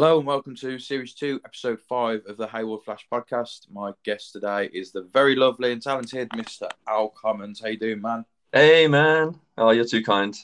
Hello 0.00 0.16
and 0.16 0.26
welcome 0.26 0.56
to 0.56 0.78
Series 0.78 1.12
2, 1.12 1.42
Episode 1.44 1.78
5 1.78 2.22
of 2.26 2.38
the 2.38 2.46
Hayward 2.46 2.80
Flash 2.84 3.06
podcast. 3.12 3.70
My 3.70 3.92
guest 4.02 4.32
today 4.32 4.70
is 4.72 4.92
the 4.92 5.02
very 5.02 5.36
lovely 5.36 5.72
and 5.72 5.82
talented 5.82 6.30
Mr. 6.30 6.70
Al 6.88 7.10
Commons. 7.10 7.60
How 7.60 7.68
you 7.68 7.78
doing, 7.78 8.00
man? 8.00 8.24
Hey 8.50 8.88
man, 8.88 9.38
oh 9.58 9.72
you're 9.72 9.84
too 9.84 10.02
kind. 10.02 10.34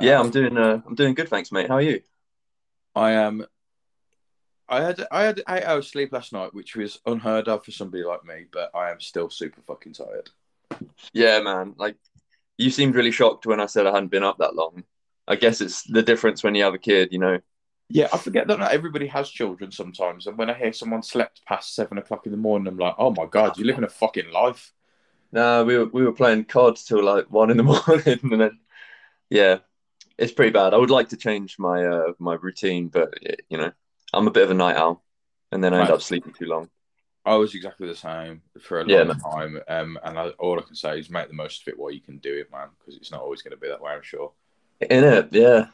Yeah, 0.00 0.20
Uh, 0.20 0.22
I'm 0.22 0.30
doing. 0.30 0.56
Uh, 0.56 0.80
I'm 0.86 0.94
doing 0.94 1.14
good, 1.14 1.28
thanks, 1.28 1.50
mate. 1.50 1.66
How 1.66 1.74
are 1.74 1.82
you? 1.82 2.02
I 2.94 3.10
am. 3.10 3.44
I 4.68 4.80
had 4.80 5.08
I 5.10 5.24
had 5.24 5.42
eight 5.48 5.64
hours 5.64 5.88
sleep 5.88 6.12
last 6.12 6.32
night, 6.32 6.54
which 6.54 6.76
was 6.76 7.00
unheard 7.04 7.48
of 7.48 7.64
for 7.64 7.72
somebody 7.72 8.04
like 8.04 8.24
me, 8.24 8.44
but 8.52 8.70
I 8.76 8.92
am 8.92 9.00
still 9.00 9.28
super 9.28 9.60
fucking 9.62 9.94
tired. 9.94 10.30
Yeah, 11.12 11.40
man. 11.40 11.74
Like, 11.78 11.96
you 12.58 12.70
seemed 12.70 12.94
really 12.94 13.10
shocked 13.10 13.44
when 13.44 13.58
I 13.58 13.66
said 13.66 13.88
I 13.88 13.92
hadn't 13.92 14.12
been 14.12 14.22
up 14.22 14.38
that 14.38 14.54
long. 14.54 14.84
I 15.26 15.34
guess 15.34 15.60
it's 15.60 15.82
the 15.82 16.04
difference 16.04 16.44
when 16.44 16.54
you 16.54 16.62
have 16.62 16.74
a 16.74 16.78
kid, 16.78 17.08
you 17.10 17.18
know. 17.18 17.40
Yeah, 17.92 18.08
I 18.12 18.16
forget 18.18 18.46
that 18.48 18.58
not 18.58 18.72
everybody 18.72 19.06
has 19.08 19.28
children 19.30 19.70
sometimes, 19.70 20.26
and 20.26 20.38
when 20.38 20.48
I 20.50 20.54
hear 20.54 20.72
someone 20.72 21.02
slept 21.02 21.44
past 21.44 21.74
seven 21.74 21.98
o'clock 21.98 22.24
in 22.26 22.32
the 22.32 22.38
morning, 22.38 22.66
I'm 22.68 22.78
like, 22.78 22.94
oh 22.98 23.10
my 23.10 23.26
god, 23.26 23.58
you're 23.58 23.66
living 23.66 23.84
a 23.84 23.88
fucking 23.88 24.30
life. 24.30 24.72
Nah, 25.32 25.62
we 25.62 25.76
were 25.78 25.86
we 25.86 26.04
were 26.04 26.12
playing 26.12 26.44
cards 26.44 26.84
till 26.84 27.02
like 27.02 27.30
one 27.30 27.50
in 27.50 27.56
the 27.56 27.62
morning, 27.62 28.20
and 28.22 28.40
then 28.40 28.60
yeah, 29.30 29.58
it's 30.18 30.32
pretty 30.32 30.52
bad. 30.52 30.74
I 30.74 30.78
would 30.78 30.90
like 30.90 31.10
to 31.10 31.18
change 31.18 31.58
my 31.58 31.84
uh 31.86 32.12
my 32.18 32.34
routine, 32.34 32.88
but 32.88 33.14
you 33.50 33.58
know, 33.58 33.72
I'm 34.14 34.28
a 34.28 34.32
bit 34.32 34.44
of 34.44 34.50
a 34.52 34.54
night 34.54 34.76
owl, 34.76 35.04
and 35.52 35.64
then 35.64 35.74
I 35.74 35.80
end 35.80 35.90
up 35.90 36.02
sleeping 36.02 36.34
too 36.34 36.46
long. 36.46 36.70
I 37.24 37.34
was 37.36 37.54
exactly 37.54 37.86
the 37.88 37.96
same 37.96 38.42
for 38.60 38.80
a 38.80 38.84
long 38.84 39.06
Yeah, 39.06 39.14
time, 39.14 39.60
um, 39.68 39.98
and 40.04 40.18
I, 40.18 40.28
all 40.38 40.58
I 40.58 40.62
can 40.62 40.74
say 40.76 40.98
is 40.98 41.10
make 41.10 41.28
the 41.28 41.34
most 41.34 41.62
of 41.62 41.68
it 41.68 41.78
while 41.78 41.90
you 41.92 42.00
can 42.00 42.18
do 42.18 42.34
it, 42.34 42.50
man, 42.50 42.70
because 42.78 42.96
it's 42.96 43.10
not 43.12 43.20
always 43.22 43.42
going 43.42 43.52
to 43.52 43.56
be 43.56 43.68
that 43.68 43.80
way, 43.80 43.92
I'm 43.92 44.02
sure. 44.02 44.32
In 44.80 45.04
it, 45.04 45.28
yeah. 45.32 45.68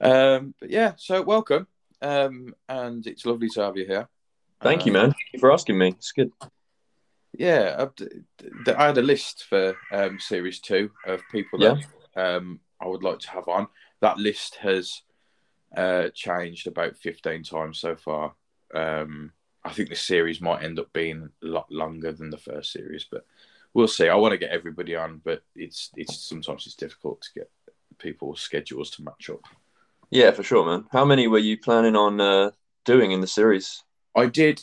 Um, 0.00 0.54
but 0.60 0.70
yeah, 0.70 0.92
so 0.96 1.22
welcome, 1.22 1.66
um, 2.00 2.54
and 2.68 3.06
it's 3.06 3.26
lovely 3.26 3.48
to 3.50 3.62
have 3.62 3.76
you 3.76 3.86
here. 3.86 4.08
Thank 4.62 4.86
you, 4.86 4.92
Um, 4.92 4.94
man. 4.94 5.10
Thank 5.10 5.32
you 5.32 5.38
for 5.40 5.52
asking 5.52 5.78
me. 5.78 5.88
It's 5.88 6.12
good. 6.12 6.32
Yeah, 7.32 7.76
I've 7.78 8.76
I 8.76 8.86
had 8.86 8.98
a 8.98 9.02
list 9.02 9.44
for 9.48 9.76
um, 9.92 10.18
series 10.18 10.60
two 10.60 10.90
of 11.06 11.20
people 11.30 11.58
that 12.14 12.36
um, 12.36 12.60
I 12.80 12.86
would 12.86 13.02
like 13.02 13.20
to 13.20 13.30
have 13.30 13.48
on. 13.48 13.68
That 14.00 14.18
list 14.18 14.56
has 14.56 15.02
uh, 15.76 16.08
changed 16.14 16.66
about 16.66 16.96
15 16.96 17.44
times 17.44 17.78
so 17.78 17.94
far. 17.94 18.34
Um, 18.74 19.32
I 19.64 19.72
think 19.72 19.90
the 19.90 19.96
series 19.96 20.40
might 20.40 20.62
end 20.62 20.78
up 20.78 20.92
being 20.92 21.28
a 21.42 21.46
lot 21.46 21.70
longer 21.70 22.12
than 22.12 22.30
the 22.30 22.38
first 22.38 22.72
series, 22.72 23.06
but 23.10 23.24
we'll 23.74 23.88
see. 23.88 24.08
I 24.08 24.14
want 24.14 24.32
to 24.32 24.38
get 24.38 24.50
everybody 24.50 24.96
on, 24.96 25.20
but 25.24 25.42
it's 25.54 25.90
it's 25.96 26.18
sometimes 26.18 26.66
it's 26.66 26.74
difficult 26.74 27.20
to 27.22 27.40
get 27.40 27.50
people's 27.98 28.40
schedules 28.40 28.90
to 28.92 29.02
match 29.04 29.30
up. 29.30 29.42
Yeah, 30.10 30.32
for 30.32 30.42
sure, 30.42 30.66
man. 30.66 30.86
How 30.90 31.04
many 31.04 31.28
were 31.28 31.38
you 31.38 31.56
planning 31.58 31.96
on 31.96 32.20
uh, 32.20 32.50
doing 32.84 33.12
in 33.12 33.20
the 33.20 33.26
series? 33.26 33.82
I 34.16 34.26
did. 34.26 34.60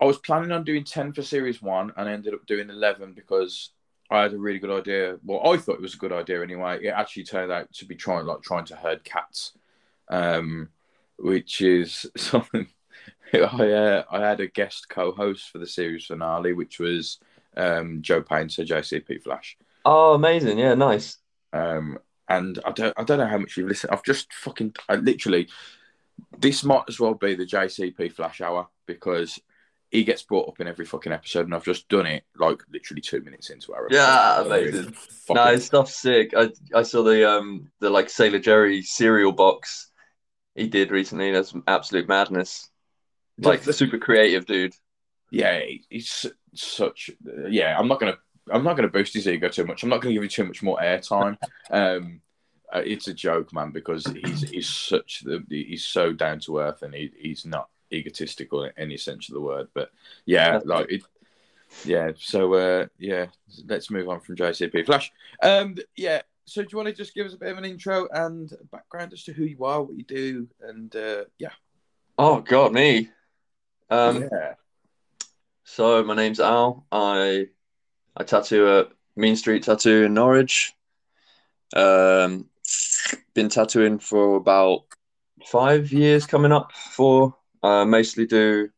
I 0.00 0.04
was 0.04 0.18
planning 0.18 0.52
on 0.52 0.64
doing 0.64 0.84
ten 0.84 1.12
for 1.12 1.22
series 1.22 1.62
one, 1.62 1.92
and 1.96 2.08
I 2.08 2.12
ended 2.12 2.34
up 2.34 2.46
doing 2.46 2.68
eleven 2.68 3.12
because 3.14 3.70
I 4.10 4.22
had 4.22 4.34
a 4.34 4.38
really 4.38 4.58
good 4.58 4.70
idea. 4.70 5.18
Well, 5.24 5.40
I 5.46 5.56
thought 5.56 5.76
it 5.76 5.80
was 5.80 5.94
a 5.94 5.98
good 5.98 6.12
idea 6.12 6.42
anyway. 6.42 6.84
It 6.84 6.88
actually 6.88 7.24
turned 7.24 7.50
out 7.50 7.72
to 7.74 7.86
be 7.86 7.94
trying 7.94 8.26
like 8.26 8.42
trying 8.42 8.66
to 8.66 8.76
herd 8.76 9.04
cats, 9.04 9.52
um, 10.08 10.68
which 11.18 11.60
is 11.62 12.06
something. 12.16 12.66
I 13.32 13.38
uh, 13.72 14.04
I 14.10 14.20
had 14.20 14.40
a 14.40 14.46
guest 14.48 14.88
co-host 14.88 15.50
for 15.50 15.58
the 15.58 15.66
series 15.66 16.06
finale, 16.06 16.52
which 16.52 16.78
was 16.78 17.18
um, 17.56 18.02
Joe 18.02 18.22
Painter, 18.22 18.64
JCP 18.64 19.18
Flash. 19.18 19.56
Oh, 19.84 20.14
amazing. 20.14 20.58
Yeah, 20.58 20.74
nice. 20.74 21.18
Um, 21.52 21.98
and 22.28 22.58
I 22.64 22.72
don't, 22.72 22.94
I 22.96 23.04
don't 23.04 23.18
know 23.18 23.26
how 23.26 23.38
much 23.38 23.56
you've 23.56 23.68
listened. 23.68 23.92
I've 23.92 24.02
just 24.04 24.32
fucking, 24.32 24.74
I 24.88 24.96
literally, 24.96 25.48
this 26.38 26.64
might 26.64 26.84
as 26.88 26.98
well 27.00 27.14
be 27.14 27.34
the 27.34 27.46
JCP 27.46 28.12
Flash 28.12 28.40
Hour 28.40 28.68
because 28.86 29.38
he 29.90 30.02
gets 30.04 30.22
brought 30.22 30.48
up 30.48 30.60
in 30.60 30.66
every 30.66 30.84
fucking 30.84 31.12
episode, 31.12 31.46
and 31.46 31.54
I've 31.54 31.64
just 31.64 31.88
done 31.88 32.06
it 32.06 32.24
like 32.36 32.62
literally 32.72 33.00
two 33.00 33.20
minutes 33.20 33.50
into 33.50 33.72
our. 33.74 33.86
Yeah, 33.90 34.42
amazing. 34.42 34.92
Fucking- 34.92 35.36
No, 35.36 35.52
his 35.52 35.66
stuff's 35.66 35.96
sick. 35.96 36.32
I 36.36 36.50
I 36.74 36.82
saw 36.82 37.02
the 37.02 37.30
um 37.30 37.70
the 37.80 37.90
like 37.90 38.10
Sailor 38.10 38.40
Jerry 38.40 38.82
cereal 38.82 39.30
box 39.32 39.90
he 40.56 40.66
did 40.68 40.90
recently. 40.90 41.30
That's 41.32 41.54
absolute 41.68 42.08
madness. 42.08 42.68
Like 43.38 43.60
The- 43.60 43.66
the- 43.66 43.72
super 43.72 43.98
creative, 43.98 44.46
dude. 44.46 44.74
yeah, 45.30 45.60
he's 45.90 46.26
such. 46.54 47.10
Yeah, 47.48 47.78
I'm 47.78 47.86
not 47.88 48.00
gonna, 48.00 48.18
I'm 48.50 48.64
not 48.64 48.76
gonna 48.76 48.88
boost 48.88 49.14
his 49.14 49.28
ego 49.28 49.48
too 49.48 49.64
much. 49.64 49.82
I'm 49.82 49.88
not 49.88 50.00
gonna 50.00 50.14
give 50.14 50.22
him 50.22 50.28
too 50.28 50.44
much 50.44 50.62
more 50.62 50.78
airtime. 50.78 51.36
um, 51.70 52.20
uh, 52.72 52.82
it's 52.84 53.08
a 53.08 53.14
joke, 53.14 53.52
man, 53.52 53.70
because 53.70 54.04
he's 54.06 54.42
he's 54.48 54.68
such 54.68 55.22
the 55.24 55.44
he's 55.48 55.84
so 55.84 56.12
down 56.12 56.40
to 56.40 56.58
earth, 56.58 56.82
and 56.82 56.94
he, 56.94 57.10
he's 57.18 57.46
not 57.46 57.68
egotistical 57.92 58.64
in 58.64 58.72
any 58.76 58.96
sense 58.96 59.28
of 59.28 59.34
the 59.34 59.40
word. 59.40 59.68
But 59.74 59.90
yeah, 60.26 60.60
like 60.64 60.90
it. 60.90 61.02
Yeah, 61.84 62.12
so 62.16 62.54
uh, 62.54 62.86
yeah, 62.98 63.26
let's 63.66 63.90
move 63.90 64.08
on 64.08 64.20
from 64.20 64.36
JCP 64.36 64.86
Flash. 64.86 65.12
Um, 65.42 65.76
yeah, 65.96 66.22
so 66.44 66.62
do 66.62 66.68
you 66.70 66.78
want 66.78 66.88
to 66.88 66.94
just 66.94 67.14
give 67.14 67.26
us 67.26 67.34
a 67.34 67.38
bit 67.38 67.50
of 67.50 67.58
an 67.58 67.64
intro 67.64 68.08
and 68.12 68.52
background 68.70 69.12
as 69.12 69.24
to 69.24 69.32
who 69.32 69.44
you 69.44 69.64
are, 69.64 69.82
what 69.82 69.96
you 69.96 70.04
do, 70.04 70.48
and 70.62 70.94
uh, 70.94 71.24
yeah, 71.38 71.50
Oh 72.16 72.40
God, 72.40 72.72
me. 72.72 73.10
Um, 73.90 74.28
yeah, 74.30 74.54
so 75.64 76.04
my 76.04 76.14
name's 76.14 76.38
Al. 76.38 76.86
I 76.92 77.48
I 78.16 78.24
tattoo 78.24 78.68
at 78.78 78.88
Mean 79.16 79.36
Street 79.36 79.64
Tattoo 79.64 80.04
in 80.04 80.14
Norwich. 80.14 80.72
Um, 81.74 82.48
been 83.34 83.48
tattooing 83.48 83.98
for 83.98 84.36
about 84.36 84.84
five 85.46 85.92
years 85.92 86.26
coming 86.26 86.52
up. 86.52 86.72
For 86.72 87.34
uh, 87.62 87.84
mostly 87.84 88.26
do 88.26 88.70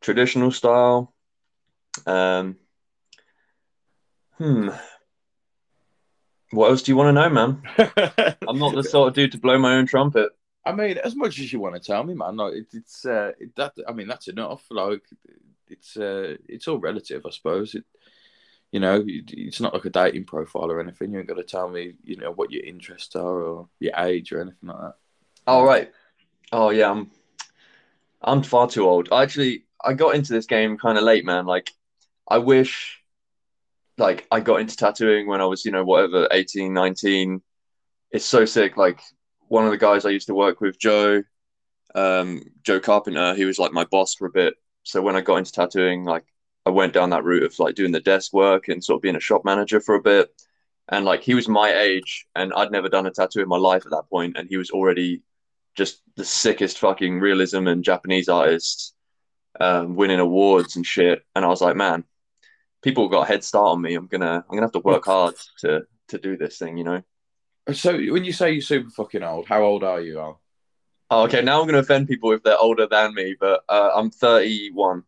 traditional 0.00 0.50
style. 0.50 1.14
Um, 2.06 2.56
hmm. 4.38 4.70
What 6.50 6.70
else 6.70 6.82
do 6.82 6.92
you 6.92 6.96
want 6.96 7.08
to 7.08 7.12
know, 7.12 7.30
man? 7.30 7.62
I'm 8.48 8.58
not 8.58 8.74
the 8.74 8.84
sort 8.84 9.08
of 9.08 9.14
dude 9.14 9.32
to 9.32 9.38
blow 9.38 9.58
my 9.58 9.74
own 9.76 9.86
trumpet. 9.86 10.30
I 10.64 10.72
mean, 10.72 10.98
as 10.98 11.16
much 11.16 11.38
as 11.38 11.52
you 11.52 11.58
want 11.58 11.74
to 11.74 11.80
tell 11.80 12.04
me, 12.04 12.14
man, 12.14 12.36
like 12.36 12.54
it, 12.54 12.66
it's 12.72 13.04
uh, 13.04 13.32
it, 13.38 13.56
that. 13.56 13.72
I 13.88 13.92
mean, 13.92 14.06
that's 14.06 14.28
enough. 14.28 14.64
Like 14.70 15.02
it's 15.68 15.96
uh, 15.96 16.36
it's 16.48 16.68
all 16.68 16.78
relative, 16.78 17.24
I 17.26 17.30
suppose. 17.30 17.74
It, 17.74 17.84
you 18.72 18.80
know, 18.80 19.04
it's 19.06 19.60
not 19.60 19.74
like 19.74 19.84
a 19.84 19.90
dating 19.90 20.24
profile 20.24 20.70
or 20.70 20.80
anything. 20.80 21.12
You 21.12 21.18
ain't 21.18 21.28
got 21.28 21.36
to 21.36 21.44
tell 21.44 21.68
me, 21.68 21.92
you 22.02 22.16
know, 22.16 22.32
what 22.32 22.50
your 22.50 22.64
interests 22.64 23.14
are 23.14 23.42
or 23.42 23.68
your 23.78 23.92
age 23.98 24.32
or 24.32 24.40
anything 24.40 24.68
like 24.68 24.78
that. 24.78 24.94
All 25.46 25.64
right. 25.64 25.92
Oh 26.50 26.70
yeah, 26.70 26.90
I'm 26.90 27.10
I'm 28.22 28.42
far 28.42 28.68
too 28.68 28.88
old. 28.88 29.08
I 29.12 29.22
Actually, 29.22 29.64
I 29.84 29.92
got 29.92 30.14
into 30.14 30.32
this 30.32 30.46
game 30.46 30.78
kind 30.78 30.96
of 30.96 31.04
late, 31.04 31.24
man. 31.24 31.44
Like, 31.44 31.70
I 32.26 32.38
wish 32.38 33.02
like 33.98 34.26
I 34.30 34.40
got 34.40 34.60
into 34.60 34.76
tattooing 34.76 35.26
when 35.26 35.42
I 35.42 35.44
was, 35.44 35.64
you 35.64 35.70
know, 35.70 35.84
whatever, 35.84 36.26
18, 36.32 36.72
19. 36.72 37.42
It's 38.10 38.24
so 38.24 38.46
sick. 38.46 38.78
Like 38.78 39.00
one 39.48 39.66
of 39.66 39.70
the 39.70 39.78
guys 39.78 40.06
I 40.06 40.10
used 40.10 40.28
to 40.28 40.34
work 40.34 40.62
with, 40.62 40.78
Joe, 40.78 41.22
um, 41.94 42.42
Joe 42.62 42.80
Carpenter, 42.80 43.34
he 43.34 43.44
was 43.44 43.58
like 43.58 43.72
my 43.72 43.84
boss 43.84 44.14
for 44.14 44.26
a 44.26 44.30
bit. 44.30 44.54
So 44.82 45.02
when 45.02 45.14
I 45.16 45.20
got 45.20 45.36
into 45.36 45.52
tattooing, 45.52 46.04
like 46.04 46.24
I 46.64 46.70
went 46.70 46.92
down 46.92 47.10
that 47.10 47.24
route 47.24 47.42
of 47.42 47.58
like 47.58 47.74
doing 47.74 47.92
the 47.92 48.00
desk 48.00 48.32
work 48.32 48.68
and 48.68 48.82
sort 48.82 48.98
of 48.98 49.02
being 49.02 49.16
a 49.16 49.20
shop 49.20 49.44
manager 49.44 49.80
for 49.80 49.94
a 49.94 50.02
bit. 50.02 50.30
And 50.88 51.04
like 51.04 51.22
he 51.22 51.34
was 51.34 51.48
my 51.48 51.72
age 51.74 52.26
and 52.34 52.52
I'd 52.54 52.70
never 52.70 52.88
done 52.88 53.06
a 53.06 53.10
tattoo 53.10 53.40
in 53.40 53.48
my 53.48 53.56
life 53.56 53.84
at 53.84 53.92
that 53.92 54.08
point, 54.10 54.36
and 54.36 54.48
he 54.48 54.56
was 54.56 54.70
already 54.70 55.22
just 55.74 56.02
the 56.16 56.24
sickest 56.24 56.78
fucking 56.78 57.20
realism 57.20 57.66
and 57.66 57.84
Japanese 57.84 58.28
artists, 58.28 58.94
um, 59.58 59.96
winning 59.96 60.20
awards 60.20 60.76
and 60.76 60.84
shit. 60.84 61.22
And 61.34 61.44
I 61.44 61.48
was 61.48 61.60
like, 61.60 61.76
man, 61.76 62.04
people 62.82 63.08
got 63.08 63.22
a 63.22 63.26
head 63.26 63.44
start 63.44 63.68
on 63.68 63.80
me. 63.80 63.94
I'm 63.94 64.06
gonna 64.06 64.44
I'm 64.48 64.56
gonna 64.56 64.62
have 64.62 64.72
to 64.72 64.80
work 64.80 65.06
hard 65.06 65.34
to 65.60 65.86
to 66.08 66.18
do 66.18 66.36
this 66.36 66.58
thing, 66.58 66.76
you 66.76 66.84
know. 66.84 67.02
So 67.72 67.92
when 67.92 68.24
you 68.24 68.32
say 68.32 68.52
you're 68.52 68.60
super 68.60 68.90
fucking 68.90 69.22
old, 69.22 69.46
how 69.46 69.62
old 69.62 69.84
are 69.84 70.00
you, 70.00 70.18
Al? 70.18 70.40
Oh, 71.10 71.24
okay, 71.24 71.42
now 71.42 71.60
I'm 71.60 71.66
gonna 71.66 71.78
offend 71.78 72.08
people 72.08 72.32
if 72.32 72.42
they're 72.42 72.58
older 72.58 72.86
than 72.86 73.14
me, 73.14 73.36
but 73.38 73.62
uh, 73.68 73.90
I'm 73.94 74.10
31. 74.10 75.04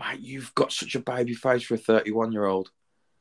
Mate, 0.00 0.20
you've 0.20 0.54
got 0.54 0.72
such 0.72 0.94
a 0.94 1.00
baby 1.00 1.34
face 1.34 1.62
for 1.62 1.74
a 1.74 1.78
31 1.78 2.32
year 2.32 2.46
old. 2.46 2.70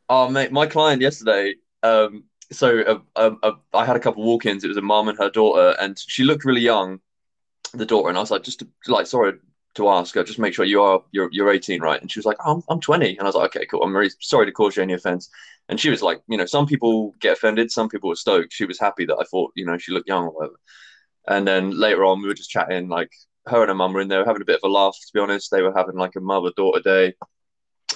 Oh, 0.08 0.30
mate, 0.30 0.52
my 0.52 0.66
client 0.66 1.02
yesterday. 1.02 1.56
Um, 1.84 2.24
so 2.52 2.80
uh, 2.80 3.00
uh, 3.16 3.36
uh, 3.44 3.52
I 3.74 3.86
had 3.86 3.96
a 3.96 4.00
couple 4.00 4.24
walk-ins. 4.24 4.64
It 4.64 4.70
was 4.70 4.78
a 4.78 4.81
mom 4.81 5.08
and 5.08 5.18
her 5.18 5.30
daughter, 5.30 5.76
and 5.80 6.00
she 6.00 6.24
looked 6.24 6.46
really 6.46 6.62
young, 6.62 7.00
the 7.74 7.86
daughter. 7.86 8.10
And 8.10 8.18
I 8.18 8.22
was 8.22 8.31
like, 8.31 8.44
just 8.44 8.60
to, 8.60 8.68
like, 8.88 9.08
sorry 9.08 9.34
to 9.76 9.90
ask, 9.90 10.16
uh, 10.18 10.24
just 10.24 10.40
make 10.40 10.54
sure 10.54 10.66
you 10.66 10.81
are 10.81 11.04
you're 11.12 11.30
you're 11.31 11.52
18, 11.52 11.81
right? 11.81 12.02
And 12.02 12.12
she 12.12 12.18
was 12.18 12.26
like, 12.26 12.38
oh, 12.44 12.56
I'm 12.56 12.64
I'm 12.70 12.80
20, 12.80 13.10
and 13.10 13.22
I 13.22 13.26
was 13.26 13.36
like, 13.36 13.56
okay, 13.56 13.66
cool. 13.68 13.84
I'm 13.84 13.94
very 13.94 14.10
sorry 14.20 14.46
to 14.48 14.52
cause 14.52 14.76
you 14.76 14.84
any 14.84 14.94
offense. 14.94 15.30
And 15.68 15.80
she 15.80 15.90
was 15.92 16.02
like, 16.02 16.22
you 16.28 16.38
know, 16.38 16.46
some 16.46 16.66
people 16.66 17.14
get 17.20 17.34
offended, 17.34 17.72
some 17.72 17.90
people 17.90 18.10
were 18.10 18.16
stoked. 18.16 18.54
She 18.54 18.66
was 18.66 18.80
happy 18.80 19.06
that 19.06 19.18
I 19.20 19.24
thought, 19.26 19.52
you 19.56 19.66
know, 19.66 19.78
she 19.78 19.92
looked 19.92 20.08
young 20.08 20.24
or 20.26 20.31
whatever. 20.31 20.60
And 21.28 21.48
then 21.48 21.80
later 21.80 22.04
on, 22.06 22.22
we 22.22 22.28
were 22.28 22.34
just 22.34 22.50
chatting, 22.50 22.90
like 22.90 23.12
her 23.48 23.62
and 23.62 23.70
her 23.70 23.76
mum 23.76 23.94
were 23.94 24.02
in 24.02 24.08
there 24.08 24.26
having 24.26 24.42
a 24.42 24.46
bit 24.46 24.60
of 24.62 24.70
a 24.70 24.72
laugh. 24.72 24.96
To 24.96 25.14
be 25.14 25.20
honest, 25.20 25.52
they 25.52 25.62
were 25.62 25.74
having 25.76 25.96
like 25.96 26.16
a 26.16 26.22
mother 26.22 26.52
daughter 26.56 26.82
day. 26.82 27.14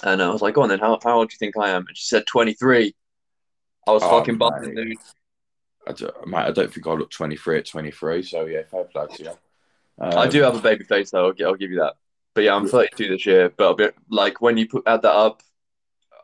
And 0.02 0.20
I 0.22 0.28
was 0.28 0.42
like, 0.42 0.54
go 0.54 0.62
on 0.62 0.68
then, 0.68 0.80
how, 0.80 0.98
how 1.02 1.18
old 1.18 1.30
do 1.30 1.34
you 1.34 1.38
think 1.38 1.56
I 1.56 1.70
am? 1.70 1.86
And 1.86 1.96
she 1.96 2.06
said 2.06 2.24
23. 2.26 2.94
I 3.86 3.90
was 3.90 4.02
Oh, 4.02 4.18
fucking 4.18 4.38
buzzing, 4.38 4.74
dude. 4.74 4.96
I 5.86 5.92
don't, 5.92 6.26
mate, 6.26 6.38
I 6.38 6.50
don't 6.50 6.72
think 6.72 6.86
I 6.86 6.92
look 6.92 7.10
23 7.10 7.58
at 7.58 7.66
23. 7.66 8.22
So 8.22 8.46
yeah, 8.46 8.62
fair 8.70 8.84
play 8.84 9.06
to 9.14 9.22
you. 9.22 9.30
Um, 10.00 10.18
I 10.18 10.26
do 10.26 10.42
have 10.42 10.56
a 10.56 10.60
baby 10.60 10.84
face 10.84 11.10
though. 11.10 11.28
I'll, 11.28 11.46
I'll 11.46 11.54
give 11.54 11.70
you 11.70 11.78
that. 11.80 11.94
But 12.34 12.44
yeah, 12.44 12.54
I'm 12.54 12.66
32 12.66 13.08
this 13.08 13.26
year. 13.26 13.50
But 13.50 13.64
I'll 13.64 13.74
be, 13.74 13.88
like 14.08 14.40
when 14.40 14.56
you 14.56 14.66
put 14.66 14.84
add 14.86 15.02
that 15.02 15.14
up, 15.14 15.42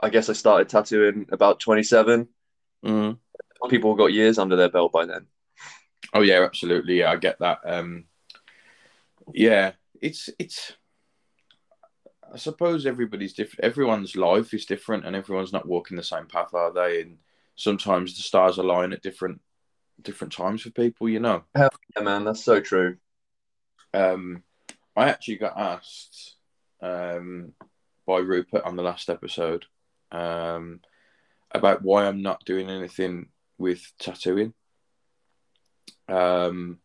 I 0.03 0.09
guess 0.09 0.29
I 0.29 0.33
started 0.33 0.69
tattooing 0.69 1.27
about 1.31 1.61
27. 1.61 2.27
Mm. 2.85 3.19
People 3.69 3.95
got 3.95 4.13
years 4.13 4.39
under 4.39 4.57
their 4.57 4.71
belt 4.71 4.93
by 4.93 5.05
then. 5.05 5.27
Oh 6.15 6.23
yeah, 6.23 6.43
absolutely. 6.43 6.99
Yeah, 7.01 7.13
I 7.13 7.17
get 7.17 7.39
that. 7.41 7.59
Um, 7.65 8.05
yeah, 9.35 9.73
it's 10.01 10.31
it's. 10.39 10.73
I 12.33 12.37
suppose 12.37 12.87
everybody's 12.87 13.33
different. 13.33 13.65
Everyone's 13.65 14.15
life 14.15 14.55
is 14.55 14.65
different, 14.65 15.05
and 15.05 15.17
everyone's 15.17 15.53
not 15.53 15.67
walking 15.67 15.97
the 15.97 16.03
same 16.03 16.27
path, 16.27 16.55
are 16.55 16.73
they? 16.73 17.03
And 17.03 17.19
sometimes 17.57 18.17
the 18.17 18.23
stars 18.23 18.59
align 18.59 18.93
at 18.93 19.03
different 19.03 19.41
different 20.01 20.33
times 20.33 20.63
for 20.63 20.71
people. 20.71 21.09
You 21.09 21.21
know. 21.21 21.45
Yeah, 21.57 21.69
man, 22.01 22.25
that's 22.25 22.45
so 22.45 22.61
true. 22.61 22.97
Um, 23.93 24.45
I 24.97 25.09
actually 25.09 25.37
got 25.37 25.59
asked 25.59 26.37
um, 26.81 27.53
by 28.07 28.19
Rupert 28.19 28.65
on 28.65 28.77
the 28.77 28.83
last 28.83 29.09
episode 29.09 29.67
um, 30.13 30.81
about 31.53 31.83
why 31.83 32.07
I'm 32.07 32.23
not 32.23 32.45
doing 32.45 32.71
anything 32.71 33.29
with 33.59 33.83
tattooing. 33.99 34.55
Um, 36.09 36.79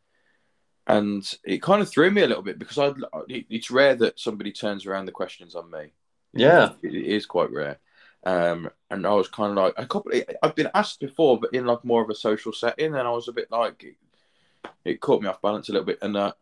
and 0.87 1.33
it 1.43 1.61
kind 1.61 1.81
of 1.81 1.89
threw 1.89 2.11
me 2.11 2.21
a 2.21 2.27
little 2.27 2.43
bit 2.43 2.59
because 2.59 2.77
I 2.77 2.93
it's 3.27 3.71
rare 3.71 3.95
that 3.95 4.19
somebody 4.19 4.51
turns 4.51 4.85
around 4.85 5.05
the 5.05 5.11
questions 5.11 5.55
on 5.55 5.71
me. 5.71 5.93
Yeah, 6.33 6.73
it 6.83 6.93
is 6.93 7.25
quite 7.25 7.51
rare. 7.51 7.79
Um, 8.25 8.69
and 8.89 9.05
I 9.05 9.13
was 9.13 9.27
kind 9.27 9.51
of 9.51 9.63
like 9.63 9.73
a 9.77 9.85
couple. 9.85 10.11
I've 10.41 10.55
been 10.55 10.69
asked 10.73 10.99
before, 10.99 11.39
but 11.39 11.53
in 11.53 11.65
like 11.65 11.85
more 11.85 12.03
of 12.03 12.09
a 12.09 12.15
social 12.15 12.53
setting, 12.53 12.95
and 12.95 13.07
I 13.07 13.11
was 13.11 13.27
a 13.27 13.33
bit 13.33 13.51
like 13.51 13.83
it, 13.83 13.95
it 14.83 15.01
caught 15.01 15.21
me 15.21 15.29
off 15.29 15.41
balance 15.41 15.69
a 15.69 15.73
little 15.73 15.85
bit. 15.85 15.99
And 16.01 16.17
uh, 16.17 16.33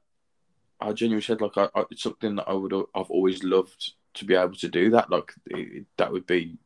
I 0.79 0.93
genuinely 0.93 1.23
said 1.23 1.41
like 1.41 1.57
I, 1.57 1.69
I, 1.75 1.83
it's 1.91 2.03
something 2.03 2.35
that 2.35 2.47
I 2.47 2.53
would 2.53 2.73
I've 2.73 3.11
always 3.11 3.43
loved 3.43 3.93
to 4.15 4.25
be 4.25 4.35
able 4.35 4.55
to 4.55 4.69
do 4.69 4.91
that. 4.91 5.09
Like 5.09 5.33
it, 5.47 5.85
that 5.97 6.11
would 6.11 6.25
be 6.25 6.57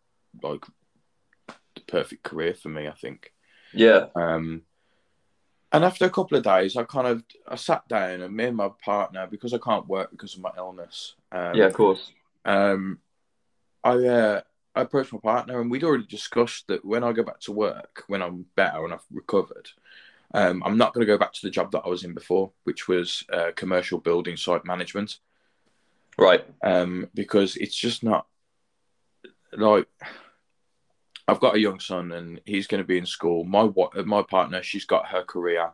like 0.41 0.63
the 1.47 1.81
perfect 1.87 2.23
career 2.23 2.53
for 2.53 2.69
me. 2.69 2.87
I 2.87 2.93
think. 2.93 3.33
Yeah. 3.73 4.07
Um, 4.15 4.63
and 5.71 5.83
after 5.83 6.05
a 6.05 6.09
couple 6.09 6.37
of 6.37 6.43
days, 6.43 6.77
I 6.77 6.83
kind 6.83 7.07
of 7.07 7.23
I 7.47 7.55
sat 7.55 7.87
down 7.87 8.21
and 8.21 8.35
me 8.35 8.45
and 8.45 8.57
my 8.57 8.69
partner 8.83 9.27
because 9.29 9.53
I 9.53 9.57
can't 9.57 9.87
work 9.87 10.11
because 10.11 10.35
of 10.35 10.41
my 10.41 10.51
illness. 10.57 11.15
Um, 11.31 11.55
yeah, 11.55 11.65
of 11.65 11.73
course. 11.73 12.11
Um, 12.45 12.99
I 13.83 13.91
uh, 14.05 14.41
I 14.75 14.81
approached 14.81 15.11
my 15.11 15.19
partner 15.19 15.59
and 15.59 15.69
we'd 15.69 15.83
already 15.83 16.05
discussed 16.05 16.67
that 16.67 16.85
when 16.85 17.03
I 17.03 17.11
go 17.11 17.23
back 17.23 17.39
to 17.41 17.51
work, 17.51 18.03
when 18.07 18.21
I'm 18.21 18.45
better 18.55 18.85
and 18.85 18.93
I've 18.93 19.05
recovered, 19.11 19.69
um, 20.33 20.61
I'm 20.65 20.77
not 20.77 20.93
going 20.93 21.05
to 21.05 21.11
go 21.11 21.17
back 21.17 21.33
to 21.33 21.41
the 21.41 21.49
job 21.49 21.71
that 21.71 21.81
I 21.85 21.89
was 21.89 22.03
in 22.03 22.13
before, 22.13 22.51
which 22.63 22.87
was 22.87 23.23
uh, 23.33 23.51
commercial 23.55 23.99
building 23.99 24.37
site 24.37 24.65
management. 24.65 25.17
Right. 26.17 26.45
Um, 26.63 27.09
because 27.13 27.55
it's 27.57 27.75
just 27.75 28.03
not 28.03 28.27
like 29.53 29.87
I've 31.27 31.39
got 31.39 31.55
a 31.55 31.59
young 31.59 31.79
son 31.79 32.11
and 32.13 32.41
he's 32.45 32.67
going 32.67 32.81
to 32.81 32.87
be 32.87 32.97
in 32.97 33.05
school. 33.05 33.43
My 33.43 33.69
my 34.05 34.21
partner, 34.21 34.63
she's 34.63 34.85
got 34.85 35.07
her 35.07 35.23
career 35.23 35.71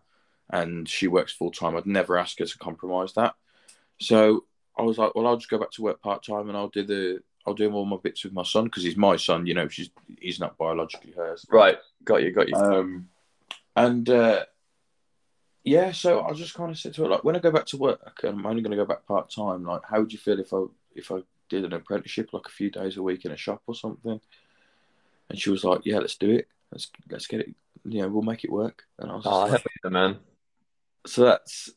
and 0.49 0.87
she 0.89 1.07
works 1.07 1.31
full 1.31 1.51
time. 1.51 1.75
I'd 1.75 1.85
never 1.85 2.17
ask 2.17 2.39
her 2.39 2.45
to 2.45 2.57
compromise 2.57 3.13
that. 3.13 3.35
So 3.99 4.45
I 4.77 4.81
was 4.81 4.97
like, 4.97 5.13
well, 5.15 5.27
I'll 5.27 5.37
just 5.37 5.49
go 5.49 5.59
back 5.59 5.71
to 5.71 5.83
work 5.83 6.01
part 6.01 6.23
time 6.23 6.49
and 6.49 6.57
I'll 6.57 6.69
do 6.69 6.83
the 6.83 7.19
I'll 7.45 7.53
do 7.53 7.71
all 7.73 7.85
my 7.85 7.97
bits 8.01 8.23
with 8.23 8.33
my 8.33 8.43
son 8.43 8.65
because 8.65 8.83
he's 8.83 8.97
my 8.97 9.17
son. 9.17 9.45
You 9.45 9.53
know, 9.53 9.67
she's 9.67 9.89
he's 10.19 10.39
not 10.39 10.57
biologically 10.57 11.11
hers. 11.11 11.45
Right. 11.49 11.77
Got 12.03 12.23
you. 12.23 12.31
Got 12.31 12.49
you. 12.49 12.55
Um, 12.55 13.09
and 13.75 14.09
uh, 14.09 14.45
yeah, 15.63 15.91
so 15.91 16.23
I 16.23 16.33
just 16.33 16.53
kind 16.53 16.71
of 16.71 16.77
said 16.77 16.93
to 16.95 17.03
her 17.03 17.09
like, 17.09 17.23
when 17.23 17.35
I 17.35 17.39
go 17.39 17.51
back 17.51 17.65
to 17.67 17.77
work, 17.77 18.19
I'm 18.23 18.45
only 18.45 18.61
going 18.61 18.71
to 18.71 18.77
go 18.77 18.85
back 18.85 19.05
part 19.05 19.29
time. 19.29 19.63
Like, 19.65 19.81
how 19.89 19.99
would 19.99 20.11
you 20.11 20.19
feel 20.19 20.39
if 20.39 20.53
I 20.53 20.63
if 20.95 21.11
I 21.11 21.19
did 21.49 21.65
an 21.65 21.73
apprenticeship 21.73 22.33
like 22.33 22.47
a 22.47 22.51
few 22.51 22.71
days 22.71 22.97
a 22.97 23.03
week 23.03 23.25
in 23.25 23.31
a 23.31 23.37
shop 23.37 23.61
or 23.67 23.75
something? 23.75 24.19
And 25.29 25.39
she 25.39 25.49
was 25.49 25.63
like, 25.63 25.81
"Yeah, 25.85 25.99
let's 25.99 26.17
do 26.17 26.31
it. 26.31 26.47
Let's 26.71 26.91
let's 27.09 27.27
get 27.27 27.41
it. 27.41 27.55
You 27.85 28.01
know, 28.01 28.09
we'll 28.09 28.23
make 28.23 28.43
it 28.43 28.51
work." 28.51 28.83
And 28.99 29.11
I 29.11 29.15
was, 29.15 29.23
"Oh, 29.25 29.45
like, 29.45 29.63
yeah, 29.83 29.89
man." 29.89 30.19
So 31.05 31.25
that's 31.25 31.71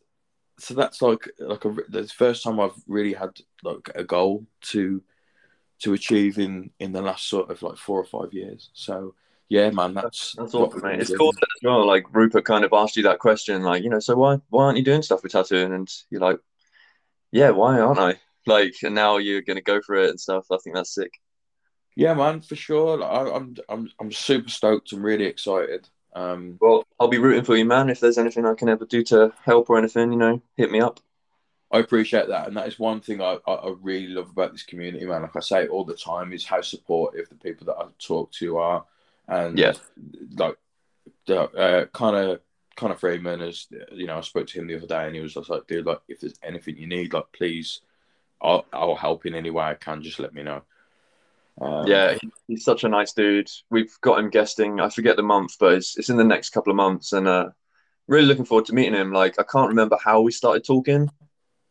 so 0.59 0.75
that's 0.75 1.03
like 1.03 1.29
like 1.39 1.65
a 1.65 1.77
the 1.89 2.07
first 2.09 2.43
time 2.43 2.61
I've 2.61 2.77
really 2.87 3.13
had 3.13 3.31
like 3.63 3.91
a 3.95 4.05
goal 4.05 4.47
to 4.63 5.03
to 5.81 5.93
achieve 5.93 6.39
in 6.39 6.71
in 6.79 6.93
the 6.93 7.03
last 7.03 7.29
sort 7.29 7.51
of 7.51 7.63
like 7.63 7.77
four 7.77 8.01
or 8.01 8.05
five 8.05 8.33
years. 8.33 8.71
So 8.73 9.15
yeah, 9.49 9.71
man, 9.71 9.95
that's 9.95 10.35
that's 10.37 10.55
awesome, 10.55 10.83
mate. 10.83 11.01
It's 11.01 11.17
cool 11.17 11.31
as 11.31 11.63
well. 11.63 11.87
Like 11.87 12.13
Rupert 12.13 12.45
kind 12.45 12.65
of 12.65 12.73
asked 12.73 12.97
you 12.97 13.05
that 13.05 13.19
question, 13.19 13.63
like 13.63 13.83
you 13.83 13.91
know, 13.91 14.01
so 14.01 14.17
why 14.17 14.41
why 14.49 14.65
aren't 14.65 14.79
you 14.79 14.85
doing 14.85 15.03
stuff 15.03 15.23
with 15.23 15.33
tattooing? 15.33 15.73
And 15.73 15.93
you're 16.11 16.21
like, 16.21 16.39
yeah, 17.31 17.51
why 17.51 17.79
aren't 17.79 18.01
I? 18.01 18.19
Like, 18.47 18.75
and 18.83 18.95
now 18.95 19.19
you're 19.19 19.43
gonna 19.43 19.61
go 19.61 19.81
for 19.81 19.95
it 19.97 20.11
and 20.11 20.21
stuff. 20.21 20.47
I 20.51 20.57
think 20.63 20.75
that's 20.75 20.95
sick. 20.95 21.13
Yeah, 21.97 22.13
man, 22.13 22.43
for 22.43 22.57
sure. 22.57 22.99
Like, 22.99 23.11
I, 23.11 23.35
I'm 23.35 23.57
I'm 23.69 23.91
I'm 23.99 24.13
super 24.13 24.51
stoked. 24.51 24.93
I'm 24.93 25.03
really 25.03 25.25
excited. 25.25 25.89
Um, 26.15 26.59
well, 26.61 26.85
I'll 27.01 27.09
be 27.09 27.19
rooting 27.19 27.45
for 27.45 27.57
you, 27.57 27.65
man. 27.65 27.89
If 27.89 28.01
there's 28.01 28.19
anything 28.19 28.47
I 28.47 28.55
can 28.55 28.69
ever 28.69 28.85
do 28.85 29.03
to 29.05 29.33
help 29.43 29.71
or 29.71 29.79
anything, 29.79 30.13
you 30.13 30.19
know, 30.19 30.41
hit 30.57 30.71
me 30.71 30.81
up. 30.81 31.01
I 31.73 31.79
appreciate 31.79 32.29
that, 32.29 32.47
and 32.47 32.57
that 32.57 32.69
is 32.69 32.79
one 32.79 33.01
thing 33.01 33.21
I, 33.21 33.39
I 33.47 33.75
really 33.81 34.09
love 34.09 34.31
about 34.31 34.53
this 34.53 34.63
community, 34.63 35.05
man. 35.05 35.23
Like 35.23 35.35
I 35.37 35.41
say 35.41 35.67
all 35.67 35.85
the 35.85 35.97
time, 35.97 36.33
is 36.33 36.45
how 36.45 36.61
supportive 36.61 37.29
the 37.29 37.35
people 37.35 37.67
that 37.67 37.77
I 37.79 37.87
talk 37.99 38.31
to 38.33 38.59
are, 38.59 38.85
and 39.27 39.59
yeah, 39.59 39.73
like 40.37 40.57
the 41.27 41.41
uh, 41.43 41.87
Connor 41.87 42.95
Freeman, 42.97 43.41
as 43.41 43.67
you 43.91 44.07
know, 44.07 44.19
I 44.19 44.21
spoke 44.21 44.47
to 44.49 44.61
him 44.61 44.69
the 44.69 44.77
other 44.77 44.87
day, 44.87 45.07
and 45.07 45.15
he 45.17 45.23
was 45.23 45.35
just 45.35 45.51
like, 45.51 45.67
"Dude, 45.67 45.87
like 45.87 46.01
if 46.09 46.21
there's 46.21 46.39
anything 46.43 46.77
you 46.77 46.87
need, 46.87 47.13
like 47.13 47.33
please, 47.33 47.81
I'll 48.41 48.67
I'll 48.73 48.95
help 48.95 49.27
in 49.27 49.35
any 49.35 49.51
way 49.51 49.65
I 49.65 49.75
can. 49.75 50.03
Just 50.03 50.21
let 50.21 50.35
me 50.35 50.43
know." 50.43 50.63
Um, 51.61 51.87
yeah, 51.87 52.17
he's 52.49 52.65
such 52.65 52.85
a 52.85 52.89
nice 52.89 53.13
dude. 53.13 53.51
We've 53.71 53.93
got 54.03 54.19
him 54.19 54.31
guesting. 54.31 54.81
I 54.81 54.91
forget 54.91 55.17
the 55.17 55.23
month, 55.23 55.57
but 55.59 55.75
it's 55.75 55.97
it's 55.97 56.11
in 56.11 56.17
the 56.17 56.25
next 56.25 56.51
couple 56.51 56.71
of 56.71 56.77
months, 56.77 57.13
and 57.13 57.27
uh, 57.27 57.49
really 58.09 58.27
looking 58.27 58.45
forward 58.45 58.67
to 58.67 58.75
meeting 58.75 58.95
him. 58.95 59.13
Like 59.13 59.39
I 59.39 59.45
can't 59.45 59.69
remember 59.69 59.99
how 60.03 60.21
we 60.21 60.33
started 60.33 60.65
talking, 60.65 61.11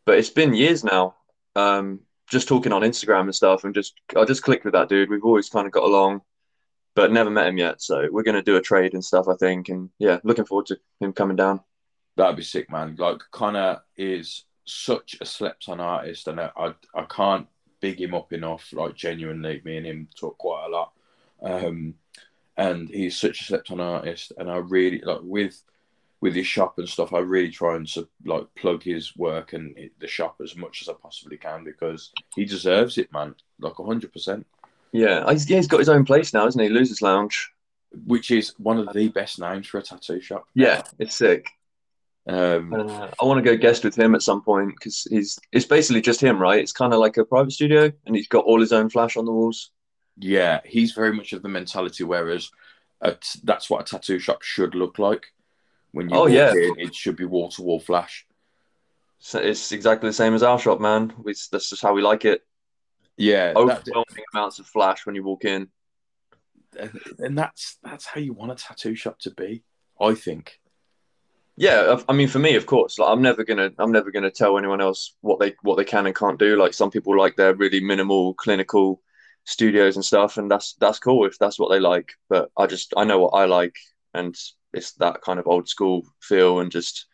but 0.04 0.18
it's 0.18 0.30
been 0.30 0.54
years 0.54 0.82
now. 0.82 1.14
Um, 1.54 2.00
just 2.28 2.48
talking 2.48 2.72
on 2.72 2.82
Instagram 2.82 3.22
and 3.22 3.34
stuff, 3.34 3.64
and 3.64 3.74
just 3.74 3.94
I 4.16 4.24
just 4.24 4.42
clicked 4.42 4.64
with 4.64 4.74
that 4.74 4.88
dude. 4.88 5.10
We've 5.10 5.24
always 5.24 5.48
kind 5.48 5.66
of 5.66 5.72
got 5.72 5.84
along, 5.84 6.22
but 6.96 7.12
never 7.12 7.30
met 7.30 7.46
him 7.46 7.56
yet. 7.56 7.80
So 7.80 8.08
we're 8.10 8.24
gonna 8.24 8.42
do 8.42 8.56
a 8.56 8.60
trade 8.60 8.94
and 8.94 9.04
stuff, 9.04 9.28
I 9.28 9.36
think. 9.36 9.68
And 9.68 9.90
yeah, 9.98 10.18
looking 10.24 10.46
forward 10.46 10.66
to 10.66 10.78
him 11.00 11.12
coming 11.12 11.36
down. 11.36 11.60
That'd 12.16 12.36
be 12.36 12.42
sick, 12.42 12.70
man. 12.70 12.96
Like 12.98 13.20
Connor 13.30 13.82
is 13.96 14.44
such 14.64 15.16
a 15.20 15.24
slept 15.24 15.68
on 15.68 15.78
artist, 15.78 16.26
and 16.26 16.40
I, 16.40 16.50
I 16.56 16.74
I 16.94 17.04
can't 17.04 17.46
big 17.86 18.00
him 18.00 18.14
up 18.14 18.32
enough. 18.32 18.72
Like 18.72 18.96
genuinely, 18.96 19.62
me 19.64 19.76
and 19.76 19.86
him 19.86 20.08
talk 20.18 20.36
quite 20.38 20.66
a 20.66 20.70
lot. 20.70 20.92
Um, 21.40 21.94
and 22.56 22.88
he's 22.88 23.16
such 23.16 23.40
a 23.40 23.44
slept 23.44 23.70
on 23.70 23.80
artist, 23.80 24.32
and 24.38 24.50
I 24.50 24.56
really 24.56 25.00
like 25.04 25.20
with 25.22 25.62
with 26.20 26.34
his 26.34 26.46
shop 26.46 26.78
and 26.78 26.88
stuff. 26.88 27.12
I 27.12 27.18
really 27.18 27.50
try 27.50 27.76
and 27.76 27.88
like 28.24 28.46
plug 28.56 28.82
his 28.82 29.16
work 29.16 29.52
and 29.52 29.76
the 30.00 30.08
shop 30.08 30.36
as 30.42 30.56
much 30.56 30.82
as 30.82 30.88
I 30.88 30.94
possibly 30.94 31.36
can 31.36 31.62
because 31.62 32.12
he 32.34 32.44
deserves 32.44 32.98
it, 32.98 33.12
man. 33.12 33.36
Like 33.60 33.76
hundred 33.76 34.12
percent. 34.12 34.46
Yeah, 34.90 35.30
he's 35.30 35.68
got 35.68 35.78
his 35.78 35.88
own 35.88 36.04
place 36.04 36.32
now, 36.34 36.46
isn't 36.46 36.60
he? 36.60 36.68
Losers 36.68 37.02
Lounge, 37.02 37.52
which 38.06 38.30
is 38.30 38.54
one 38.58 38.78
of 38.78 38.92
the 38.94 39.08
best 39.08 39.38
names 39.38 39.66
for 39.68 39.78
a 39.78 39.82
tattoo 39.82 40.20
shop. 40.20 40.46
Yeah, 40.54 40.82
it's 40.98 41.14
sick. 41.14 41.50
Um, 42.28 42.72
uh, 42.74 43.08
I 43.20 43.24
want 43.24 43.38
to 43.38 43.50
go 43.50 43.56
guest 43.56 43.84
with 43.84 43.96
him 43.96 44.14
at 44.14 44.22
some 44.22 44.42
point 44.42 44.74
because 44.74 45.06
he's 45.08 45.38
it's 45.52 45.64
basically 45.64 46.00
just 46.00 46.20
him, 46.20 46.40
right? 46.40 46.58
It's 46.58 46.72
kind 46.72 46.92
of 46.92 46.98
like 46.98 47.16
a 47.16 47.24
private 47.24 47.52
studio, 47.52 47.92
and 48.04 48.16
he's 48.16 48.28
got 48.28 48.44
all 48.44 48.60
his 48.60 48.72
own 48.72 48.90
flash 48.90 49.16
on 49.16 49.24
the 49.24 49.32
walls. 49.32 49.70
Yeah, 50.18 50.60
he's 50.64 50.92
very 50.92 51.12
much 51.12 51.32
of 51.32 51.42
the 51.42 51.48
mentality. 51.48 52.02
Whereas 52.04 52.50
that's 53.44 53.70
what 53.70 53.82
a 53.82 53.84
tattoo 53.84 54.18
shop 54.18 54.42
should 54.42 54.74
look 54.74 54.98
like. 54.98 55.26
When 55.92 56.10
you 56.10 56.16
oh, 56.16 56.26
yeah. 56.26 56.52
In, 56.52 56.74
it 56.78 56.94
should 56.94 57.16
be 57.16 57.24
wall 57.24 57.48
to 57.50 57.62
wall 57.62 57.80
flash. 57.80 58.26
So 59.18 59.38
it's 59.38 59.72
exactly 59.72 60.08
the 60.08 60.14
same 60.14 60.34
as 60.34 60.42
our 60.42 60.58
shop, 60.58 60.80
man. 60.80 61.12
We, 61.22 61.34
that's 61.50 61.70
just 61.70 61.82
how 61.82 61.94
we 61.94 62.02
like 62.02 62.24
it. 62.24 62.42
Yeah, 63.16 63.54
overwhelming 63.56 64.24
amounts 64.34 64.58
of 64.58 64.66
flash 64.66 65.06
when 65.06 65.14
you 65.14 65.24
walk 65.24 65.44
in, 65.44 65.68
and 67.18 67.38
that's 67.38 67.78
that's 67.82 68.04
how 68.04 68.20
you 68.20 68.34
want 68.34 68.52
a 68.52 68.56
tattoo 68.56 68.94
shop 68.94 69.18
to 69.20 69.30
be. 69.30 69.62
I 69.98 70.14
think. 70.14 70.60
Yeah, 71.56 72.00
I 72.08 72.12
mean, 72.12 72.28
for 72.28 72.38
me, 72.38 72.54
of 72.56 72.66
course, 72.66 72.98
like 72.98 73.10
I'm 73.10 73.22
never 73.22 73.42
gonna, 73.42 73.70
I'm 73.78 73.90
never 73.92 74.10
gonna 74.10 74.30
tell 74.30 74.58
anyone 74.58 74.82
else 74.82 75.14
what 75.22 75.40
they 75.40 75.54
what 75.62 75.76
they 75.76 75.84
can 75.84 76.06
and 76.06 76.14
can't 76.14 76.38
do. 76.38 76.56
Like 76.56 76.74
some 76.74 76.90
people 76.90 77.16
like 77.16 77.36
their 77.36 77.54
really 77.54 77.80
minimal 77.80 78.34
clinical 78.34 79.00
studios 79.44 79.96
and 79.96 80.04
stuff, 80.04 80.36
and 80.36 80.50
that's 80.50 80.74
that's 80.74 80.98
cool 80.98 81.24
if 81.26 81.38
that's 81.38 81.58
what 81.58 81.70
they 81.70 81.80
like. 81.80 82.12
But 82.28 82.50
I 82.58 82.66
just 82.66 82.92
I 82.96 83.04
know 83.04 83.20
what 83.20 83.30
I 83.30 83.46
like, 83.46 83.74
and 84.12 84.36
it's 84.74 84.92
that 84.94 85.22
kind 85.22 85.38
of 85.40 85.46
old 85.46 85.66
school 85.68 86.02
feel, 86.20 86.60
and 86.60 86.70
just 86.70 87.06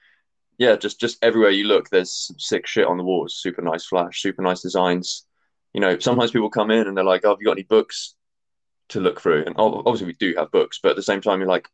yeah, 0.59 0.77
just 0.77 1.01
just 1.01 1.23
everywhere 1.25 1.51
you 1.51 1.65
look, 1.65 1.89
there's 1.91 2.33
sick 2.39 2.67
shit 2.67 2.87
on 2.87 2.99
the 2.99 3.05
walls, 3.05 3.37
super 3.41 3.63
nice 3.63 3.87
flash, 3.87 4.23
super 4.23 4.43
nice 4.43 4.63
designs. 4.63 5.25
You 5.73 5.81
know, 5.81 5.99
sometimes 6.01 6.33
people 6.33 6.51
come 6.51 6.71
in 6.73 6.89
and 6.89 6.97
they're 6.97 7.05
like, 7.05 7.25
"Oh, 7.25 7.31
have 7.31 7.39
you 7.41 7.47
got 7.47 7.53
any 7.53 7.63
books 7.65 8.17
to 8.91 9.01
look 9.01 9.21
through?" 9.21 9.45
And 9.47 9.55
obviously 9.59 10.07
we 10.07 10.15
do 10.15 10.35
have 10.37 10.51
books, 10.51 10.81
but 10.83 10.91
at 10.91 10.97
the 10.97 11.03
same 11.03 11.21
time, 11.21 11.41
you're 11.41 11.49
like, 11.49 11.69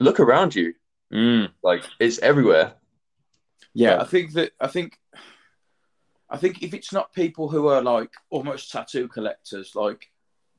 look 0.00 0.20
around 0.20 0.54
you 0.54 0.74
Mm. 1.12 1.50
Like 1.62 1.84
it's 1.98 2.18
everywhere. 2.18 2.74
Yeah, 3.74 4.00
I 4.00 4.04
think 4.04 4.32
that 4.32 4.52
I 4.60 4.66
think 4.68 4.98
I 6.30 6.36
think 6.36 6.62
if 6.62 6.74
it's 6.74 6.92
not 6.92 7.12
people 7.12 7.48
who 7.48 7.68
are 7.68 7.82
like 7.82 8.10
almost 8.30 8.70
tattoo 8.70 9.08
collectors, 9.08 9.74
like 9.74 10.10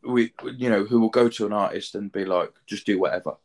we, 0.03 0.33
you 0.57 0.69
know, 0.69 0.85
who 0.85 0.99
will 0.99 1.09
go 1.09 1.29
to 1.29 1.45
an 1.45 1.53
artist 1.53 1.95
and 1.95 2.11
be 2.11 2.25
like, 2.25 2.51
just 2.65 2.85
do 2.85 2.99
whatever. 2.99 3.35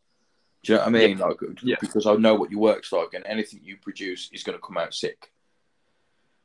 Do 0.62 0.72
you 0.72 0.78
know 0.78 0.84
what 0.84 0.88
I 0.88 0.92
mean? 0.92 1.18
Yeah. 1.18 1.24
Like, 1.26 1.36
Yeah. 1.62 1.76
because 1.80 2.06
I 2.06 2.14
know 2.14 2.34
what 2.34 2.50
your 2.50 2.60
work's 2.60 2.92
like, 2.92 3.12
and 3.12 3.26
anything 3.26 3.60
you 3.62 3.76
produce 3.76 4.30
is 4.32 4.42
going 4.42 4.56
to 4.56 4.64
come 4.64 4.78
out 4.78 4.94
sick. 4.94 5.30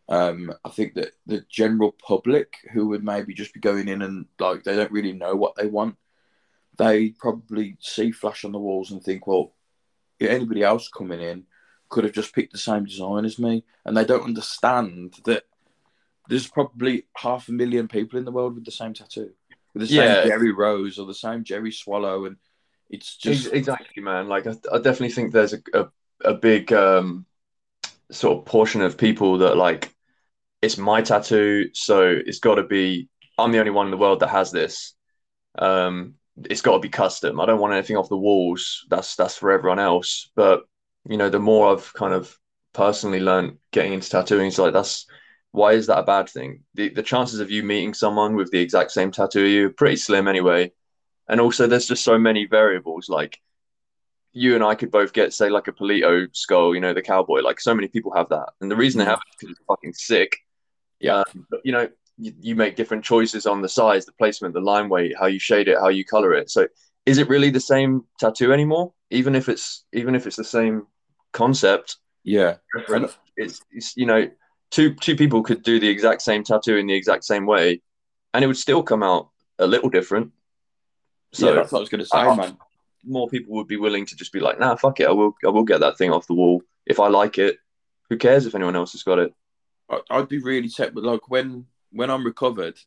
Um, 0.10 0.52
I 0.66 0.70
think 0.70 0.96
that 0.96 1.12
the 1.28 1.46
general 1.50 1.92
public 1.92 2.56
who 2.74 2.88
would 2.88 3.04
maybe 3.04 3.34
just 3.34 3.54
be 3.54 3.60
going 3.60 3.88
in 3.88 4.02
and 4.02 4.26
like 4.40 4.64
they 4.64 4.76
don't 4.76 4.92
really 4.92 5.14
know 5.14 5.36
what 5.36 5.56
they 5.56 5.68
want, 5.68 5.96
they 6.78 7.10
probably 7.12 7.78
see 7.80 8.12
flash 8.12 8.44
on 8.44 8.52
the 8.52 8.60
walls 8.60 8.92
and 8.92 9.04
think, 9.04 9.28
well, 9.28 9.54
anybody 10.22 10.64
else 10.64 10.90
coming 10.90 11.22
in 11.22 11.46
could 11.90 12.04
have 12.04 12.14
just 12.14 12.34
picked 12.34 12.52
the 12.52 12.58
same 12.60 12.86
design 12.86 13.26
as 13.26 13.40
me, 13.40 13.64
and 13.86 13.96
they 13.96 14.06
don't 14.06 14.24
understand 14.24 15.16
that 15.26 15.44
there's 16.28 16.48
probably 16.48 17.06
half 17.18 17.48
a 17.50 17.52
million 17.52 17.88
people 17.88 18.20
in 18.20 18.26
the 18.26 18.32
world 18.32 18.56
with 18.56 18.66
the 18.66 18.72
same 18.72 18.94
tattoo, 18.94 19.32
with 19.74 19.82
the 19.82 19.88
same 19.88 19.98
Yeah. 19.98 20.26
Jerry 20.26 20.52
Rose 20.52 21.00
or 21.00 21.08
the 21.08 21.14
same 21.14 21.44
Jerry 21.44 21.72
Swallow, 21.72 22.26
and 22.26 22.38
it's 22.90 23.18
just 23.18 23.52
exactly, 23.54 24.04
man. 24.04 24.28
Like 24.28 24.46
I, 24.48 24.56
I 24.72 24.78
definitely 24.78 25.10
think 25.10 25.32
there's 25.32 25.54
a, 25.54 25.62
a, 25.74 25.88
a 26.24 26.34
big 26.36 26.72
um, 26.72 27.26
sort 28.12 28.38
of 28.38 28.46
portion 28.46 28.82
of 28.82 28.98
people 28.98 29.40
that 29.40 29.58
like 29.58 29.94
it's 30.62 30.78
my 30.78 31.02
tattoo, 31.02 31.70
so 31.74 32.02
it's 32.04 32.40
got 32.40 32.56
to 32.56 32.64
be. 32.64 33.10
I'm 33.38 33.52
the 33.52 33.60
only 33.60 33.72
one 33.72 33.88
in 33.88 33.92
the 33.92 33.98
world 33.98 34.20
that 34.20 34.30
has 34.30 34.52
this. 34.52 34.94
Um, 35.58 36.16
it's 36.50 36.62
got 36.62 36.74
to 36.74 36.80
be 36.80 36.90
custom. 36.90 37.40
I 37.40 37.46
don't 37.46 37.60
want 37.60 37.74
anything 37.74 37.98
off 37.98 38.10
the 38.10 38.18
walls. 38.18 38.86
That's 38.90 39.16
that's 39.16 39.38
for 39.38 39.52
everyone 39.52 39.80
else. 39.80 40.32
But 40.36 40.64
you 41.08 41.18
know, 41.18 41.30
the 41.30 41.40
more 41.40 41.72
I've 41.72 41.94
kind 41.94 42.14
of 42.14 42.36
personally 42.74 43.20
learned 43.20 43.58
getting 43.72 43.94
into 43.94 44.10
tattooing, 44.10 44.48
it's 44.48 44.58
like 44.58 44.74
that's 44.74 45.06
why 45.52 45.74
is 45.74 45.88
that 45.88 46.00
a 46.00 46.04
bad 46.04 46.30
thing? 46.30 46.64
The 46.76 46.90
the 46.90 47.04
chances 47.04 47.40
of 47.40 47.52
you 47.52 47.64
meeting 47.64 47.94
someone 47.94 48.36
with 48.36 48.52
the 48.52 48.60
exact 48.60 48.92
same 48.92 49.12
tattoo 49.12 49.46
you 49.46 49.68
are 49.68 49.72
pretty 49.72 49.98
slim 49.98 50.28
anyway. 50.28 50.72
And 51.28 51.40
also, 51.40 51.68
there's 51.68 51.88
just 51.88 52.04
so 52.04 52.18
many 52.18 52.46
variables. 52.46 53.10
Like 53.10 53.40
you 54.32 54.56
and 54.56 54.64
I 54.64 54.76
could 54.76 54.92
both 54.92 55.14
get, 55.14 55.34
say, 55.34 55.50
like 55.50 55.68
a 55.68 55.72
Polito 55.72 56.28
skull, 56.36 56.74
you 56.74 56.82
know, 56.82 56.94
the 56.94 57.02
cowboy. 57.02 57.42
Like 57.42 57.60
so 57.60 57.74
many 57.74 57.88
people 57.88 58.14
have 58.16 58.30
that, 58.30 58.50
and 58.62 58.70
the 58.70 58.76
reason 58.76 59.00
they 59.00 59.06
have 59.06 59.20
it 59.20 59.30
is 59.30 59.36
because 59.40 59.52
it's 59.52 59.66
fucking 59.68 59.94
sick. 59.94 60.38
Yeah. 61.00 61.20
Um, 61.20 61.48
but 61.50 61.62
you 61.64 61.72
know, 61.72 61.88
you, 62.20 62.34
you 62.42 62.56
make 62.56 62.76
different 62.76 63.04
choices 63.04 63.46
on 63.46 63.62
the 63.62 63.70
size, 63.70 64.06
the 64.06 64.12
placement, 64.14 64.54
the 64.54 64.60
line 64.60 64.90
weight, 64.90 65.16
how 65.18 65.26
you 65.26 65.40
shade 65.40 65.68
it, 65.68 65.78
how 65.80 65.88
you 65.88 66.06
color 66.06 66.34
it. 66.34 66.50
So, 66.50 66.68
is 67.06 67.18
it 67.18 67.30
really 67.30 67.50
the 67.50 67.60
same 67.60 68.04
tattoo 68.20 68.54
anymore? 68.54 68.94
Even 69.10 69.36
if 69.36 69.50
it's 69.50 69.86
even 69.94 70.16
if 70.16 70.28
it's 70.28 70.36
the 70.36 70.44
same 70.44 70.86
concept, 71.32 71.98
yeah. 72.24 72.58
It's, 73.38 73.62
it's 73.72 73.96
you 73.96 74.06
know, 74.06 74.30
two 74.70 74.94
two 74.96 75.16
people 75.16 75.42
could 75.42 75.64
do 75.64 75.80
the 75.80 75.88
exact 75.88 76.22
same 76.22 76.44
tattoo 76.44 76.76
in 76.76 76.88
the 76.88 76.94
exact 76.94 77.24
same 77.24 77.46
way, 77.46 77.82
and 78.34 78.44
it 78.44 78.48
would 78.48 78.58
still 78.58 78.84
come 78.84 79.02
out 79.02 79.30
a 79.58 79.66
little 79.66 79.90
different. 79.90 80.32
so 81.34 81.48
So 81.48 81.56
that's 81.56 81.72
what 81.72 81.80
I 81.80 81.82
was 81.82 81.90
going 81.90 82.00
to 82.00 82.06
say, 82.06 82.18
man. 82.36 82.58
more 83.06 83.30
people 83.30 83.56
would 83.56 83.68
be 83.68 83.78
willing 83.78 84.06
to 84.06 84.16
just 84.16 84.34
be 84.34 84.40
like, 84.40 84.60
nah, 84.60 84.76
fuck 84.76 85.00
it, 85.00 85.08
I 85.08 85.12
will 85.12 85.36
I 85.46 85.50
will 85.50 85.64
get 85.64 85.80
that 85.80 85.98
thing 85.98 86.12
off 86.12 86.28
the 86.28 86.34
wall 86.34 86.62
if 86.86 87.00
I 87.00 87.08
like 87.08 87.38
it. 87.38 87.58
Who 88.10 88.18
cares 88.18 88.46
if 88.46 88.56
anyone 88.56 88.76
else 88.76 88.92
has 88.92 89.04
got 89.04 89.20
it? 89.20 89.34
I'd 90.10 90.28
be 90.28 90.40
really 90.40 90.68
set, 90.70 90.94
but 90.94 91.04
like 91.04 91.30
when 91.30 91.66
when 91.92 92.10
I'm 92.10 92.26
recovered, 92.26 92.80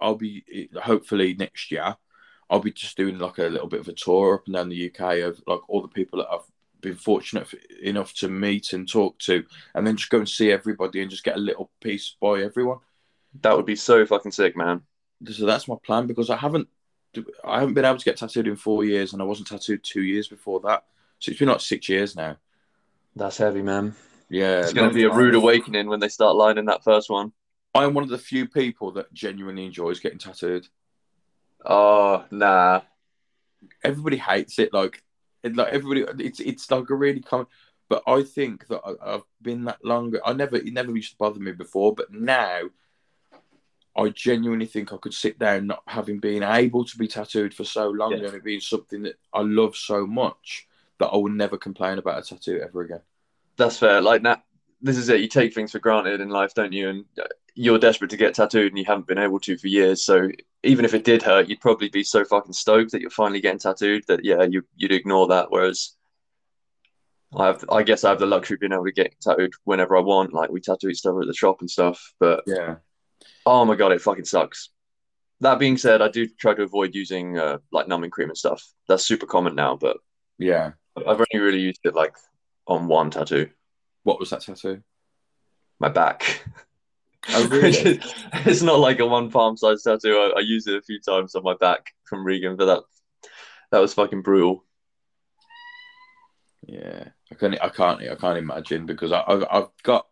I'll 0.00 0.16
be 0.16 0.68
hopefully 0.82 1.34
next 1.34 1.70
year. 1.70 1.96
I'll 2.48 2.60
be 2.60 2.72
just 2.72 2.96
doing 2.96 3.18
like 3.18 3.38
a 3.38 3.44
little 3.44 3.68
bit 3.68 3.80
of 3.80 3.88
a 3.88 3.92
tour 3.92 4.34
up 4.34 4.46
and 4.46 4.54
down 4.54 4.68
the 4.68 4.90
UK 4.90 5.18
of 5.20 5.40
like 5.46 5.60
all 5.68 5.82
the 5.82 5.88
people 5.88 6.18
that 6.18 6.28
I've 6.30 6.40
been 6.80 6.96
fortunate 6.96 7.46
enough 7.82 8.12
to 8.14 8.28
meet 8.28 8.72
and 8.72 8.88
talk 8.88 9.18
to, 9.20 9.44
and 9.74 9.86
then 9.86 9.96
just 9.96 10.10
go 10.10 10.18
and 10.18 10.28
see 10.28 10.50
everybody 10.50 11.00
and 11.00 11.10
just 11.10 11.24
get 11.24 11.36
a 11.36 11.40
little 11.40 11.70
piece 11.80 12.16
by 12.20 12.42
everyone. 12.42 12.78
That 13.42 13.56
would 13.56 13.66
be 13.66 13.76
so 13.76 14.04
fucking 14.04 14.32
sick, 14.32 14.56
man. 14.56 14.82
So 15.30 15.46
that's 15.46 15.68
my 15.68 15.76
plan 15.84 16.06
because 16.06 16.30
I 16.30 16.36
haven't 16.36 16.68
I 17.44 17.58
haven't 17.60 17.74
been 17.74 17.84
able 17.84 17.98
to 17.98 18.04
get 18.04 18.16
tattooed 18.16 18.48
in 18.48 18.56
four 18.56 18.84
years, 18.84 19.12
and 19.12 19.20
I 19.20 19.24
wasn't 19.24 19.48
tattooed 19.48 19.82
two 19.82 20.02
years 20.02 20.28
before 20.28 20.60
that. 20.60 20.84
So 21.18 21.30
it's 21.30 21.38
been 21.38 21.48
like 21.48 21.60
six 21.60 21.88
years 21.88 22.16
now. 22.16 22.36
That's 23.16 23.36
heavy, 23.36 23.62
man. 23.62 23.94
Yeah, 24.28 24.60
It's 24.60 24.72
gonna 24.72 24.92
be 24.92 25.04
a 25.04 25.12
rude 25.12 25.34
awakening 25.34 25.88
when 25.88 26.00
they 26.00 26.08
start 26.08 26.36
lining 26.36 26.66
that 26.66 26.84
first 26.84 27.10
one. 27.10 27.32
I 27.74 27.84
am 27.84 27.94
one 27.94 28.04
of 28.04 28.10
the 28.10 28.18
few 28.18 28.48
people 28.48 28.92
that 28.92 29.12
genuinely 29.12 29.64
enjoys 29.64 30.00
getting 30.00 30.18
tattooed. 30.18 30.66
Oh, 31.64 32.24
nah. 32.30 32.80
everybody 33.84 34.16
hates 34.16 34.58
it. 34.58 34.72
Like, 34.72 35.02
it, 35.42 35.56
like 35.56 35.72
everybody, 35.72 36.24
it's 36.24 36.40
it's 36.40 36.70
like 36.70 36.90
a 36.90 36.94
really 36.94 37.20
common. 37.20 37.46
But 37.88 38.02
I 38.06 38.22
think 38.22 38.66
that 38.68 38.80
I, 38.84 39.14
I've 39.14 39.22
been 39.42 39.64
that 39.64 39.84
longer. 39.84 40.20
I 40.24 40.32
never, 40.32 40.56
it 40.56 40.72
never 40.72 40.94
used 40.94 41.12
to 41.12 41.18
bother 41.18 41.40
me 41.40 41.52
before, 41.52 41.94
but 41.94 42.12
now 42.12 42.62
I 43.96 44.08
genuinely 44.10 44.66
think 44.66 44.92
I 44.92 44.96
could 44.96 45.14
sit 45.14 45.38
down, 45.38 45.66
not 45.66 45.82
having 45.86 46.18
been 46.18 46.42
able 46.42 46.84
to 46.84 46.96
be 46.98 47.08
tattooed 47.08 47.52
for 47.54 47.64
so 47.64 47.90
long, 47.90 48.12
Yeah. 48.12 48.26
and 48.26 48.34
it 48.34 48.44
being 48.44 48.60
something 48.60 49.02
that 49.02 49.18
I 49.32 49.40
love 49.42 49.76
so 49.76 50.06
much 50.06 50.66
that 50.98 51.08
I 51.08 51.16
will 51.16 51.30
never 51.30 51.56
complain 51.56 51.98
about 51.98 52.18
a 52.24 52.28
tattoo 52.28 52.60
ever 52.62 52.82
again. 52.82 53.00
That's 53.56 53.78
fair. 53.78 54.00
Like 54.00 54.22
that 54.22 54.44
this 54.82 54.96
is 54.96 55.08
it. 55.08 55.20
You 55.20 55.28
take 55.28 55.54
things 55.54 55.72
for 55.72 55.78
granted 55.78 56.20
in 56.20 56.30
life, 56.30 56.54
don't 56.54 56.72
you? 56.72 56.88
And 56.88 57.04
uh, 57.20 57.24
you're 57.54 57.78
desperate 57.78 58.10
to 58.10 58.16
get 58.16 58.34
tattooed 58.34 58.72
and 58.72 58.78
you 58.78 58.84
haven't 58.84 59.06
been 59.06 59.18
able 59.18 59.40
to 59.40 59.56
for 59.58 59.66
years. 59.68 60.04
So 60.04 60.28
even 60.62 60.84
if 60.84 60.94
it 60.94 61.04
did 61.04 61.22
hurt, 61.22 61.48
you'd 61.48 61.60
probably 61.60 61.88
be 61.88 62.02
so 62.04 62.24
fucking 62.24 62.52
stoked 62.52 62.92
that 62.92 63.00
you're 63.00 63.10
finally 63.10 63.40
getting 63.40 63.58
tattooed 63.58 64.04
that 64.08 64.24
yeah, 64.24 64.42
you 64.42 64.62
you'd 64.76 64.92
ignore 64.92 65.28
that. 65.28 65.50
Whereas 65.50 65.94
I 67.36 67.46
have 67.46 67.64
I 67.70 67.82
guess 67.82 68.04
I 68.04 68.10
have 68.10 68.18
the 68.18 68.26
luxury 68.26 68.54
of 68.54 68.60
being 68.60 68.72
able 68.72 68.84
to 68.84 68.92
get 68.92 69.14
tattooed 69.20 69.52
whenever 69.64 69.96
I 69.96 70.00
want. 70.00 70.32
Like 70.32 70.50
we 70.50 70.60
tattoo 70.60 70.88
each 70.88 71.04
other 71.06 71.20
at 71.20 71.26
the 71.26 71.34
shop 71.34 71.60
and 71.60 71.70
stuff. 71.70 72.12
But 72.18 72.42
Yeah, 72.46 72.76
oh 73.46 73.64
my 73.64 73.76
god, 73.76 73.92
it 73.92 74.00
fucking 74.00 74.24
sucks. 74.24 74.70
That 75.40 75.58
being 75.58 75.78
said, 75.78 76.02
I 76.02 76.08
do 76.08 76.26
try 76.28 76.54
to 76.54 76.62
avoid 76.62 76.94
using 76.94 77.38
uh, 77.38 77.58
like 77.72 77.88
numbing 77.88 78.10
cream 78.10 78.28
and 78.28 78.36
stuff. 78.36 78.62
That's 78.88 79.06
super 79.06 79.26
common 79.26 79.54
now, 79.54 79.76
but 79.76 79.96
yeah. 80.38 80.72
I've 80.96 81.06
only 81.20 81.26
really 81.44 81.60
used 81.60 81.80
it 81.84 81.94
like 81.94 82.14
on 82.66 82.88
one 82.88 83.10
tattoo, 83.10 83.48
What 84.02 84.18
was 84.20 84.30
that 84.30 84.42
tattoo? 84.42 84.82
my 85.78 85.88
back. 85.88 86.44
Oh, 87.28 87.48
really? 87.48 88.00
it's 88.32 88.62
not 88.62 88.80
like 88.80 88.98
a 89.00 89.06
one 89.06 89.30
palm 89.30 89.56
size 89.56 89.82
tattoo. 89.82 90.16
I, 90.16 90.38
I 90.38 90.40
used 90.40 90.68
it 90.68 90.76
a 90.76 90.82
few 90.82 91.00
times 91.00 91.34
on 91.34 91.42
my 91.42 91.54
back 91.54 91.94
from 92.04 92.24
Regan, 92.24 92.56
but 92.56 92.66
that 92.66 92.82
that 93.70 93.80
was 93.80 93.94
fucking 93.94 94.22
brutal. 94.22 94.64
Yeah, 96.66 97.08
I 97.30 97.34
can't. 97.34 97.62
I 97.62 97.68
can't. 97.68 98.00
I 98.02 98.14
can't 98.14 98.38
imagine 98.38 98.86
because 98.86 99.12
I, 99.12 99.22
I've, 99.26 99.44
I've 99.50 99.82
got 99.82 100.06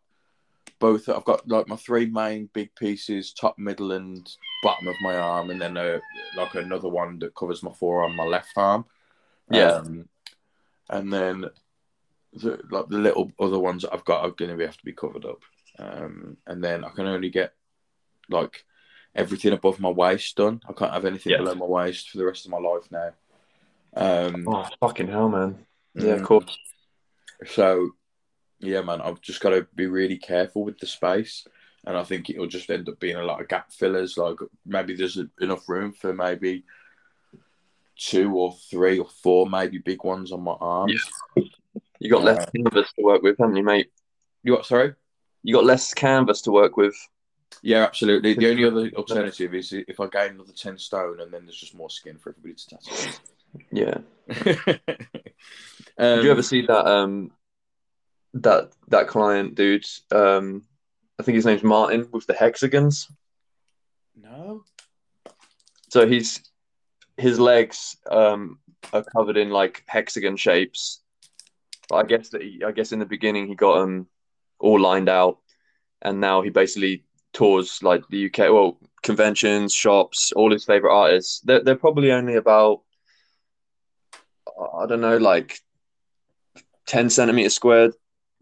both. 0.78 1.08
I've 1.08 1.24
got 1.24 1.48
like 1.48 1.68
my 1.68 1.76
three 1.76 2.06
main 2.06 2.48
big 2.52 2.74
pieces: 2.74 3.32
top, 3.32 3.58
middle, 3.58 3.92
and 3.92 4.28
bottom 4.62 4.88
of 4.88 4.96
my 5.00 5.16
arm, 5.16 5.50
and 5.50 5.60
then 5.60 5.76
a, 5.76 6.00
like 6.36 6.54
another 6.54 6.88
one 6.88 7.18
that 7.20 7.34
covers 7.34 7.62
my 7.62 7.72
forearm, 7.72 8.16
my 8.16 8.24
left 8.24 8.52
arm. 8.56 8.84
Yeah. 9.50 9.72
Um, 9.72 10.08
and 10.90 11.12
then 11.12 11.44
the, 12.32 12.60
like 12.70 12.88
the 12.88 12.98
little 12.98 13.30
other 13.38 13.58
ones 13.58 13.82
that 13.82 13.92
I've 13.92 14.04
got 14.04 14.24
are 14.24 14.30
going 14.30 14.56
to 14.56 14.64
have 14.64 14.76
to 14.76 14.84
be 14.84 14.92
covered 14.92 15.24
up. 15.24 15.40
Um, 15.78 16.36
and 16.46 16.62
then 16.62 16.84
I 16.84 16.90
can 16.90 17.06
only 17.06 17.30
get 17.30 17.54
like 18.28 18.64
everything 19.14 19.52
above 19.52 19.80
my 19.80 19.90
waist 19.90 20.36
done. 20.36 20.60
I 20.68 20.72
can't 20.72 20.92
have 20.92 21.04
anything 21.04 21.32
Yeah. 21.32 21.38
below 21.38 21.54
my 21.54 21.66
waist 21.66 22.10
for 22.10 22.18
the 22.18 22.26
rest 22.26 22.44
of 22.44 22.50
my 22.50 22.58
life 22.58 22.90
now. 22.90 23.12
Um, 23.94 24.44
Oh 24.46 24.68
fucking 24.80 25.08
hell, 25.08 25.28
man! 25.28 25.66
Yeah, 25.94 26.16
Mm. 26.16 26.16
of 26.16 26.22
course. 26.22 26.58
So, 27.46 27.90
yeah, 28.58 28.82
man, 28.82 29.00
I've 29.00 29.20
just 29.20 29.40
got 29.40 29.50
to 29.50 29.66
be 29.74 29.86
really 29.86 30.18
careful 30.18 30.64
with 30.64 30.78
the 30.78 30.86
space, 30.86 31.46
and 31.86 31.96
I 31.96 32.04
think 32.04 32.28
it'll 32.28 32.46
just 32.46 32.70
end 32.70 32.88
up 32.88 32.98
being 33.00 33.16
a 33.16 33.24
lot 33.24 33.40
of 33.40 33.48
gap 33.48 33.72
fillers. 33.72 34.18
Like 34.18 34.36
maybe 34.66 34.94
there's 34.94 35.18
enough 35.40 35.68
room 35.68 35.92
for 35.92 36.12
maybe 36.12 36.64
two 37.96 38.34
or 38.36 38.54
three 38.70 38.98
or 38.98 39.08
four, 39.08 39.48
maybe 39.48 39.78
big 39.78 40.04
ones 40.04 40.32
on 40.32 40.42
my 40.42 40.56
arms. 40.60 41.02
You 41.98 42.10
got 42.10 42.22
less 42.22 42.48
canvas 42.50 42.92
to 42.92 43.02
work 43.02 43.22
with, 43.22 43.36
haven't 43.38 43.56
you, 43.56 43.64
mate? 43.64 43.90
You 44.44 44.52
what? 44.52 44.66
Sorry. 44.66 44.94
You 45.42 45.54
got 45.54 45.64
less 45.64 45.94
canvas 45.94 46.42
to 46.42 46.52
work 46.52 46.76
with. 46.76 46.94
Yeah, 47.62 47.84
absolutely. 47.84 48.34
The 48.34 48.50
only 48.50 48.64
other 48.64 48.90
alternative 48.96 49.54
is 49.54 49.72
if 49.72 50.00
I 50.00 50.06
gain 50.06 50.32
another 50.32 50.52
ten 50.52 50.78
stone, 50.78 51.20
and 51.20 51.32
then 51.32 51.44
there's 51.44 51.58
just 51.58 51.74
more 51.74 51.90
skin 51.90 52.18
for 52.18 52.30
everybody 52.30 52.54
to 52.54 52.68
tattoo. 52.68 53.12
Yeah. 53.70 53.98
um, 54.28 54.78
Did 56.16 56.24
you 56.24 56.30
ever 56.30 56.42
see 56.42 56.66
that 56.66 56.86
um 56.86 57.32
that 58.34 58.72
that 58.88 59.08
client 59.08 59.54
dude? 59.54 59.86
Um, 60.12 60.64
I 61.18 61.22
think 61.22 61.36
his 61.36 61.46
name's 61.46 61.62
Martin 61.62 62.08
with 62.12 62.26
the 62.26 62.34
hexagons. 62.34 63.08
No. 64.20 64.64
So 65.90 66.06
he's 66.06 66.42
his 67.16 67.40
legs 67.40 67.96
um 68.10 68.58
are 68.92 69.02
covered 69.02 69.36
in 69.36 69.50
like 69.50 69.82
hexagon 69.86 70.36
shapes. 70.36 71.00
But 71.88 71.96
I 71.96 72.02
guess 72.04 72.28
that 72.30 72.42
he, 72.42 72.62
I 72.64 72.72
guess 72.72 72.92
in 72.92 72.98
the 72.98 73.06
beginning 73.06 73.48
he 73.48 73.54
got 73.54 73.80
them 73.80 74.08
all 74.60 74.80
lined 74.80 75.08
out, 75.08 75.38
and 76.02 76.20
now 76.20 76.42
he 76.42 76.50
basically 76.50 77.04
tours 77.32 77.82
like 77.82 78.02
the 78.08 78.26
UK, 78.26 78.52
well 78.52 78.78
conventions, 79.02 79.72
shops, 79.72 80.32
all 80.32 80.50
his 80.50 80.64
favorite 80.64 80.94
artists. 80.94 81.40
They're 81.40 81.62
they're 81.62 81.76
probably 81.76 82.12
only 82.12 82.34
about 82.36 82.82
I 84.74 84.86
don't 84.86 85.00
know 85.00 85.18
like 85.18 85.60
ten 86.86 87.10
centimeter 87.10 87.50
squared 87.50 87.94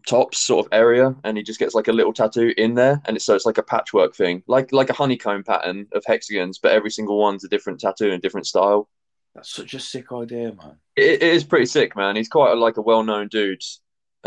tops 0.07 0.39
sort 0.39 0.65
of 0.65 0.73
area, 0.73 1.15
and 1.23 1.37
he 1.37 1.43
just 1.43 1.59
gets 1.59 1.75
like 1.75 1.89
a 1.89 1.93
little 1.93 2.13
tattoo 2.13 2.53
in 2.57 2.73
there, 2.73 3.01
and 3.05 3.15
it's 3.15 3.25
so 3.25 3.35
it's 3.35 3.45
like 3.45 3.57
a 3.57 3.63
patchwork 3.63 4.15
thing, 4.15 4.41
like 4.47 4.71
like 4.71 4.89
a 4.89 4.93
honeycomb 4.93 5.43
pattern 5.43 5.87
of 5.93 6.03
hexagons, 6.05 6.57
but 6.57 6.71
every 6.71 6.89
single 6.89 7.19
one's 7.19 7.43
a 7.43 7.49
different 7.49 7.79
tattoo 7.79 8.11
and 8.11 8.21
different 8.21 8.47
style. 8.47 8.89
That's 9.35 9.51
such 9.51 9.75
a 9.75 9.79
sick 9.79 10.11
idea, 10.11 10.53
man. 10.53 10.77
It, 10.95 11.21
it 11.21 11.33
is 11.33 11.43
pretty 11.43 11.67
sick, 11.67 11.95
man. 11.95 12.15
He's 12.15 12.29
quite 12.29 12.53
a, 12.53 12.55
like 12.55 12.77
a 12.77 12.81
well-known 12.81 13.27
dude 13.27 13.61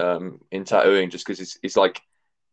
um, 0.00 0.40
in 0.50 0.64
tattooing, 0.64 1.11
just 1.11 1.25
because 1.26 1.38
he's 1.38 1.59
he's 1.62 1.76
like 1.76 2.00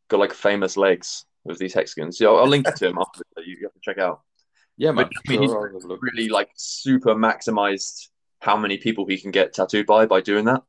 got 0.09 0.19
like 0.19 0.33
famous 0.33 0.77
legs 0.77 1.25
with 1.43 1.57
these 1.57 1.73
hexagons. 1.73 2.19
Yeah, 2.19 2.29
I'll, 2.29 2.37
I'll 2.39 2.47
link 2.47 2.67
it 2.67 2.75
to 2.77 2.87
him 2.87 2.97
after. 3.01 3.23
You, 3.37 3.57
you 3.59 3.63
have 3.63 3.73
to 3.73 3.79
check 3.81 3.97
out. 3.97 4.21
Yeah, 4.77 4.91
man. 4.91 5.05
But, 5.05 5.13
I 5.27 5.31
mean, 5.31 5.39
Sure, 5.39 5.41
he's 5.41 5.51
I'll 5.51 5.63
have 5.63 5.83
a 5.83 5.87
look. 5.87 6.01
really 6.01 6.29
like 6.29 6.49
super 6.55 7.15
maximized 7.15 8.09
how 8.39 8.57
many 8.57 8.77
people 8.77 9.05
he 9.07 9.17
can 9.17 9.31
get 9.31 9.53
tattooed 9.53 9.87
by 9.87 10.05
by 10.05 10.21
doing 10.21 10.45
that. 10.45 10.63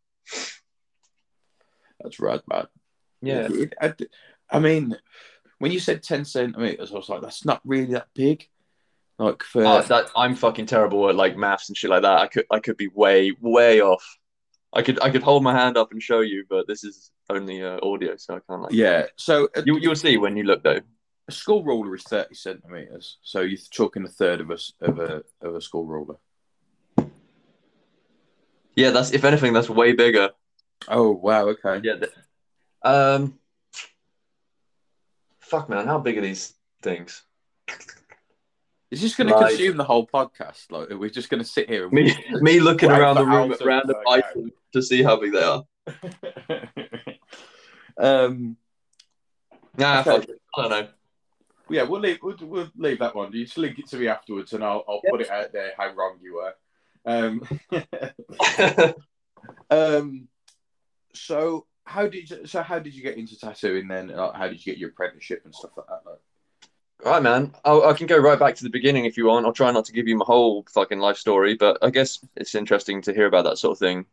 That's 2.00 2.20
rad, 2.20 2.42
man. 2.48 2.66
Yeah, 3.20 3.48
I, 3.80 3.94
I 4.50 4.58
mean, 4.60 4.96
when 5.58 5.72
you 5.72 5.80
said 5.80 6.02
10 6.02 6.24
centimeters, 6.24 6.92
I 6.92 6.94
was 6.94 7.08
like, 7.08 7.20
that's 7.20 7.44
not 7.44 7.60
really 7.64 7.92
that 7.94 8.06
big. 8.14 8.48
Like 9.18 9.42
for 9.42 9.64
Oh, 9.64 9.82
that 9.82 10.10
I'm 10.14 10.36
fucking 10.36 10.66
terrible 10.66 11.08
at 11.08 11.16
like 11.16 11.36
maths 11.36 11.68
and 11.68 11.76
shit 11.76 11.90
like 11.90 12.02
that. 12.02 12.18
I 12.20 12.26
could 12.28 12.46
I 12.52 12.60
could 12.60 12.76
be 12.76 12.86
way 12.86 13.32
way 13.40 13.80
off. 13.80 14.17
I 14.72 14.82
could 14.82 15.00
I 15.02 15.10
could 15.10 15.22
hold 15.22 15.42
my 15.42 15.52
hand 15.54 15.76
up 15.76 15.92
and 15.92 16.02
show 16.02 16.20
you, 16.20 16.44
but 16.48 16.66
this 16.66 16.84
is 16.84 17.10
only 17.30 17.62
uh, 17.62 17.78
audio, 17.82 18.16
so 18.16 18.36
I 18.36 18.40
can't 18.48 18.62
like. 18.62 18.72
yeah. 18.72 19.06
So 19.16 19.48
a, 19.56 19.62
You 19.64 19.78
you'll 19.78 19.96
see 19.96 20.16
when 20.18 20.36
you 20.36 20.44
look 20.44 20.62
though. 20.62 20.80
a 21.28 21.32
school 21.32 21.62
ruler 21.64 21.94
is 21.94 22.02
30 22.04 22.34
centimeters. 22.34 23.18
So 23.22 23.40
you're 23.40 23.58
talking 23.74 24.04
a 24.04 24.08
third 24.08 24.40
of 24.40 24.50
a 24.50 24.58
of 24.80 24.98
a 24.98 25.22
of 25.40 25.54
a 25.54 25.60
school 25.60 25.86
ruler. 25.86 26.16
Yeah, 28.76 28.90
that's 28.90 29.12
if 29.12 29.24
anything, 29.24 29.52
that's 29.52 29.70
way 29.70 29.92
bigger. 29.92 30.30
Oh 30.86 31.10
wow. 31.12 31.48
Okay. 31.48 31.80
Yeah. 31.82 31.96
th- 31.96 32.12
um. 32.82 33.38
Fuck 35.40 35.70
man, 35.70 35.86
how 35.86 35.98
big 35.98 36.18
are 36.18 36.20
these 36.20 36.52
things? 36.82 37.22
Is 38.90 39.02
this 39.02 39.14
going 39.14 39.28
to 39.28 39.34
Like- 39.34 39.50
consume 39.50 39.76
the 39.76 39.84
whole 39.84 40.06
podcast? 40.06 40.70
Like, 40.70 40.88
we're 40.90 40.96
we 40.96 41.10
just 41.10 41.28
going 41.28 41.42
to 41.42 41.48
sit 41.48 41.68
here 41.68 41.84
and 41.84 41.92
Me 41.92 42.14
me 42.40 42.60
looking 42.60 42.90
around 42.90 43.16
the 43.16 43.26
room 43.26 43.52
at 43.52 43.60
random 43.60 43.96
items 44.08 44.52
to 44.72 44.82
see 44.82 45.02
how 45.02 45.16
big 45.16 45.32
they 45.32 45.42
are. 45.42 45.64
um. 47.98 48.56
Nah, 49.76 50.00
Okay. 50.06 50.32
I 50.56 50.62
don't 50.62 50.70
know. 50.70 50.88
Yeah, 51.70 51.82
we'll 51.82 52.00
leave. 52.00 52.18
We'll, 52.22 52.36
we'll 52.40 52.70
leave 52.76 53.00
that 53.00 53.14
one. 53.14 53.30
You 53.32 53.44
just 53.44 53.58
link 53.58 53.78
it 53.78 53.88
to 53.88 53.96
me 53.98 54.08
afterwards, 54.08 54.54
and 54.54 54.64
I'll 54.64 54.84
I'll 54.88 55.02
put 55.08 55.20
it 55.20 55.30
out 55.30 55.52
there 55.52 55.72
how 55.76 55.92
wrong 55.92 56.18
you 56.22 56.34
were. 56.36 56.54
Um. 57.04 57.42
um. 59.70 60.28
So 61.14 61.66
how 61.84 62.06
did 62.06 62.30
you, 62.30 62.46
so 62.46 62.62
how 62.62 62.78
did 62.78 62.94
you 62.94 63.02
get 63.02 63.16
into 63.16 63.38
tattooing 63.38 63.88
then? 63.88 64.08
Like, 64.08 64.34
how 64.34 64.48
did 64.48 64.64
you 64.64 64.72
get 64.72 64.78
your 64.78 64.90
apprenticeship 64.90 65.42
and 65.44 65.54
stuff 65.54 65.72
like 65.76 65.86
that? 65.88 66.02
Like, 66.06 66.20
Right, 67.04 67.22
man. 67.22 67.54
I'll, 67.64 67.84
I 67.84 67.92
can 67.92 68.06
go 68.06 68.18
right 68.18 68.38
back 68.38 68.56
to 68.56 68.64
the 68.64 68.70
beginning 68.70 69.04
if 69.04 69.16
you 69.16 69.26
want. 69.26 69.46
I'll 69.46 69.52
try 69.52 69.70
not 69.70 69.84
to 69.86 69.92
give 69.92 70.08
you 70.08 70.16
my 70.16 70.24
whole 70.24 70.64
fucking 70.74 70.98
life 70.98 71.16
story, 71.16 71.54
but 71.54 71.78
I 71.82 71.90
guess 71.90 72.18
it's 72.36 72.54
interesting 72.54 73.02
to 73.02 73.14
hear 73.14 73.26
about 73.26 73.44
that 73.44 73.58
sort 73.58 73.72
of 73.72 73.78
thing. 73.78 74.06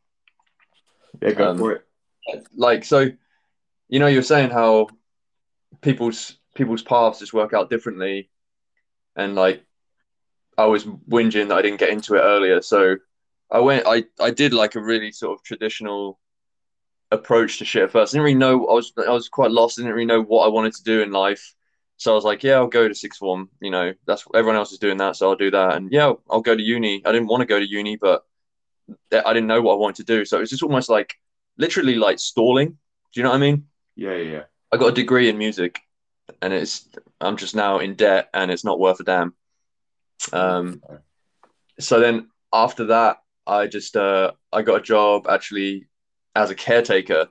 yeah, 1.22 1.32
go 1.32 1.52
Um, 1.52 1.58
for 1.58 1.72
it. 1.74 1.86
Like, 2.56 2.84
so, 2.86 3.10
you 3.90 4.00
know, 4.00 4.08
you're 4.08 4.24
saying 4.24 4.52
how 4.52 4.90
people's 5.82 6.38
people's 6.56 6.84
paths 6.84 7.20
just 7.20 7.34
work 7.34 7.54
out 7.54 7.70
differently, 7.70 8.32
and 9.16 9.36
like, 9.36 9.64
I 10.58 10.66
was 10.68 10.86
whinging 10.86 11.50
that 11.50 11.58
I 11.58 11.64
didn't 11.64 11.80
get 11.80 11.90
into 11.92 12.16
it 12.16 12.22
earlier, 12.22 12.62
so 12.62 12.98
I 13.52 13.60
went. 13.62 13.86
I 13.88 14.06
I 14.20 14.32
did 14.32 14.54
like 14.54 14.76
a 14.76 14.84
really 14.84 15.12
sort 15.14 15.40
of 15.40 15.44
traditional 15.46 16.20
approach 17.12 17.60
to 17.60 17.66
shit 17.66 17.84
at 17.84 17.92
first. 17.92 18.14
I 18.14 18.18
didn't 18.18 18.26
really 18.26 18.40
know. 18.40 18.68
I 18.68 18.74
was 18.76 18.94
I 18.98 19.12
was 19.12 19.30
quite 19.30 19.52
lost. 19.52 19.80
I 19.80 19.84
didn't 19.84 19.96
really 19.96 20.08
know 20.08 20.24
what 20.24 20.46
I 20.46 20.50
wanted 20.50 20.76
to 20.76 20.84
do 20.84 21.04
in 21.04 21.12
life. 21.14 21.55
So 21.98 22.12
I 22.12 22.16
was 22.16 22.26
like, 22.26 22.44
yeah, 22.44 22.56
I'll 22.56 22.68
go 22.68 22.88
to 22.88 22.96
sixth 22.96 23.20
form. 23.20 23.50
You 23.62 23.72
know, 23.72 23.94
that's 24.06 24.26
everyone 24.34 24.58
else 24.58 24.72
is 24.72 24.80
doing 24.80 24.98
that, 24.98 25.16
so 25.16 25.30
I'll 25.30 25.36
do 25.36 25.52
that. 25.52 25.76
And 25.76 25.92
yeah, 25.92 26.14
I'll 26.30 26.42
go 26.42 26.56
to 26.56 26.62
uni. 26.62 27.02
I 27.06 27.12
didn't 27.12 27.28
want 27.28 27.42
to 27.42 27.46
go 27.46 27.60
to 27.60 27.66
uni, 27.66 27.96
but 27.96 28.24
I 29.12 29.34
didn't 29.34 29.48
know 29.48 29.62
what 29.62 29.74
I 29.74 29.78
wanted 29.78 30.06
to 30.06 30.16
do. 30.16 30.26
So 30.26 30.38
it 30.38 30.42
was 30.42 30.50
just 30.50 30.64
almost 30.64 30.90
like 30.90 31.16
literally 31.58 31.96
like 31.96 32.20
stalling. 32.20 32.70
Do 32.70 33.20
you 33.20 33.24
know 33.24 33.30
what 33.30 33.38
I 33.38 33.40
mean? 33.40 33.66
Yeah, 33.96 34.16
yeah, 34.16 34.32
yeah. 34.32 34.44
I 34.72 34.78
got 34.78 34.88
a 34.88 34.92
degree 34.92 35.30
in 35.30 35.38
music, 35.38 35.80
and 36.42 36.54
it's 36.54 36.88
I'm 37.22 37.38
just 37.38 37.56
now 37.56 37.80
in 37.80 37.96
debt, 37.96 38.30
and 38.34 38.52
it's 38.52 38.66
not 38.66 38.80
worth 38.80 39.00
a 39.00 39.04
damn. 39.04 39.34
Um, 40.34 40.82
so 41.80 42.00
then 42.00 42.30
after 42.52 42.86
that, 42.86 43.18
I 43.48 43.68
just 43.68 43.96
uh, 43.96 44.32
I 44.52 44.62
got 44.64 44.80
a 44.80 44.84
job 44.84 45.28
actually 45.30 45.88
as 46.36 46.50
a 46.50 46.56
caretaker 46.56 47.30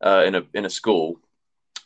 uh, 0.00 0.24
in 0.26 0.34
a 0.34 0.42
in 0.54 0.64
a 0.64 0.70
school, 0.70 1.20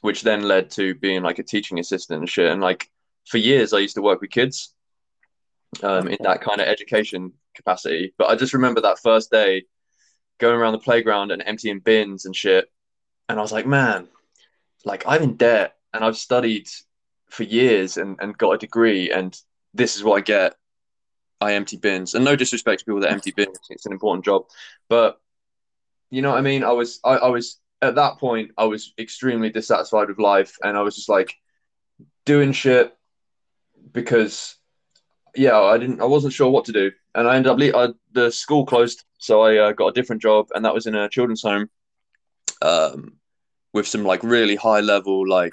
which 0.04 0.20
then 0.20 0.42
led 0.42 0.70
to 0.70 0.94
being 0.96 1.22
like 1.22 1.38
a 1.38 1.42
teaching 1.42 1.78
assistant 1.78 2.20
and 2.20 2.28
shit. 2.28 2.52
And 2.52 2.60
like 2.60 2.90
for 3.24 3.38
years, 3.38 3.72
I 3.72 3.78
used 3.78 3.94
to 3.94 4.02
work 4.02 4.20
with 4.20 4.28
kids 4.28 4.74
um, 5.82 6.08
in 6.08 6.18
that 6.20 6.42
kind 6.42 6.60
of 6.60 6.66
education 6.66 7.32
capacity. 7.54 8.12
But 8.18 8.28
I 8.28 8.36
just 8.36 8.52
remember 8.52 8.82
that 8.82 8.98
first 8.98 9.30
day 9.30 9.64
going 10.36 10.60
around 10.60 10.72
the 10.72 10.78
playground 10.78 11.32
and 11.32 11.42
emptying 11.46 11.78
bins 11.78 12.26
and 12.26 12.36
shit, 12.36 12.70
and 13.30 13.38
I 13.38 13.42
was 13.42 13.50
like, 13.50 13.66
man, 13.66 14.08
like 14.84 15.04
I'm 15.06 15.22
in 15.22 15.36
debt 15.36 15.76
and 15.94 16.04
I've 16.04 16.18
studied 16.18 16.68
for 17.30 17.44
years 17.44 17.96
and, 17.96 18.18
and 18.20 18.36
got 18.36 18.50
a 18.52 18.58
degree 18.58 19.10
and 19.10 19.34
this 19.72 19.96
is 19.96 20.04
what 20.04 20.18
I 20.18 20.20
get. 20.20 20.54
I 21.40 21.54
empty 21.54 21.78
bins. 21.78 22.14
And 22.14 22.26
no 22.26 22.36
disrespect 22.36 22.80
to 22.80 22.84
people 22.84 23.00
that 23.00 23.10
empty 23.10 23.30
bins, 23.30 23.56
it's 23.70 23.86
an 23.86 23.92
important 23.92 24.26
job. 24.26 24.44
But 24.90 25.18
you 26.10 26.20
know 26.20 26.32
what 26.32 26.38
I 26.38 26.42
mean? 26.42 26.62
I 26.62 26.72
was 26.72 27.00
I, 27.02 27.14
I 27.16 27.28
was 27.28 27.58
at 27.84 27.94
that 27.96 28.18
point 28.18 28.52
I 28.56 28.64
was 28.64 28.92
extremely 28.98 29.50
dissatisfied 29.50 30.08
with 30.08 30.18
life 30.18 30.56
and 30.62 30.76
I 30.76 30.82
was 30.82 30.96
just 30.96 31.08
like 31.08 31.34
doing 32.24 32.52
shit 32.52 32.96
because 33.92 34.56
yeah, 35.36 35.58
I 35.58 35.78
didn't 35.78 36.00
I 36.00 36.04
wasn't 36.04 36.32
sure 36.32 36.50
what 36.50 36.64
to 36.66 36.72
do. 36.72 36.92
And 37.14 37.28
I 37.28 37.36
ended 37.36 37.50
up 37.50 37.58
le- 37.58 37.76
I, 37.76 37.92
the 38.12 38.30
school 38.30 38.66
closed, 38.66 39.04
so 39.18 39.42
I 39.42 39.56
uh, 39.58 39.72
got 39.72 39.88
a 39.88 39.92
different 39.92 40.22
job 40.22 40.48
and 40.54 40.64
that 40.64 40.74
was 40.74 40.86
in 40.86 40.94
a 40.94 41.08
children's 41.08 41.42
home. 41.42 41.68
Um 42.62 43.18
with 43.74 43.86
some 43.86 44.04
like 44.04 44.22
really 44.22 44.56
high 44.56 44.80
level 44.80 45.28
like 45.28 45.52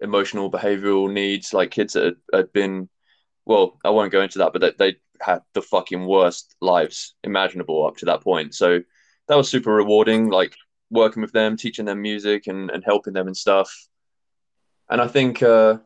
emotional 0.00 0.50
behavioral 0.50 1.12
needs 1.12 1.52
like 1.52 1.70
kids 1.70 1.92
that 1.92 2.04
had, 2.04 2.14
had 2.32 2.52
been 2.52 2.88
well 3.44 3.78
i 3.84 3.90
won't 3.90 4.12
go 4.12 4.22
into 4.22 4.38
that 4.38 4.52
but 4.52 4.60
they, 4.60 4.72
they 4.78 4.96
had 5.20 5.42
the 5.52 5.60
fucking 5.60 6.06
worst 6.06 6.56
lives 6.60 7.14
imaginable 7.22 7.86
up 7.86 7.96
to 7.96 8.06
that 8.06 8.22
point 8.22 8.54
so 8.54 8.80
that 9.28 9.36
was 9.36 9.48
super 9.48 9.72
rewarding 9.72 10.30
like 10.30 10.56
working 10.92 11.22
with 11.22 11.32
them 11.32 11.56
teaching 11.56 11.84
them 11.86 12.00
music 12.00 12.46
and, 12.46 12.70
and 12.70 12.84
helping 12.84 13.12
them 13.14 13.26
and 13.26 13.36
stuff 13.36 13.88
and 14.90 15.00
i 15.00 15.08
think 15.08 15.42
uh 15.42 15.76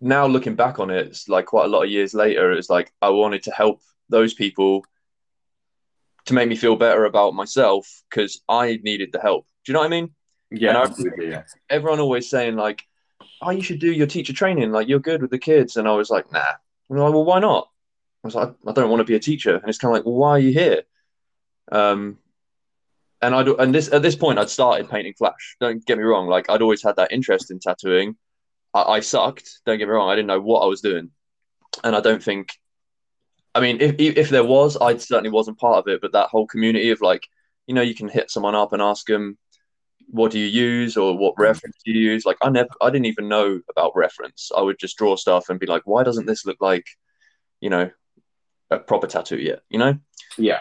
now 0.00 0.26
looking 0.26 0.54
back 0.54 0.78
on 0.78 0.90
it 0.90 1.06
it's 1.06 1.28
like 1.28 1.46
quite 1.46 1.66
a 1.66 1.68
lot 1.68 1.84
of 1.84 1.90
years 1.90 2.14
later 2.14 2.50
it's 2.52 2.70
like 2.70 2.92
i 3.02 3.08
wanted 3.10 3.42
to 3.44 3.50
help 3.52 3.80
those 4.08 4.34
people 4.34 4.84
to 6.24 6.34
make 6.34 6.48
me 6.48 6.56
feel 6.56 6.76
better 6.76 7.04
about 7.04 7.34
myself 7.34 8.02
because 8.08 8.40
i 8.48 8.80
needed 8.82 9.10
the 9.12 9.20
help 9.20 9.46
do 9.64 9.70
you 9.70 9.74
know 9.74 9.80
what 9.80 9.86
i 9.86 10.00
mean 10.00 10.10
Yeah, 10.50 10.70
And 10.70 10.78
I- 10.78 10.94
you, 10.98 11.30
yeah. 11.30 11.42
everyone 11.68 12.00
always 12.00 12.28
saying 12.28 12.56
like, 12.56 12.82
"Oh, 13.40 13.50
you 13.50 13.62
should 13.62 13.80
do 13.80 13.90
your 13.92 14.06
teacher 14.06 14.34
training. 14.34 14.70
Like, 14.72 14.86
you're 14.88 15.08
good 15.10 15.22
with 15.22 15.30
the 15.30 15.38
kids." 15.50 15.76
And 15.78 15.86
I 15.88 15.94
was 16.00 16.10
like, 16.10 16.26
"Nah." 16.30 16.54
And 16.90 16.98
like, 17.00 17.12
"Well, 17.14 17.24
why 17.24 17.38
not?" 17.40 17.64
I 18.22 18.26
was 18.28 18.34
like, 18.34 18.52
"I 18.68 18.72
don't 18.72 18.90
want 18.90 19.00
to 19.00 19.10
be 19.12 19.16
a 19.16 19.26
teacher." 19.30 19.54
And 19.56 19.66
it's 19.68 19.78
kind 19.78 19.90
of 19.92 19.96
like, 19.96 20.04
"Well, 20.06 20.20
why 20.22 20.30
are 20.36 20.44
you 20.46 20.52
here?" 20.52 20.82
Um, 21.70 22.18
and 23.22 23.34
I 23.34 23.42
and 23.62 23.74
this 23.74 23.92
at 23.92 24.02
this 24.02 24.16
point, 24.16 24.38
I'd 24.38 24.50
started 24.50 24.90
painting 24.90 25.14
flash. 25.14 25.56
Don't 25.60 25.84
get 25.84 25.98
me 25.98 26.04
wrong; 26.04 26.28
like, 26.28 26.50
I'd 26.50 26.62
always 26.62 26.82
had 26.82 26.96
that 26.96 27.12
interest 27.12 27.50
in 27.50 27.58
tattooing. 27.60 28.16
I, 28.74 28.82
I 28.82 29.00
sucked. 29.00 29.60
Don't 29.64 29.78
get 29.78 29.88
me 29.88 29.94
wrong; 29.94 30.10
I 30.10 30.16
didn't 30.16 30.28
know 30.28 30.40
what 30.40 30.60
I 30.60 30.66
was 30.66 30.80
doing, 30.80 31.10
and 31.84 31.96
I 31.96 32.00
don't 32.00 32.22
think. 32.22 32.52
I 33.54 33.60
mean, 33.60 33.80
if 33.80 33.94
if 33.98 34.28
there 34.30 34.44
was, 34.44 34.76
I 34.76 34.96
certainly 34.96 35.30
wasn't 35.30 35.58
part 35.58 35.78
of 35.78 35.88
it. 35.92 36.00
But 36.00 36.12
that 36.12 36.28
whole 36.28 36.46
community 36.46 36.90
of 36.90 37.00
like, 37.00 37.26
you 37.66 37.74
know, 37.74 37.82
you 37.82 37.94
can 37.94 38.08
hit 38.08 38.30
someone 38.30 38.54
up 38.54 38.72
and 38.72 38.82
ask 38.82 39.06
them, 39.06 39.38
what 40.08 40.30
do 40.30 40.38
you 40.38 40.46
use 40.46 40.96
or 40.96 41.16
what 41.16 41.34
reference 41.38 41.76
do 41.84 41.92
you 41.92 42.10
use 42.10 42.26
like 42.26 42.36
i 42.42 42.50
never 42.50 42.68
i 42.80 42.90
didn't 42.90 43.06
even 43.06 43.28
know 43.28 43.60
about 43.70 43.92
reference 43.94 44.50
i 44.56 44.60
would 44.60 44.78
just 44.78 44.98
draw 44.98 45.16
stuff 45.16 45.48
and 45.48 45.58
be 45.58 45.66
like 45.66 45.82
why 45.84 46.02
doesn't 46.02 46.26
this 46.26 46.44
look 46.44 46.58
like 46.60 46.84
you 47.60 47.70
know 47.70 47.90
a 48.70 48.78
proper 48.78 49.06
tattoo 49.06 49.38
yet 49.38 49.60
you 49.70 49.78
know 49.78 49.98
Yeah. 50.38 50.60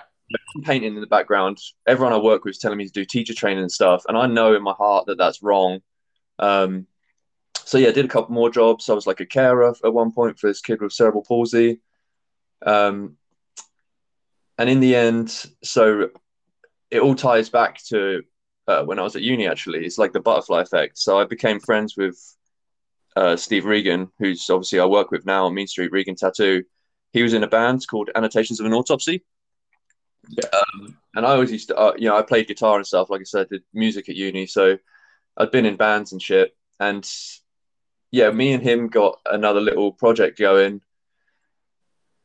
Painting 0.64 0.96
in 0.96 1.02
the 1.02 1.08
background 1.08 1.58
everyone 1.88 2.14
i 2.14 2.18
work 2.18 2.44
with 2.44 2.52
is 2.52 2.60
telling 2.60 2.78
me 2.78 2.86
to 2.86 2.92
do 2.92 3.06
teacher 3.06 3.34
training 3.34 3.62
and 3.62 3.72
stuff 3.72 4.04
and 4.08 4.18
i 4.18 4.26
know 4.28 4.56
in 4.56 4.64
my 4.64 4.74
heart 4.74 5.06
that 5.06 5.18
that's 5.18 5.42
wrong 5.42 5.80
um 6.40 6.86
so 7.64 7.78
yeah 7.78 7.90
I 7.90 7.92
did 7.92 8.06
a 8.06 8.10
couple 8.10 8.34
more 8.34 8.50
jobs 8.50 8.90
i 8.90 8.94
was 8.94 9.08
like 9.08 9.20
a 9.20 9.26
carer 9.26 9.74
at 9.84 9.94
one 9.94 10.12
point 10.12 10.40
for 10.40 10.48
this 10.48 10.62
kid 10.62 10.82
with 10.82 10.94
cerebral 10.94 11.24
palsy 11.24 11.80
um 12.66 13.18
and 14.58 14.70
in 14.70 14.80
the 14.80 14.96
end 14.96 15.46
so 15.64 16.10
it 16.92 17.02
all 17.02 17.16
ties 17.16 17.50
back 17.50 17.82
to 17.86 18.24
uh, 18.68 18.84
when 18.84 19.00
I 19.00 19.04
was 19.04 19.16
at 19.16 19.22
uni. 19.22 19.48
Actually, 19.48 19.86
it's 19.86 19.98
like 19.98 20.14
the 20.14 20.20
butterfly 20.20 20.62
effect. 20.62 20.98
So 20.98 21.20
I 21.20 21.26
became 21.26 21.60
friends 21.60 21.96
with 21.98 22.18
uh, 23.16 23.36
Steve 23.36 23.66
Regan, 23.66 24.10
who's 24.20 24.50
obviously 24.50 24.80
I 24.80 24.86
work 24.86 25.12
with 25.12 25.26
now 25.26 25.46
on 25.46 25.54
Mean 25.54 25.68
Street 25.68 25.92
Regan 25.92 26.16
Tattoo. 26.16 26.64
He 27.14 27.24
was 27.24 27.34
in 27.34 27.44
a 27.44 27.48
band 27.48 27.86
called 27.90 28.10
Annotations 28.16 28.60
of 28.60 28.66
an 28.66 28.74
Autopsy, 28.74 29.24
Yeah. 30.32 30.50
Um, 30.54 30.98
and 31.16 31.26
I 31.26 31.32
always 31.32 31.52
used 31.52 31.68
to, 31.68 31.76
uh, 31.76 31.94
you 31.98 32.08
know, 32.08 32.18
I 32.18 32.22
played 32.22 32.48
guitar 32.48 32.78
and 32.78 32.88
stuff. 32.88 33.10
Like 33.10 33.22
I 33.22 33.26
said, 33.26 33.50
did 33.50 33.64
music 33.74 34.08
at 34.08 34.16
uni, 34.16 34.46
so 34.48 34.78
I'd 35.38 35.52
been 35.52 35.66
in 35.66 35.76
bands 35.76 36.14
and 36.14 36.22
shit. 36.22 36.56
And 36.80 37.08
yeah, 38.12 38.32
me 38.32 38.54
and 38.54 38.64
him 38.64 38.88
got 38.88 39.20
another 39.26 39.62
little 39.62 39.92
project 39.92 40.40
going. 40.40 40.82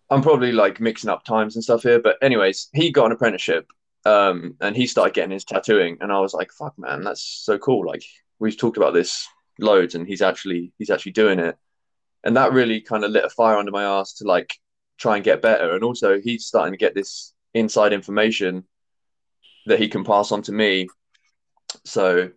I'm 0.09 0.23
probably 0.23 0.53
like 0.53 0.81
mixing 0.81 1.11
up 1.11 1.25
times 1.25 1.57
and 1.57 1.64
stuff 1.64 1.83
here, 1.83 2.01
but 2.01 2.16
anyways, 2.23 2.69
he 2.73 2.92
got 2.92 3.07
an 3.07 3.12
apprenticeship, 3.12 3.66
um, 4.05 4.55
and 4.61 4.77
he 4.77 4.87
started 4.87 5.14
getting 5.14 5.33
his 5.33 5.45
tattooing, 5.45 5.99
and 6.01 6.12
I 6.12 6.21
was 6.21 6.33
like, 6.33 6.53
"Fuck, 6.53 6.79
man, 6.79 7.03
that's 7.03 7.23
so 7.23 7.59
cool!" 7.59 7.85
Like 7.85 8.05
we've 8.38 8.57
talked 8.57 8.77
about 8.77 8.95
this 8.95 9.27
loads, 9.59 9.97
and 9.97 10.07
he's 10.07 10.23
actually 10.23 10.73
he's 10.79 10.90
actually 10.90 11.12
doing 11.12 11.40
it, 11.40 11.57
and 12.23 12.37
that 12.37 12.53
really 12.53 12.81
kind 12.81 13.03
of 13.03 13.11
lit 13.11 13.25
a 13.25 13.31
fire 13.31 13.57
under 13.57 13.73
my 13.73 13.83
ass 13.83 14.14
to 14.14 14.25
like 14.25 14.55
try 14.97 15.16
and 15.16 15.25
get 15.25 15.42
better, 15.42 15.75
and 15.75 15.83
also 15.83 16.21
he's 16.21 16.47
starting 16.47 16.73
to 16.73 16.79
get 16.79 16.95
this 16.95 17.35
inside 17.57 17.92
information 17.92 18.64
that 19.66 19.81
he 19.81 19.88
can 19.88 20.05
pass 20.05 20.31
on 20.33 20.42
to 20.42 20.53
me. 20.53 20.88
So, 21.85 22.31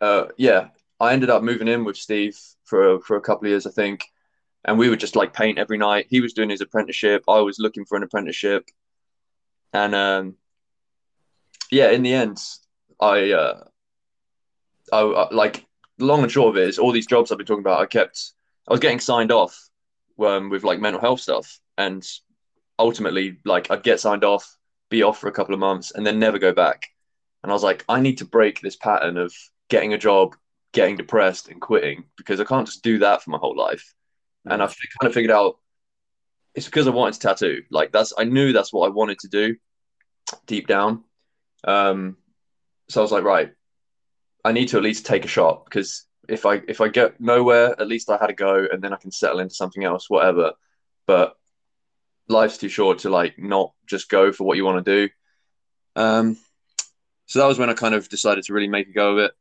uh, 0.00 0.26
yeah, 0.36 0.68
I 1.00 1.12
ended 1.12 1.30
up 1.30 1.42
moving 1.42 1.68
in 1.68 1.84
with 1.84 1.96
Steve 1.96 2.38
for 2.64 3.00
for 3.00 3.16
a 3.16 3.20
couple 3.20 3.46
of 3.46 3.50
years, 3.50 3.66
I 3.66 3.70
think, 3.70 4.04
and 4.64 4.78
we 4.78 4.88
would 4.88 5.00
just 5.00 5.16
like 5.16 5.32
paint 5.32 5.58
every 5.58 5.78
night. 5.78 6.06
He 6.10 6.20
was 6.20 6.32
doing 6.34 6.50
his 6.50 6.60
apprenticeship. 6.60 7.24
I 7.28 7.40
was 7.40 7.58
looking 7.58 7.84
for 7.84 7.96
an 7.96 8.02
apprenticeship, 8.02 8.68
and 9.72 9.94
um, 9.94 10.36
yeah, 11.70 11.90
in 11.90 12.02
the 12.02 12.14
end, 12.14 12.38
I, 13.00 13.32
uh, 13.32 13.64
I, 14.92 15.00
I 15.00 15.34
like 15.34 15.66
long 15.98 16.22
and 16.22 16.30
short 16.32 16.50
of 16.50 16.62
it 16.62 16.68
is 16.68 16.78
all 16.78 16.92
these 16.92 17.06
jobs 17.06 17.30
I've 17.30 17.38
been 17.38 17.46
talking 17.46 17.64
about. 17.64 17.80
I 17.80 17.86
kept, 17.86 18.32
I 18.68 18.72
was 18.72 18.80
getting 18.80 19.00
signed 19.00 19.32
off 19.32 19.68
um, 20.18 20.50
with 20.50 20.64
like 20.64 20.80
mental 20.80 21.00
health 21.00 21.20
stuff, 21.20 21.60
and 21.76 22.04
ultimately, 22.78 23.38
like 23.44 23.70
I'd 23.70 23.82
get 23.82 24.00
signed 24.00 24.24
off, 24.24 24.56
be 24.90 25.02
off 25.02 25.18
for 25.18 25.28
a 25.28 25.32
couple 25.32 25.54
of 25.54 25.60
months, 25.60 25.92
and 25.92 26.06
then 26.06 26.18
never 26.18 26.38
go 26.38 26.52
back. 26.52 26.86
And 27.42 27.52
I 27.52 27.54
was 27.54 27.62
like, 27.62 27.84
I 27.88 28.00
need 28.00 28.18
to 28.18 28.24
break 28.24 28.60
this 28.60 28.76
pattern 28.76 29.16
of 29.16 29.32
getting 29.68 29.94
a 29.94 29.98
job, 29.98 30.36
getting 30.72 30.96
depressed, 30.96 31.48
and 31.48 31.60
quitting 31.60 32.04
because 32.16 32.40
I 32.40 32.44
can't 32.44 32.66
just 32.66 32.82
do 32.82 32.98
that 32.98 33.22
for 33.22 33.30
my 33.30 33.38
whole 33.38 33.56
life. 33.56 33.94
Mm-hmm. 34.46 34.52
And 34.52 34.62
I 34.62 34.66
kind 34.66 35.08
of 35.08 35.14
figured 35.14 35.30
out 35.30 35.58
it's 36.54 36.66
because 36.66 36.86
I 36.86 36.90
wanted 36.90 37.14
to 37.14 37.20
tattoo. 37.20 37.62
Like 37.70 37.92
that's 37.92 38.12
I 38.16 38.24
knew 38.24 38.52
that's 38.52 38.72
what 38.72 38.86
I 38.86 38.90
wanted 38.90 39.18
to 39.20 39.28
do 39.28 39.56
deep 40.46 40.66
down. 40.66 41.04
Um, 41.64 42.16
so 42.88 43.00
I 43.00 43.02
was 43.02 43.12
like, 43.12 43.24
right, 43.24 43.52
I 44.44 44.52
need 44.52 44.68
to 44.68 44.76
at 44.76 44.82
least 44.82 45.06
take 45.06 45.24
a 45.24 45.28
shot 45.28 45.64
because 45.64 46.04
if 46.28 46.46
I 46.46 46.60
if 46.68 46.80
I 46.80 46.88
get 46.88 47.20
nowhere, 47.20 47.80
at 47.80 47.88
least 47.88 48.10
I 48.10 48.18
had 48.20 48.30
a 48.30 48.34
go, 48.34 48.66
and 48.70 48.82
then 48.82 48.92
I 48.92 48.96
can 48.96 49.10
settle 49.10 49.40
into 49.40 49.54
something 49.54 49.84
else, 49.84 50.10
whatever. 50.10 50.52
But 51.06 51.37
life's 52.28 52.58
too 52.58 52.68
short 52.68 53.00
to 53.00 53.10
like 53.10 53.38
not 53.38 53.72
just 53.86 54.08
go 54.08 54.32
for 54.32 54.44
what 54.44 54.56
you 54.56 54.64
want 54.64 54.84
to 54.84 55.06
do. 55.06 55.12
Um, 55.96 56.36
so 57.26 57.38
that 57.38 57.46
was 57.46 57.58
when 57.58 57.70
I 57.70 57.74
kind 57.74 57.94
of 57.94 58.08
decided 58.08 58.44
to 58.44 58.52
really 58.52 58.68
make 58.68 58.88
a 58.88 58.92
go 58.92 59.12
of 59.12 59.18
it. 59.18 59.32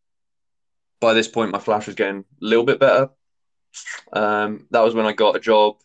By 0.99 1.13
this 1.13 1.27
point, 1.27 1.51
my 1.51 1.59
flash 1.59 1.85
was 1.85 1.95
getting 1.95 2.19
a 2.21 2.23
little 2.41 2.65
bit 2.65 2.79
better. 2.79 3.09
Um, 4.11 4.67
that 4.71 4.81
was 4.81 4.95
when 4.95 5.05
I 5.05 5.13
got 5.13 5.35
a 5.35 5.39
job, 5.39 5.77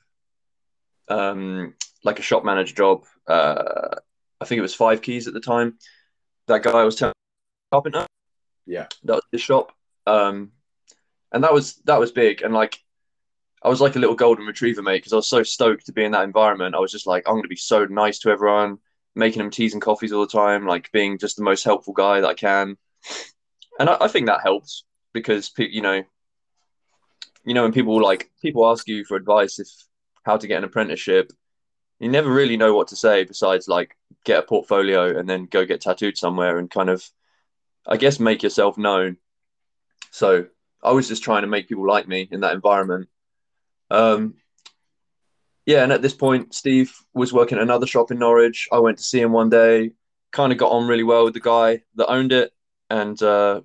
um, 1.08 1.74
like 2.02 2.18
a 2.18 2.22
shop 2.22 2.44
manager 2.44 2.74
job. 2.74 3.04
Uh, 3.26 3.96
I 4.40 4.44
think 4.44 4.58
it 4.58 4.62
was 4.62 4.74
Five 4.74 5.02
Keys 5.02 5.28
at 5.28 5.34
the 5.34 5.40
time. 5.40 5.78
That 6.48 6.62
guy 6.62 6.82
was 6.82 6.96
telling 6.96 7.14
carpenter. 7.70 8.06
Yeah, 8.66 8.86
that 9.04 9.14
was 9.14 9.24
his 9.30 9.42
shop. 9.42 9.72
Um, 10.06 10.52
and 11.30 11.44
that 11.44 11.52
was 11.52 11.74
that 11.84 12.00
was 12.00 12.10
big. 12.10 12.42
And 12.42 12.54
like 12.54 12.78
I 13.64 13.68
was 13.68 13.80
like 13.80 13.94
a 13.94 13.98
little 13.98 14.16
golden 14.16 14.46
retriever, 14.46 14.82
mate, 14.82 14.98
because 14.98 15.12
I 15.12 15.16
was 15.16 15.28
so 15.28 15.42
stoked 15.42 15.86
to 15.86 15.92
be 15.92 16.04
in 16.04 16.12
that 16.12 16.24
environment. 16.24 16.74
I 16.74 16.80
was 16.80 16.90
just 16.90 17.06
like, 17.06 17.22
I'm 17.26 17.34
going 17.34 17.44
to 17.44 17.48
be 17.48 17.56
so 17.56 17.84
nice 17.84 18.18
to 18.20 18.30
everyone, 18.30 18.78
making 19.14 19.40
them 19.40 19.50
teas 19.50 19.72
and 19.72 19.82
coffees 19.82 20.12
all 20.12 20.22
the 20.22 20.26
time, 20.26 20.66
like 20.66 20.90
being 20.90 21.18
just 21.18 21.36
the 21.36 21.44
most 21.44 21.62
helpful 21.62 21.92
guy 21.92 22.20
that 22.20 22.28
I 22.28 22.34
can. 22.34 22.76
And 23.78 23.88
I, 23.88 23.98
I 24.02 24.08
think 24.08 24.26
that 24.26 24.42
helps 24.42 24.84
because 25.12 25.52
you 25.58 25.80
know, 25.80 26.02
you 27.44 27.54
know, 27.54 27.62
when 27.62 27.72
people 27.72 28.02
like 28.02 28.30
people 28.40 28.68
ask 28.68 28.88
you 28.88 29.04
for 29.04 29.16
advice 29.16 29.58
if 29.58 29.68
how 30.24 30.36
to 30.36 30.46
get 30.46 30.58
an 30.58 30.64
apprenticeship, 30.64 31.32
you 32.00 32.08
never 32.08 32.32
really 32.32 32.56
know 32.56 32.74
what 32.74 32.88
to 32.88 32.96
say 32.96 33.24
besides 33.24 33.68
like 33.68 33.96
get 34.24 34.40
a 34.40 34.46
portfolio 34.46 35.16
and 35.16 35.28
then 35.28 35.46
go 35.46 35.64
get 35.64 35.80
tattooed 35.80 36.16
somewhere 36.16 36.58
and 36.58 36.70
kind 36.70 36.90
of, 36.90 37.08
I 37.86 37.96
guess, 37.96 38.18
make 38.18 38.42
yourself 38.42 38.76
known. 38.76 39.18
So 40.10 40.46
I 40.82 40.92
was 40.92 41.06
just 41.08 41.22
trying 41.22 41.42
to 41.42 41.48
make 41.48 41.68
people 41.68 41.86
like 41.86 42.08
me 42.08 42.28
in 42.30 42.40
that 42.40 42.54
environment 42.54 43.08
um, 43.92 44.34
yeah, 45.66 45.82
and 45.82 45.92
at 45.92 46.02
this 46.02 46.14
point, 46.14 46.54
Steve 46.54 46.92
was 47.14 47.32
working 47.32 47.58
at 47.58 47.62
another 47.62 47.86
shop 47.86 48.10
in 48.10 48.18
Norwich. 48.18 48.68
I 48.72 48.80
went 48.80 48.98
to 48.98 49.04
see 49.04 49.20
him 49.20 49.32
one 49.32 49.48
day, 49.48 49.92
kind 50.32 50.50
of 50.50 50.58
got 50.58 50.72
on 50.72 50.88
really 50.88 51.04
well 51.04 51.24
with 51.24 51.34
the 51.34 51.40
guy 51.40 51.82
that 51.94 52.10
owned 52.10 52.32
it. 52.32 52.52
And 52.90 53.20
uh, 53.22 53.60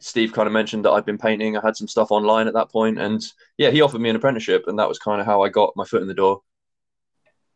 Steve 0.00 0.32
kind 0.32 0.48
of 0.48 0.52
mentioned 0.52 0.84
that 0.84 0.90
I'd 0.90 1.04
been 1.04 1.18
painting. 1.18 1.56
I 1.56 1.60
had 1.64 1.76
some 1.76 1.88
stuff 1.88 2.10
online 2.10 2.48
at 2.48 2.54
that 2.54 2.70
point, 2.70 2.98
and 2.98 3.22
yeah, 3.58 3.70
he 3.70 3.80
offered 3.80 4.00
me 4.00 4.10
an 4.10 4.16
apprenticeship, 4.16 4.64
and 4.66 4.78
that 4.78 4.88
was 4.88 4.98
kind 4.98 5.20
of 5.20 5.26
how 5.26 5.42
I 5.42 5.48
got 5.48 5.76
my 5.76 5.84
foot 5.84 6.02
in 6.02 6.08
the 6.08 6.14
door. 6.14 6.42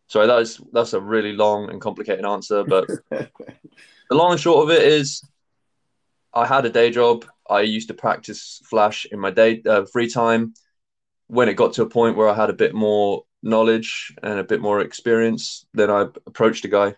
Sorry, 0.08 0.28
that 0.28 0.38
is 0.38 0.60
that's 0.72 0.92
a 0.92 1.00
really 1.00 1.32
long 1.32 1.68
and 1.68 1.80
complicated 1.80 2.24
answer, 2.24 2.62
but 2.62 2.86
the 3.10 3.28
long 4.12 4.32
and 4.32 4.40
short 4.40 4.62
of 4.62 4.76
it 4.76 4.82
is, 4.82 5.20
I 6.32 6.46
had 6.46 6.64
a 6.64 6.70
day 6.70 6.90
job. 6.90 7.24
I 7.50 7.62
used 7.62 7.88
to 7.88 7.94
practice 7.94 8.62
Flash 8.64 9.06
in 9.10 9.18
my 9.18 9.32
day 9.32 9.62
uh, 9.66 9.84
free 9.84 10.08
time 10.08 10.54
when 11.28 11.48
it 11.48 11.54
got 11.54 11.74
to 11.74 11.82
a 11.82 11.88
point 11.88 12.16
where 12.16 12.28
I 12.28 12.34
had 12.34 12.50
a 12.50 12.54
bit 12.54 12.74
more 12.74 13.24
knowledge 13.42 14.14
and 14.22 14.38
a 14.38 14.44
bit 14.44 14.60
more 14.60 14.80
experience, 14.80 15.66
then 15.74 15.90
I 15.90 16.02
approached 16.26 16.64
a 16.64 16.68
guy, 16.68 16.94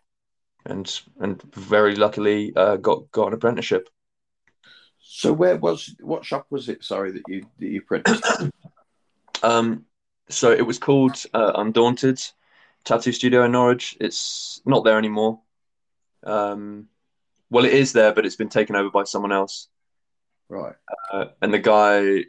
and 0.64 1.00
and 1.20 1.40
very 1.54 1.94
luckily 1.96 2.52
uh, 2.54 2.76
got 2.76 3.10
got 3.10 3.28
an 3.28 3.34
apprenticeship. 3.34 3.88
So 5.00 5.32
where 5.32 5.56
was 5.56 5.94
what 6.00 6.24
shop 6.24 6.46
was 6.50 6.68
it? 6.68 6.84
Sorry 6.84 7.12
that 7.12 7.22
you 7.28 7.46
that 7.58 7.68
you 7.68 7.80
apprenticed. 7.80 8.24
um, 9.42 9.84
so 10.28 10.52
it 10.52 10.66
was 10.66 10.78
called 10.78 11.22
uh, 11.32 11.52
Undaunted 11.56 12.20
Tattoo 12.84 13.12
Studio 13.12 13.44
in 13.44 13.52
Norwich. 13.52 13.96
It's 14.00 14.60
not 14.64 14.84
there 14.84 14.98
anymore. 14.98 15.40
Um, 16.24 16.88
well, 17.50 17.64
it 17.64 17.72
is 17.72 17.92
there, 17.92 18.12
but 18.12 18.26
it's 18.26 18.36
been 18.36 18.48
taken 18.48 18.76
over 18.76 18.90
by 18.90 19.04
someone 19.04 19.32
else. 19.32 19.68
Right. 20.48 20.74
Uh, 21.12 21.26
and 21.40 21.52
the 21.52 21.58
guy, 21.58 22.24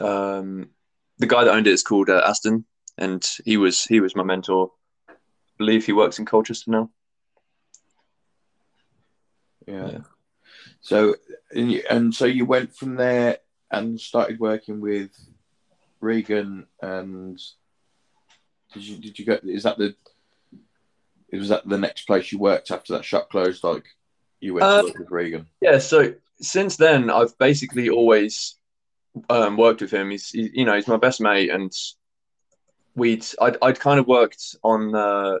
um, 0.00 0.70
the 1.18 1.26
guy 1.26 1.44
that 1.44 1.52
owned 1.52 1.66
it 1.66 1.72
is 1.72 1.82
called 1.82 2.08
uh, 2.08 2.22
Aston, 2.24 2.64
and 2.96 3.26
he 3.44 3.56
was 3.56 3.84
he 3.84 4.00
was 4.00 4.16
my 4.16 4.22
mentor. 4.22 4.70
I 5.08 5.14
believe 5.58 5.84
he 5.84 5.92
works 5.92 6.18
in 6.18 6.26
Colchester 6.26 6.70
now. 6.70 6.90
Yeah. 9.66 9.90
yeah. 9.90 9.98
So 10.80 11.16
and, 11.52 11.72
you, 11.72 11.82
and 11.90 12.14
so 12.14 12.24
you 12.24 12.46
went 12.46 12.74
from 12.74 12.96
there 12.96 13.38
and 13.70 14.00
started 14.00 14.40
working 14.40 14.80
with 14.80 15.10
Regan 16.00 16.66
and 16.80 17.40
did 18.72 18.82
you 18.82 18.96
did 18.96 19.18
you 19.18 19.24
go 19.24 19.38
is 19.42 19.64
that 19.64 19.78
the 19.78 19.94
it 21.30 21.38
was 21.38 21.48
that 21.48 21.68
the 21.68 21.78
next 21.78 22.06
place 22.06 22.32
you 22.32 22.38
worked 22.38 22.70
after 22.70 22.94
that 22.94 23.04
shop 23.04 23.30
closed 23.30 23.64
like 23.64 23.84
you 24.40 24.54
went 24.54 24.64
uh, 24.64 24.80
to 24.80 24.86
work 24.88 24.98
with 24.98 25.10
Regan? 25.10 25.46
Yeah, 25.60 25.78
so 25.78 26.14
since 26.40 26.76
then 26.76 27.10
I've 27.10 27.36
basically 27.38 27.90
always 27.90 28.57
um, 29.28 29.56
worked 29.56 29.80
with 29.80 29.90
him. 29.90 30.10
He's 30.10 30.30
he, 30.30 30.50
you 30.52 30.64
know 30.64 30.74
he's 30.74 30.88
my 30.88 30.96
best 30.96 31.20
mate, 31.20 31.50
and 31.50 31.72
we'd 32.94 33.24
I'd, 33.40 33.56
I'd 33.62 33.80
kind 33.80 34.00
of 34.00 34.06
worked 34.06 34.56
on 34.62 34.94
uh, 34.94 35.38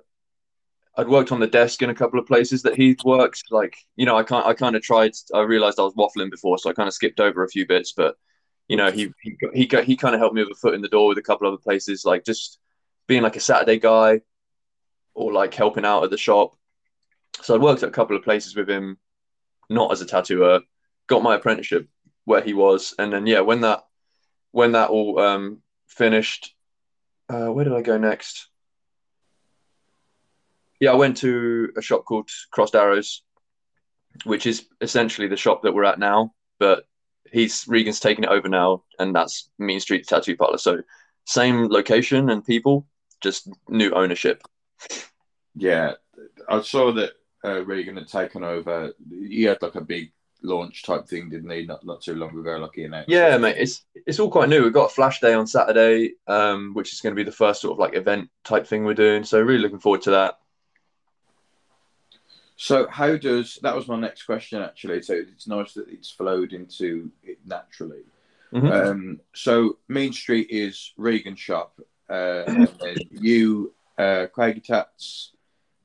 I'd 0.96 1.08
worked 1.08 1.32
on 1.32 1.40
the 1.40 1.46
desk 1.46 1.82
in 1.82 1.90
a 1.90 1.94
couple 1.94 2.18
of 2.18 2.26
places 2.26 2.62
that 2.62 2.76
he'd 2.76 3.02
worked. 3.04 3.44
Like 3.50 3.76
you 3.96 4.06
know 4.06 4.16
I 4.16 4.22
can't 4.22 4.46
I 4.46 4.54
kind 4.54 4.76
of 4.76 4.82
tried. 4.82 5.12
I 5.34 5.40
realized 5.40 5.78
I 5.78 5.82
was 5.82 5.94
waffling 5.94 6.30
before, 6.30 6.58
so 6.58 6.70
I 6.70 6.72
kind 6.74 6.88
of 6.88 6.94
skipped 6.94 7.20
over 7.20 7.44
a 7.44 7.48
few 7.48 7.66
bits. 7.66 7.92
But 7.92 8.16
you 8.68 8.76
know 8.76 8.90
he 8.90 9.12
he 9.22 9.36
he, 9.54 9.68
he 9.84 9.96
kind 9.96 10.14
of 10.14 10.20
helped 10.20 10.34
me 10.34 10.42
with 10.42 10.56
a 10.56 10.60
foot 10.60 10.74
in 10.74 10.82
the 10.82 10.88
door 10.88 11.08
with 11.08 11.18
a 11.18 11.22
couple 11.22 11.46
other 11.46 11.56
places, 11.56 12.04
like 12.04 12.24
just 12.24 12.58
being 13.06 13.22
like 13.22 13.36
a 13.36 13.40
Saturday 13.40 13.78
guy 13.78 14.20
or 15.14 15.32
like 15.32 15.54
helping 15.54 15.84
out 15.84 16.04
at 16.04 16.10
the 16.10 16.16
shop. 16.16 16.56
So 17.42 17.54
I 17.54 17.58
worked 17.58 17.82
at 17.82 17.88
a 17.88 17.92
couple 17.92 18.16
of 18.16 18.22
places 18.22 18.54
with 18.54 18.68
him, 18.68 18.98
not 19.68 19.92
as 19.92 20.00
a 20.00 20.06
tattooer. 20.06 20.60
Got 21.06 21.22
my 21.22 21.36
apprenticeship 21.36 21.88
where 22.28 22.42
he 22.42 22.52
was, 22.52 22.94
and 22.98 23.10
then 23.10 23.26
yeah, 23.26 23.40
when 23.40 23.62
that 23.62 23.84
when 24.52 24.72
that 24.72 24.90
all 24.90 25.18
um, 25.18 25.62
finished, 25.86 26.54
uh, 27.30 27.46
where 27.46 27.64
did 27.64 27.72
I 27.72 27.80
go 27.80 27.96
next? 27.96 28.48
Yeah, 30.78 30.92
I 30.92 30.96
went 30.96 31.16
to 31.18 31.72
a 31.74 31.80
shop 31.80 32.04
called 32.04 32.28
Crossed 32.50 32.74
Arrows, 32.74 33.22
which 34.24 34.46
is 34.46 34.66
essentially 34.82 35.26
the 35.26 35.38
shop 35.38 35.62
that 35.62 35.72
we're 35.72 35.84
at 35.84 35.98
now, 35.98 36.34
but 36.58 36.84
he's 37.32 37.64
Regan's 37.66 37.98
taking 37.98 38.24
it 38.24 38.30
over 38.30 38.48
now, 38.48 38.84
and 38.98 39.14
that's 39.14 39.48
Mean 39.58 39.80
Street 39.80 40.06
Tattoo 40.06 40.36
Parlor. 40.36 40.58
So 40.58 40.82
same 41.24 41.68
location 41.68 42.28
and 42.28 42.44
people, 42.44 42.86
just 43.22 43.48
new 43.70 43.90
ownership. 43.92 44.42
Yeah, 45.56 45.94
I 46.46 46.60
saw 46.60 46.92
that 46.92 47.12
uh, 47.42 47.64
Regan 47.64 47.96
had 47.96 48.08
taken 48.08 48.44
over. 48.44 48.92
He 49.10 49.44
had 49.44 49.62
like 49.62 49.76
a 49.76 49.80
big 49.80 50.12
launch 50.42 50.84
type 50.84 51.06
thing, 51.06 51.28
didn't 51.30 51.48
they? 51.48 51.64
Not 51.64 51.84
not 51.84 52.02
too 52.02 52.14
long 52.14 52.38
ago, 52.38 52.56
like 52.56 52.76
you 52.76 52.88
know. 52.88 53.04
Yeah, 53.06 53.36
mate. 53.38 53.56
It's 53.58 53.84
it's 54.06 54.18
all 54.18 54.30
quite 54.30 54.48
new. 54.48 54.62
We've 54.62 54.72
got 54.72 54.90
a 54.90 54.94
flash 54.94 55.20
day 55.20 55.34
on 55.34 55.46
Saturday, 55.46 56.14
um, 56.26 56.74
which 56.74 56.92
is 56.92 57.00
going 57.00 57.14
to 57.14 57.16
be 57.16 57.24
the 57.24 57.32
first 57.32 57.60
sort 57.60 57.72
of 57.72 57.78
like 57.78 57.94
event 57.94 58.30
type 58.44 58.66
thing 58.66 58.84
we're 58.84 58.94
doing. 58.94 59.24
So 59.24 59.40
really 59.40 59.62
looking 59.62 59.80
forward 59.80 60.02
to 60.02 60.10
that. 60.12 60.38
So 62.56 62.88
how 62.88 63.16
does 63.16 63.58
that 63.62 63.76
was 63.76 63.86
my 63.86 63.98
next 63.98 64.24
question 64.24 64.62
actually. 64.62 65.02
So 65.02 65.14
it's 65.14 65.46
nice 65.46 65.74
that 65.74 65.88
it's 65.88 66.10
flowed 66.10 66.52
into 66.52 67.10
it 67.22 67.38
naturally. 67.44 68.02
Mm-hmm. 68.52 68.66
Um, 68.66 69.20
so 69.34 69.78
Mean 69.88 70.12
Street 70.12 70.48
is 70.50 70.92
Regan 70.96 71.36
shop, 71.36 71.78
uh, 72.08 72.66
you, 73.10 73.74
uh, 73.98 74.26
Craigie 74.32 74.60
Tats, 74.60 75.32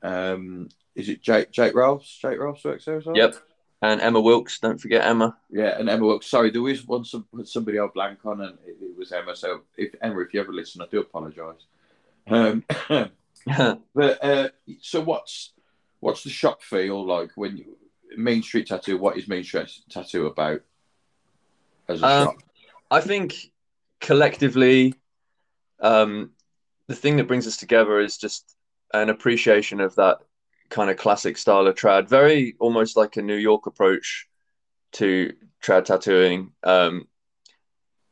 um, 0.02 0.70
is 0.96 1.10
it 1.10 1.22
Jake 1.22 1.52
Jake 1.52 1.76
Ralphs? 1.76 2.18
Jake 2.20 2.40
Ralphs 2.40 2.64
works 2.64 2.86
there 2.86 2.98
as 2.98 3.06
well. 3.06 3.18
Yep, 3.18 3.36
and 3.84 4.00
Emma 4.00 4.22
Wilkes. 4.22 4.60
Don't 4.60 4.80
forget 4.80 5.06
Emma. 5.06 5.38
Yeah, 5.52 5.78
and 5.78 5.90
Emma 5.90 6.06
Wilkes. 6.06 6.28
Sorry, 6.28 6.50
there 6.50 6.62
was 6.62 6.88
one 6.88 7.04
some, 7.04 7.28
somebody 7.44 7.78
I'll 7.78 7.90
blank 7.90 8.20
on, 8.26 8.40
and 8.40 8.58
it, 8.66 8.78
it 8.82 8.98
was 8.98 9.12
Emma. 9.12 9.36
So 9.36 9.62
if 9.78 9.94
Emma, 10.02 10.22
if 10.22 10.34
you 10.34 10.40
ever 10.40 10.54
listen, 10.54 10.82
I 10.82 10.86
do 10.90 11.02
apologise. 11.02 11.66
Um, 12.28 12.64
but 13.94 14.24
uh, 14.24 14.50
so 14.80 15.02
what's 15.02 15.52
what's 16.00 16.24
the 16.24 16.30
shop 16.30 16.64
feel 16.64 17.06
like 17.06 17.32
when 17.36 17.58
you 17.58 17.78
Mean 18.16 18.42
Street 18.42 18.68
Tattoo? 18.68 18.98
What 18.98 19.18
is 19.18 19.28
Mean 19.28 19.44
Street 19.44 19.70
Tattoo 19.90 20.28
about 20.28 20.62
as 21.90 22.02
a 22.02 22.08
um, 22.08 22.26
shop? 22.28 22.36
I 22.90 23.02
think 23.02 23.52
collectively, 24.00 24.94
um, 25.82 26.32
the 26.88 26.96
thing 26.96 27.18
that 27.18 27.28
brings 27.28 27.48
us 27.48 27.58
together 27.58 28.00
is 28.00 28.18
just 28.18 28.56
an 28.94 29.10
appreciation 29.10 29.82
of 29.82 29.94
that 29.96 30.20
kind 30.74 30.90
of 30.90 30.98
classic 30.98 31.38
style 31.38 31.68
of 31.68 31.76
trad, 31.76 32.10
very 32.10 32.56
almost 32.60 32.98
like 32.98 33.16
a 33.16 33.22
New 33.22 33.36
York 33.36 33.68
approach 33.68 34.28
to 34.94 35.32
trad 35.64 35.86
tattooing. 35.86 36.52
Um, 36.64 37.08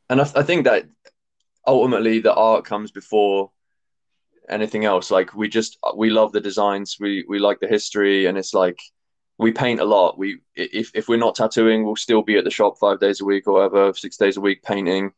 and 0.10 0.21
I, 0.21 0.32
I 0.36 0.43
think 0.43 0.65
that 0.65 0.86
ultimately 1.65 2.19
the 2.19 2.34
art 2.34 2.63
comes 2.65 2.91
before 2.91 3.52
anything 4.47 4.86
else. 4.86 5.10
Like 5.10 5.34
we 5.34 5.50
just 5.50 5.80
we 5.95 6.12
love 6.12 6.32
the 6.32 6.39
designs, 6.39 6.97
we 7.00 7.26
we 7.28 7.39
like 7.39 7.60
the 7.60 7.67
history, 7.67 8.28
and 8.28 8.38
it's 8.38 8.54
like 8.54 8.80
we 9.39 9.52
paint 9.52 9.80
a 9.80 9.86
lot. 9.86 10.19
We 10.19 10.41
if 10.56 10.91
if 10.93 11.10
we're 11.10 11.17
not 11.17 11.36
tattooing, 11.36 11.84
we'll 11.84 11.95
still 11.95 12.21
be 12.21 12.38
at 12.38 12.43
the 12.43 12.52
shop 12.52 12.78
five 12.78 13.00
days 13.00 13.21
a 13.21 13.26
week 13.26 13.47
or 13.47 13.54
whatever, 13.54 13.91
six 13.93 14.17
days 14.17 14.38
a 14.38 14.41
week 14.41 14.62
painting, 14.62 15.13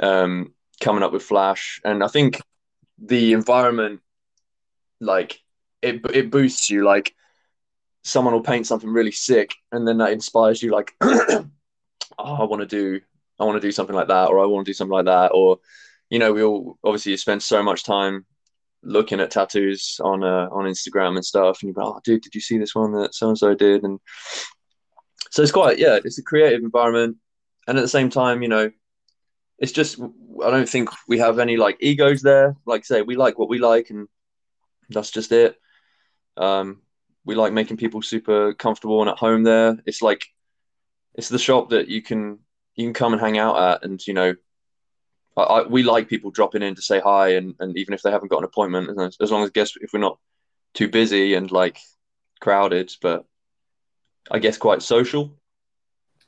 um, 0.00 0.52
coming 0.82 1.02
up 1.02 1.12
with 1.12 1.22
flash. 1.22 1.80
And 1.82 2.04
I 2.04 2.08
think 2.08 2.42
the 2.98 3.32
environment, 3.32 4.00
like 5.00 5.40
it 5.82 6.00
it 6.12 6.30
boosts 6.30 6.70
you. 6.70 6.84
Like 6.84 7.14
someone 8.04 8.34
will 8.34 8.42
paint 8.42 8.66
something 8.66 8.90
really 8.90 9.12
sick, 9.12 9.54
and 9.72 9.86
then 9.86 9.98
that 9.98 10.12
inspires 10.12 10.62
you. 10.62 10.70
Like, 10.70 10.94
oh, 11.00 11.44
I 12.18 12.44
want 12.44 12.60
to 12.60 12.66
do 12.66 13.00
I 13.38 13.44
want 13.44 13.60
to 13.60 13.66
do 13.66 13.72
something 13.72 13.96
like 13.96 14.08
that, 14.08 14.28
or 14.28 14.40
I 14.40 14.46
want 14.46 14.66
to 14.66 14.70
do 14.70 14.74
something 14.74 14.92
like 14.92 15.06
that, 15.06 15.32
or 15.32 15.58
you 16.10 16.18
know, 16.18 16.32
we 16.32 16.42
all 16.42 16.78
obviously 16.84 17.16
spend 17.16 17.42
so 17.42 17.62
much 17.62 17.84
time 17.84 18.26
looking 18.82 19.20
at 19.20 19.30
tattoos 19.30 20.00
on 20.02 20.24
uh, 20.24 20.48
on 20.50 20.64
Instagram 20.64 21.16
and 21.16 21.24
stuff, 21.24 21.62
and 21.62 21.68
you're 21.74 21.84
like, 21.84 21.94
oh, 21.96 22.00
dude, 22.04 22.22
did 22.22 22.34
you 22.34 22.40
see 22.40 22.58
this 22.58 22.74
one 22.74 22.92
that 22.92 23.14
so 23.14 23.28
and 23.28 23.38
so 23.38 23.54
did? 23.54 23.84
And 23.84 24.00
so 25.30 25.42
it's 25.42 25.52
quite, 25.52 25.78
yeah, 25.78 25.98
it's 26.04 26.18
a 26.18 26.22
creative 26.22 26.62
environment, 26.62 27.16
and 27.66 27.78
at 27.78 27.82
the 27.82 27.88
same 27.88 28.10
time, 28.10 28.42
you 28.42 28.48
know, 28.48 28.70
it's 29.58 29.72
just 29.72 30.00
I 30.00 30.50
don't 30.50 30.68
think 30.68 30.90
we 31.06 31.18
have 31.18 31.38
any 31.38 31.56
like 31.56 31.76
egos 31.80 32.22
there. 32.22 32.56
Like 32.66 32.84
say, 32.84 33.02
we 33.02 33.16
like 33.16 33.38
what 33.38 33.48
we 33.48 33.58
like, 33.58 33.90
and 33.90 34.08
that's 34.88 35.10
just 35.10 35.32
it. 35.32 35.56
Um, 36.38 36.82
we 37.24 37.34
like 37.34 37.52
making 37.52 37.76
people 37.76 38.00
super 38.00 38.54
comfortable 38.54 39.00
and 39.00 39.10
at 39.10 39.18
home 39.18 39.42
there. 39.42 39.76
It's 39.86 40.02
like 40.02 40.26
it's 41.14 41.28
the 41.28 41.38
shop 41.38 41.70
that 41.70 41.88
you 41.88 42.00
can 42.00 42.38
you 42.74 42.86
can 42.86 42.94
come 42.94 43.12
and 43.12 43.20
hang 43.20 43.38
out 43.38 43.58
at, 43.58 43.84
and 43.84 44.04
you 44.06 44.14
know 44.14 44.34
I, 45.36 45.62
we 45.62 45.82
like 45.82 46.08
people 46.08 46.30
dropping 46.30 46.62
in 46.62 46.74
to 46.74 46.82
say 46.82 47.00
hi, 47.00 47.30
and, 47.34 47.54
and 47.60 47.76
even 47.76 47.94
if 47.94 48.02
they 48.02 48.10
haven't 48.10 48.28
got 48.28 48.38
an 48.38 48.44
appointment, 48.44 48.88
as, 49.20 49.30
long 49.30 49.42
as 49.42 49.50
I 49.50 49.52
guess 49.52 49.74
if 49.80 49.92
we're 49.92 50.00
not 50.00 50.18
too 50.74 50.88
busy 50.88 51.34
and 51.34 51.50
like 51.50 51.78
crowded, 52.40 52.92
but 53.00 53.24
I 54.30 54.38
guess 54.38 54.58
quite 54.58 54.82
social. 54.82 55.36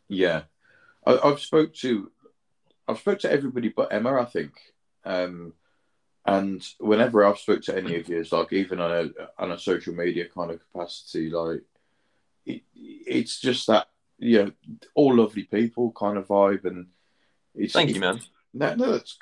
Yeah, 0.09 0.43
I, 1.07 1.19
have 1.25 1.41
spoke 1.41 1.75
to 1.77 2.11
I've 2.87 2.99
spoke 2.99 3.21
to 3.21 3.31
everybody 3.31 3.69
but 3.69 3.93
Emma, 3.93 4.21
I 4.21 4.25
think. 4.25 4.53
Um, 5.05 5.55
and 6.31 6.69
whenever 6.79 7.25
I've 7.25 7.39
spoke 7.39 7.63
to 7.63 7.77
any 7.77 7.97
of 7.97 8.09
you, 8.09 8.21
it's 8.21 8.33
like 8.33 8.53
even 8.53 8.81
on 8.81 8.93
a 8.93 9.43
on 9.43 9.53
a 9.53 9.59
social 9.59 9.95
media 9.95 10.27
kind 10.29 10.51
of 10.51 10.61
capacity, 10.61 11.31
like 11.31 11.63
it, 12.47 12.63
it's 12.75 13.41
just 13.41 13.67
that 13.67 13.89
you 14.19 14.45
know 14.45 14.53
all 14.95 15.17
lovely 15.17 15.45
people 15.45 15.93
kind 15.93 16.19
of 16.19 16.29
vibe, 16.29 16.65
and 16.65 16.87
it's 17.55 17.73
thank 17.73 17.91
you, 17.91 18.01
man. 18.01 18.21
No, 18.53 18.75
no, 18.75 18.93
that's 18.93 19.19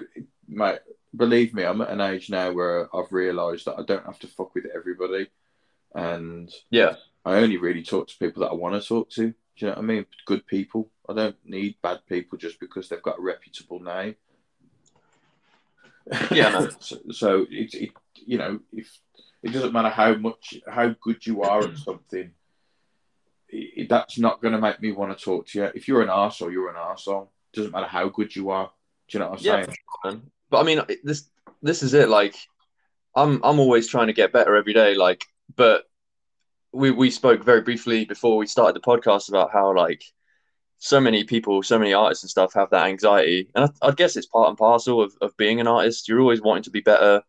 mate. 0.49 0.81
Believe 1.17 1.55
me, 1.55 1.65
I'm 1.65 1.81
at 1.81 1.91
an 1.91 2.03
age 2.03 2.29
now 2.29 2.53
where 2.53 2.95
I've 2.95 3.13
realised 3.13 3.65
that 3.65 3.79
I 3.79 3.83
don't 3.83 4.05
have 4.05 4.19
to 4.21 4.27
fuck 4.27 4.55
with 4.55 4.67
everybody, 4.75 5.29
and 5.95 6.53
yeah, 6.71 6.97
I 7.25 7.37
only 7.37 7.57
really 7.57 7.83
talk 7.83 8.09
to 8.09 8.19
people 8.19 8.43
that 8.43 8.51
I 8.51 8.55
want 8.55 8.81
to 8.81 8.87
talk 8.87 9.11
to. 9.11 9.29
Do 9.29 9.35
you 9.57 9.67
know 9.69 9.75
what 9.75 9.79
I 9.79 9.87
mean? 9.87 10.07
Good 10.27 10.47
people. 10.47 10.91
I 11.09 11.15
don't 11.15 11.37
need 11.45 11.77
bad 11.83 12.01
people 12.07 12.39
just 12.39 12.61
because 12.61 12.89
they've 12.89 13.03
got 13.03 13.19
a 13.19 13.23
reputable 13.23 13.81
name. 13.81 14.15
Yeah. 16.31 16.69
so, 16.81 16.97
so 17.11 17.47
it, 17.51 17.75
it, 17.75 17.91
you 18.15 18.39
know, 18.39 18.61
if 18.73 18.99
it 19.43 19.53
doesn't 19.53 19.73
matter 19.73 19.89
how 19.89 20.15
much 20.15 20.55
how 20.69 20.95
good 21.01 21.25
you 21.27 21.43
are 21.43 21.65
at 21.65 21.79
something, 21.87 22.31
it, 23.49 23.89
that's 23.89 24.19
not 24.19 24.43
going 24.43 24.53
to 24.53 24.61
make 24.61 24.81
me 24.81 24.93
want 24.93 25.17
to 25.17 25.25
talk 25.25 25.47
to 25.49 25.59
you. 25.59 25.65
If 25.75 25.89
you're 25.89 26.03
an 26.03 26.09
arsehole, 26.09 26.53
you're 26.53 26.71
an 26.71 26.77
arsehole. 26.77 27.29
It 27.53 27.57
doesn't 27.57 27.73
matter 27.73 27.87
how 27.87 28.09
good 28.09 28.35
you 28.35 28.51
are. 28.51 28.71
Do 29.09 29.19
you 29.19 29.25
know 29.25 29.31
what 29.31 29.41
I'm 29.41 29.45
yeah, 29.45 29.75
saying? 30.05 30.23
But 30.51 30.61
I 30.61 30.63
mean, 30.65 30.83
this 31.03 31.29
this 31.63 31.83
is 31.83 31.95
it. 31.95 32.09
Like, 32.09 32.37
I'm 33.15 33.41
I'm 33.43 33.59
always 33.59 33.89
trying 33.89 34.09
to 34.09 34.13
get 34.13 34.33
better 34.33 34.57
every 34.57 34.75
day. 34.75 34.95
Like, 34.95 35.25
but 35.57 35.85
we 36.73 36.91
we 36.91 37.11
spoke 37.11 37.45
very 37.45 37.63
briefly 37.63 38.05
before 38.05 38.37
we 38.37 38.47
started 38.47 38.77
the 38.77 38.81
podcast 38.81 39.29
about 39.29 39.51
how 39.53 39.75
like 39.75 40.05
so 40.79 41.01
many 41.01 41.25
people, 41.25 41.63
so 41.63 41.79
many 41.79 41.93
artists 41.93 42.25
and 42.25 42.31
stuff 42.31 42.55
have 42.55 42.71
that 42.71 42.87
anxiety, 42.87 43.51
and 43.55 43.65
I, 43.83 43.89
I 43.89 43.91
guess 43.93 44.17
it's 44.17 44.27
part 44.27 44.49
and 44.49 44.59
parcel 44.59 45.03
of 45.03 45.15
of 45.21 45.37
being 45.37 45.61
an 45.61 45.67
artist. 45.67 46.09
You're 46.09 46.21
always 46.21 46.43
wanting 46.43 46.65
to 46.65 46.71
be 46.71 46.81
better. 46.81 47.23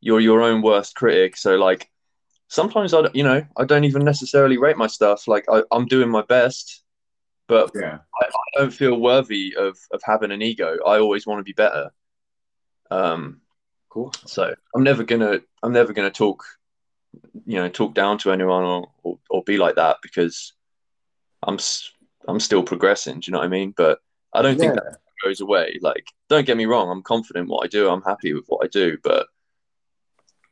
You're 0.00 0.20
your 0.20 0.42
own 0.42 0.62
worst 0.62 0.94
critic. 0.94 1.36
So 1.36 1.56
like, 1.56 1.90
sometimes 2.48 2.94
I 2.94 3.08
you 3.14 3.24
know 3.24 3.44
I 3.56 3.64
don't 3.64 3.84
even 3.84 4.04
necessarily 4.04 4.58
rate 4.58 4.76
my 4.76 4.86
stuff. 4.86 5.28
Like 5.28 5.44
I, 5.50 5.62
I'm 5.70 5.86
doing 5.86 6.10
my 6.10 6.22
best 6.22 6.82
but 7.48 7.72
yeah. 7.74 7.98
I, 8.20 8.26
I, 8.26 8.58
don't 8.58 8.72
feel 8.72 9.00
worthy 9.00 9.56
of 9.56 9.78
of 9.90 10.02
having 10.04 10.30
an 10.30 10.42
ego. 10.42 10.76
I 10.86 10.98
always 10.98 11.26
want 11.26 11.40
to 11.40 11.44
be 11.44 11.54
better. 11.54 11.90
Um, 12.90 13.40
cool. 13.88 14.12
So 14.26 14.54
I'm 14.74 14.84
never 14.84 15.02
gonna 15.02 15.40
I'm 15.62 15.72
never 15.72 15.92
gonna 15.92 16.10
talk, 16.10 16.44
you 17.46 17.56
know, 17.56 17.68
talk 17.68 17.94
down 17.94 18.18
to 18.18 18.32
anyone 18.32 18.64
or 18.64 18.90
or, 19.02 19.18
or 19.30 19.42
be 19.42 19.56
like 19.56 19.76
that 19.76 19.96
because 20.02 20.52
I'm 21.42 21.58
I'm 22.28 22.40
still 22.40 22.62
progressing. 22.62 23.20
Do 23.20 23.28
you 23.28 23.32
know 23.32 23.38
what 23.38 23.46
I 23.46 23.48
mean? 23.48 23.74
But 23.76 23.98
I 24.32 24.42
don't 24.42 24.58
yeah. 24.58 24.60
think 24.60 24.74
that 24.74 24.98
goes 25.24 25.40
away. 25.40 25.78
Like, 25.80 26.06
don't 26.28 26.46
get 26.46 26.56
me 26.56 26.66
wrong. 26.66 26.90
I'm 26.90 27.02
confident 27.02 27.48
what 27.48 27.64
I 27.64 27.68
do. 27.68 27.88
I'm 27.88 28.02
happy 28.02 28.34
with 28.34 28.44
what 28.46 28.64
I 28.64 28.68
do, 28.68 28.98
but 29.02 29.26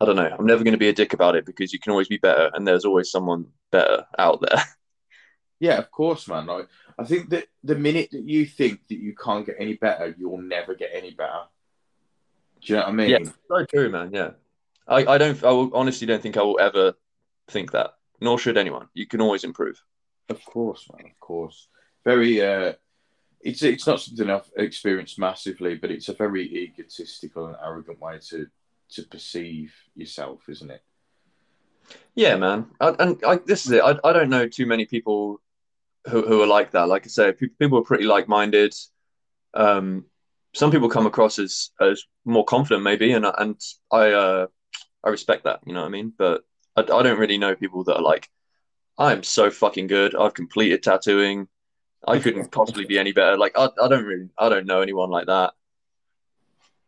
I 0.00 0.06
don't 0.06 0.16
know. 0.16 0.34
I'm 0.36 0.46
never 0.46 0.64
going 0.64 0.72
to 0.72 0.78
be 0.78 0.88
a 0.88 0.94
dick 0.94 1.12
about 1.12 1.36
it 1.36 1.46
because 1.46 1.72
you 1.72 1.78
can 1.78 1.92
always 1.92 2.08
be 2.08 2.16
better, 2.16 2.50
and 2.54 2.66
there's 2.66 2.84
always 2.84 3.10
someone 3.10 3.46
better 3.70 4.06
out 4.18 4.40
there. 4.40 4.62
Yeah, 5.58 5.78
of 5.78 5.90
course, 5.90 6.28
man. 6.28 6.44
Like, 6.44 6.68
I 6.98 7.04
think 7.04 7.30
that 7.30 7.46
the 7.64 7.76
minute 7.76 8.10
that 8.12 8.24
you 8.24 8.44
think 8.44 8.86
that 8.88 8.98
you 8.98 9.14
can't 9.14 9.46
get 9.46 9.56
any 9.58 9.72
better, 9.72 10.14
you'll 10.18 10.42
never 10.42 10.74
get 10.74 10.90
any 10.92 11.12
better. 11.12 11.44
Do 12.60 12.72
you 12.72 12.78
know 12.78 12.82
what 12.82 12.90
I 12.90 12.92
mean? 12.92 13.08
Yeah, 13.08 13.30
so 13.48 13.64
true, 13.64 13.88
man. 13.88 14.10
Yeah, 14.12 14.32
I, 14.86 15.06
I 15.06 15.16
don't. 15.16 15.42
I 15.42 15.50
will, 15.50 15.74
honestly 15.74 16.06
don't 16.06 16.22
think 16.22 16.36
I 16.36 16.42
will 16.42 16.60
ever 16.60 16.92
think 17.48 17.72
that. 17.72 17.94
Nor 18.20 18.38
should 18.38 18.58
anyone. 18.58 18.88
You 18.92 19.06
can 19.06 19.22
always 19.22 19.44
improve. 19.44 19.82
Of 20.28 20.44
course, 20.44 20.88
man. 20.92 21.10
Of 21.10 21.20
course. 21.20 21.68
Very. 22.04 22.40
uh 22.42 22.72
It's 23.40 23.62
it's 23.62 23.86
not 23.86 24.00
something 24.00 24.30
I've 24.30 24.50
experienced 24.56 25.18
massively, 25.18 25.76
but 25.76 25.90
it's 25.90 26.08
a 26.08 26.14
very 26.14 26.44
egotistical 26.64 27.46
and 27.46 27.56
arrogant 27.62 28.00
way 28.00 28.18
to 28.30 28.46
to 28.94 29.02
perceive 29.02 29.72
yourself, 29.94 30.48
isn't 30.48 30.70
it? 30.70 30.82
Yeah, 32.14 32.36
man. 32.36 32.66
I, 32.80 32.88
and 32.98 33.22
I, 33.24 33.36
this 33.36 33.66
is 33.66 33.72
it. 33.72 33.82
I, 33.82 33.92
I 34.08 34.12
don't 34.12 34.30
know 34.30 34.48
too 34.48 34.66
many 34.66 34.86
people 34.86 35.40
who, 36.08 36.22
who 36.26 36.42
are 36.42 36.46
like 36.58 36.70
that. 36.72 36.88
Like 36.88 37.04
I 37.04 37.08
say, 37.08 37.32
people 37.32 37.78
are 37.78 37.84
pretty 37.90 38.04
like 38.04 38.26
minded. 38.28 38.74
Um, 39.54 40.06
some 40.54 40.70
people 40.70 40.88
come 40.88 41.06
across 41.06 41.38
as 41.38 41.70
as 41.80 42.04
more 42.24 42.44
confident, 42.44 42.82
maybe, 42.82 43.12
and 43.12 43.26
and 43.26 43.60
I 43.92 44.10
uh, 44.12 44.46
I 45.04 45.08
respect 45.10 45.44
that. 45.44 45.60
You 45.66 45.74
know 45.74 45.82
what 45.82 45.88
I 45.88 45.96
mean? 45.98 46.12
But 46.16 46.42
I, 46.74 46.80
I 46.80 47.02
don't 47.02 47.20
really 47.20 47.38
know 47.38 47.54
people 47.54 47.84
that 47.84 47.96
are 47.96 48.02
like, 48.02 48.28
I'm 48.98 49.22
so 49.22 49.50
fucking 49.50 49.88
good. 49.88 50.14
I've 50.14 50.34
completed 50.34 50.82
tattooing. 50.82 51.48
I 52.06 52.18
couldn't 52.18 52.52
possibly 52.52 52.84
be 52.84 52.98
any 52.98 53.12
better. 53.12 53.36
Like 53.36 53.58
I, 53.58 53.68
I 53.82 53.88
don't 53.88 54.04
really 54.04 54.28
I 54.38 54.48
don't 54.48 54.66
know 54.66 54.80
anyone 54.80 55.10
like 55.10 55.26
that. 55.26 55.52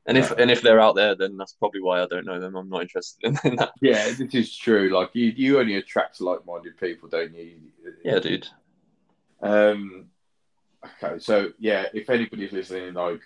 And 0.07 0.17
if 0.17 0.31
and 0.31 0.51
if 0.51 0.63
they're 0.63 0.81
out 0.81 0.95
there, 0.95 1.15
then 1.15 1.37
that's 1.37 1.53
probably 1.53 1.83
why 1.83 2.03
I 2.03 2.07
don't 2.07 2.25
know 2.25 2.41
them. 2.41 2.57
I'm 2.57 2.71
not 2.71 2.83
interested 2.83 3.25
in, 3.25 3.39
in 3.45 3.57
that. 3.57 3.73
Yeah, 3.83 4.05
this 4.11 4.35
is 4.35 4.57
true. 4.57 4.89
Like 4.89 5.11
you, 5.13 5.27
you 5.37 5.59
only 5.59 5.77
attract 5.77 6.21
like-minded 6.23 6.79
people, 6.79 7.11
don't 7.11 7.35
you? 7.35 7.57
Yeah, 8.03 8.19
dude. 8.19 8.49
Um, 9.43 10.07
okay, 11.03 11.19
so 11.19 11.53
yeah, 11.59 11.87
if 11.93 12.09
anybody's 12.09 12.53
listening, 12.53 12.95
like 12.95 13.21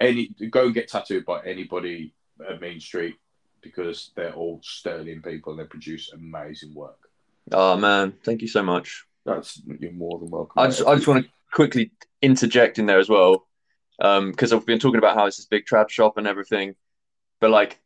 any 0.00 0.28
go 0.50 0.66
and 0.66 0.74
get 0.74 0.88
tattooed 0.88 1.24
by 1.24 1.42
anybody 1.44 2.14
at 2.48 2.60
Mean 2.60 2.78
Street 2.78 3.16
because 3.60 4.12
they're 4.14 4.34
all 4.34 4.60
sterling 4.62 5.22
people 5.22 5.52
and 5.52 5.60
they 5.60 5.66
produce 5.66 6.12
amazing 6.12 6.72
work. 6.72 7.05
Oh 7.52 7.76
man, 7.76 8.14
thank 8.24 8.42
you 8.42 8.48
so 8.48 8.62
much. 8.62 9.04
That's 9.24 9.60
you're 9.80 9.92
more 9.92 10.18
than 10.18 10.30
welcome. 10.30 10.60
I 10.62 10.66
just 10.66 10.84
I 10.84 10.94
just 10.94 11.06
want 11.06 11.24
to 11.24 11.30
quickly 11.52 11.92
interject 12.22 12.78
in 12.78 12.86
there 12.86 12.98
as 12.98 13.08
well, 13.08 13.46
because 13.98 14.52
um, 14.52 14.58
I've 14.58 14.66
been 14.66 14.78
talking 14.78 14.98
about 14.98 15.16
how 15.16 15.26
it's 15.26 15.36
this 15.36 15.46
big 15.46 15.64
trad 15.64 15.88
shop 15.88 16.18
and 16.18 16.26
everything, 16.26 16.74
but 17.40 17.50
like 17.50 17.78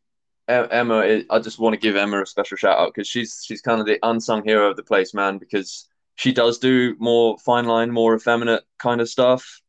Emma, 0.47 1.21
I 1.29 1.39
just 1.39 1.59
want 1.59 1.73
to 1.73 1.79
give 1.79 1.95
Emma 1.95 2.21
a 2.21 2.25
special 2.25 2.57
shout 2.57 2.77
out 2.77 2.93
because 2.93 3.07
she's 3.07 3.43
she's 3.45 3.61
kind 3.61 3.79
of 3.79 3.87
the 3.87 3.99
unsung 4.03 4.43
hero 4.43 4.69
of 4.69 4.75
the 4.75 4.83
place, 4.83 5.13
man. 5.13 5.37
Because 5.37 5.87
she 6.15 6.33
does 6.33 6.59
do 6.59 6.95
more 6.99 7.37
fine 7.39 7.65
line, 7.65 7.91
more 7.91 8.15
effeminate 8.15 8.63
kind 8.77 9.01
of 9.01 9.09
stuff. 9.09 9.61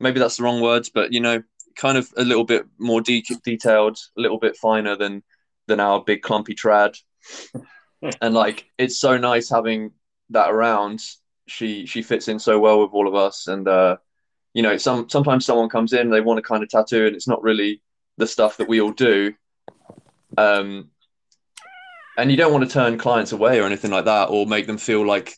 Maybe 0.00 0.18
that's 0.18 0.36
the 0.36 0.42
wrong 0.42 0.60
words, 0.60 0.90
but 0.90 1.12
you 1.12 1.20
know, 1.20 1.42
kind 1.76 1.96
of 1.96 2.12
a 2.16 2.24
little 2.24 2.44
bit 2.44 2.66
more 2.78 3.00
de- 3.00 3.24
detailed, 3.44 3.98
a 4.16 4.20
little 4.20 4.38
bit 4.38 4.56
finer 4.56 4.96
than 4.96 5.22
than 5.66 5.80
our 5.80 6.02
big 6.02 6.22
clumpy 6.22 6.54
trad. 6.54 6.98
And 8.20 8.34
like, 8.34 8.70
it's 8.78 8.98
so 8.98 9.16
nice 9.16 9.48
having 9.48 9.92
that 10.30 10.50
around. 10.50 11.00
She 11.46 11.86
she 11.86 12.02
fits 12.02 12.28
in 12.28 12.38
so 12.38 12.58
well 12.58 12.80
with 12.80 12.92
all 12.92 13.06
of 13.06 13.14
us, 13.14 13.48
and 13.48 13.68
uh, 13.68 13.96
you 14.54 14.62
know, 14.62 14.76
some 14.76 15.08
sometimes 15.08 15.44
someone 15.44 15.68
comes 15.68 15.92
in, 15.92 16.10
they 16.10 16.20
want 16.20 16.38
a 16.38 16.42
kind 16.42 16.62
of 16.62 16.68
tattoo, 16.68 17.06
and 17.06 17.14
it's 17.14 17.28
not 17.28 17.42
really 17.42 17.82
the 18.16 18.26
stuff 18.26 18.56
that 18.56 18.68
we 18.68 18.80
all 18.80 18.92
do 18.92 19.34
um, 20.38 20.90
and 22.16 22.30
you 22.30 22.36
don't 22.36 22.52
want 22.52 22.64
to 22.64 22.72
turn 22.72 22.98
clients 22.98 23.32
away 23.32 23.60
or 23.60 23.64
anything 23.64 23.90
like 23.90 24.04
that, 24.04 24.28
or 24.30 24.46
make 24.46 24.66
them 24.66 24.78
feel 24.78 25.06
like 25.06 25.36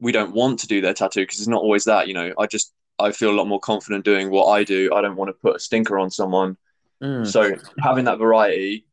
we 0.00 0.12
don't 0.12 0.32
want 0.32 0.60
to 0.60 0.66
do 0.66 0.80
their 0.80 0.94
tattoo 0.94 1.22
because 1.22 1.38
it's 1.38 1.48
not 1.48 1.62
always 1.62 1.84
that. 1.84 2.08
You 2.08 2.14
know, 2.14 2.32
I 2.38 2.46
just 2.46 2.72
I 2.98 3.10
feel 3.10 3.30
a 3.30 3.36
lot 3.36 3.48
more 3.48 3.60
confident 3.60 4.04
doing 4.04 4.30
what 4.30 4.46
I 4.46 4.64
do. 4.64 4.92
I 4.94 5.00
don't 5.00 5.16
want 5.16 5.28
to 5.28 5.34
put 5.34 5.56
a 5.56 5.60
stinker 5.60 5.98
on 5.98 6.10
someone. 6.10 6.56
Mm. 7.02 7.26
So 7.26 7.56
having 7.80 8.04
that 8.04 8.18
variety 8.18 8.86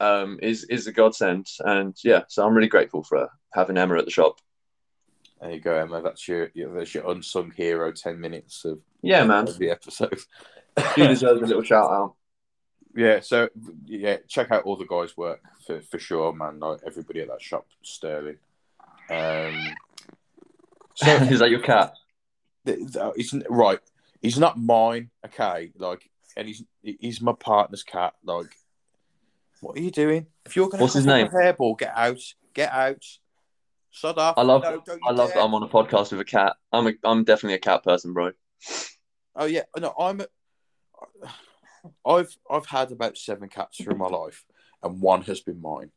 um, 0.00 0.38
is 0.42 0.64
is 0.64 0.86
a 0.86 0.92
godsend, 0.92 1.46
and 1.60 1.96
yeah, 2.04 2.22
so 2.28 2.46
I'm 2.46 2.54
really 2.54 2.68
grateful 2.68 3.02
for 3.02 3.28
having 3.52 3.76
Emma 3.76 3.96
at 3.96 4.04
the 4.04 4.10
shop. 4.10 4.40
There 5.40 5.50
you 5.50 5.60
go, 5.60 5.76
Emma. 5.76 6.02
That's 6.02 6.26
your, 6.26 6.50
your 6.54 6.74
that's 6.74 6.94
your 6.94 7.10
unsung 7.10 7.50
hero. 7.50 7.92
Ten 7.92 8.20
minutes 8.20 8.64
of 8.64 8.80
yeah, 9.02 9.24
man. 9.24 9.48
Of 9.48 9.58
The 9.58 9.70
episode. 9.70 10.18
she 10.94 11.06
deserves 11.06 11.42
a 11.42 11.46
little 11.46 11.62
shout 11.62 11.90
out. 11.90 12.14
Yeah, 12.94 13.20
so 13.20 13.50
yeah, 13.84 14.16
check 14.26 14.50
out 14.50 14.64
all 14.64 14.76
the 14.76 14.86
guys' 14.86 15.16
work 15.16 15.40
for, 15.66 15.82
for 15.82 15.98
sure, 15.98 16.32
man. 16.32 16.58
Like 16.58 16.80
everybody 16.86 17.20
at 17.20 17.28
that 17.28 17.42
shop, 17.42 17.66
Sterling. 17.82 18.38
Um, 19.10 19.74
so 20.94 21.14
is 21.14 21.40
that 21.40 21.50
your 21.50 21.60
cat? 21.60 21.94
He's 22.64 23.34
right. 23.48 23.78
He's 24.22 24.38
not 24.38 24.58
mine, 24.58 25.10
okay. 25.26 25.72
Like, 25.76 26.08
and 26.36 26.48
he's 26.48 26.64
he's 26.82 27.20
my 27.20 27.34
partner's 27.34 27.82
cat. 27.82 28.14
Like, 28.24 28.56
what 29.60 29.76
are 29.78 29.82
you 29.82 29.90
doing? 29.90 30.26
If 30.44 30.56
you're 30.56 30.68
gonna 30.68 30.82
what's 30.82 30.94
his 30.94 31.06
name? 31.06 31.28
Hairball, 31.28 31.78
get 31.78 31.92
out, 31.94 32.20
get 32.54 32.72
out. 32.72 33.04
Shut 33.90 34.18
up. 34.18 34.34
I 34.36 34.42
love. 34.42 34.62
No, 34.62 34.82
I 35.06 35.12
love 35.12 35.32
that 35.32 35.42
I'm 35.42 35.54
on 35.54 35.62
a 35.62 35.68
podcast 35.68 36.12
with 36.12 36.20
a 36.20 36.24
cat. 36.24 36.56
I'm 36.72 36.86
a, 36.86 36.92
I'm 37.04 37.24
definitely 37.24 37.54
a 37.54 37.60
cat 37.60 37.82
person, 37.82 38.12
bro. 38.12 38.32
Oh 39.34 39.46
yeah, 39.46 39.62
no, 39.78 39.94
I'm. 39.98 40.20
A, 40.20 40.26
I've 42.04 42.36
I've 42.50 42.66
had 42.66 42.92
about 42.92 43.16
seven 43.16 43.48
cats 43.48 43.82
through 43.82 43.96
my 43.96 44.08
life, 44.08 44.44
and 44.82 45.00
one 45.00 45.22
has 45.22 45.40
been 45.40 45.60
mine. 45.60 45.90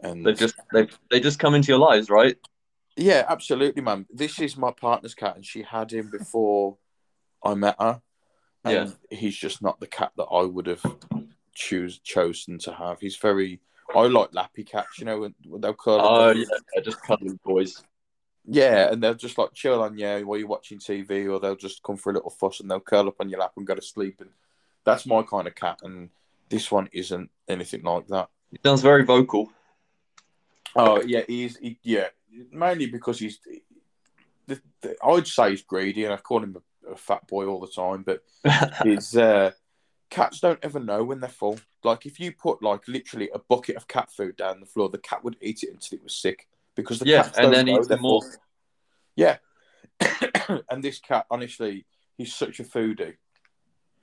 And 0.00 0.24
they 0.24 0.34
just 0.34 0.54
they 0.72 0.88
they 1.10 1.20
just 1.20 1.38
come 1.38 1.54
into 1.54 1.68
your 1.68 1.78
lives, 1.78 2.10
right? 2.10 2.36
Yeah, 2.96 3.24
absolutely, 3.28 3.82
man. 3.82 4.06
This 4.10 4.38
is 4.38 4.56
my 4.56 4.70
partner's 4.70 5.14
cat, 5.14 5.36
and 5.36 5.44
she 5.44 5.62
had 5.62 5.92
him 5.92 6.10
before 6.10 6.76
I 7.42 7.54
met 7.54 7.76
her. 7.80 8.02
And 8.64 8.94
yeah, 9.10 9.18
he's 9.18 9.36
just 9.36 9.62
not 9.62 9.80
the 9.80 9.86
cat 9.86 10.12
that 10.16 10.24
I 10.24 10.42
would 10.42 10.66
have 10.66 10.84
choose 11.54 11.98
chosen 11.98 12.58
to 12.60 12.72
have. 12.72 13.00
He's 13.00 13.16
very. 13.16 13.60
I 13.94 14.02
like 14.06 14.32
lappy 14.32 14.64
cats, 14.64 14.98
you 14.98 15.04
know, 15.04 15.20
when 15.20 15.60
they'll 15.60 15.74
curl. 15.74 16.00
Oh 16.00 16.30
yeah, 16.30 16.44
they're 16.72 16.84
just 16.84 17.02
cuddling 17.02 17.38
boys. 17.44 17.82
Yeah, 18.44 18.90
and 18.90 19.02
they'll 19.02 19.14
just 19.14 19.38
like 19.38 19.52
chill 19.52 19.82
on 19.82 19.96
you 19.96 20.26
while 20.26 20.38
you're 20.38 20.48
watching 20.48 20.78
TV, 20.78 21.30
or 21.30 21.38
they'll 21.38 21.56
just 21.56 21.82
come 21.82 21.96
for 21.96 22.10
a 22.10 22.14
little 22.14 22.30
fuss 22.30 22.60
and 22.60 22.70
they'll 22.70 22.80
curl 22.80 23.08
up 23.08 23.16
on 23.20 23.28
your 23.28 23.40
lap 23.40 23.52
and 23.56 23.66
go 23.66 23.74
to 23.74 23.82
sleep. 23.82 24.20
And 24.20 24.30
that's 24.84 25.06
my 25.06 25.22
kind 25.22 25.46
of 25.46 25.54
cat, 25.54 25.80
and 25.82 26.10
this 26.48 26.70
one 26.70 26.88
isn't 26.92 27.30
anything 27.48 27.82
like 27.82 28.08
that. 28.08 28.28
He 28.50 28.58
sounds 28.64 28.82
very 28.82 29.04
vocal. 29.04 29.52
Oh 30.74 31.02
yeah, 31.02 31.22
he's 31.26 31.58
he, 31.58 31.78
yeah 31.82 32.08
mainly 32.50 32.86
because 32.86 33.18
he's. 33.18 33.38
The, 34.46 34.60
the, 34.80 34.96
I'd 35.04 35.26
say 35.26 35.50
he's 35.50 35.62
greedy, 35.62 36.04
and 36.04 36.12
I 36.12 36.16
call 36.16 36.42
him 36.42 36.56
a, 36.86 36.92
a 36.92 36.96
fat 36.96 37.26
boy 37.28 37.46
all 37.46 37.60
the 37.60 37.68
time. 37.68 38.02
But 38.02 38.22
he's. 38.82 39.16
uh, 39.16 39.52
cats 40.12 40.40
don't 40.40 40.58
ever 40.62 40.78
know 40.78 41.02
when 41.02 41.20
they're 41.20 41.28
full. 41.30 41.58
Like 41.82 42.06
if 42.06 42.20
you 42.20 42.32
put 42.32 42.62
like 42.62 42.86
literally 42.86 43.30
a 43.34 43.38
bucket 43.38 43.76
of 43.76 43.88
cat 43.88 44.10
food 44.10 44.36
down 44.36 44.60
the 44.60 44.66
floor, 44.66 44.88
the 44.88 44.98
cat 44.98 45.24
would 45.24 45.36
eat 45.40 45.62
it 45.62 45.70
until 45.72 45.98
it 45.98 46.04
was 46.04 46.16
sick 46.16 46.48
because 46.74 46.98
the 46.98 47.06
yeah, 47.06 47.30
and 47.36 47.52
then 47.52 47.68
eat 47.68 47.88
more. 48.00 48.22
Full. 48.22 48.30
Yeah, 49.16 49.38
and 50.70 50.82
this 50.82 50.98
cat, 50.98 51.26
honestly, 51.30 51.86
he's 52.16 52.34
such 52.34 52.60
a 52.60 52.64
foodie 52.64 53.14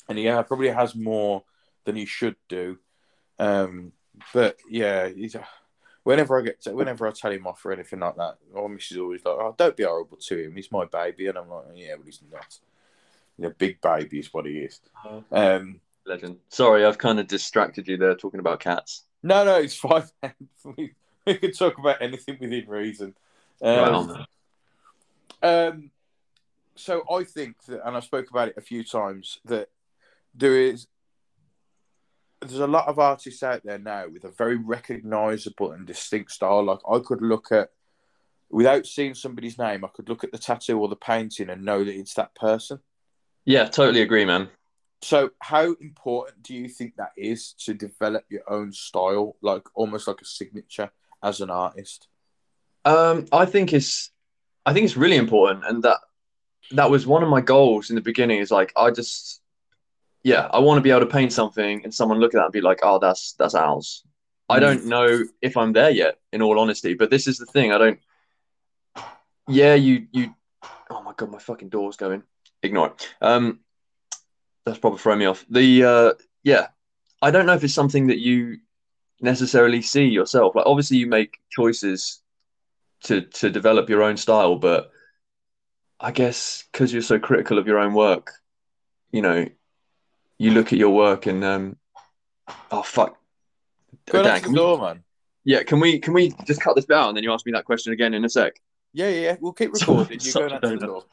and 0.09 0.17
he 0.17 0.27
uh, 0.27 0.43
probably 0.43 0.69
has 0.69 0.95
more 0.95 1.43
than 1.85 1.95
he 1.95 2.05
should 2.05 2.35
do. 2.49 2.79
Um, 3.37 3.93
but 4.33 4.57
yeah, 4.69 5.07
he's, 5.07 5.35
uh, 5.35 5.43
whenever 6.03 6.37
I 6.37 6.43
get 6.43 6.61
to, 6.63 6.73
whenever 6.73 7.07
I 7.07 7.11
tell 7.11 7.31
him 7.31 7.47
off 7.47 7.63
or 7.65 7.71
anything 7.71 7.99
like 7.99 8.15
that, 8.17 8.37
my 8.53 8.67
missus 8.67 8.97
always 8.97 9.23
like, 9.23 9.35
"Oh, 9.37 9.55
don't 9.57 9.77
be 9.77 9.83
horrible 9.83 10.17
to 10.17 10.45
him. 10.45 10.55
He's 10.55 10.71
my 10.71 10.85
baby," 10.85 11.27
and 11.27 11.37
I'm 11.37 11.49
like, 11.49 11.65
"Yeah, 11.75 11.95
but 11.95 12.05
he's 12.05 12.21
not. 12.29 12.57
You 13.37 13.45
know, 13.45 13.53
big 13.57 13.79
baby 13.79 14.19
is 14.19 14.33
what 14.33 14.45
he 14.45 14.57
is." 14.57 14.81
Uh-huh. 15.05 15.21
Um, 15.31 15.79
Legend. 16.09 16.37
Sorry, 16.49 16.85
I've 16.85 16.97
kind 16.97 17.19
of 17.19 17.27
distracted 17.27 17.87
you 17.87 17.97
there 17.97 18.15
talking 18.15 18.39
about 18.39 18.59
cats. 18.59 19.05
No, 19.23 19.43
no, 19.45 19.55
it's 19.55 19.75
fine. 19.75 20.03
we, 20.77 20.93
we 21.25 21.35
can 21.35 21.51
talk 21.51 21.77
about 21.77 22.01
anything 22.01 22.37
within 22.39 22.67
reason. 22.67 23.15
Um, 23.61 24.25
um, 25.43 25.91
so 26.75 27.03
I 27.09 27.23
think 27.23 27.63
that, 27.65 27.85
and 27.85 27.95
I 27.95 27.99
spoke 27.99 28.29
about 28.29 28.49
it 28.49 28.57
a 28.57 28.61
few 28.61 28.83
times, 28.83 29.39
that 29.45 29.69
there 30.33 30.57
is 30.57 30.87
there's 32.41 32.59
a 32.59 32.67
lot 32.67 32.87
of 32.87 32.99
artists 32.99 33.43
out 33.43 33.63
there 33.65 33.79
now 33.79 34.07
with 34.07 34.23
a 34.23 34.31
very 34.31 34.55
recognizable 34.55 35.73
and 35.73 35.85
distinct 35.85 36.31
style. 36.31 36.63
Like 36.63 36.79
I 36.89 36.99
could 36.99 37.21
look 37.21 37.51
at 37.51 37.69
without 38.49 38.85
seeing 38.85 39.13
somebody's 39.13 39.57
name, 39.57 39.83
I 39.83 39.89
could 39.89 40.09
look 40.09 40.23
at 40.23 40.31
the 40.31 40.37
tattoo 40.37 40.79
or 40.79 40.87
the 40.87 40.95
painting 40.95 41.49
and 41.49 41.65
know 41.65 41.83
that 41.83 41.95
it's 41.95 42.13
that 42.15 42.33
person. 42.35 42.79
Yeah, 43.45 43.65
totally 43.65 44.01
agree, 44.01 44.25
man. 44.25 44.49
So, 45.01 45.31
how 45.39 45.75
important 45.79 46.43
do 46.43 46.53
you 46.53 46.67
think 46.67 46.95
that 46.97 47.11
is 47.15 47.53
to 47.65 47.73
develop 47.73 48.25
your 48.29 48.49
own 48.49 48.73
style, 48.73 49.35
like 49.41 49.63
almost 49.73 50.07
like 50.07 50.21
a 50.21 50.25
signature 50.25 50.91
as 51.23 51.41
an 51.41 51.49
artist? 51.49 52.07
Um, 52.85 53.25
I 53.31 53.45
think 53.45 53.73
it's, 53.73 54.11
I 54.65 54.73
think 54.73 54.85
it's 54.85 54.97
really 54.97 55.15
important, 55.15 55.65
and 55.65 55.83
that 55.83 55.99
that 56.71 56.89
was 56.91 57.07
one 57.07 57.23
of 57.23 57.29
my 57.29 57.41
goals 57.41 57.89
in 57.89 57.95
the 57.95 58.01
beginning. 58.01 58.39
Is 58.39 58.51
like 58.51 58.73
I 58.75 58.91
just 58.91 59.41
yeah, 60.23 60.49
I 60.51 60.59
want 60.59 60.77
to 60.77 60.81
be 60.81 60.91
able 60.91 61.01
to 61.01 61.05
paint 61.05 61.31
something 61.31 61.83
and 61.83 61.93
someone 61.93 62.19
look 62.19 62.33
at 62.33 62.39
that 62.39 62.45
and 62.45 62.53
be 62.53 62.61
like, 62.61 62.79
oh, 62.83 62.99
that's 62.99 63.33
that's 63.33 63.55
ours. 63.55 64.03
Mm. 64.49 64.55
I 64.55 64.59
don't 64.59 64.85
know 64.85 65.23
if 65.41 65.55
I'm 65.55 65.73
there 65.73 65.89
yet, 65.89 66.17
in 66.33 66.41
all 66.41 66.59
honesty. 66.59 66.93
But 66.93 67.09
this 67.09 67.27
is 67.27 67.37
the 67.37 67.45
thing. 67.45 67.71
I 67.71 67.77
don't. 67.77 67.99
Yeah, 69.47 69.75
you 69.75 70.07
you. 70.11 70.35
Oh 70.89 71.01
my 71.01 71.13
god, 71.15 71.31
my 71.31 71.39
fucking 71.39 71.69
door's 71.69 71.97
going. 71.97 72.23
Ignore 72.61 72.87
it. 72.87 73.09
Um, 73.21 73.59
that's 74.69 74.79
probably 74.79 74.99
throwing 74.99 75.19
me 75.19 75.25
off. 75.25 75.45
The 75.49 75.83
uh, 75.83 76.13
yeah, 76.43 76.67
I 77.21 77.31
don't 77.31 77.45
know 77.45 77.53
if 77.53 77.63
it's 77.63 77.73
something 77.73 78.07
that 78.07 78.19
you 78.19 78.57
necessarily 79.19 79.81
see 79.81 80.05
yourself. 80.05 80.55
Like, 80.55 80.65
obviously, 80.65 80.97
you 80.97 81.07
make 81.07 81.37
choices 81.49 82.21
to 83.03 83.21
to 83.21 83.49
develop 83.49 83.89
your 83.89 84.03
own 84.03 84.15
style, 84.15 84.55
but 84.55 84.91
I 85.99 86.11
guess 86.11 86.65
because 86.71 86.93
you're 86.93 87.01
so 87.01 87.19
critical 87.19 87.57
of 87.57 87.67
your 87.67 87.79
own 87.79 87.93
work, 87.93 88.31
you 89.11 89.21
know, 89.21 89.47
you 90.37 90.51
look 90.51 90.71
at 90.71 90.79
your 90.79 90.91
work 90.91 91.25
and 91.25 91.43
um, 91.43 91.77
oh 92.71 92.83
fuck. 92.83 93.17
Go 94.09 94.23
Dan, 94.23 94.41
can 94.41 94.53
door, 94.53 94.77
we, 94.77 94.83
man. 94.83 95.03
Yeah, 95.43 95.63
can 95.63 95.79
we 95.79 95.99
can 95.99 96.13
we 96.13 96.33
just 96.45 96.61
cut 96.61 96.75
this 96.75 96.85
bit 96.85 96.97
out 96.97 97.09
and 97.09 97.17
then 97.17 97.23
you 97.23 97.33
ask 97.33 97.45
me 97.45 97.51
that 97.53 97.65
question 97.65 97.91
again 97.91 98.13
in 98.13 98.23
a 98.23 98.29
sec? 98.29 98.53
Yeah, 98.93 99.09
yeah, 99.09 99.21
yeah. 99.21 99.35
We'll 99.39 99.53
keep 99.53 99.73
recording. 99.73 100.19
you 100.21 100.33
go 100.33 100.47
to 100.47 100.59
the 100.61 100.77
door. 100.77 101.03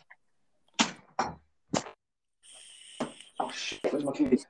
Oh 3.47 3.51
shit! 3.53 3.81
Where's 3.93 4.03
my 4.03 4.11
keys? 4.11 4.45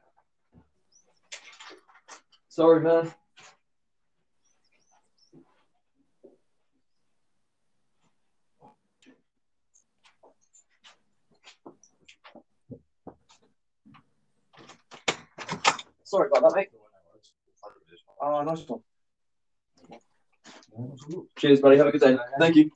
Sorry, 2.49 2.81
man. 2.81 3.13
Sorry 16.05 16.29
about 16.35 16.49
that, 16.49 16.57
mate. 16.57 16.69
Oh, 18.23 18.43
nice 18.45 18.67
one. 18.67 18.81
Cheers, 21.37 21.61
buddy. 21.61 21.77
Have 21.77 21.89
a 21.89 21.93
good 21.93 22.01
day. 22.01 22.17
Thank 22.39 22.57
you. 22.57 22.71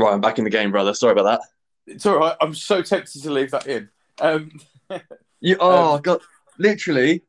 Right, 0.00 0.14
I'm 0.14 0.20
back 0.22 0.38
in 0.38 0.44
the 0.44 0.50
game, 0.50 0.70
brother. 0.70 0.94
Sorry 0.94 1.12
about 1.12 1.24
that. 1.24 1.40
It's 1.86 2.06
all 2.06 2.16
right. 2.16 2.34
I'm 2.40 2.54
so 2.54 2.80
tempted 2.80 3.22
to 3.22 3.30
leave 3.30 3.50
that 3.50 3.66
in. 3.66 3.90
Um, 4.18 4.50
you, 5.40 5.58
oh, 5.60 5.96
um, 5.96 6.00
God. 6.00 6.20
Literally, 6.58 7.22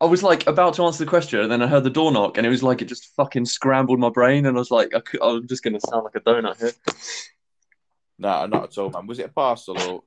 I 0.00 0.06
was 0.06 0.22
like 0.22 0.46
about 0.46 0.74
to 0.74 0.84
answer 0.84 1.04
the 1.04 1.10
question, 1.10 1.40
and 1.40 1.52
then 1.52 1.60
I 1.60 1.66
heard 1.66 1.84
the 1.84 1.90
door 1.90 2.10
knock, 2.10 2.38
and 2.38 2.46
it 2.46 2.50
was 2.50 2.62
like 2.62 2.80
it 2.80 2.86
just 2.86 3.14
fucking 3.16 3.44
scrambled 3.44 3.98
my 3.98 4.08
brain, 4.08 4.46
and 4.46 4.56
I 4.56 4.60
was 4.60 4.70
like, 4.70 4.94
I 4.94 5.00
could, 5.00 5.20
I'm 5.22 5.46
just 5.46 5.62
gonna 5.62 5.80
sound 5.80 6.04
like 6.04 6.14
a 6.14 6.20
donut 6.20 6.58
here. 6.58 6.72
No, 8.18 8.46
not 8.46 8.64
at 8.64 8.78
all, 8.78 8.88
man. 8.88 9.06
Was 9.06 9.18
it 9.18 9.26
a 9.26 9.28
parcel 9.28 9.78
or? 9.78 10.02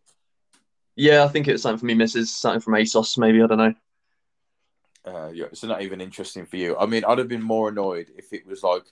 Yeah, 0.96 1.24
I 1.24 1.28
think 1.28 1.48
it 1.48 1.54
was 1.54 1.62
something 1.62 1.80
for 1.80 1.86
me, 1.86 1.94
Mrs. 1.94 2.28
Something 2.28 2.62
from 2.62 2.74
ASOS, 2.74 3.20
maybe. 3.20 3.42
I 3.42 3.48
don't 3.48 3.58
know. 3.60 3.74
Uh, 5.06 5.32
yeah, 5.32 5.46
it's 5.46 5.64
not 5.64 5.84
even 5.84 6.02
interesting 6.02 6.48
for 6.48 6.58
you. 6.58 6.76
I 6.78 6.88
mean, 6.88 7.06
I'd 7.06 7.20
have 7.20 7.28
been 7.28 7.42
more 7.42 7.70
annoyed 7.70 8.08
if 8.18 8.34
it 8.34 8.48
was 8.48 8.64
like 8.64 8.84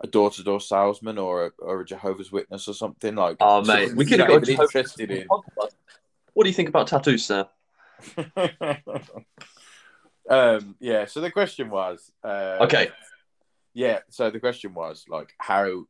a 0.00 0.06
door-to-door 0.06 0.60
salesman 0.60 1.18
or 1.18 1.46
a, 1.46 1.50
or 1.58 1.80
a 1.80 1.84
Jehovah's 1.84 2.30
Witness 2.30 2.68
or 2.68 2.74
something 2.74 3.14
like. 3.14 3.36
Oh, 3.40 3.62
mate, 3.62 3.94
we 3.94 4.04
could 4.04 4.20
have 4.20 4.28
got 4.28 4.48
interested 4.48 5.10
in. 5.10 5.26
What 5.28 6.44
do 6.44 6.48
you 6.48 6.54
think 6.54 6.68
about 6.68 6.88
tattoos, 6.88 7.24
sir? 7.24 7.48
um, 10.28 10.76
yeah. 10.80 11.06
So 11.06 11.20
the 11.20 11.30
question 11.30 11.70
was. 11.70 12.10
Uh, 12.22 12.58
okay. 12.60 12.90
Yeah. 13.72 14.00
So 14.10 14.30
the 14.30 14.40
question 14.40 14.74
was 14.74 15.06
like 15.08 15.32
how, 15.38 15.84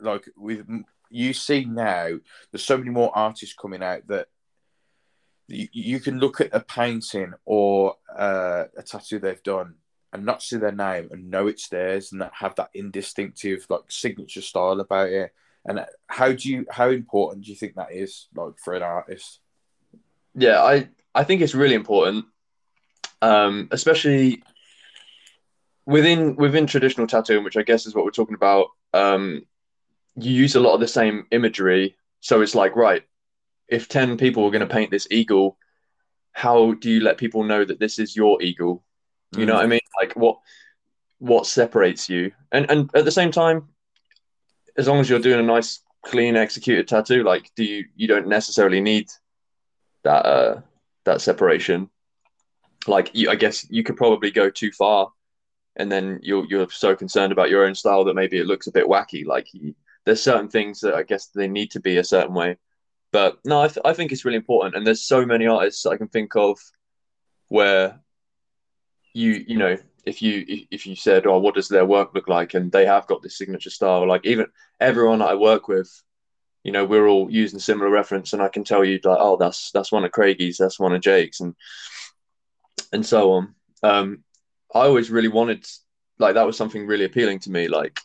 like 0.00 0.24
with 0.36 0.66
you 1.10 1.32
see 1.34 1.64
now, 1.64 2.18
there's 2.50 2.64
so 2.64 2.78
many 2.78 2.90
more 2.90 3.16
artists 3.16 3.54
coming 3.54 3.82
out 3.82 4.06
that 4.08 4.28
you, 5.48 5.68
you 5.72 6.00
can 6.00 6.18
look 6.18 6.40
at 6.40 6.54
a 6.54 6.60
painting 6.60 7.32
or 7.44 7.96
uh, 8.16 8.64
a 8.76 8.82
tattoo 8.82 9.18
they've 9.18 9.42
done 9.42 9.74
and 10.12 10.24
not 10.24 10.42
see 10.42 10.56
their 10.56 10.72
name 10.72 11.08
and 11.10 11.30
know 11.30 11.46
it's 11.46 11.68
theirs 11.68 12.12
and 12.12 12.20
that 12.20 12.32
have 12.34 12.54
that 12.56 12.70
indistinctive 12.74 13.66
like 13.68 13.82
signature 13.88 14.40
style 14.40 14.80
about 14.80 15.08
it. 15.08 15.32
And 15.64 15.84
how 16.06 16.32
do 16.32 16.48
you 16.48 16.66
how 16.70 16.88
important 16.88 17.44
do 17.44 17.50
you 17.50 17.56
think 17.56 17.74
that 17.74 17.92
is 17.92 18.28
like 18.34 18.58
for 18.62 18.74
an 18.74 18.82
artist? 18.82 19.40
Yeah, 20.34 20.62
I 20.62 20.88
I 21.14 21.24
think 21.24 21.42
it's 21.42 21.54
really 21.54 21.74
important, 21.74 22.24
um, 23.20 23.68
especially 23.70 24.42
within 25.84 26.36
within 26.36 26.66
traditional 26.66 27.06
tattooing, 27.06 27.44
which 27.44 27.56
I 27.56 27.62
guess 27.62 27.86
is 27.86 27.94
what 27.94 28.04
we're 28.04 28.10
talking 28.12 28.36
about. 28.36 28.68
Um, 28.94 29.42
you 30.14 30.32
use 30.32 30.54
a 30.54 30.60
lot 30.60 30.74
of 30.74 30.80
the 30.80 30.88
same 30.88 31.26
imagery, 31.30 31.96
so 32.20 32.40
it's 32.40 32.54
like 32.54 32.76
right, 32.76 33.02
if 33.68 33.88
ten 33.88 34.16
people 34.16 34.44
are 34.44 34.50
going 34.50 34.66
to 34.66 34.74
paint 34.74 34.90
this 34.90 35.08
eagle, 35.10 35.58
how 36.32 36.74
do 36.74 36.90
you 36.90 37.00
let 37.00 37.18
people 37.18 37.42
know 37.42 37.64
that 37.64 37.80
this 37.80 37.98
is 37.98 38.16
your 38.16 38.40
eagle? 38.40 38.84
You 39.32 39.44
mm. 39.44 39.46
know 39.48 39.54
what 39.54 39.64
I 39.64 39.68
mean? 39.68 39.80
Like 40.00 40.14
what 40.14 40.38
what 41.18 41.46
separates 41.46 42.08
you? 42.08 42.32
And 42.52 42.70
and 42.70 42.90
at 42.94 43.04
the 43.04 43.10
same 43.10 43.30
time, 43.30 43.68
as 44.76 44.88
long 44.88 44.98
as 45.00 45.10
you're 45.10 45.18
doing 45.18 45.40
a 45.40 45.42
nice, 45.42 45.80
clean, 46.04 46.36
executed 46.36 46.88
tattoo, 46.88 47.22
like 47.24 47.50
do 47.56 47.64
you 47.64 47.84
you 47.96 48.06
don't 48.06 48.28
necessarily 48.28 48.80
need 48.80 49.08
that 50.04 50.24
uh 50.24 50.60
that 51.04 51.20
separation. 51.20 51.90
Like 52.86 53.10
you, 53.12 53.30
I 53.30 53.34
guess 53.34 53.66
you 53.70 53.82
could 53.82 53.96
probably 53.96 54.30
go 54.30 54.50
too 54.50 54.70
far, 54.72 55.12
and 55.76 55.90
then 55.90 56.20
you're 56.22 56.46
you're 56.46 56.70
so 56.70 56.94
concerned 56.94 57.32
about 57.32 57.50
your 57.50 57.66
own 57.66 57.74
style 57.74 58.04
that 58.04 58.14
maybe 58.14 58.38
it 58.38 58.46
looks 58.46 58.66
a 58.66 58.72
bit 58.72 58.86
wacky. 58.86 59.26
Like 59.26 59.48
you, 59.52 59.74
there's 60.04 60.22
certain 60.22 60.48
things 60.48 60.80
that 60.80 60.94
I 60.94 61.02
guess 61.02 61.26
they 61.26 61.48
need 61.48 61.70
to 61.72 61.80
be 61.80 61.98
a 61.98 62.04
certain 62.04 62.34
way. 62.34 62.56
But 63.10 63.38
no, 63.44 63.62
I, 63.62 63.68
th- 63.68 63.84
I 63.84 63.94
think 63.94 64.12
it's 64.12 64.24
really 64.24 64.36
important, 64.36 64.76
and 64.76 64.86
there's 64.86 65.06
so 65.06 65.26
many 65.26 65.46
artists 65.46 65.86
I 65.86 65.96
can 65.96 66.08
think 66.08 66.36
of 66.36 66.58
where 67.48 68.00
you 69.18 69.44
you 69.46 69.56
know 69.56 69.76
if 70.04 70.22
you 70.22 70.44
if 70.70 70.86
you 70.86 70.94
said 70.96 71.26
oh 71.26 71.38
what 71.38 71.54
does 71.54 71.68
their 71.68 71.84
work 71.84 72.14
look 72.14 72.28
like? 72.28 72.54
and 72.54 72.72
they 72.72 72.86
have 72.86 73.06
got 73.06 73.22
this 73.22 73.36
signature 73.36 73.70
style 73.70 74.06
like 74.06 74.24
even 74.24 74.46
everyone 74.80 75.20
I 75.22 75.34
work 75.34 75.68
with 75.68 75.90
you 76.64 76.72
know 76.72 76.84
we're 76.84 77.08
all 77.08 77.30
using 77.30 77.58
similar 77.58 77.88
reference 77.88 78.32
and 78.32 78.42
i 78.42 78.48
can 78.48 78.64
tell 78.64 78.84
you 78.84 78.98
like 79.04 79.18
oh 79.20 79.36
that's 79.36 79.70
that's 79.72 79.92
one 79.92 80.04
of 80.04 80.10
craigie's 80.10 80.58
that's 80.58 80.78
one 80.78 80.92
of 80.92 81.00
jake's 81.00 81.40
and 81.40 81.54
and 82.92 83.06
so 83.06 83.32
on. 83.32 83.54
Um 83.82 84.24
i 84.74 84.80
always 84.80 85.10
really 85.10 85.28
wanted 85.28 85.66
like 86.18 86.34
that 86.34 86.46
was 86.46 86.56
something 86.56 86.86
really 86.86 87.04
appealing 87.04 87.38
to 87.40 87.50
me 87.50 87.68
like 87.68 88.00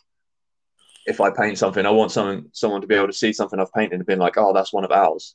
if 1.06 1.20
i 1.20 1.30
paint 1.30 1.58
something 1.58 1.84
i 1.84 1.90
want 1.90 2.12
someone 2.12 2.48
someone 2.52 2.80
to 2.80 2.86
be 2.86 2.94
able 2.94 3.08
to 3.08 3.12
see 3.22 3.32
something 3.32 3.58
i've 3.60 3.72
painted 3.72 3.96
and 3.96 4.06
be 4.06 4.14
like 4.14 4.38
oh 4.38 4.52
that's 4.54 4.72
one 4.72 4.84
of 4.84 4.92
ours. 4.92 5.34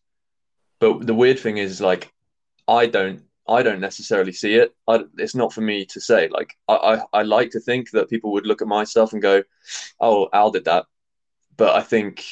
But 0.80 1.06
the 1.06 1.14
weird 1.14 1.40
thing 1.40 1.58
is 1.58 1.82
like 1.82 2.12
i 2.68 2.88
don't 2.88 3.22
I 3.50 3.64
don't 3.64 3.82
necessarily 3.82 4.32
see 4.32 4.54
it. 4.56 4.76
I, 4.88 5.04
it's 5.18 5.36
not 5.36 5.52
for 5.52 5.62
me 5.62 5.86
to 5.86 6.00
say. 6.00 6.30
Like 6.30 6.56
I, 6.68 6.76
I, 6.76 7.20
I 7.20 7.22
like 7.24 7.50
to 7.52 7.60
think 7.60 7.92
that 7.92 8.10
people 8.10 8.32
would 8.34 8.46
look 8.46 8.62
at 8.62 8.68
my 8.68 8.84
stuff 8.84 9.14
and 9.14 9.22
go, 9.22 9.44
"Oh, 10.00 10.30
Al 10.32 10.52
did 10.52 10.66
that," 10.66 10.86
but 11.58 11.76
I 11.76 11.82
think 11.82 12.26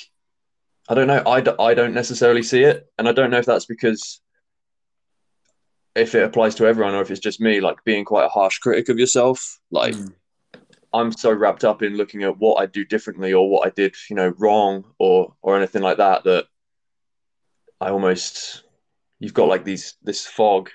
I 0.88 0.94
don't 0.94 1.08
know. 1.08 1.24
I 1.26 1.42
d- 1.42 1.52
I 1.60 1.74
don't 1.74 1.94
necessarily 1.94 2.44
see 2.44 2.64
it, 2.64 2.88
and 2.98 3.10
I 3.10 3.12
don't 3.12 3.32
know 3.32 3.40
if 3.40 3.46
that's 3.46 3.66
because 3.66 4.22
if 5.96 6.14
it 6.14 6.24
applies 6.24 6.54
to 6.56 6.68
everyone 6.68 6.94
or 6.94 7.02
if 7.02 7.10
it's 7.10 7.20
just 7.20 7.42
me, 7.42 7.60
like 7.60 7.84
being 7.84 8.06
quite 8.06 8.26
a 8.26 8.30
harsh 8.30 8.60
critic 8.60 8.88
of 8.88 9.00
yourself. 9.00 9.60
Like 9.72 9.96
mm. 9.96 10.14
I'm 10.94 11.12
so 11.12 11.34
wrapped 11.34 11.64
up 11.64 11.82
in 11.82 11.98
looking 11.98 12.24
at 12.24 12.38
what 12.38 12.62
I 12.62 12.68
do 12.68 12.86
differently 12.86 13.34
or 13.34 13.50
what 13.50 13.68
I 13.68 13.72
did, 13.72 13.96
you 14.10 14.16
know, 14.16 14.34
wrong 14.38 14.86
or 15.00 15.34
or 15.42 15.58
anything 15.58 15.82
like 15.82 15.98
that 15.98 16.24
that 16.26 16.46
I 17.82 17.90
almost 17.90 18.64
you've 19.20 19.34
got 19.34 19.48
like 19.48 19.66
these 19.66 19.96
this 20.04 20.26
fog 20.26 20.70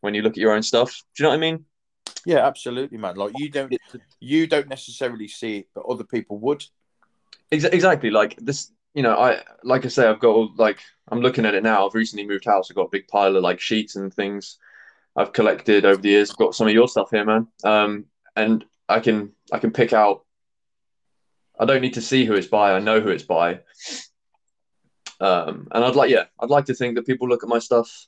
when 0.00 0.14
you 0.14 0.22
look 0.22 0.32
at 0.32 0.38
your 0.38 0.52
own 0.52 0.62
stuff. 0.62 1.02
Do 1.16 1.22
you 1.22 1.24
know 1.24 1.30
what 1.30 1.36
I 1.36 1.40
mean? 1.40 1.64
Yeah, 2.26 2.46
absolutely, 2.46 2.98
man. 2.98 3.16
Like 3.16 3.32
you 3.36 3.50
don't 3.50 3.74
you 4.20 4.46
don't 4.46 4.68
necessarily 4.68 5.28
see 5.28 5.58
it, 5.58 5.68
but 5.74 5.86
other 5.86 6.04
people 6.04 6.38
would. 6.40 6.64
Exactly. 7.50 8.10
Like 8.10 8.36
this, 8.36 8.72
you 8.94 9.02
know, 9.02 9.16
I 9.16 9.42
like 9.62 9.84
I 9.84 9.88
say, 9.88 10.08
I've 10.08 10.20
got 10.20 10.34
all, 10.34 10.50
like 10.56 10.80
I'm 11.08 11.20
looking 11.20 11.44
at 11.44 11.54
it 11.54 11.62
now. 11.62 11.86
I've 11.86 11.94
recently 11.94 12.26
moved 12.26 12.44
house. 12.44 12.70
I've 12.70 12.76
got 12.76 12.86
a 12.86 12.90
big 12.90 13.08
pile 13.08 13.36
of 13.36 13.42
like 13.42 13.60
sheets 13.60 13.96
and 13.96 14.12
things 14.12 14.58
I've 15.16 15.32
collected 15.32 15.84
over 15.84 16.00
the 16.00 16.08
years. 16.08 16.30
I've 16.30 16.36
got 16.36 16.54
some 16.54 16.66
of 16.66 16.72
your 16.72 16.88
stuff 16.88 17.10
here, 17.10 17.24
man. 17.24 17.46
Um, 17.62 18.06
and 18.36 18.64
I 18.88 19.00
can 19.00 19.32
I 19.52 19.58
can 19.58 19.70
pick 19.70 19.92
out. 19.92 20.24
I 21.58 21.66
don't 21.66 21.82
need 21.82 21.94
to 21.94 22.02
see 22.02 22.24
who 22.24 22.34
it's 22.34 22.48
by. 22.48 22.72
I 22.72 22.80
know 22.80 23.00
who 23.00 23.10
it's 23.10 23.22
by. 23.22 23.60
Um, 25.20 25.68
and 25.70 25.84
I'd 25.84 25.94
like, 25.94 26.10
yeah, 26.10 26.24
I'd 26.40 26.50
like 26.50 26.64
to 26.66 26.74
think 26.74 26.96
that 26.96 27.06
people 27.06 27.28
look 27.28 27.44
at 27.44 27.48
my 27.48 27.60
stuff, 27.60 28.06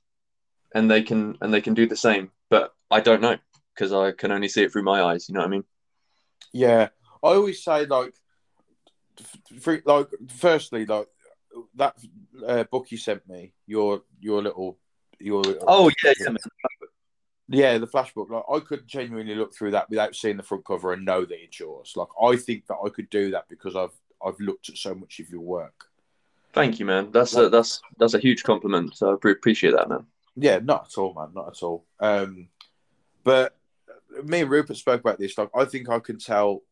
and 0.75 0.91
they 0.91 1.03
can 1.03 1.37
and 1.41 1.53
they 1.53 1.61
can 1.61 1.75
do 1.75 1.87
the 1.87 1.97
same. 1.97 2.31
But 2.51 2.75
I 2.91 3.01
don't 3.01 3.21
know 3.21 3.37
because 3.75 3.93
I 3.93 4.13
can 4.13 4.33
only 4.33 4.49
see 4.49 4.63
it 4.63 4.73
through 4.73 4.85
my 4.85 5.03
eyes. 5.03 5.29
You 5.29 5.35
know 5.35 5.41
what 5.41 5.49
I 5.49 5.51
mean? 5.51 5.65
Yeah, 6.53 6.89
I 7.23 7.29
always 7.29 7.63
say 7.63 7.87
like 7.87 8.15
for, 9.61 9.81
like 9.85 10.09
firstly 10.29 10.87
like 10.87 11.09
that 11.77 11.97
uh, 12.47 12.65
book 12.65 12.91
you 12.91 12.99
sent 12.99 13.27
me 13.29 13.53
your 13.67 14.03
your 14.21 14.43
little 14.43 14.79
your 15.19 15.43
oh 15.67 15.91
yeah 16.05 16.13
yeah, 16.21 16.29
yeah 17.49 17.79
the 17.79 17.87
flash 17.87 18.13
book 18.13 18.29
like 18.31 18.45
I 18.53 18.61
could 18.61 18.87
genuinely 18.87 19.35
look 19.35 19.55
through 19.55 19.71
that 19.73 19.89
without 19.89 20.15
seeing 20.15 20.37
the 20.37 20.43
front 20.43 20.65
cover 20.65 20.93
and 20.93 21.05
know 21.05 21.25
that 21.25 21.43
it's 21.43 21.59
yours 21.59 21.95
like 21.97 22.09
I 22.23 22.37
think 22.37 22.67
that 22.67 22.77
I 22.85 22.91
could 22.91 23.09
do 23.11 23.31
that 23.31 23.49
because 23.49 23.77
I've 23.77 23.95
I've 24.25 24.39
looked 24.41 24.69
at 24.69 24.77
so 24.77 24.95
much 24.95 25.21
of 25.21 25.31
your 25.31 25.41
work 25.41 25.87
thank 26.53 26.79
you 26.79 26.85
man 26.85 27.11
that's 27.11 27.35
like, 27.35 27.47
a 27.47 27.49
that's 27.49 27.81
that's 27.99 28.15
a 28.15 28.19
huge 28.19 28.43
compliment 28.43 28.97
so 28.97 29.11
I 29.11 29.31
appreciate 29.31 29.73
that 29.73 29.89
man 29.89 30.07
yeah 30.37 30.59
not 30.63 30.89
at 30.91 30.99
all 30.99 31.15
man 31.15 31.29
not 31.35 31.49
at 31.49 31.63
all 31.63 31.85
um 32.01 32.49
but 33.25 33.57
me 34.23 34.41
and 34.41 34.51
Rupert 34.51 34.77
spoke 34.77 35.01
about 35.01 35.19
this 35.19 35.37
like 35.37 35.51
I 35.55 35.65
think 35.65 35.89
I 35.89 35.99
can 35.99 36.19
tell 36.19 36.63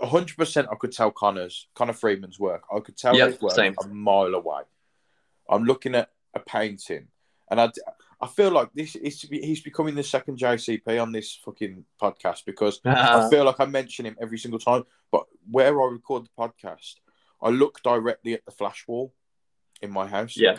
hundred 0.00 0.36
percent, 0.36 0.68
I 0.70 0.76
could 0.76 0.92
tell 0.92 1.10
Connor's 1.10 1.68
Connor 1.74 1.92
Freeman's 1.92 2.38
work. 2.38 2.64
I 2.74 2.80
could 2.80 2.96
tell 2.96 3.16
yep, 3.16 3.32
his 3.32 3.40
work 3.40 3.52
same. 3.52 3.74
a 3.82 3.88
mile 3.88 4.34
away. 4.34 4.62
I'm 5.48 5.64
looking 5.64 5.94
at 5.94 6.10
a 6.34 6.40
painting, 6.40 7.08
and 7.50 7.60
I, 7.60 7.70
I 8.20 8.26
feel 8.26 8.50
like 8.50 8.70
this 8.74 8.96
is 8.96 9.22
he's 9.22 9.60
becoming 9.60 9.94
the 9.94 10.02
second 10.02 10.38
JCP 10.38 11.00
on 11.00 11.12
this 11.12 11.38
fucking 11.44 11.84
podcast 12.00 12.44
because 12.44 12.80
I 12.84 13.28
feel 13.30 13.44
like 13.44 13.60
I 13.60 13.66
mention 13.66 14.06
him 14.06 14.16
every 14.20 14.38
single 14.38 14.60
time. 14.60 14.84
But 15.10 15.24
where 15.50 15.80
I 15.80 15.86
record 15.86 16.24
the 16.24 16.30
podcast, 16.38 16.94
I 17.40 17.50
look 17.50 17.82
directly 17.82 18.34
at 18.34 18.44
the 18.44 18.52
flash 18.52 18.84
wall 18.86 19.12
in 19.80 19.90
my 19.90 20.06
house. 20.06 20.36
Yeah, 20.36 20.56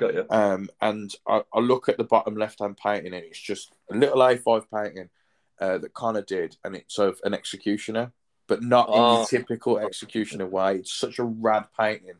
got 0.00 0.14
you. 0.14 0.26
Um, 0.30 0.68
and 0.80 1.14
I, 1.26 1.42
I 1.52 1.60
look 1.60 1.88
at 1.88 1.96
the 1.96 2.04
bottom 2.04 2.36
left 2.36 2.60
hand 2.60 2.76
painting, 2.76 3.14
and 3.14 3.24
it's 3.24 3.40
just 3.40 3.72
a 3.90 3.96
little 3.96 4.18
A5 4.18 4.64
painting 4.72 5.10
uh, 5.60 5.78
that 5.78 5.94
Connor 5.94 6.22
did, 6.22 6.56
and 6.64 6.74
it's 6.74 6.98
of 6.98 7.20
an 7.24 7.34
executioner 7.34 8.12
but 8.50 8.64
not 8.64 8.88
oh. 8.88 8.94
in 8.94 9.00
the 9.00 9.20
oh. 9.20 9.26
typical 9.30 9.78
executioner 9.78 10.44
way. 10.44 10.74
It's 10.78 10.92
such 10.92 11.20
a 11.20 11.24
rad 11.24 11.66
painting. 11.78 12.16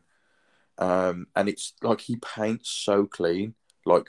Um, 0.77 1.27
and 1.35 1.49
it's 1.49 1.73
like 1.83 1.99
he 1.99 2.15
paints 2.15 2.71
so 2.71 3.05
clean, 3.05 3.53
like 3.85 4.07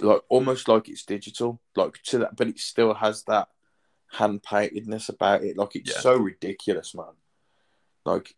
like 0.00 0.22
almost 0.28 0.66
like 0.66 0.88
it's 0.88 1.04
digital, 1.04 1.60
like 1.76 2.02
to 2.06 2.18
that, 2.18 2.36
but 2.36 2.48
it 2.48 2.58
still 2.58 2.94
has 2.94 3.22
that 3.28 3.46
hand 4.10 4.42
paintedness 4.42 5.08
about 5.08 5.44
it. 5.44 5.56
Like 5.56 5.76
it's 5.76 5.92
yeah. 5.92 6.00
so 6.00 6.16
ridiculous, 6.16 6.96
man. 6.96 7.14
Like, 8.04 8.34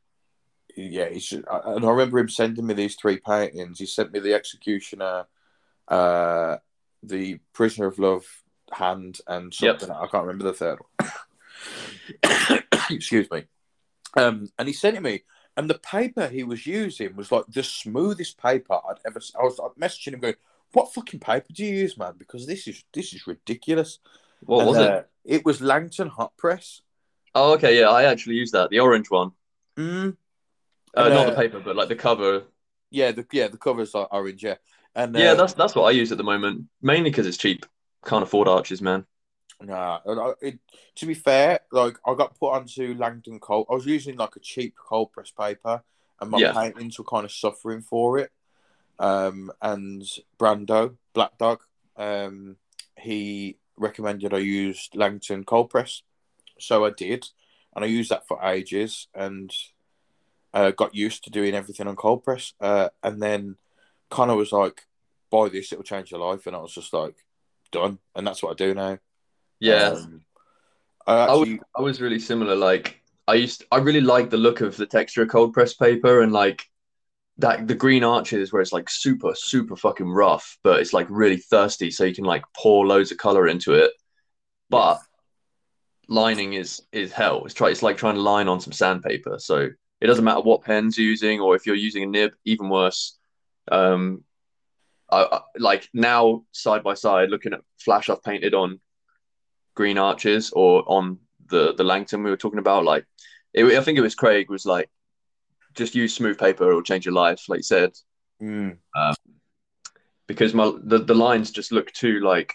yeah, 0.83 1.09
he's 1.09 1.27
just, 1.27 1.45
and 1.51 1.85
I 1.85 1.91
remember 1.91 2.19
him 2.19 2.29
sending 2.29 2.67
me 2.67 2.75
these 2.75 2.97
three 2.97 3.19
paintings. 3.19 3.79
He 3.79 3.87
sent 3.87 4.13
me 4.13 4.21
the 4.21 4.35
Executioner, 4.35 5.27
uh, 5.89 6.57
the 7.03 7.41
Prisoner 7.53 7.87
of 7.87 7.99
Love 7.99 8.25
hand, 8.73 9.21
and 9.27 9.53
something 9.53 9.89
yep. 9.89 9.99
I 9.99 10.07
can't 10.07 10.27
remember 10.27 10.45
the 10.45 10.53
third 10.53 10.79
one. 10.97 12.63
excuse 12.91 13.31
me. 13.31 13.45
Um, 14.17 14.49
and 14.59 14.69
he 14.69 14.75
sent 14.75 14.97
it 14.97 15.03
me, 15.03 15.25
and 15.57 15.69
the 15.69 15.79
paper 15.79 16.29
he 16.29 16.45
was 16.45 16.67
using 16.67 17.17
was 17.17 17.33
like 17.33 17.45
the 17.49 17.63
smoothest 17.63 18.39
paper 18.39 18.75
I'd 18.75 19.01
ever. 19.07 19.21
I 19.39 19.43
was 19.43 19.59
like, 19.59 19.73
messaging 19.73 20.15
him 20.15 20.21
going, 20.21 20.35
"What 20.73 20.95
fucking 20.95 21.21
paper 21.21 21.53
do 21.53 21.65
you 21.65 21.75
use, 21.75 21.99
man? 21.99 22.15
Because 22.17 22.47
this 22.47 22.69
is 22.69 22.85
this 22.93 23.13
is 23.13 23.27
ridiculous." 23.27 23.99
What 24.41 24.61
And, 24.61 24.69
was 24.69 24.79
uh, 24.79 25.03
it? 25.25 25.37
It 25.37 25.45
was 25.45 25.61
Langton 25.61 26.09
Hot 26.09 26.37
Press. 26.37 26.83
Oh, 27.35 27.55
okay, 27.55 27.79
yeah, 27.79 27.89
I 27.89 28.05
actually 28.05 28.37
used 28.37 28.55
that, 28.55 28.71
the 28.71 28.81
orange 28.81 29.11
one. 29.11 29.33
Mm. 29.77 30.17
Uh, 30.97 31.09
not 31.09 31.27
uh, 31.27 31.31
the 31.31 31.37
paper, 31.37 31.61
but 31.61 31.77
like 31.77 31.89
the 31.89 31.97
cover. 31.97 32.45
Yeah, 32.91 33.13
the 33.13 33.27
yeah 33.33 33.49
the 33.49 33.59
covers 33.59 33.95
are 33.95 34.09
orange. 34.11 34.43
Yeah, 34.43 34.57
and 34.95 35.15
Yeah, 35.15 35.33
uh, 35.33 35.35
that's 35.35 35.53
that's 35.55 35.75
what 35.75 35.85
I 35.85 35.91
use 35.91 36.11
at 36.13 36.19
the 36.19 36.25
moment, 36.25 36.65
mainly 36.81 37.11
because 37.11 37.27
it's 37.27 37.37
cheap. 37.37 37.67
Can't 38.05 38.23
afford 38.23 38.49
arches, 38.49 38.81
man. 38.81 39.05
Nah, 39.61 39.99
it, 40.41 40.61
to 40.97 41.07
be 41.07 41.15
fair, 41.15 41.61
like 41.73 41.97
I 42.07 42.15
got 42.15 42.39
put 42.39 42.53
onto 42.53 42.95
Langton 42.95 43.41
cold. 43.41 43.67
I 43.69 43.75
was 43.75 43.87
using 43.87 44.17
like 44.17 44.37
a 44.37 44.41
cheap 44.41 44.75
cold 44.77 45.13
press 45.13 45.31
paper, 45.33 45.83
and 46.21 46.31
my 46.31 46.41
Yeah. 46.41 46.53
paintings 46.53 46.99
were 46.99 47.05
kind 47.05 47.25
of 47.25 47.33
suffering 47.33 47.83
for 47.83 48.19
it. 48.19 48.31
Um, 48.99 49.51
and 49.61 50.03
Brando 50.39 50.97
Black 51.13 51.39
Dog, 51.39 51.63
um, 51.97 52.57
he 53.01 53.59
recommended 53.77 54.33
I 54.35 54.39
used 54.39 54.95
Langton 54.97 55.45
cold 55.45 55.71
press, 55.71 56.03
so 56.59 56.85
I 56.85 56.91
did, 56.91 57.29
and 57.75 57.85
I 57.85 57.89
used 57.89 58.11
that 58.11 58.29
for 58.29 58.43
ages, 58.45 59.09
and 59.15 59.53
uh, 60.55 60.71
got 60.73 60.95
used 60.95 61.25
to 61.25 61.31
doing 61.31 61.55
everything 61.55 61.87
on 61.87 61.97
cold 61.97 62.25
press. 62.25 62.53
Uh, 62.61 62.89
and 63.03 63.23
then 63.23 63.57
Connor 64.11 64.37
was 64.37 64.53
like, 64.53 64.87
"Buy 65.31 65.49
this; 65.49 65.73
it'll 65.73 65.85
change 65.85 66.11
your 66.11 66.21
life," 66.21 66.47
and 66.47 66.57
I 66.57 66.61
was 66.61 66.75
just 66.75 66.93
like, 66.93 67.17
"Done," 67.73 67.99
and 68.15 68.27
that's 68.27 68.43
what 68.43 68.53
I 68.53 68.55
do 68.55 68.75
now. 68.75 68.99
Yeah, 69.61 69.95
Um, 69.95 70.23
I 71.07 71.15
I 71.27 71.35
was, 71.35 71.49
I 71.77 71.83
was 71.83 72.01
really 72.01 72.19
similar. 72.19 72.55
Like 72.57 73.01
I 73.27 73.35
used, 73.35 73.65
I 73.71 73.79
really 73.79 74.01
like 74.01 74.31
the 74.31 74.37
look 74.37 74.61
of 74.61 74.77
the 74.77 74.87
texture 74.87 75.23
of 75.23 75.29
cold 75.29 75.53
press 75.53 75.75
paper 75.75 76.23
and 76.23 76.33
like 76.33 76.65
that 77.39 77.69
the 77.69 77.75
green 77.75 78.05
arches 78.05 78.53
where 78.53 78.63
it's 78.63 78.73
like 78.73 78.91
super, 78.91 79.35
super 79.35 79.77
fucking 79.77 80.09
rough, 80.11 80.59
but 80.65 80.81
it's 80.81 80.93
like 80.93 81.07
really 81.11 81.39
thirsty, 81.39 81.91
so 81.91 82.05
you 82.05 82.15
can 82.15 82.25
like 82.25 82.45
pour 82.57 82.87
loads 82.87 83.13
of 83.13 83.19
color 83.19 83.49
into 83.49 83.75
it. 83.75 83.93
But 84.71 85.01
lining 86.09 86.55
is 86.55 86.83
is 86.93 87.13
hell. 87.13 87.45
It's 87.45 87.55
try, 87.55 87.71
it's 87.71 87.83
like 87.83 87.97
trying 87.97 88.15
to 88.17 88.21
line 88.23 88.49
on 88.49 88.61
some 88.61 88.73
sandpaper. 88.73 89.39
So 89.39 89.69
it 90.01 90.07
doesn't 90.07 90.25
matter 90.25 90.41
what 90.41 90.63
pens 90.63 90.97
you're 90.97 91.07
using 91.07 91.41
or 91.41 91.57
if 91.57 91.67
you're 91.67 91.75
using 91.77 92.03
a 92.03 92.07
nib, 92.07 92.33
even 92.45 92.69
worse. 92.69 93.19
Um, 93.71 94.25
I, 95.11 95.25
I 95.25 95.41
like 95.59 95.89
now 95.93 96.45
side 96.53 96.83
by 96.83 96.95
side 96.95 97.31
looking 97.31 97.53
at 97.53 97.61
flash 97.79 98.09
I've 98.09 98.23
painted 98.23 98.55
on 98.55 98.81
green 99.75 99.99
arches 99.99 100.51
or 100.53 100.85
on 100.87 101.19
the 101.49 101.75
the 101.75 101.85
Langton 101.85 102.23
we 102.23 102.31
were 102.31 102.37
talking 102.37 102.59
about. 102.59 102.85
Like, 102.85 103.05
it, 103.55 103.65
I 103.65 103.83
think 103.83 103.99
it 103.99 104.03
was 104.03 104.15
Craig 104.15 104.51
was 104.51 104.67
like, 104.67 104.91
just 105.75 105.95
use 105.95 106.15
smooth 106.15 106.39
paper; 106.39 106.69
it'll 106.69 106.83
change 106.83 107.07
your 107.07 107.15
life, 107.15 107.49
like 107.49 107.59
you 107.59 107.63
said. 107.65 107.93
mm, 108.43 108.77
Because 110.27 110.55
my 110.55 110.73
the, 110.83 110.99
the 110.99 111.15
lines 111.15 111.51
just 111.51 111.73
look 111.73 111.91
too 111.93 112.21
like, 112.21 112.55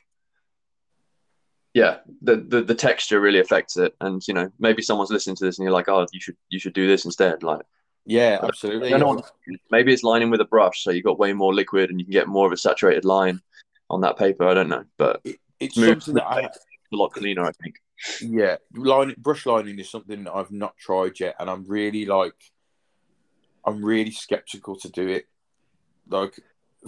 yeah, 1.74 1.98
the, 2.22 2.38
the 2.38 2.62
the 2.62 2.76
texture 2.76 3.20
really 3.20 3.40
affects 3.40 3.78
it. 3.78 3.96
And 4.00 4.26
you 4.28 4.34
know, 4.34 4.52
maybe 4.60 4.82
someone's 4.82 5.12
listening 5.12 5.36
to 5.38 5.46
this 5.46 5.58
and 5.58 5.64
you're 5.64 5.74
like, 5.74 5.90
oh, 5.90 6.06
you 6.12 6.20
should 6.20 6.38
you 6.50 6.60
should 6.60 6.74
do 6.74 6.88
this 6.88 7.06
instead. 7.06 7.44
Like, 7.44 7.62
yeah, 8.06 8.40
absolutely. 8.42 8.90
know 8.98 9.22
maybe 9.72 9.94
it's 9.94 10.04
lining 10.04 10.30
with 10.30 10.42
a 10.42 10.46
brush, 10.46 10.84
so 10.84 10.92
you 10.92 11.02
got 11.02 11.20
way 11.20 11.34
more 11.34 11.54
liquid 11.54 11.90
and 11.90 12.00
you 12.00 12.06
can 12.06 12.12
get 12.12 12.28
more 12.28 12.46
of 12.46 12.52
a 12.52 12.58
saturated 12.58 13.06
line 13.06 13.42
on 13.90 14.02
that 14.02 14.18
paper. 14.18 14.48
I 14.48 14.54
don't 14.54 14.70
know, 14.70 14.86
but 14.98 15.22
it's 15.24 15.38
It's 15.60 15.76
something 15.76 16.16
that 16.16 16.26
I, 16.26 16.42
a 16.42 16.52
lot 16.92 17.10
cleaner, 17.14 17.44
I 17.44 17.52
think. 17.52 17.76
yeah, 18.22 18.58
line 18.76 19.16
brush 19.18 19.46
lining 19.46 19.80
is 19.80 19.90
something 19.90 20.26
that 20.26 20.34
I've 20.34 20.52
not 20.52 20.78
tried 20.78 21.20
yet, 21.20 21.36
and 21.40 21.50
I'm 21.50 21.66
really 21.66 22.06
like, 22.06 22.36
I'm 23.66 23.84
really 23.84 24.12
skeptical 24.12 24.76
to 24.78 24.90
do 24.90 25.08
it. 25.08 25.26
Like, 26.08 26.40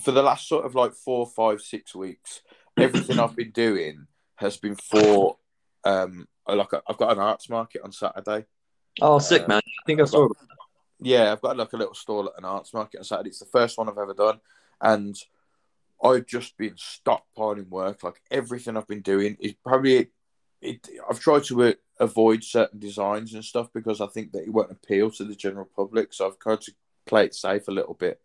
for 0.01 0.11
the 0.11 0.21
last 0.21 0.47
sort 0.47 0.65
of 0.65 0.75
like 0.75 0.93
four, 0.93 1.25
five, 1.25 1.61
six 1.61 1.95
weeks, 1.95 2.41
everything 2.77 3.19
I've 3.19 3.35
been 3.35 3.51
doing 3.51 4.07
has 4.35 4.57
been 4.57 4.75
for, 4.75 5.37
um, 5.83 6.27
like 6.47 6.73
I've 6.87 6.97
got 6.97 7.11
an 7.11 7.19
arts 7.19 7.49
market 7.49 7.81
on 7.83 7.91
Saturday. 7.91 8.45
Oh, 9.01 9.19
sick 9.19 9.43
Uh, 9.43 9.47
man! 9.47 9.61
I 9.65 9.83
think 9.85 10.01
I 10.01 10.05
saw. 10.05 10.27
Yeah, 10.99 11.31
I've 11.31 11.41
got 11.41 11.57
like 11.57 11.73
a 11.73 11.77
little 11.77 11.93
stall 11.93 12.27
at 12.27 12.37
an 12.37 12.45
arts 12.45 12.73
market 12.73 12.99
on 12.99 13.03
Saturday. 13.03 13.29
It's 13.29 13.39
the 13.39 13.45
first 13.45 13.77
one 13.77 13.89
I've 13.89 13.97
ever 13.97 14.13
done, 14.13 14.39
and 14.81 15.15
I've 16.03 16.25
just 16.25 16.57
been 16.57 16.75
stockpiling 16.75 17.69
work. 17.69 18.03
Like 18.03 18.21
everything 18.31 18.77
I've 18.77 18.87
been 18.87 19.01
doing 19.01 19.37
is 19.39 19.53
probably 19.65 20.09
it. 20.61 20.89
I've 21.09 21.19
tried 21.19 21.43
to 21.45 21.63
uh, 21.63 21.73
avoid 21.99 22.43
certain 22.43 22.79
designs 22.79 23.33
and 23.33 23.43
stuff 23.43 23.69
because 23.73 24.01
I 24.01 24.07
think 24.07 24.31
that 24.31 24.43
it 24.43 24.53
won't 24.53 24.71
appeal 24.71 25.11
to 25.11 25.23
the 25.23 25.35
general 25.35 25.69
public. 25.75 26.13
So 26.13 26.27
I've 26.27 26.39
tried 26.39 26.61
to 26.61 26.73
play 27.05 27.25
it 27.25 27.35
safe 27.35 27.67
a 27.67 27.71
little 27.71 27.93
bit. 27.93 28.19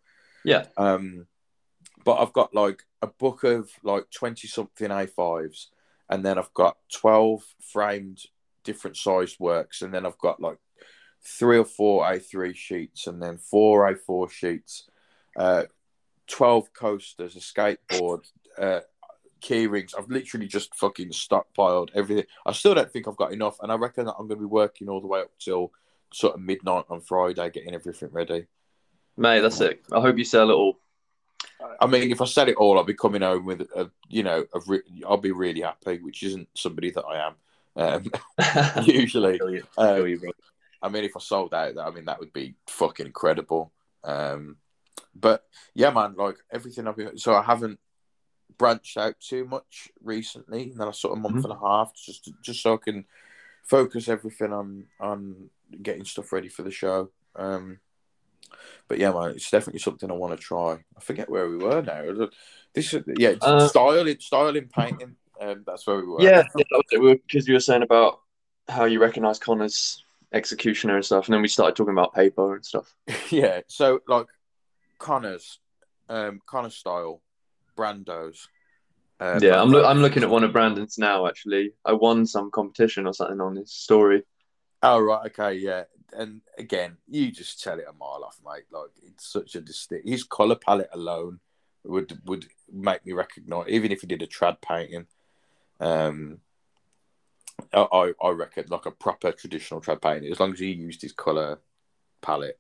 Yeah. 0.45 0.67
Um, 0.77 1.27
but 2.05 2.19
I've 2.19 2.33
got 2.33 2.55
like 2.55 2.85
a 3.03 3.09
book 3.09 3.45
of 3.45 3.71
like 3.83 4.11
twenty 4.11 4.49
something 4.49 4.89
A5s, 4.89 5.67
and 6.11 6.25
then 6.25 6.39
I've 6.39 6.53
got 6.53 6.77
twelve 6.93 7.43
framed 7.73 8.21
different 8.65 8.97
sized 8.97 9.37
works, 9.41 9.81
and 9.81 9.95
then 9.95 10.05
I've 10.05 10.19
got 10.19 10.41
like 10.41 10.59
three 11.25 11.59
or 11.59 11.65
four 11.65 12.05
A3 12.05 12.55
sheets, 12.55 13.07
and 13.07 13.23
then 13.23 13.39
four 13.39 13.95
A4 13.95 14.31
sheets, 14.31 14.89
uh, 15.37 15.65
12 16.29 16.73
coasters, 16.73 17.37
a 17.37 17.41
skateboard, 17.41 18.25
uh, 18.59 18.81
key 19.41 19.67
rings. 19.67 19.95
I've 19.97 20.09
literally 20.09 20.47
just 20.47 20.75
fucking 20.75 21.11
stockpiled 21.11 21.91
everything. 21.95 22.25
I 22.47 22.53
still 22.53 22.75
don't 22.75 22.91
think 22.91 23.09
I've 23.09 23.17
got 23.17 23.33
enough, 23.33 23.59
and 23.61 23.71
I 23.73 23.77
reckon 23.77 24.07
that 24.07 24.15
I'm 24.19 24.29
going 24.29 24.39
to 24.39 24.47
be 24.47 24.47
working 24.47 24.89
all 24.89 25.01
the 25.01 25.07
way 25.07 25.21
up 25.21 25.31
till 25.39 25.73
sort 26.13 26.35
of 26.35 26.41
midnight 26.41 26.85
on 26.89 27.01
Friday, 27.01 27.51
getting 27.51 27.75
everything 27.75 28.11
ready. 28.13 28.47
Mate, 29.17 29.41
that's 29.41 29.61
it. 29.61 29.83
I 29.93 30.01
hope 30.01 30.19
you 30.19 30.25
sell 30.25 30.51
it 30.51 30.55
all. 30.55 30.79
I 31.81 31.87
mean, 31.87 32.11
if 32.11 32.21
I 32.21 32.25
sell 32.27 32.49
it 32.49 32.57
all, 32.57 32.79
I'll 32.79 32.85
be 32.85 32.95
coming 32.95 33.23
home 33.23 33.45
with 33.45 33.63
a, 33.63 33.91
you 34.09 34.23
know, 34.23 34.45
a 34.55 34.61
re- 34.67 34.83
I'll 35.07 35.17
be 35.17 35.33
really 35.33 35.61
happy, 35.63 35.99
which 35.99 36.23
isn't 36.23 36.49
somebody 36.55 36.91
that 36.91 37.05
I 37.05 37.27
am 37.27 37.35
um, 37.77 38.85
usually. 38.85 39.41
Um, 39.41 39.97
Feel 39.97 40.09
you, 40.09 40.19
bro. 40.21 40.31
I 40.83 40.89
mean, 40.89 41.05
if 41.05 41.17
I 41.17 41.21
sold 41.21 41.55
out, 41.55 41.79
I 41.79 41.91
mean, 41.91 42.07
that 42.07 42.19
would 42.19 42.33
be 42.33 42.55
fucking 42.67 43.07
incredible. 43.07 43.73
Um, 44.05 44.57
but 45.15 45.45
yeah, 45.75 45.91
man, 45.91 46.15
like 46.17 46.37
everything 46.51 46.87
I've 46.87 46.97
been, 46.97 47.19
so 47.19 47.35
I 47.35 47.43
haven't 47.43 47.79
branched 48.59 48.97
out 48.97 49.19
too 49.21 49.45
much 49.45 49.91
recently 50.03 50.71
in 50.71 50.77
the 50.77 50.87
last 50.87 51.01
sort 51.01 51.17
of 51.17 51.23
month 51.23 51.37
Mhm. 51.37 51.45
and 51.45 51.53
a 51.53 51.59
half, 51.59 51.95
just 51.95 52.31
just 52.43 52.63
so 52.63 52.75
I 52.75 52.77
can 52.79 53.05
focus 53.65 54.09
everything 54.09 54.53
on 54.53 54.87
on 54.99 55.51
getting 55.83 56.05
stuff 56.05 56.33
ready 56.33 56.49
for 56.49 56.63
the 56.63 56.71
show. 56.71 57.11
Um, 57.37 57.79
but 58.89 58.99
yeah, 58.99 59.13
man, 59.13 59.31
it's 59.31 59.51
definitely 59.51 59.81
something 59.81 60.11
I 60.11 60.15
want 60.15 60.39
to 60.39 60.43
try. 60.43 60.79
I 60.97 61.01
forget 61.01 61.31
where 61.31 61.49
we 61.49 61.57
were 61.57 61.83
now. 61.83 62.29
This, 62.75 62.95
yeah, 63.17 63.35
Uh, 63.41 63.69
styling, 63.69 64.17
styling, 64.21 64.69
painting. 64.69 65.17
Um, 65.41 65.65
that's 65.67 65.87
where 65.87 65.97
we 65.97 66.07
were. 66.07 66.23
Yeah, 66.23 66.45
yeah, 66.57 66.65
that 66.71 67.01
was. 67.01 67.19
Because 67.27 67.49
you 67.49 67.55
were 67.55 67.61
saying 67.61 67.83
about 67.83 68.21
how 68.69 68.85
you 68.85 69.01
recognise 69.01 69.39
Connor's 69.39 70.05
executioner 70.33 70.97
and 70.97 71.05
stuff, 71.05 71.27
and 71.27 71.35
then 71.35 71.43
we 71.43 71.49
started 71.49 71.77
talking 71.77 71.93
about 71.93 72.15
paper 72.15 72.55
and 72.55 72.65
stuff. 72.65 72.95
yeah. 73.31 73.61
So 73.67 74.01
like 74.07 74.27
Connor's, 74.99 75.59
um, 76.09 76.41
Connor's 76.47 76.77
style, 76.77 77.23
Brando's. 77.77 78.49
Um, 79.19 79.43
yeah, 79.43 79.61
I'm, 79.61 79.71
lo- 79.71 79.85
I'm 79.85 80.01
looking 80.01 80.23
at 80.23 80.31
one 80.31 80.45
of 80.45 80.53
Brandon's 80.53 80.97
now. 80.97 81.27
Actually, 81.27 81.73
I 81.85 81.93
won 81.93 82.27
some 82.27 82.51
competition 82.51 83.07
or 83.07 83.13
something 83.13 83.41
on 83.41 83.57
his 83.57 83.73
story. 83.73 84.23
Oh 84.83 84.99
right, 84.99 85.27
okay, 85.27 85.59
yeah. 85.59 85.85
And 86.13 86.41
again, 86.59 86.97
you 87.09 87.31
just 87.33 87.63
tell 87.63 87.79
it 87.79 87.87
a 87.89 87.93
mile 87.93 88.25
off, 88.25 88.39
mate. 88.45 88.65
Like 88.71 88.91
it's 89.03 89.27
such 89.33 89.55
a 89.55 89.61
distinct. 89.61 90.09
His 90.09 90.25
color 90.25 90.57
palette 90.57 90.91
alone 90.93 91.41
would 91.85 92.21
would 92.27 92.47
make 92.73 93.05
me 93.07 93.13
recognize, 93.13 93.69
even 93.69 93.93
if 93.93 94.01
he 94.01 94.07
did 94.07 94.23
a 94.23 94.27
trad 94.27 94.61
painting. 94.61 95.07
Um, 95.81 96.39
I 97.73 98.13
I- 98.23 98.31
reckon 98.31 98.67
like 98.69 98.87
a 98.87 98.91
proper 98.91 99.33
traditional 99.33 99.81
trad 99.81 100.03
painting, 100.03 100.31
as 100.33 100.41
long 100.41 100.53
as 100.53 100.59
he 100.59 100.73
used 100.73 101.03
his 101.03 101.13
color 101.13 101.61
palette, 102.23 102.59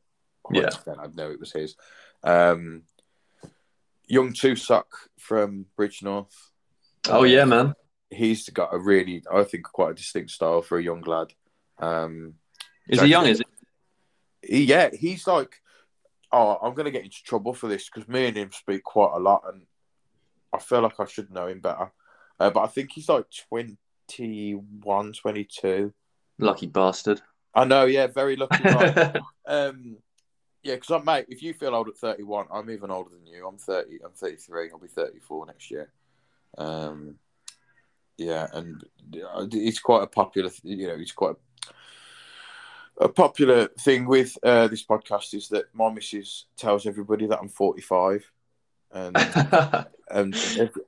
Yeah. 0.50 0.68
100%, 0.68 0.98
I'd 0.98 1.16
know 1.16 1.30
it 1.30 1.40
was 1.40 1.52
his. 1.52 1.76
Um, 2.22 2.82
Young 4.06 4.32
Tusock 4.32 4.84
from 5.18 5.66
Bridgnorth. 5.78 6.32
Oh 7.08 7.22
yeah, 7.24 7.44
man. 7.44 7.74
he's 8.10 8.48
got 8.48 8.74
a 8.74 8.78
really, 8.78 9.22
I 9.32 9.44
think, 9.44 9.64
quite 9.64 9.90
a 9.92 9.94
distinct 9.94 10.32
style 10.32 10.62
for 10.62 10.78
a 10.78 10.82
young 10.82 11.02
lad. 11.02 11.32
Um, 11.78 12.34
Is 12.90 13.00
he 13.00 13.08
young? 13.08 13.26
Is 13.26 13.42
he? 14.42 14.64
yeah, 14.64 14.90
he's 14.92 15.26
like, 15.26 15.60
oh, 16.32 16.58
I'm 16.62 16.74
going 16.74 16.86
to 16.86 16.90
get 16.90 17.04
into 17.04 17.22
trouble 17.24 17.54
for 17.54 17.68
this 17.68 17.88
because 17.88 18.08
me 18.08 18.26
and 18.26 18.36
him 18.36 18.50
speak 18.52 18.82
quite 18.82 19.12
a 19.14 19.18
lot, 19.18 19.42
and 19.52 19.62
I 20.52 20.58
feel 20.58 20.82
like 20.82 20.98
I 20.98 21.06
should 21.06 21.30
know 21.30 21.46
him 21.46 21.60
better. 21.60 21.92
Uh, 22.38 22.50
but 22.50 22.60
I 22.60 22.66
think 22.66 22.90
he's 22.92 23.08
like 23.08 23.26
21, 23.48 25.12
22. 25.12 25.92
Lucky 26.38 26.66
bastard. 26.66 27.20
I 27.54 27.64
know, 27.64 27.84
yeah, 27.84 28.06
very 28.06 28.36
lucky. 28.36 28.62
um, 29.46 29.96
yeah, 30.62 30.74
because 30.74 30.90
I'm 30.90 31.04
mate. 31.04 31.26
If 31.28 31.42
you 31.42 31.52
feel 31.54 31.74
old 31.74 31.88
at 31.88 31.96
31, 31.96 32.46
I'm 32.52 32.70
even 32.70 32.90
older 32.90 33.10
than 33.10 33.26
you. 33.26 33.46
I'm 33.46 33.58
30. 33.58 33.98
I'm 34.04 34.12
33. 34.12 34.70
I'll 34.70 34.78
be 34.78 34.88
34 34.88 35.46
next 35.46 35.70
year. 35.70 35.92
Um, 36.58 37.16
yeah, 38.16 38.46
and 38.52 38.82
uh, 39.14 39.46
it's 39.52 39.80
quite 39.80 40.02
a 40.02 40.06
popular. 40.06 40.50
You 40.62 40.88
know, 40.88 40.96
it's 40.98 41.12
quite 41.12 41.32
a, 41.32 41.36
a 43.00 43.08
popular 43.08 43.68
thing 43.80 44.06
with 44.06 44.36
uh, 44.42 44.68
this 44.68 44.84
podcast 44.84 45.34
is 45.34 45.48
that 45.48 45.74
my 45.74 45.90
missus 45.90 46.44
tells 46.56 46.86
everybody 46.86 47.26
that 47.26 47.38
I'm 47.40 47.48
45, 47.48 48.30
and 48.92 49.16
and 50.10 50.34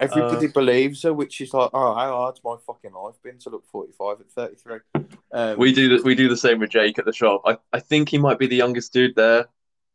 everybody 0.00 0.46
uh, 0.46 0.52
believes 0.52 1.02
her, 1.02 1.12
which 1.12 1.40
is 1.40 1.54
like, 1.54 1.70
oh, 1.72 1.94
how 1.94 2.16
hard's 2.16 2.40
my 2.44 2.56
fucking 2.66 2.92
life 2.92 3.14
been 3.22 3.38
to 3.38 3.50
look 3.50 3.66
forty 3.66 3.92
five 3.92 4.20
at 4.20 4.30
thirty 4.30 4.56
three? 4.56 4.78
Um, 5.32 5.58
we 5.58 5.72
do 5.72 5.96
the, 5.96 6.02
we 6.02 6.14
do 6.14 6.28
the 6.28 6.36
same 6.36 6.58
with 6.58 6.70
Jake 6.70 6.98
at 6.98 7.04
the 7.04 7.12
shop. 7.12 7.42
I, 7.44 7.56
I 7.72 7.80
think 7.80 8.08
he 8.08 8.18
might 8.18 8.38
be 8.38 8.46
the 8.46 8.56
youngest 8.56 8.92
dude 8.92 9.14
there, 9.16 9.46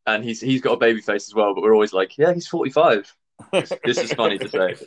and 0.05 0.23
he's 0.23 0.41
he's 0.41 0.61
got 0.61 0.73
a 0.73 0.77
baby 0.77 1.01
face 1.01 1.27
as 1.27 1.35
well. 1.35 1.53
But 1.53 1.63
we're 1.63 1.73
always 1.73 1.93
like, 1.93 2.17
yeah, 2.17 2.33
he's 2.33 2.47
forty 2.47 2.71
five. 2.71 3.13
this, 3.51 3.71
this 3.83 3.97
is 3.99 4.13
funny 4.13 4.37
to 4.37 4.49
say. 4.49 4.75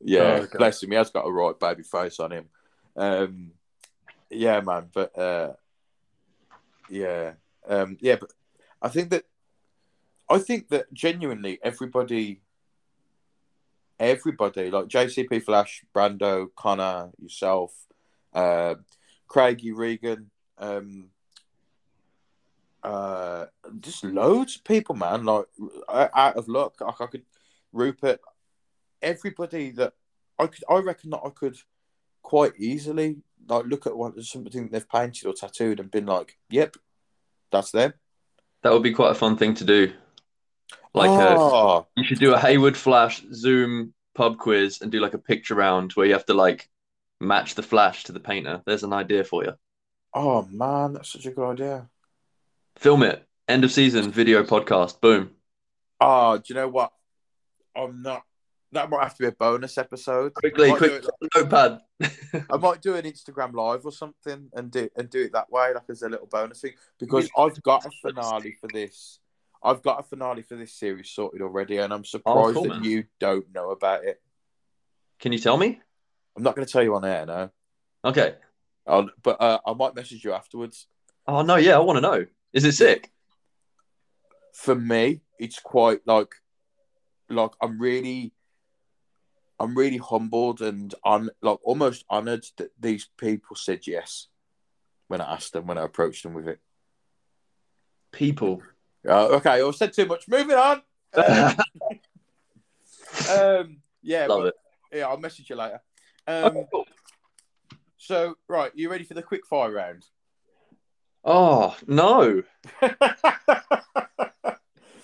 Yeah, 0.00 0.40
oh, 0.42 0.58
bless 0.58 0.82
him. 0.82 0.90
He 0.90 0.96
has 0.96 1.10
got 1.10 1.26
a 1.26 1.30
right 1.30 1.56
baby 1.56 1.84
face 1.84 2.18
on 2.18 2.32
him. 2.32 2.46
Um, 2.96 3.52
yeah, 4.28 4.60
man. 4.60 4.88
But 4.92 5.16
uh, 5.16 5.52
yeah, 6.88 7.32
um, 7.66 7.96
yeah. 8.00 8.16
But 8.16 8.32
I 8.80 8.88
think 8.88 9.10
that 9.10 9.24
I 10.28 10.38
think 10.38 10.68
that 10.68 10.92
genuinely 10.92 11.58
everybody, 11.62 12.40
everybody 13.98 14.70
like 14.70 14.86
JCP 14.86 15.42
Flash, 15.42 15.84
Brando, 15.94 16.48
Connor, 16.56 17.10
yourself, 17.18 17.72
uh, 18.32 18.74
Craigie 19.26 19.72
Regan, 19.72 20.30
um, 20.58 21.10
uh, 22.82 23.46
just 23.80 24.04
loads 24.04 24.56
of 24.56 24.64
people, 24.64 24.94
man. 24.94 25.24
Like 25.24 25.46
out 25.88 26.36
of 26.36 26.48
luck, 26.48 26.80
like 26.80 27.00
I 27.00 27.06
could 27.06 27.24
Rupert, 27.72 28.20
everybody 29.02 29.70
that 29.72 29.94
I 30.38 30.46
could, 30.46 30.64
I 30.68 30.78
reckon 30.78 31.10
that 31.10 31.20
I 31.24 31.30
could 31.30 31.56
quite 32.22 32.52
easily 32.58 33.18
like 33.48 33.66
look 33.66 33.86
at 33.86 33.96
what 33.96 34.20
something 34.22 34.68
they've 34.68 34.88
painted 34.88 35.26
or 35.26 35.32
tattooed 35.32 35.80
and 35.80 35.90
been 35.90 36.06
like, 36.06 36.36
"Yep, 36.50 36.76
that's 37.52 37.70
them." 37.70 37.94
That 38.62 38.72
would 38.72 38.82
be 38.82 38.92
quite 38.92 39.12
a 39.12 39.14
fun 39.14 39.36
thing 39.36 39.54
to 39.54 39.64
do. 39.64 39.92
Like, 40.94 41.10
uh, 41.10 41.36
oh. 41.38 41.68
a, 41.78 41.86
you 42.00 42.04
should 42.04 42.18
do 42.18 42.34
a 42.34 42.38
Hayward 42.38 42.76
Flash 42.76 43.22
Zoom 43.32 43.94
pub 44.14 44.38
quiz 44.38 44.80
and 44.82 44.90
do 44.90 45.00
like 45.00 45.14
a 45.14 45.18
picture 45.18 45.54
round 45.54 45.92
where 45.92 46.06
you 46.06 46.12
have 46.12 46.26
to 46.26 46.34
like 46.34 46.68
match 47.20 47.54
the 47.54 47.62
flash 47.62 48.04
to 48.04 48.12
the 48.12 48.20
painter. 48.20 48.62
There's 48.66 48.82
an 48.82 48.92
idea 48.92 49.24
for 49.24 49.44
you. 49.44 49.52
Oh 50.12 50.42
man, 50.50 50.94
that's 50.94 51.12
such 51.12 51.26
a 51.26 51.30
good 51.30 51.50
idea. 51.50 51.88
Film 52.76 53.02
it. 53.02 53.24
End 53.46 53.64
of 53.64 53.72
season 53.72 54.10
video 54.10 54.42
podcast. 54.42 55.00
Boom. 55.00 55.30
Oh, 56.00 56.36
do 56.38 56.44
you 56.48 56.54
know 56.54 56.68
what? 56.68 56.92
I'm 57.76 58.02
not. 58.02 58.22
That 58.72 58.90
might 58.90 59.02
have 59.02 59.14
to 59.14 59.22
be 59.22 59.28
a 59.28 59.32
bonus 59.32 59.78
episode. 59.78 60.34
Quickly, 60.34 60.72
quick 60.72 61.04
notepad. 61.34 61.80
I 62.00 62.56
might 62.60 62.80
do 62.80 62.94
an 62.94 63.04
Instagram 63.04 63.54
live 63.54 63.84
or 63.84 63.92
something 63.92 64.48
and 64.52 64.70
do 64.70 64.88
and 64.96 65.10
do 65.10 65.22
it 65.22 65.32
that 65.32 65.50
way, 65.50 65.72
like 65.74 65.84
as 65.88 66.02
a 66.02 66.08
little 66.08 66.26
bonus 66.26 66.60
thing. 66.60 66.74
Because 66.98 67.28
I've 67.36 67.60
got 67.62 67.84
a 67.86 67.90
finale 68.02 68.56
for 68.60 68.68
this. 68.72 69.20
I've 69.62 69.82
got 69.82 70.00
a 70.00 70.02
finale 70.04 70.42
for 70.42 70.54
this 70.54 70.72
series 70.72 71.10
sorted 71.10 71.42
already, 71.42 71.78
and 71.78 71.92
I'm 71.92 72.04
surprised 72.04 72.38
oh, 72.38 72.52
cool, 72.52 72.62
that 72.64 72.80
man. 72.80 72.84
you 72.84 73.04
don't 73.18 73.52
know 73.52 73.70
about 73.70 74.04
it. 74.04 74.20
Can 75.18 75.32
you 75.32 75.38
tell 75.38 75.56
me? 75.56 75.80
I'm 76.36 76.44
not 76.44 76.54
going 76.54 76.66
to 76.66 76.72
tell 76.72 76.84
you 76.84 76.94
on 76.94 77.04
air, 77.04 77.26
no. 77.26 77.50
Okay. 78.04 78.36
I'll, 78.86 79.10
but 79.22 79.40
uh, 79.40 79.58
I 79.66 79.74
might 79.74 79.96
message 79.96 80.24
you 80.24 80.32
afterwards. 80.32 80.86
Oh 81.26 81.42
no, 81.42 81.56
yeah, 81.56 81.76
I 81.76 81.80
want 81.80 81.96
to 81.96 82.00
know. 82.00 82.26
Is 82.52 82.64
it 82.64 82.72
sick? 82.72 83.10
For 84.54 84.74
me, 84.74 85.20
it's 85.38 85.58
quite 85.58 86.00
like 86.06 86.32
like 87.28 87.50
I'm 87.60 87.78
really 87.78 88.32
I'm 89.60 89.76
really 89.76 89.96
humbled 89.96 90.60
and 90.62 90.94
on 91.02 91.30
like 91.42 91.58
almost 91.62 92.04
honored 92.08 92.46
that 92.56 92.70
these 92.78 93.08
people 93.16 93.56
said 93.56 93.86
yes 93.86 94.28
when 95.08 95.20
I 95.20 95.34
asked 95.34 95.52
them 95.52 95.66
when 95.66 95.78
I 95.78 95.84
approached 95.84 96.22
them 96.22 96.34
with 96.34 96.48
it. 96.48 96.60
People. 98.12 98.62
Uh, 99.06 99.28
okay, 99.28 99.62
I 99.62 99.70
said 99.72 99.92
too 99.92 100.06
much. 100.06 100.28
Moving 100.28 100.56
on. 100.56 100.82
Um, 101.14 101.56
um, 103.30 103.76
yeah, 104.02 104.26
love 104.26 104.46
it. 104.46 104.54
Yeah, 104.92 105.08
I'll 105.08 105.16
message 105.18 105.50
you 105.50 105.56
later. 105.56 105.80
Um, 106.26 106.56
oh, 106.56 106.68
cool. 106.70 106.86
So, 107.96 108.36
right, 108.48 108.70
you 108.74 108.90
ready 108.90 109.04
for 109.04 109.14
the 109.14 109.22
quick 109.22 109.46
fire 109.46 109.72
round? 109.72 110.04
Oh 111.24 111.76
no! 111.86 112.42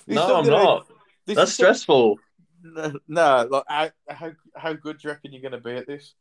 no, 0.06 0.36
I'm 0.36 0.46
not. 0.46 0.86
This 1.26 1.36
That's 1.36 1.52
stressful. 1.52 2.18
No, 2.62 2.92
no, 3.08 3.48
like 3.50 3.64
how, 3.66 3.90
how 4.08 4.32
how 4.56 4.72
good 4.72 4.98
do 4.98 5.08
you 5.08 5.14
reckon 5.14 5.32
you're 5.32 5.42
going 5.42 5.52
to 5.52 5.58
be 5.58 5.76
at 5.76 5.86
this? 5.86 6.14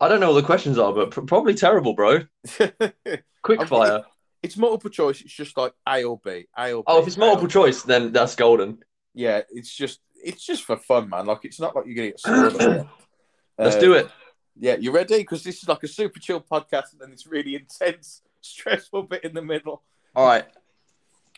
I 0.00 0.08
don't 0.08 0.20
know 0.20 0.32
what 0.32 0.40
the 0.40 0.46
questions 0.46 0.78
are, 0.78 0.92
but 0.92 1.10
probably 1.26 1.54
terrible, 1.54 1.94
bro. 1.94 2.20
Quick 3.42 3.66
fire. 3.66 4.04
it's 4.42 4.56
multiple 4.56 4.90
choice. 4.90 5.22
It's 5.22 5.32
just 5.32 5.56
like 5.56 5.72
A 5.88 6.04
or 6.04 6.20
B. 6.22 6.46
A 6.56 6.72
or 6.72 6.82
B. 6.82 6.84
Oh, 6.86 7.00
if 7.00 7.06
it's 7.06 7.16
multiple 7.16 7.48
choice, 7.48 7.82
then 7.82 8.12
that's 8.12 8.34
golden. 8.36 8.78
Yeah, 9.14 9.42
it's 9.50 9.74
just 9.74 10.00
it's 10.22 10.44
just 10.44 10.64
for 10.64 10.76
fun, 10.76 11.08
man. 11.08 11.26
Like 11.26 11.44
it's 11.44 11.58
not 11.58 11.74
like 11.74 11.86
you're 11.86 11.94
going 11.94 12.12
to 12.12 12.12
get 12.12 12.20
scored. 12.20 12.88
Let's 13.58 13.76
do 13.76 13.94
uh, 13.94 13.98
it. 13.98 14.10
Yeah, 14.58 14.76
you 14.76 14.90
ready? 14.90 15.18
Because 15.18 15.42
this 15.42 15.62
is 15.62 15.68
like 15.68 15.82
a 15.82 15.88
super 15.88 16.18
chill 16.18 16.40
podcast, 16.40 16.92
and 16.92 17.00
then 17.00 17.10
this 17.10 17.26
really 17.26 17.54
intense, 17.54 18.22
stressful 18.42 19.04
bit 19.04 19.24
in 19.24 19.34
the 19.34 19.42
middle. 19.42 19.82
All 20.14 20.26
right. 20.26 20.44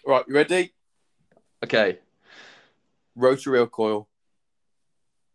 Right, 0.06 0.24
you 0.26 0.34
ready? 0.34 0.72
Okay. 1.62 1.98
Rotary 3.14 3.58
or 3.58 3.66
coil? 3.66 4.08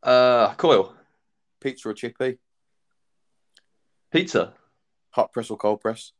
Uh, 0.03 0.53
coil. 0.55 0.93
Pizza 1.61 1.89
or 1.89 1.93
chippy? 1.93 2.37
Pizza. 4.11 4.53
Hot 5.11 5.31
press 5.31 5.49
or 5.49 5.57
cold 5.57 5.79
press? 5.79 6.11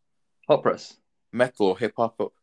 Hot 0.47 0.63
press. 0.63 0.95
Metal 1.34 1.67
or 1.67 1.77
hip 1.77 1.93
hop? 1.97 2.34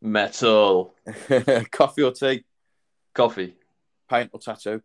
Metal. 0.00 0.94
Coffee 1.72 2.02
or 2.02 2.12
tea? 2.12 2.44
Coffee. 3.14 3.56
Paint 4.08 4.30
or 4.32 4.40
tattoo? 4.40 4.80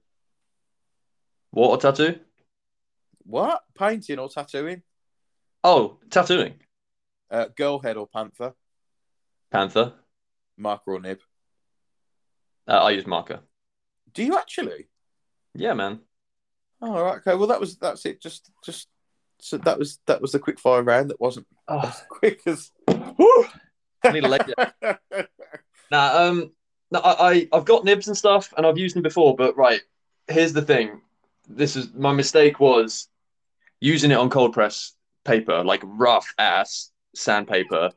Water 1.51 1.91
tattoo? 1.91 2.19
What? 3.23 3.61
Painting 3.77 4.19
or 4.19 4.29
tattooing? 4.29 4.81
Oh, 5.63 5.99
tattooing. 6.09 6.55
Uh, 7.29 7.45
girl 7.55 7.79
head 7.79 7.97
or 7.97 8.07
panther? 8.07 8.53
Panther. 9.51 9.93
Marker 10.57 10.93
or 10.93 10.99
nib? 10.99 11.19
Uh, 12.67 12.73
I 12.73 12.91
use 12.91 13.05
marker. 13.05 13.39
Do 14.13 14.23
you 14.23 14.37
actually? 14.37 14.87
Yeah, 15.55 15.73
man. 15.73 15.99
All 16.81 17.03
right. 17.03 17.17
Okay. 17.17 17.35
Well, 17.35 17.47
that 17.47 17.59
was 17.59 17.77
that's 17.77 18.05
it. 18.05 18.21
Just, 18.21 18.51
just 18.63 18.87
so 19.39 19.57
that 19.57 19.79
was 19.79 19.99
that 20.07 20.21
was 20.21 20.31
the 20.31 20.39
quick 20.39 20.59
fire 20.59 20.83
round. 20.83 21.09
That 21.09 21.21
wasn't 21.21 21.47
oh. 21.67 21.79
as 21.79 22.03
quick 22.09 22.41
as. 22.45 22.71
I 22.87 24.11
need 24.11 24.23
a 24.23 24.27
leg. 24.27 24.53
nah, 25.91 26.17
um, 26.17 26.51
no, 26.91 26.99
I, 26.99 27.31
I 27.31 27.47
I've 27.53 27.65
got 27.65 27.85
nibs 27.85 28.07
and 28.07 28.17
stuff, 28.17 28.53
and 28.55 28.65
I've 28.65 28.77
used 28.77 28.95
them 28.95 29.03
before. 29.03 29.35
But 29.35 29.57
right, 29.57 29.81
here's 30.27 30.53
the 30.53 30.61
thing. 30.61 31.01
This 31.47 31.75
is 31.75 31.93
my 31.93 32.11
mistake 32.11 32.59
was 32.59 33.07
using 33.79 34.11
it 34.11 34.17
on 34.17 34.29
cold 34.29 34.53
press 34.53 34.93
paper, 35.23 35.63
like 35.63 35.81
rough 35.83 36.33
ass 36.37 36.91
sandpaper, 37.15 37.91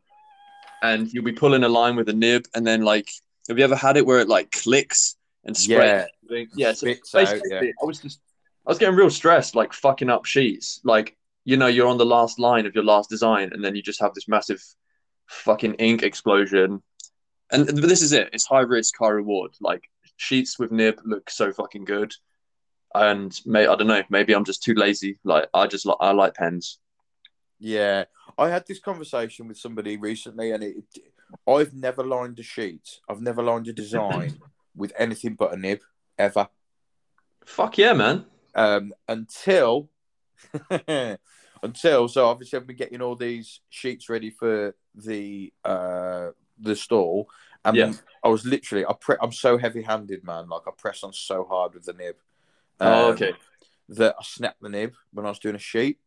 and 0.82 1.12
you'll 1.12 1.24
be 1.24 1.32
pulling 1.32 1.64
a 1.64 1.68
line 1.68 1.96
with 1.96 2.08
a 2.08 2.14
nib, 2.14 2.46
and 2.54 2.66
then 2.66 2.82
like, 2.82 3.10
have 3.48 3.58
you 3.58 3.64
ever 3.64 3.76
had 3.76 3.96
it 3.96 4.06
where 4.06 4.20
it 4.20 4.28
like 4.28 4.50
clicks 4.50 5.16
and 5.44 5.56
spreads? 5.56 6.08
Yeah, 6.10 6.17
yeah. 6.54 6.72
So 6.72 6.86
basically, 6.86 7.54
out, 7.54 7.64
yeah. 7.64 7.70
I 7.82 7.84
was 7.84 8.00
just, 8.00 8.20
I 8.66 8.70
was 8.70 8.78
getting 8.78 8.96
real 8.96 9.10
stressed, 9.10 9.54
like 9.54 9.72
fucking 9.72 10.10
up 10.10 10.24
sheets. 10.24 10.80
Like, 10.84 11.16
you 11.44 11.56
know, 11.56 11.66
you're 11.66 11.88
on 11.88 11.98
the 11.98 12.06
last 12.06 12.38
line 12.38 12.66
of 12.66 12.74
your 12.74 12.84
last 12.84 13.10
design, 13.10 13.50
and 13.52 13.64
then 13.64 13.74
you 13.74 13.82
just 13.82 14.00
have 14.00 14.14
this 14.14 14.28
massive 14.28 14.62
fucking 15.26 15.74
ink 15.74 16.02
explosion. 16.02 16.82
And 17.50 17.66
but 17.66 17.88
this 17.88 18.02
is 18.02 18.12
it. 18.12 18.30
It's 18.32 18.46
high 18.46 18.60
risk, 18.60 18.94
high 18.98 19.08
reward. 19.08 19.52
Like 19.60 19.84
sheets 20.16 20.58
with 20.58 20.70
nib 20.70 21.00
look 21.04 21.30
so 21.30 21.52
fucking 21.52 21.84
good. 21.84 22.12
And 22.94 23.38
may 23.46 23.66
I 23.66 23.76
don't 23.76 23.86
know, 23.86 24.02
maybe 24.10 24.34
I'm 24.34 24.44
just 24.44 24.62
too 24.62 24.74
lazy. 24.74 25.18
Like 25.24 25.48
I 25.54 25.66
just 25.66 25.86
like 25.86 25.98
I 26.00 26.12
like 26.12 26.34
pens. 26.34 26.78
Yeah, 27.58 28.04
I 28.36 28.48
had 28.48 28.66
this 28.66 28.78
conversation 28.78 29.48
with 29.48 29.58
somebody 29.58 29.96
recently, 29.96 30.52
and 30.52 30.62
it, 30.62 30.76
I've 31.46 31.74
never 31.74 32.04
lined 32.04 32.38
a 32.38 32.42
sheet. 32.42 32.88
I've 33.08 33.20
never 33.20 33.42
lined 33.42 33.68
a 33.68 33.72
design 33.72 34.38
with 34.76 34.92
anything 34.98 35.34
but 35.34 35.52
a 35.52 35.56
nib 35.56 35.80
ever. 36.18 36.48
Fuck 37.44 37.78
yeah, 37.78 37.92
man. 37.92 38.26
Um, 38.54 38.92
until 39.08 39.88
until 41.62 42.08
so 42.08 42.26
obviously 42.26 42.58
I've 42.58 42.66
been 42.66 42.76
getting 42.76 43.02
all 43.02 43.16
these 43.16 43.60
sheets 43.68 44.08
ready 44.08 44.30
for 44.30 44.74
the 44.94 45.52
uh 45.64 46.28
the 46.58 46.76
stall, 46.76 47.28
and 47.64 47.76
yeah. 47.76 47.92
I 48.24 48.28
was 48.28 48.44
literally 48.44 48.84
I 48.84 48.94
pre- 49.00 49.16
I'm 49.20 49.32
so 49.32 49.58
heavy 49.58 49.82
handed, 49.82 50.24
man. 50.24 50.48
Like 50.48 50.62
I 50.66 50.70
press 50.76 51.02
on 51.02 51.12
so 51.12 51.44
hard 51.44 51.74
with 51.74 51.84
the 51.84 51.92
nib. 51.92 52.16
Um, 52.80 52.92
oh, 52.92 53.12
okay. 53.12 53.32
That 53.90 54.16
I 54.18 54.22
snapped 54.24 54.60
the 54.60 54.68
nib 54.68 54.94
when 55.12 55.26
I 55.26 55.30
was 55.30 55.38
doing 55.38 55.54
a 55.54 55.60
sheet, 55.60 55.98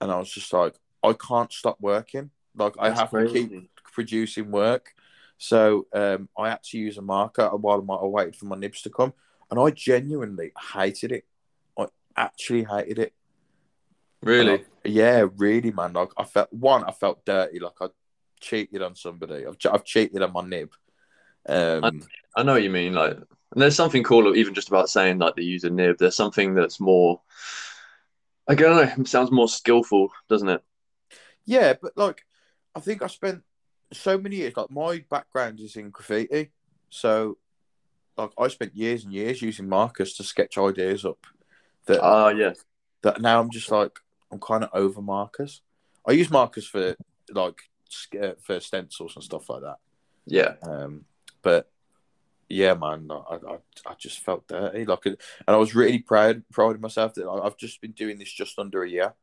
and 0.00 0.10
I 0.10 0.18
was 0.18 0.30
just 0.30 0.52
like, 0.52 0.76
I 1.02 1.12
can't 1.12 1.52
stop 1.52 1.78
working. 1.80 2.30
Like 2.56 2.74
That's 2.74 2.98
I 2.98 3.00
have 3.02 3.10
crazy. 3.10 3.32
to 3.32 3.48
keep 3.48 3.70
producing 3.84 4.50
work. 4.50 4.94
So 5.42 5.86
um, 5.94 6.28
I 6.36 6.50
had 6.50 6.62
to 6.64 6.78
use 6.78 6.98
a 6.98 7.02
marker 7.02 7.48
while 7.48 7.82
I 7.90 8.04
waited 8.04 8.36
for 8.36 8.44
my 8.44 8.56
nibs 8.56 8.82
to 8.82 8.90
come, 8.90 9.14
and 9.50 9.58
I 9.58 9.70
genuinely 9.70 10.52
hated 10.74 11.12
it. 11.12 11.24
I 11.78 11.86
actually 12.14 12.64
hated 12.64 12.98
it. 12.98 13.14
Really? 14.22 14.60
I, 14.60 14.64
yeah, 14.84 15.24
really, 15.38 15.70
man. 15.72 15.94
Like 15.94 16.10
I 16.18 16.24
felt 16.24 16.52
one, 16.52 16.84
I 16.84 16.92
felt 16.92 17.24
dirty. 17.24 17.58
Like 17.58 17.72
I 17.80 17.86
cheated 18.38 18.82
on 18.82 18.94
somebody. 18.94 19.46
I've, 19.46 19.56
I've 19.72 19.84
cheated 19.84 20.20
on 20.20 20.34
my 20.34 20.42
nib. 20.42 20.74
Um, 21.48 21.84
I, 21.84 22.40
I 22.40 22.42
know 22.42 22.52
what 22.52 22.62
you 22.62 22.68
mean. 22.68 22.92
Like 22.92 23.12
And 23.16 23.62
there's 23.62 23.76
something 23.76 24.02
cool, 24.02 24.36
even 24.36 24.52
just 24.52 24.68
about 24.68 24.90
saying 24.90 25.20
like 25.20 25.36
they 25.36 25.42
use 25.42 25.64
a 25.64 25.70
nib. 25.70 25.96
There's 25.96 26.16
something 26.16 26.54
that's 26.54 26.80
more. 26.80 27.22
I 28.46 28.54
don't 28.54 28.76
know. 28.76 29.02
It 29.02 29.08
sounds 29.08 29.30
more 29.30 29.48
skillful, 29.48 30.12
doesn't 30.28 30.50
it? 30.50 30.62
Yeah, 31.46 31.72
but 31.80 31.96
like, 31.96 32.26
I 32.74 32.80
think 32.80 33.02
I 33.02 33.06
spent 33.06 33.42
so 33.92 34.18
many 34.18 34.36
years. 34.36 34.56
Like, 34.56 34.70
my 34.70 35.04
background 35.10 35.60
is 35.60 35.76
in 35.76 35.90
graffiti, 35.90 36.50
so 36.88 37.38
like 38.16 38.30
I 38.38 38.48
spent 38.48 38.76
years 38.76 39.04
and 39.04 39.12
years 39.12 39.42
using 39.42 39.68
markers 39.68 40.14
to 40.14 40.24
sketch 40.24 40.58
ideas 40.58 41.04
up. 41.04 41.26
That 41.86 42.00
Ah, 42.02 42.28
yeah. 42.28 42.52
that 43.02 43.20
now 43.20 43.40
I'm 43.40 43.50
just 43.50 43.70
like 43.70 43.98
I'm 44.30 44.40
kind 44.40 44.64
of 44.64 44.70
over 44.72 45.00
markers. 45.00 45.62
I 46.06 46.12
use 46.12 46.30
markers 46.30 46.66
for 46.66 46.96
like 47.32 47.60
uh, 48.20 48.32
for 48.40 48.60
stencils 48.60 49.16
and 49.16 49.24
stuff 49.24 49.48
like 49.48 49.62
that. 49.62 49.78
Yeah. 50.26 50.54
Um, 50.62 51.04
but 51.42 51.70
yeah, 52.48 52.74
man, 52.74 53.08
I, 53.10 53.34
I 53.34 53.56
I 53.86 53.94
just 53.98 54.20
felt 54.20 54.46
dirty. 54.48 54.84
Like, 54.84 55.06
and 55.06 55.16
I 55.46 55.56
was 55.56 55.74
really 55.74 56.00
proud 56.00 56.42
proud 56.52 56.74
of 56.74 56.80
myself 56.80 57.14
that 57.14 57.28
I've 57.28 57.56
just 57.56 57.80
been 57.80 57.92
doing 57.92 58.18
this 58.18 58.32
just 58.32 58.58
under 58.58 58.82
a 58.82 58.90
year. 58.90 59.14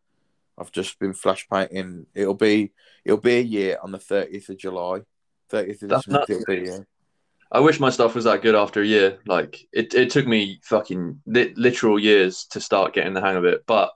I've 0.58 0.72
just 0.72 0.99
been 0.99 1.14
flash 1.14 1.47
painting. 1.51 2.08
It'll 2.16 2.34
be 2.34 2.74
it'll 3.05 3.20
be 3.20 3.38
a 3.38 3.41
year 3.41 3.78
on 3.82 3.91
the 3.91 3.99
thirtieth 3.99 4.49
of 4.49 4.58
July. 4.58 5.01
Thirtieth 5.49 5.84
of 5.84 5.89
this 5.89 6.08
month. 6.08 6.30
It'll 6.30 6.45
be 6.45 6.58
a 6.58 6.64
year. 6.64 6.88
I 7.51 7.62
wish 7.62 7.80
my 7.80 7.89
stuff 7.89 8.16
was 8.16 8.26
that 8.26 8.41
good 8.41 8.55
after 8.55 8.82
a 8.82 8.86
year. 8.86 9.20
Like 9.26 9.66
it, 9.72 9.93
it 9.93 10.10
took 10.10 10.28
me 10.28 10.60
fucking 10.64 11.22
li- 11.26 11.53
literal 11.55 11.97
years 11.97 12.45
to 12.51 12.60
start 12.60 12.93
getting 12.93 13.14
the 13.14 13.22
hang 13.22 13.38
of 13.38 13.45
it. 13.45 13.64
But 13.66 13.91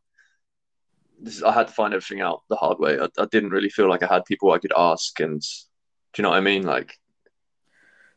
this, 1.19 1.43
I 1.43 1.51
had 1.51 1.67
to 1.67 1.73
find 1.73 1.93
everything 1.93 2.21
out 2.21 2.43
the 2.49 2.55
hard 2.55 2.79
way. 2.79 2.99
I, 2.99 3.07
I 3.21 3.25
didn't 3.25 3.49
really 3.49 3.69
feel 3.69 3.89
like 3.89 4.03
I 4.03 4.13
had 4.13 4.25
people 4.25 4.51
I 4.51 4.59
could 4.59 4.73
ask, 4.75 5.19
and 5.19 5.41
do 5.41 5.47
you 6.17 6.23
know 6.23 6.29
what 6.29 6.37
I 6.37 6.41
mean? 6.41 6.63
Like, 6.63 6.97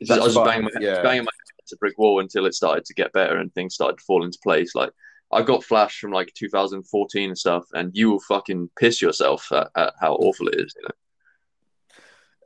just- 0.03 0.21
I 0.21 0.25
was 0.25 0.37
banging 0.37 0.65
my, 0.65 0.71
yeah. 0.81 1.03
banging 1.03 1.25
my 1.25 1.33
head 1.33 1.55
against 1.59 1.73
a 1.73 1.77
brick 1.79 1.99
wall 1.99 2.21
until 2.21 2.47
it 2.47 2.55
started 2.55 2.85
to 2.85 2.95
get 2.95 3.13
better 3.13 3.37
and 3.37 3.53
things 3.53 3.75
started 3.75 3.99
to 3.99 4.05
fall 4.05 4.25
into 4.25 4.39
place. 4.43 4.75
Like, 4.75 4.91
I 5.33 5.43
got 5.43 5.65
Flash 5.65 5.99
from 5.99 6.13
like 6.13 6.33
2014 6.35 7.29
and 7.29 7.39
stuff, 7.39 7.65
and 7.73 7.91
you 7.95 8.11
will 8.11 8.21
fucking 8.21 8.71
piss 8.79 9.03
yourself 9.03 9.51
at, 9.53 9.69
at 9.75 9.95
how 10.01 10.15
awful 10.15 10.49
it 10.49 10.61
is. 10.61 10.75
You 10.77 10.83
know? 10.83 10.95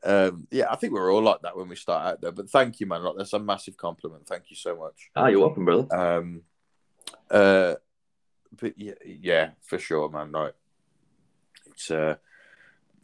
Um, 0.04 0.46
yeah, 0.50 0.66
I 0.70 0.76
think 0.76 0.92
we're 0.92 1.12
all 1.12 1.22
like 1.22 1.42
that 1.42 1.56
when 1.56 1.68
we 1.68 1.76
start 1.76 2.06
out 2.06 2.20
there. 2.20 2.32
But 2.32 2.50
thank 2.50 2.80
you, 2.80 2.86
man. 2.86 3.02
Like, 3.02 3.16
that's 3.16 3.32
a 3.32 3.38
massive 3.38 3.76
compliment. 3.76 4.26
Thank 4.26 4.44
you 4.48 4.56
so 4.56 4.76
much. 4.76 5.10
Ah, 5.16 5.26
you're 5.26 5.40
welcome, 5.40 5.64
brother. 5.64 5.94
Um, 5.94 6.42
uh, 7.30 7.74
but 8.58 8.78
yeah, 8.78 8.94
yeah, 9.04 9.50
for 9.62 9.78
sure, 9.78 10.08
man. 10.08 10.32
Like, 10.32 10.54
it's 11.66 11.90
uh, 11.90 12.16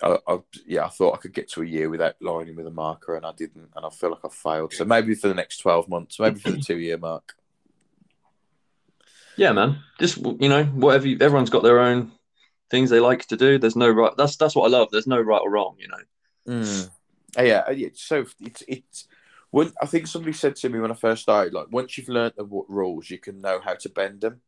I, 0.03 0.19
I, 0.27 0.39
yeah, 0.67 0.87
I 0.87 0.89
thought 0.89 1.15
I 1.15 1.19
could 1.19 1.35
get 1.35 1.51
to 1.53 1.63
a 1.63 1.67
year 1.67 1.89
without 1.91 2.17
lining 2.21 2.57
with 2.57 2.67
a 2.67 2.71
marker, 2.71 3.17
and 3.17 3.27
I 3.27 3.33
didn't, 3.33 3.71
and 3.75 3.85
I 3.85 3.91
feel 3.91 4.11
like 4.11 4.25
I 4.25 4.29
failed. 4.29 4.73
So 4.73 4.85
maybe 4.85 5.15
for 5.15 5.29
the 5.29 5.35
next 5.35 5.59
twelve 5.59 5.89
months, 5.89 6.19
maybe 6.19 6.41
for 6.41 6.51
the 6.53 6.59
two-year 6.59 6.99
mark. 6.99 7.35
Yeah, 9.37 9.53
man. 9.53 9.79
Just 9.99 10.19
you 10.19 10.49
know, 10.49 10.65
whatever. 10.65 11.09
You, 11.09 11.19
everyone's 11.21 11.51
got 11.51 11.63
their 11.63 11.81
own 11.81 12.13
things 12.71 12.91
they 12.91 13.01
like 13.01 13.27
to 13.27 13.37
do. 13.37 13.59
There's 13.59 13.77
no 13.77 13.91
right. 13.91 14.13
That's 14.17 14.37
that's 14.37 14.55
what 14.55 14.67
I 14.67 14.77
love. 14.77 14.89
There's 14.91 15.07
no 15.07 15.21
right 15.21 15.41
or 15.41 15.51
wrong. 15.51 15.77
You 15.79 15.89
know. 15.89 16.63
Mm. 16.63 16.91
Uh, 17.39 17.43
Yeah, 17.43 17.71
yeah. 17.71 17.89
So 17.95 18.27
it's 18.41 18.63
it's. 18.69 19.09
When, 19.51 19.73
I 19.81 19.87
think 19.87 20.09
somebody 20.09 20.33
said 20.33 20.57
to 20.57 20.69
me 20.69 20.81
when 20.81 20.91
I 20.91 20.95
first 20.95 21.23
started, 21.23 21.55
like 21.55 21.69
once 21.71 21.97
you've 21.97 22.09
learned 22.09 22.35
the 22.37 22.45
rules, 22.45 23.09
you 23.09 23.19
can 23.19 23.41
know 23.41 23.61
how 23.61 23.75
to 23.75 23.89
bend 23.89 24.21
them. 24.21 24.41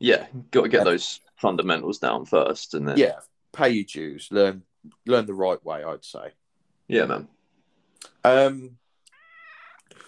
Yeah, 0.00 0.26
got 0.50 0.62
to 0.62 0.68
get 0.68 0.84
those 0.84 1.20
fundamentals 1.36 2.00
down 2.00 2.24
first, 2.24 2.74
and 2.74 2.88
then 2.88 2.96
Yeah, 2.96 3.20
pay 3.52 3.70
your 3.70 3.84
dues, 3.84 4.28
learn 4.32 4.62
learn 5.06 5.26
the 5.26 5.34
right 5.34 5.64
way. 5.64 5.84
I'd 5.84 6.04
say. 6.04 6.32
yeah, 6.88 7.06
man. 7.06 7.28
Um, 8.24 8.78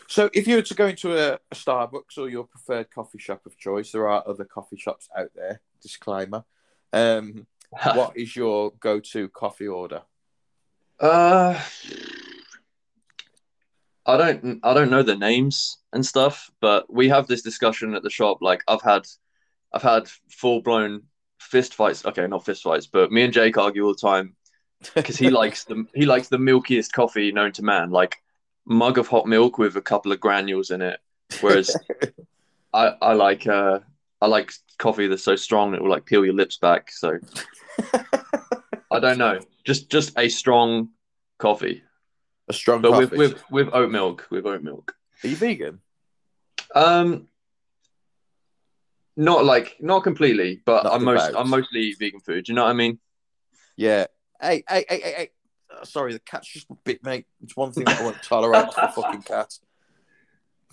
so, 0.09 0.31
if 0.33 0.47
you 0.47 0.57
were 0.57 0.63
to 0.63 0.75
go 0.75 0.87
into 0.87 1.17
a, 1.17 1.35
a 1.35 1.55
Starbucks 1.55 2.19
or 2.19 2.29
your 2.29 2.45
preferred 2.45 2.91
coffee 2.91 3.19
shop 3.19 3.45
of 3.47 3.57
choice, 3.57 3.93
there 3.93 4.09
are 4.09 4.23
other 4.27 4.45
coffee 4.45 4.77
shops 4.77 5.09
out 5.17 5.31
there. 5.35 5.61
Disclaimer. 5.83 6.45
Um, 6.93 7.47
what 7.95 8.17
is 8.17 8.35
your 8.35 8.73
go-to 8.81 9.29
coffee 9.29 9.69
order? 9.69 10.03
Uh, 10.99 11.61
I 14.07 14.17
don't 14.17 14.61
I 14.63 14.73
don't 14.73 14.91
know 14.91 15.03
the 15.03 15.17
names 15.17 15.79
and 15.93 16.07
stuff, 16.07 16.51
but 16.61 16.93
we 16.93 17.09
have 17.09 17.27
this 17.27 17.43
discussion 17.43 17.95
at 17.95 18.03
the 18.03 18.11
shop. 18.11 18.39
Like 18.41 18.63
I've 18.69 18.83
had 18.83 19.07
I've 19.73 19.83
had 19.83 20.09
full 20.31 20.63
blown 20.63 21.03
fist 21.41 21.75
fights. 21.75 22.07
Okay, 22.07 22.27
not 22.27 22.45
fist 22.45 22.63
fights, 22.63 22.87
but 22.87 23.11
me 23.11 23.25
and 23.25 23.33
Jake 23.33 23.59
argue 23.59 23.85
all 23.85 23.95
the 23.95 23.99
time 23.99 24.37
because 24.95 25.17
he 25.17 25.29
likes 25.43 25.65
the 25.65 25.85
he 25.95 26.07
likes 26.07 26.29
the 26.29 26.39
milkiest 26.39 26.93
coffee 26.93 27.33
known 27.33 27.53
to 27.53 27.63
man, 27.63 27.91
like 27.91 28.17
mug 28.67 28.99
of 28.99 29.09
hot 29.09 29.27
milk 29.27 29.59
with 29.59 29.77
a 29.77 29.83
couple 29.83 30.13
of 30.13 30.21
granules 30.21 30.71
in 30.71 30.83
it. 30.83 31.01
Whereas 31.41 31.77
I 32.75 32.95
I 33.01 33.13
like 33.15 33.47
uh 33.47 33.81
I 34.21 34.27
like 34.27 34.53
coffee 34.79 35.07
that's 35.07 35.23
so 35.23 35.37
strong 35.37 35.75
it 35.75 35.83
will 35.83 35.91
like 35.91 36.05
peel 36.05 36.25
your 36.25 36.35
lips 36.35 36.59
back. 36.59 36.91
So 36.91 37.19
I 38.91 39.01
don't 39.01 39.19
know, 39.19 39.41
just 39.65 39.91
just 39.91 40.19
a 40.19 40.29
strong 40.29 40.91
coffee. 41.39 41.83
a 42.49 42.53
strong 42.53 42.83
But 42.83 42.93
coffee. 42.93 43.17
with, 43.17 43.33
with 43.33 43.43
with 43.51 43.69
oat 43.75 43.91
milk, 43.91 44.27
with 44.31 44.47
oat 44.47 44.63
milk. 44.63 44.95
Are 45.25 45.29
you 45.29 45.37
vegan? 45.37 45.81
Um, 46.75 47.29
not 49.17 49.45
like 49.45 49.77
not 49.81 50.03
completely, 50.05 50.61
but 50.65 50.85
Not 50.85 50.95
I'm 50.95 51.05
most. 51.05 51.35
I'm 51.35 51.49
mostly 51.49 51.95
vegan 51.99 52.21
food. 52.21 52.45
Do 52.45 52.53
you 52.53 52.57
know 52.57 52.65
what 52.65 52.71
I 52.71 52.75
mean? 52.75 52.99
Yeah. 53.77 54.07
Hey, 54.41 54.63
hey, 54.69 54.85
hey, 54.89 55.01
hey, 55.01 55.13
hey. 55.17 55.31
Uh, 55.81 55.85
sorry, 55.85 56.13
the 56.13 56.19
cat's 56.21 56.49
just 56.49 56.67
bit 56.85 57.05
me. 57.05 57.25
It's 57.43 57.57
one 57.57 57.73
thing 57.73 57.85
that 57.85 58.01
I 58.01 58.05
won't 58.05 58.23
tolerate 58.23 58.73
for 58.73 58.89
fucking 58.89 59.23
cat. 59.23 59.59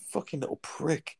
Fucking 0.09 0.39
little 0.41 0.57
prick. 0.57 1.17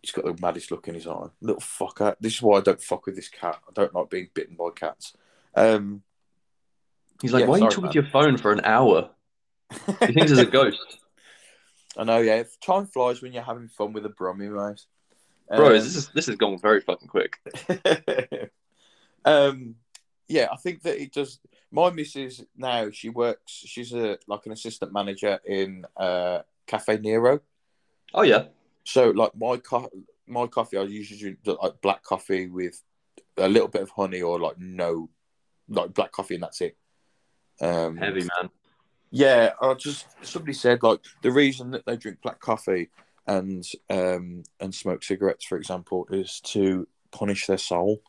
He's 0.00 0.12
got 0.12 0.24
the 0.24 0.36
maddest 0.40 0.70
look 0.70 0.88
in 0.88 0.94
his 0.94 1.06
eye. 1.06 1.28
Little 1.40 1.60
fucker. 1.60 2.16
This 2.20 2.34
is 2.34 2.42
why 2.42 2.58
I 2.58 2.60
don't 2.60 2.82
fuck 2.82 3.06
with 3.06 3.14
this 3.16 3.28
cat. 3.28 3.60
I 3.68 3.72
don't 3.72 3.94
like 3.94 4.10
being 4.10 4.28
bitten 4.34 4.56
by 4.56 4.70
cats. 4.74 5.12
Um, 5.54 6.02
He's 7.20 7.32
like, 7.32 7.42
Yeah, 7.42 7.46
why 7.46 7.54
are 7.56 7.58
you 7.60 7.68
talking 7.68 7.84
man. 7.84 7.92
to 7.92 8.00
your 8.00 8.10
phone 8.10 8.36
for 8.36 8.52
an 8.52 8.62
hour? 8.64 9.10
He 9.70 9.92
thinks 10.12 10.32
it's 10.32 10.40
a 10.40 10.44
ghost, 10.50 10.98
I 11.96 12.04
know, 12.04 12.18
yeah. 12.18 12.42
Time 12.64 12.86
flies 12.86 13.22
when 13.22 13.32
you're 13.32 13.42
having 13.42 13.68
fun 13.68 13.92
with 13.92 14.04
a 14.06 14.08
Brummy, 14.08 14.48
mate. 14.48 14.82
bro. 15.48 15.66
Um, 15.66 15.72
This 15.72 15.94
is 15.94 16.08
this 16.08 16.26
has 16.26 16.36
gone 16.36 16.58
very 16.58 16.80
fucking 16.80 17.08
quick. 17.08 17.38
um, 19.24 19.76
yeah, 20.28 20.48
I 20.52 20.56
think 20.56 20.82
that 20.82 21.00
it 21.00 21.12
does. 21.12 21.38
My 21.72 21.90
missus 21.90 22.44
now 22.54 22.90
she 22.90 23.08
works. 23.08 23.50
She's 23.50 23.92
a 23.94 24.18
like 24.26 24.44
an 24.46 24.52
assistant 24.52 24.92
manager 24.92 25.40
in 25.46 25.86
uh, 25.96 26.40
Caffè 26.68 27.00
Nero. 27.00 27.40
Oh 28.12 28.22
yeah, 28.22 28.44
So 28.84 29.10
like 29.10 29.34
my 29.34 29.56
co- 29.56 29.90
my 30.26 30.46
coffee, 30.46 30.76
I 30.76 30.82
usually 30.82 31.18
drink 31.18 31.38
like 31.44 31.80
black 31.80 32.02
coffee 32.02 32.46
with 32.46 32.82
a 33.38 33.48
little 33.48 33.68
bit 33.68 33.82
of 33.82 33.90
honey 33.90 34.20
or 34.20 34.38
like 34.38 34.58
no, 34.58 35.08
like 35.68 35.94
black 35.94 36.12
coffee 36.12 36.34
and 36.34 36.42
that's 36.42 36.60
it. 36.60 36.76
Um, 37.60 37.96
heavy 37.96 38.20
man. 38.20 38.50
yeah, 39.10 39.52
I 39.60 39.72
just 39.74 40.06
somebody 40.22 40.52
said 40.52 40.82
like 40.82 41.00
the 41.22 41.30
reason 41.30 41.70
that 41.70 41.86
they 41.86 41.96
drink 41.96 42.18
black 42.22 42.40
coffee 42.40 42.90
and 43.26 43.64
um 43.88 44.42
and 44.60 44.74
smoke 44.74 45.02
cigarettes, 45.02 45.46
for 45.46 45.56
example, 45.56 46.06
is 46.10 46.40
to 46.40 46.86
punish 47.12 47.46
their 47.46 47.58
soul. 47.58 48.02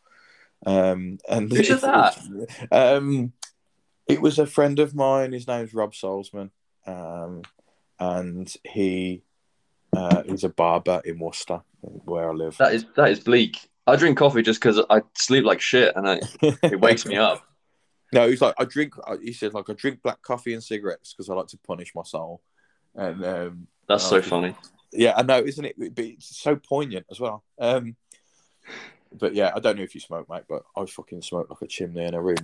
Um, 0.65 1.19
and 1.29 1.51
Who 1.51 1.63
said 1.63 1.79
that? 1.81 2.17
Um, 2.71 3.33
it 4.07 4.21
was 4.21 4.39
a 4.39 4.45
friend 4.45 4.79
of 4.79 4.95
mine. 4.95 5.31
His 5.31 5.47
name's 5.47 5.73
Rob 5.73 5.93
Solzman, 5.93 6.49
um, 6.85 7.41
and 7.99 8.53
he 8.63 9.23
uh, 9.95 10.23
he's 10.23 10.43
a 10.43 10.49
barber 10.49 11.01
in 11.05 11.19
Worcester, 11.19 11.61
where 11.81 12.29
I 12.29 12.33
live. 12.33 12.57
That 12.57 12.73
is 12.73 12.85
that 12.95 13.09
is 13.09 13.19
bleak. 13.19 13.69
I 13.85 13.95
drink 13.95 14.17
coffee 14.17 14.41
just 14.41 14.61
because 14.61 14.79
I 14.89 15.01
sleep 15.13 15.43
like 15.43 15.59
shit 15.59 15.93
and 15.95 16.09
I, 16.09 16.21
it 16.41 16.79
wakes 16.79 17.05
me 17.05 17.17
up. 17.17 17.43
No, 18.13 18.27
he's 18.29 18.41
like 18.41 18.53
I 18.59 18.65
drink. 18.65 18.93
He 19.23 19.33
said 19.33 19.55
like 19.55 19.71
I 19.71 19.73
drink 19.73 20.03
black 20.03 20.21
coffee 20.21 20.53
and 20.53 20.63
cigarettes 20.63 21.13
because 21.15 21.31
I 21.31 21.33
like 21.33 21.47
to 21.47 21.57
punish 21.65 21.93
my 21.95 22.03
soul. 22.03 22.43
And 22.93 23.25
um, 23.25 23.67
That's 23.87 24.07
so 24.07 24.21
funny. 24.21 24.55
yeah, 24.91 25.13
I 25.17 25.23
know, 25.23 25.39
isn't 25.39 25.65
it? 25.65 25.75
But 25.79 26.05
it's 26.05 26.37
so 26.37 26.55
poignant 26.55 27.07
as 27.09 27.19
well. 27.19 27.43
Um, 27.57 27.95
but 29.11 29.33
yeah, 29.33 29.51
I 29.55 29.59
don't 29.59 29.77
know 29.77 29.83
if 29.83 29.95
you 29.95 29.99
smoke, 29.99 30.29
mate, 30.29 30.43
but 30.47 30.61
I 30.77 30.85
fucking 30.85 31.23
smoke 31.23 31.49
like 31.49 31.63
a 31.63 31.65
chimney 31.65 32.05
in 32.05 32.13
a 32.13 32.21
room. 32.21 32.35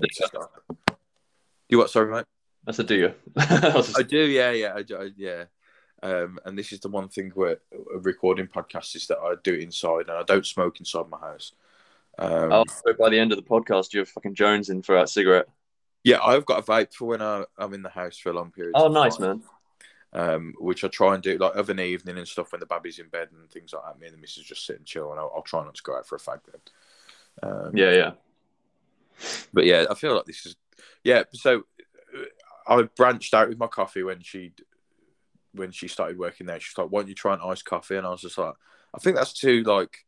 Stop. 1.70 1.72
You 1.72 1.78
what? 1.78 1.90
Sorry, 1.90 2.12
mate. 2.12 2.26
I 2.68 2.72
said, 2.72 2.88
do 2.88 2.96
you. 2.96 3.14
I 3.38 3.72
just- 3.72 4.00
I 4.00 4.04
do. 4.04 4.18
Yeah, 4.26 4.52
yeah, 4.52 4.74
I, 4.76 4.82
do, 4.84 4.98
I- 4.98 5.12
yeah. 5.16 5.46
Um, 6.02 6.40
and 6.46 6.58
this 6.58 6.72
is 6.72 6.80
the 6.80 6.88
one 6.90 7.10
thing 7.10 7.32
where 7.36 7.60
recording 7.94 8.48
podcasts 8.48 8.96
is 8.96 9.08
that 9.08 9.18
I 9.20 9.36
do 9.44 9.54
it 9.54 9.62
inside, 9.62 10.08
and 10.08 10.12
I 10.12 10.24
don't 10.24 10.46
smoke 10.46 10.80
inside 10.80 11.10
my 11.10 11.20
house. 11.20 11.52
Um, 12.18 12.52
oh, 12.54 12.66
so 12.68 12.94
by 12.98 13.10
the 13.10 13.20
end 13.20 13.32
of 13.34 13.38
the 13.38 13.44
podcast, 13.44 13.94
you're 13.94 14.06
fucking 14.06 14.36
Jones 14.36 14.70
in 14.70 14.82
for 14.82 14.96
a 14.98 15.08
cigarette. 15.08 15.48
Yeah, 16.06 16.20
I've 16.24 16.46
got 16.46 16.60
a 16.60 16.62
vape 16.62 16.94
for 16.94 17.06
when 17.06 17.22
I, 17.22 17.44
I'm 17.58 17.74
in 17.74 17.82
the 17.82 17.90
house 17.90 18.18
for 18.18 18.30
a 18.30 18.34
long 18.34 18.52
period. 18.52 18.72
Oh, 18.76 18.88
nice 18.88 19.18
time. 19.18 19.42
man. 20.14 20.30
um, 20.32 20.54
which 20.58 20.84
I 20.86 20.88
try 20.88 21.14
and 21.16 21.22
do 21.24 21.38
like 21.38 21.56
of 21.56 21.70
an 21.70 21.80
evening 21.82 22.18
and 22.18 22.28
stuff 22.28 22.52
when 22.54 22.60
the 22.62 22.66
baby's 22.66 23.00
in 23.00 23.10
bed 23.10 23.28
and 23.38 23.50
things 23.52 23.74
like 23.74 23.84
that. 23.84 24.00
Me 24.00 24.08
and 24.08 24.16
the 24.16 24.22
missus 24.22 24.46
just 24.46 24.66
sit 24.66 24.78
and 24.78 24.86
chill, 24.86 25.12
and 25.12 25.20
I'll, 25.20 25.32
I'll 25.36 25.42
try 25.42 25.64
not 25.66 25.76
to 25.76 25.84
go 25.84 25.98
out 25.98 26.08
for 26.08 26.16
a 26.16 26.20
fag 26.20 26.40
then. 26.50 27.52
Um, 27.52 27.76
Yeah, 27.76 27.92
yeah. 27.92 28.12
but 29.54 29.66
yeah, 29.66 29.86
I 29.90 29.96
feel 29.96 30.16
like 30.16 30.26
this 30.26 30.46
is 30.46 30.56
yeah. 31.04 31.24
So 31.34 31.64
uh, 32.16 32.24
I 32.68 32.84
branched 32.96 33.34
out 33.34 33.50
with 33.50 33.60
my 33.60 33.68
coffee 33.68 34.04
when 34.04 34.22
she 34.22 34.54
when 35.54 35.72
she 35.72 35.88
started 35.88 36.18
working 36.18 36.48
there. 36.48 36.60
She's 36.60 36.78
like, 36.78 36.88
"Why 36.90 37.02
don't 37.02 37.10
you 37.10 37.16
try 37.16 37.34
an 37.34 37.42
iced 37.44 37.66
coffee?" 37.66 37.96
And 37.96 38.06
I 38.06 38.12
was 38.12 38.22
just 38.22 38.38
like, 38.38 38.54
"I 38.94 39.00
think 39.00 39.16
that's 39.16 39.34
too 39.34 39.64
like, 39.64 40.06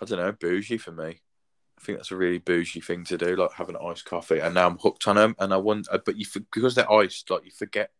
I 0.00 0.04
don't 0.04 0.18
know, 0.18 0.32
bougie 0.32 0.78
for 0.78 0.92
me." 0.92 1.20
I 1.78 1.84
think 1.84 1.98
that's 1.98 2.10
a 2.10 2.16
really 2.16 2.38
bougie 2.38 2.80
thing 2.80 3.04
to 3.04 3.18
do, 3.18 3.36
like 3.36 3.52
having 3.52 3.76
an 3.76 3.86
iced 3.86 4.06
coffee. 4.06 4.38
And 4.38 4.54
now 4.54 4.66
I'm 4.66 4.78
hooked 4.78 5.06
on 5.08 5.16
them. 5.16 5.36
And 5.38 5.52
I 5.52 5.58
want, 5.58 5.88
but 5.90 6.16
you 6.16 6.24
because 6.34 6.74
they're 6.74 6.90
iced, 6.90 7.30
like 7.30 7.44
you 7.44 7.50
forget, 7.50 7.90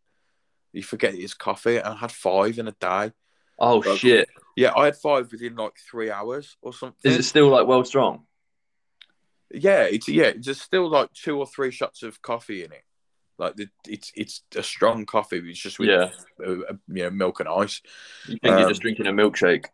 you 0.72 0.82
forget 0.82 1.14
it's 1.14 1.34
coffee. 1.34 1.76
And 1.76 1.88
I 1.88 1.96
had 1.96 2.12
five 2.12 2.58
in 2.58 2.68
a 2.68 2.72
day. 2.72 3.12
Oh 3.58 3.78
like, 3.78 3.98
shit! 3.98 4.28
Yeah, 4.54 4.72
I 4.76 4.86
had 4.86 4.96
five 4.96 5.30
within 5.32 5.56
like 5.56 5.74
three 5.90 6.10
hours 6.10 6.56
or 6.62 6.72
something. 6.72 7.10
Is 7.10 7.18
it 7.18 7.22
still 7.24 7.48
like 7.48 7.66
well 7.66 7.84
strong? 7.84 8.25
Yeah, 9.52 9.82
it's 9.82 10.08
yeah, 10.08 10.32
there's 10.36 10.60
still 10.60 10.88
like 10.88 11.12
two 11.12 11.38
or 11.38 11.46
three 11.46 11.70
shots 11.70 12.02
of 12.02 12.20
coffee 12.22 12.64
in 12.64 12.72
it. 12.72 12.82
Like 13.38 13.56
the, 13.56 13.68
it's 13.86 14.12
it's 14.16 14.42
a 14.56 14.62
strong 14.62 15.04
coffee. 15.04 15.38
It's 15.44 15.58
just 15.58 15.78
with 15.78 15.90
yeah. 15.90 16.10
Uh, 16.44 16.60
uh, 16.68 16.74
you 16.88 17.04
know 17.04 17.10
milk 17.10 17.40
and 17.40 17.48
ice. 17.48 17.82
You 18.26 18.38
think 18.38 18.54
um, 18.54 18.60
you're 18.60 18.68
just 18.68 18.82
drinking 18.82 19.06
a 19.06 19.12
milkshake? 19.12 19.66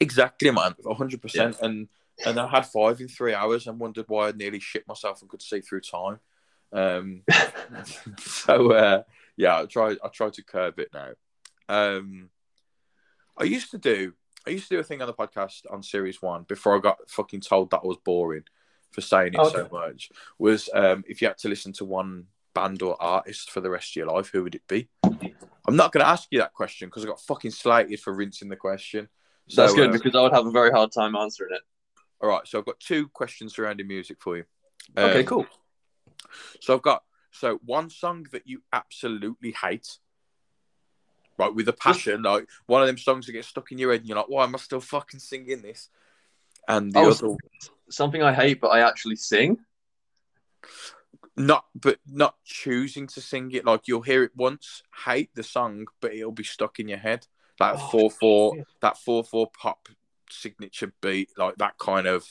Exactly, 0.00 0.50
man. 0.50 0.74
hundred 0.84 1.18
yeah. 1.18 1.22
percent. 1.22 1.56
And 1.60 1.88
and 2.24 2.38
I 2.38 2.48
had 2.48 2.66
five 2.66 3.00
in 3.00 3.08
three 3.08 3.34
hours 3.34 3.66
and 3.66 3.78
wondered 3.78 4.06
why 4.08 4.28
I 4.28 4.32
nearly 4.32 4.60
shit 4.60 4.88
myself 4.88 5.20
and 5.20 5.30
could 5.30 5.42
see 5.42 5.60
through 5.60 5.82
time. 5.82 6.18
Um, 6.72 7.22
so 8.18 8.72
uh, 8.72 9.02
yeah, 9.36 9.60
I 9.60 9.66
try 9.66 9.96
I 10.02 10.08
try 10.08 10.30
to 10.30 10.42
curb 10.42 10.78
it 10.78 10.88
now. 10.92 11.10
Um, 11.68 12.30
I 13.36 13.44
used 13.44 13.70
to 13.72 13.78
do 13.78 14.14
I 14.46 14.50
used 14.50 14.68
to 14.68 14.76
do 14.76 14.80
a 14.80 14.84
thing 14.84 15.02
on 15.02 15.06
the 15.06 15.14
podcast 15.14 15.62
on 15.70 15.82
series 15.82 16.20
one 16.22 16.44
before 16.44 16.76
I 16.76 16.80
got 16.80 17.10
fucking 17.10 17.40
told 17.40 17.70
that 17.70 17.84
was 17.84 17.96
boring 18.04 18.44
for 18.94 19.00
saying 19.00 19.34
it 19.34 19.40
okay. 19.40 19.50
so 19.50 19.68
much. 19.72 20.10
Was 20.38 20.70
um, 20.72 21.04
if 21.08 21.20
you 21.20 21.28
had 21.28 21.38
to 21.38 21.48
listen 21.48 21.72
to 21.74 21.84
one 21.84 22.26
band 22.54 22.82
or 22.82 23.00
artist 23.02 23.50
for 23.50 23.60
the 23.60 23.70
rest 23.70 23.92
of 23.92 23.96
your 23.96 24.06
life, 24.06 24.30
who 24.32 24.44
would 24.44 24.54
it 24.54 24.66
be? 24.68 24.88
I'm 25.66 25.76
not 25.76 25.92
going 25.92 26.04
to 26.04 26.10
ask 26.10 26.28
you 26.30 26.38
that 26.38 26.52
question 26.52 26.88
because 26.88 27.04
I 27.04 27.08
got 27.08 27.20
fucking 27.20 27.50
slated 27.50 28.00
for 28.00 28.12
rinsing 28.12 28.48
the 28.48 28.56
question. 28.56 29.08
So, 29.48 29.62
That's 29.62 29.74
good 29.74 29.90
uh, 29.90 29.92
because 29.92 30.14
I 30.14 30.22
would 30.22 30.32
have 30.32 30.46
a 30.46 30.50
very 30.50 30.70
hard 30.70 30.92
time 30.92 31.16
answering 31.16 31.54
it. 31.54 31.62
All 32.20 32.28
right, 32.28 32.46
so 32.46 32.58
I've 32.58 32.64
got 32.64 32.80
two 32.80 33.08
questions 33.08 33.54
surrounding 33.54 33.88
music 33.88 34.18
for 34.20 34.36
you. 34.36 34.44
Um, 34.96 35.04
okay, 35.10 35.24
cool. 35.24 35.46
So 36.60 36.74
I've 36.74 36.82
got 36.82 37.02
so 37.32 37.60
one 37.64 37.90
song 37.90 38.26
that 38.32 38.46
you 38.46 38.62
absolutely 38.72 39.50
hate, 39.52 39.98
right, 41.36 41.54
with 41.54 41.68
a 41.68 41.72
passion, 41.72 42.22
like 42.22 42.48
one 42.66 42.80
of 42.80 42.86
them 42.86 42.96
songs 42.96 43.26
that 43.26 43.32
gets 43.32 43.48
stuck 43.48 43.72
in 43.72 43.78
your 43.78 43.90
head, 43.90 44.00
and 44.00 44.08
you're 44.08 44.16
like, 44.16 44.28
"Why 44.28 44.44
am 44.44 44.54
I 44.54 44.58
still 44.58 44.80
fucking 44.80 45.20
singing 45.20 45.60
this?" 45.60 45.90
And 46.68 46.92
the 46.92 47.00
oh, 47.00 47.10
other 47.10 47.36
something 47.90 48.22
I 48.22 48.32
hate, 48.32 48.60
but 48.60 48.68
I 48.68 48.80
actually 48.80 49.16
sing. 49.16 49.58
Not, 51.36 51.64
but 51.74 51.98
not 52.06 52.36
choosing 52.44 53.06
to 53.08 53.20
sing 53.20 53.50
it. 53.52 53.64
Like 53.64 53.82
you'll 53.86 54.02
hear 54.02 54.22
it 54.22 54.32
once, 54.36 54.82
hate 55.04 55.30
the 55.34 55.42
song, 55.42 55.86
but 56.00 56.14
it'll 56.14 56.32
be 56.32 56.44
stuck 56.44 56.78
in 56.78 56.88
your 56.88 56.98
head. 56.98 57.26
Like 57.58 57.76
oh, 57.76 57.88
four 57.88 58.10
four, 58.10 58.56
that 58.80 58.98
four 58.98 59.24
four 59.24 59.48
pop 59.58 59.88
signature 60.30 60.92
beat, 61.00 61.30
like 61.36 61.56
that 61.56 61.78
kind 61.78 62.06
of 62.06 62.24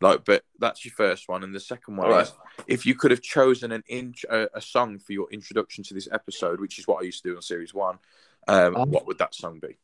like. 0.00 0.24
But 0.24 0.44
that's 0.58 0.84
your 0.84 0.92
first 0.92 1.28
one, 1.28 1.42
and 1.42 1.54
the 1.54 1.60
second 1.60 1.96
one 1.96 2.10
right. 2.10 2.26
is 2.26 2.32
if 2.66 2.86
you 2.86 2.94
could 2.94 3.10
have 3.10 3.22
chosen 3.22 3.72
an 3.72 3.82
in 3.88 4.14
a, 4.30 4.48
a, 4.54 4.60
song 4.60 4.98
for 4.98 5.12
your 5.12 5.30
introduction 5.30 5.84
to 5.84 5.94
this 5.94 6.08
episode, 6.10 6.60
which 6.60 6.78
is 6.78 6.86
what 6.86 7.02
I 7.02 7.06
used 7.06 7.22
to 7.22 7.30
do 7.30 7.36
on 7.36 7.42
series 7.42 7.74
one. 7.74 7.98
Um, 8.48 8.76
um, 8.76 8.90
what 8.90 9.06
would 9.06 9.18
that 9.18 9.34
song 9.34 9.60
be? 9.60 9.76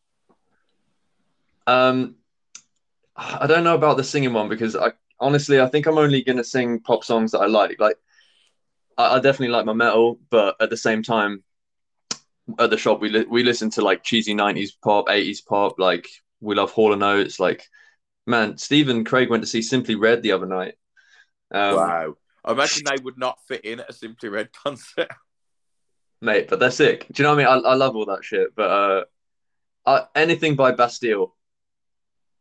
Um, 1.67 2.17
I 3.19 3.49
don't 3.49 3.65
know 3.65 3.75
about 3.75 3.97
the 3.97 4.05
singing 4.05 4.33
one 4.33 4.49
because 4.49 4.77
I 4.77 4.93
honestly 5.19 5.61
I 5.61 5.67
think 5.67 5.87
I'm 5.87 5.99
only 5.99 6.23
gonna 6.23 6.45
sing 6.45 6.81
pop 6.81 7.03
songs 7.03 7.33
that 7.33 7.41
I 7.41 7.47
like. 7.47 7.81
Like 7.81 7.97
I, 8.97 9.17
I 9.17 9.21
definitely 9.21 9.49
like 9.49 9.67
my 9.67 9.73
metal, 9.73 10.21
but 10.31 10.57
at 10.61 10.71
the 10.71 10.77
same 10.77 11.03
time, 11.03 11.43
at 12.59 12.71
the 12.71 12.79
shop 12.79 13.01
we 13.01 13.09
li- 13.09 13.27
we 13.29 13.43
listen 13.43 13.71
to 13.71 13.83
like 13.83 14.05
cheesy 14.05 14.35
'90s 14.35 14.71
pop, 14.81 15.09
'80s 15.09 15.45
pop, 15.45 15.81
like 15.81 16.07
we 16.41 16.55
love 16.55 16.71
Hall 16.71 16.93
and 16.93 17.03
Oates. 17.03 17.41
Like, 17.41 17.67
man, 18.25 18.57
Stephen 18.57 19.05
Craig 19.05 19.31
went 19.31 19.43
to 19.43 19.49
see 19.49 19.63
Simply 19.63 19.97
Red 19.97 20.23
the 20.23 20.33
other 20.33 20.47
night. 20.47 20.75
Um, 21.51 21.75
wow. 21.75 22.17
I 22.45 22.53
imagine 22.53 22.85
they 22.85 23.03
would 23.03 23.19
not 23.19 23.39
fit 23.49 23.65
in 23.65 23.81
at 23.81 23.91
a 23.91 23.93
Simply 23.93 24.29
Red 24.29 24.53
concert. 24.65 25.09
Mate, 26.21 26.49
but 26.49 26.61
they're 26.61 26.71
sick. 26.71 27.07
Do 27.13 27.23
you 27.23 27.25
know 27.25 27.35
what 27.35 27.47
I 27.47 27.57
mean? 27.57 27.65
I, 27.65 27.71
I 27.71 27.75
love 27.75 27.97
all 27.97 28.07
that 28.07 28.25
shit. 28.25 28.55
But 28.55 28.71
uh, 28.71 29.05
I, 29.87 30.07
anything 30.15 30.55
by 30.55 30.73
Bastille. 30.73 31.35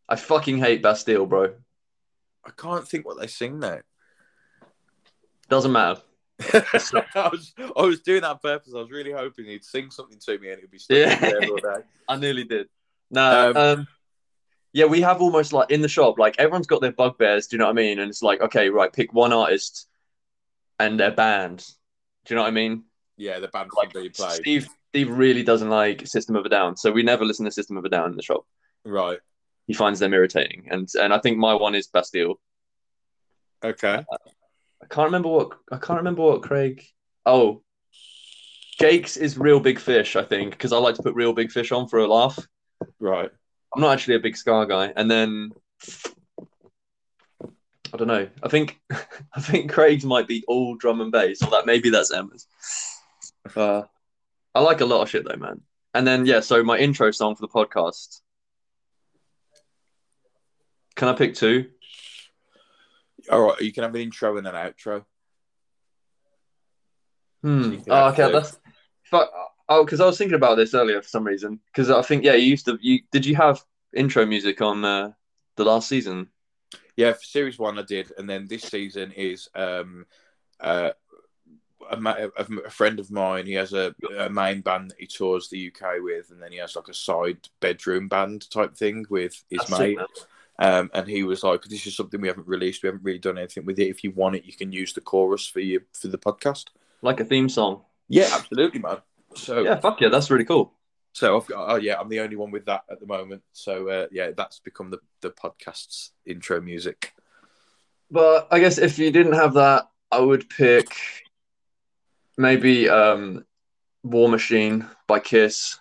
I 0.10 0.16
fucking 0.16 0.60
hate 0.60 0.82
Bastille, 0.82 1.26
bro. 1.26 1.54
I 2.46 2.52
can't 2.52 2.88
think 2.88 3.06
what 3.06 3.20
they 3.20 3.28
sing 3.28 3.60
now. 3.60 3.80
Doesn't 5.50 5.72
matter. 5.72 6.02
I, 6.54 7.30
was, 7.32 7.54
I 7.58 7.82
was 7.82 8.02
doing 8.02 8.22
that 8.22 8.32
on 8.32 8.40
purpose. 8.40 8.74
I 8.76 8.80
was 8.80 8.92
really 8.92 9.12
hoping 9.12 9.46
he'd 9.46 9.66
sing 9.66 9.90
something 9.92 10.20
to 10.20 10.38
me 10.38 10.50
and 10.50 10.60
it'd 10.60 10.72
be 10.72 10.78
stuck 10.78 10.98
yeah. 10.98 11.48
all 11.50 11.58
day. 11.58 11.84
I 12.08 12.16
nearly 12.18 12.44
did. 12.44 12.68
No, 13.10 13.52
um, 13.52 13.58
um, 13.58 13.88
yeah, 14.74 14.86
we 14.86 15.02
have 15.02 15.22
almost 15.22 15.54
like 15.54 15.72
in 15.72 15.82
the 15.82 15.88
shop, 15.88 16.20
like 16.20 16.36
everyone's 16.38 16.68
got 16.68 16.82
their 16.82 16.92
bugbears. 16.92 17.48
Do 17.48 17.56
you 17.56 17.60
know 17.60 17.66
what 17.66 17.72
I 17.72 17.76
mean? 17.76 18.00
And 18.00 18.10
it's 18.10 18.22
like, 18.22 18.42
okay, 18.42 18.70
right, 18.70 18.92
pick 18.92 19.14
one 19.14 19.34
artist 19.34 19.88
and 20.80 21.00
their 21.00 21.12
band. 21.12 21.66
Do 22.26 22.34
you 22.34 22.36
know 22.36 22.44
what 22.44 22.50
I 22.50 22.52
mean? 22.52 22.84
Yeah, 23.18 23.40
the 23.40 23.48
band 23.48 23.72
like, 23.76 23.94
being 23.94 24.12
played. 24.12 24.34
Steve, 24.34 24.68
Steve 24.90 25.10
really 25.10 25.44
doesn't 25.44 25.70
like 25.70 26.06
System 26.06 26.36
of 26.36 26.46
a 26.46 26.50
Down, 26.50 26.78
so 26.78 26.92
we 26.92 27.02
never 27.02 27.26
listen 27.26 27.46
to 27.46 27.52
System 27.52 27.78
of 27.78 27.86
a 27.86 27.90
Down 27.90 28.12
in 28.12 28.16
the 28.16 28.22
shop. 28.22 28.46
Right. 28.86 29.20
He 29.68 29.74
finds 29.74 30.00
them 30.00 30.14
irritating, 30.14 30.68
and 30.72 30.90
and 31.00 31.14
I 31.14 31.20
think 31.20 31.38
my 31.38 31.54
one 31.54 31.76
is 31.76 31.88
Bastille. 31.88 32.40
Okay. 33.64 34.06
Uh, 34.12 34.18
I 34.82 34.86
can't 34.90 35.08
remember 35.08 35.30
what 35.30 35.52
I 35.72 35.78
can't 35.78 36.00
remember 36.00 36.22
what 36.22 36.42
Craig. 36.42 36.84
Oh, 37.26 37.62
Jake's 38.80 39.18
is 39.18 39.38
Reel 39.38 39.60
Big 39.60 39.80
Fish, 39.80 40.16
I 40.16 40.24
think, 40.24 40.52
because 40.52 40.72
I 40.72 40.78
like 40.78 40.96
to 40.96 41.04
put 41.04 41.16
Reel 41.16 41.34
Big 41.34 41.52
Fish 41.52 41.72
on 41.72 41.88
for 41.88 42.00
a 42.00 42.08
laugh. 42.08 42.40
Right. 43.00 43.30
I'm 43.76 43.82
not 43.82 43.94
actually 43.94 44.16
a 44.16 44.20
big 44.20 44.38
ska 44.38 44.66
guy. 44.68 44.94
And 44.96 45.10
then 45.10 45.52
I 47.94 47.98
don't 47.98 48.08
know. 48.08 48.28
I 48.44 48.48
think 48.50 48.80
I 48.92 49.42
think 49.42 49.72
Craig's 49.72 50.06
might 50.06 50.28
be 50.28 50.44
all 50.48 50.76
drum 50.76 51.02
and 51.02 51.12
bass, 51.12 51.42
or 51.42 51.50
that 51.52 51.66
maybe 51.66 51.90
that's 51.90 52.12
Emma's. 52.12 52.48
Uh, 53.56 53.84
I 54.54 54.62
like 54.62 54.82
a 54.82 54.86
lot 54.86 55.02
of 55.02 55.10
shit 55.10 55.26
though, 55.28 55.38
man. 55.38 55.62
And 55.94 56.06
then 56.06 56.26
yeah, 56.26 56.42
so 56.42 56.64
my 56.64 56.78
intro 56.78 57.12
song 57.12 57.36
for 57.36 57.42
the 57.42 57.48
podcast. 57.48 58.22
Can 60.98 61.08
I 61.08 61.14
pick 61.14 61.36
two? 61.36 61.68
All 63.32 63.42
right, 63.42 63.62
you 63.62 63.72
can 63.72 63.84
have 63.84 63.94
an 63.94 64.02
intro 64.02 64.36
and 64.38 64.48
an 64.48 64.56
outro. 64.56 65.06
Hmm. 67.44 67.76
So 67.76 67.84
oh, 67.90 68.10
okay. 68.10 68.32
That's. 68.32 68.60
Fuck. 69.04 69.32
Oh, 69.70 69.86
because 69.86 70.02
I 70.02 70.06
was 70.06 70.18
thinking 70.18 70.36
about 70.36 70.56
this 70.56 70.74
earlier 70.74 71.02
for 71.02 71.08
some 71.08 71.24
reason. 71.24 71.60
Because 71.68 71.92
I 71.92 72.02
think 72.02 72.24
yeah, 72.24 72.34
you 72.34 72.50
used 72.50 72.66
to. 72.66 72.80
You 72.82 73.00
did 73.12 73.26
you 73.26 73.36
have 73.36 73.64
intro 73.96 74.26
music 74.26 74.62
on 74.62 74.84
uh, 74.84 75.12
the 75.56 75.66
last 75.66 75.88
season? 75.88 76.30
Yeah, 76.96 77.14
for 77.14 77.24
series 77.24 77.60
one 77.60 77.78
I 77.78 77.84
did, 77.84 78.12
and 78.18 78.28
then 78.28 78.48
this 78.48 78.64
season 78.64 79.12
is 79.12 79.50
um, 79.54 80.08
uh, 80.60 80.92
a, 81.92 82.30
a, 82.38 82.70
friend 82.72 83.00
of 83.00 83.12
mine. 83.12 83.46
He 83.46 83.54
has 83.54 83.74
a, 83.74 83.94
a, 84.18 84.32
main 84.32 84.62
band 84.62 84.90
that 84.90 85.00
he 85.00 85.06
tours 85.06 85.48
the 85.48 85.72
UK 85.72 85.98
with, 86.00 86.32
and 86.32 86.42
then 86.42 86.52
he 86.52 86.58
has 86.58 86.76
like 86.76 86.88
a 86.88 86.94
side 86.96 87.48
bedroom 87.60 88.08
band 88.08 88.50
type 88.50 88.76
thing 88.76 89.06
with 89.12 89.44
his 89.52 89.60
That's 89.60 89.80
mate. 89.80 90.00
Um, 90.60 90.90
and 90.94 91.08
he 91.08 91.24
was 91.24 91.44
like, 91.44 91.64
"This 91.64 91.86
is 91.86 91.96
something 91.96 92.20
we 92.20 92.28
haven't 92.28 92.48
released. 92.48 92.82
We 92.82 92.88
haven't 92.88 93.04
really 93.04 93.20
done 93.20 93.38
anything 93.38 93.66
with 93.66 93.80
it. 93.80 93.90
If 93.90 94.04
you 94.04 94.12
want 94.12 94.36
it, 94.36 94.46
you 94.46 94.54
can 94.54 94.72
use 94.72 94.94
the 94.94 95.02
chorus 95.02 95.48
for 95.48 95.60
you 95.60 95.82
for 95.94 96.08
the 96.08 96.18
podcast, 96.18 96.66
like 97.02 97.20
a 97.20 97.26
theme 97.26 97.50
song." 97.50 97.82
Yeah, 98.10 98.30
absolutely, 98.34 98.80
man. 98.80 98.98
So 99.36 99.62
yeah, 99.62 99.80
fuck 99.80 100.02
yeah, 100.02 100.10
that's 100.10 100.32
really 100.32 100.46
cool. 100.46 100.74
So 101.14 101.38
I've 101.38 101.48
got, 101.48 101.72
oh 101.72 101.76
yeah, 101.76 102.00
I'm 102.00 102.10
the 102.10 102.20
only 102.20 102.36
one 102.36 102.52
with 102.52 102.66
that 102.66 102.84
at 102.92 103.00
the 103.00 103.06
moment. 103.06 103.44
So 103.52 103.90
uh, 103.90 104.08
yeah, 104.12 104.32
that's 104.36 104.60
become 104.60 104.90
the 104.90 105.00
the 105.22 105.30
podcast's 105.30 106.12
intro 106.26 106.62
music. 106.62 107.14
But 108.10 108.48
I 108.52 108.60
guess 108.60 108.78
if 108.78 108.98
you 108.98 109.12
didn't 109.12 109.34
have 109.34 109.56
that, 109.56 109.90
I 110.12 110.20
would 110.20 110.50
pick 110.50 110.88
maybe 112.38 112.88
um, 112.90 113.46
War 114.04 114.30
Machine 114.30 114.88
by 115.08 115.20
Kiss 115.20 115.80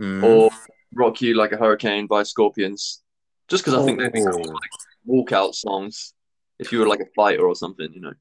mm. 0.00 0.22
or 0.22 0.50
Rock 0.94 1.20
You 1.22 1.34
Like 1.34 1.52
a 1.52 1.56
Hurricane 1.56 2.06
by 2.06 2.24
Scorpions. 2.24 3.02
Just 3.48 3.64
because 3.64 3.80
I 3.80 3.84
think 3.84 3.98
they'd 3.98 4.12
be 4.12 4.24
cool, 4.24 4.44
like 4.44 4.70
walkout 5.06 5.54
songs 5.54 6.14
if 6.58 6.72
you 6.72 6.80
were 6.80 6.86
like 6.86 7.00
a 7.00 7.06
fighter 7.14 7.46
or 7.46 7.54
something, 7.54 7.92
you 7.92 8.00
know. 8.00 8.14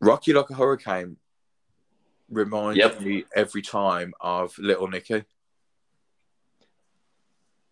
Rock 0.00 0.26
You 0.26 0.34
Like 0.34 0.50
a 0.50 0.54
Hurricane 0.54 1.16
reminds 2.30 2.78
yep. 2.78 3.00
me 3.00 3.24
every 3.34 3.62
time 3.62 4.14
of 4.20 4.56
Little 4.58 4.88
Nicky. 4.88 5.24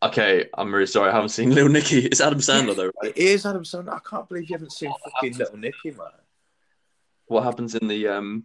Okay, 0.02 0.46
I'm 0.56 0.72
really 0.72 0.86
sorry. 0.86 1.10
I 1.10 1.14
haven't 1.14 1.30
seen 1.30 1.50
Little 1.54 1.70
Nicky. 1.70 2.00
It's 2.00 2.20
Adam 2.20 2.38
Sandler, 2.38 2.76
though, 2.76 2.90
right? 3.02 3.12
It 3.14 3.16
is 3.16 3.46
Adam 3.46 3.64
Sandler. 3.64 3.94
I 3.94 4.00
can't 4.00 4.28
believe 4.28 4.48
you 4.48 4.54
haven't 4.54 4.72
seen 4.72 4.90
what 4.90 5.00
fucking 5.12 5.32
happens? 5.32 5.38
Little 5.38 5.58
Nicky, 5.58 5.90
man. 5.90 6.06
What 7.26 7.44
happens 7.44 7.74
in 7.74 7.88
the 7.88 8.08
um, 8.08 8.44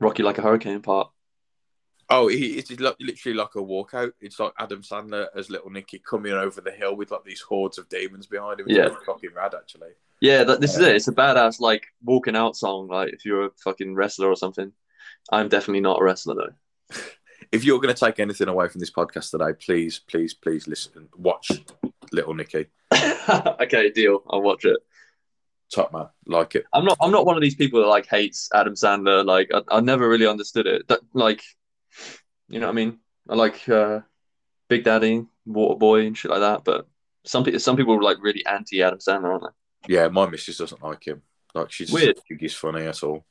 Rock 0.00 0.18
You 0.18 0.24
Like 0.24 0.38
a 0.38 0.42
Hurricane 0.42 0.80
part? 0.80 1.10
Oh, 2.10 2.28
he, 2.28 2.58
it's 2.58 2.70
literally 2.70 3.36
like 3.36 3.54
a 3.54 3.58
walkout. 3.58 4.12
It's 4.20 4.38
like 4.38 4.52
Adam 4.58 4.82
Sandler 4.82 5.28
as 5.34 5.50
Little 5.50 5.70
Nicky 5.70 5.98
coming 5.98 6.32
over 6.32 6.60
the 6.60 6.70
hill 6.70 6.96
with 6.96 7.10
like 7.10 7.24
these 7.24 7.40
hordes 7.40 7.78
of 7.78 7.88
demons 7.88 8.26
behind 8.26 8.60
him. 8.60 8.66
It's 8.68 8.76
yeah, 8.76 8.94
fucking 9.06 9.30
rad, 9.34 9.54
actually. 9.54 9.90
Yeah, 10.20 10.44
that, 10.44 10.60
this 10.60 10.74
is 10.74 10.80
it. 10.80 10.96
It's 10.96 11.08
a 11.08 11.12
badass 11.12 11.60
like 11.60 11.86
walking 12.02 12.36
out 12.36 12.56
song. 12.56 12.88
Like 12.88 13.12
if 13.12 13.24
you're 13.24 13.46
a 13.46 13.50
fucking 13.62 13.94
wrestler 13.94 14.28
or 14.28 14.36
something. 14.36 14.72
I'm 15.30 15.48
definitely 15.48 15.80
not 15.80 16.00
a 16.00 16.04
wrestler 16.04 16.34
though. 16.34 16.98
if 17.52 17.64
you're 17.64 17.80
going 17.80 17.94
to 17.94 17.98
take 17.98 18.20
anything 18.20 18.48
away 18.48 18.68
from 18.68 18.80
this 18.80 18.90
podcast 18.90 19.30
today, 19.30 19.52
please, 19.58 19.98
please, 19.98 20.34
please 20.34 20.66
listen, 20.66 21.08
watch 21.16 21.50
Little 22.12 22.34
Nicky. 22.34 22.66
okay, 23.28 23.90
deal. 23.90 24.22
I'll 24.28 24.42
watch 24.42 24.64
it. 24.64 24.78
Top 25.72 25.92
man, 25.92 26.06
like 26.26 26.54
it. 26.54 26.64
I'm 26.72 26.84
not. 26.84 26.98
I'm 27.00 27.10
not 27.10 27.26
one 27.26 27.36
of 27.36 27.42
these 27.42 27.54
people 27.54 27.80
that 27.80 27.88
like 27.88 28.06
hates 28.06 28.48
Adam 28.54 28.74
Sandler. 28.74 29.24
Like 29.24 29.50
I, 29.52 29.62
I 29.76 29.80
never 29.80 30.08
really 30.08 30.26
understood 30.26 30.66
it. 30.66 30.86
That 30.88 31.00
like, 31.14 31.42
you 32.48 32.60
know 32.60 32.66
what 32.66 32.72
I 32.72 32.76
mean? 32.76 32.98
I 33.28 33.34
like 33.34 33.68
uh, 33.68 34.00
Big 34.68 34.84
Daddy, 34.84 35.26
Waterboy, 35.48 36.06
and 36.06 36.16
shit 36.16 36.30
like 36.30 36.40
that. 36.40 36.64
But 36.64 36.86
some 37.24 37.44
people, 37.44 37.60
some 37.60 37.76
people 37.76 37.94
are 37.94 38.02
like 38.02 38.18
really 38.22 38.44
anti 38.46 38.82
Adam 38.82 38.98
Sandler, 38.98 39.32
aren't 39.32 39.44
they? 39.88 39.94
Yeah, 39.94 40.08
my 40.08 40.28
missus 40.28 40.58
doesn't 40.58 40.82
like 40.82 41.06
him. 41.06 41.22
Like 41.54 41.70
she's 41.70 41.92
Weird. 41.92 42.18
he's 42.38 42.54
funny 42.54 42.84
at 42.86 43.02
all. 43.02 43.24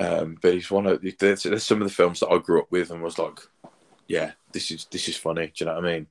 Um, 0.00 0.36
but 0.40 0.54
he's 0.54 0.70
one 0.70 0.86
of 0.86 1.02
there's, 1.18 1.42
there's 1.42 1.64
some 1.64 1.82
of 1.82 1.88
the 1.88 1.94
films 1.94 2.20
that 2.20 2.28
I 2.28 2.38
grew 2.38 2.60
up 2.60 2.70
with 2.70 2.90
and 2.90 3.02
was 3.02 3.18
like, 3.18 3.40
yeah, 4.06 4.32
this 4.52 4.70
is 4.70 4.86
this 4.90 5.08
is 5.08 5.16
funny. 5.16 5.46
Do 5.48 5.52
you 5.56 5.66
know 5.66 5.74
what 5.74 5.84
I 5.84 5.92
mean? 5.92 6.06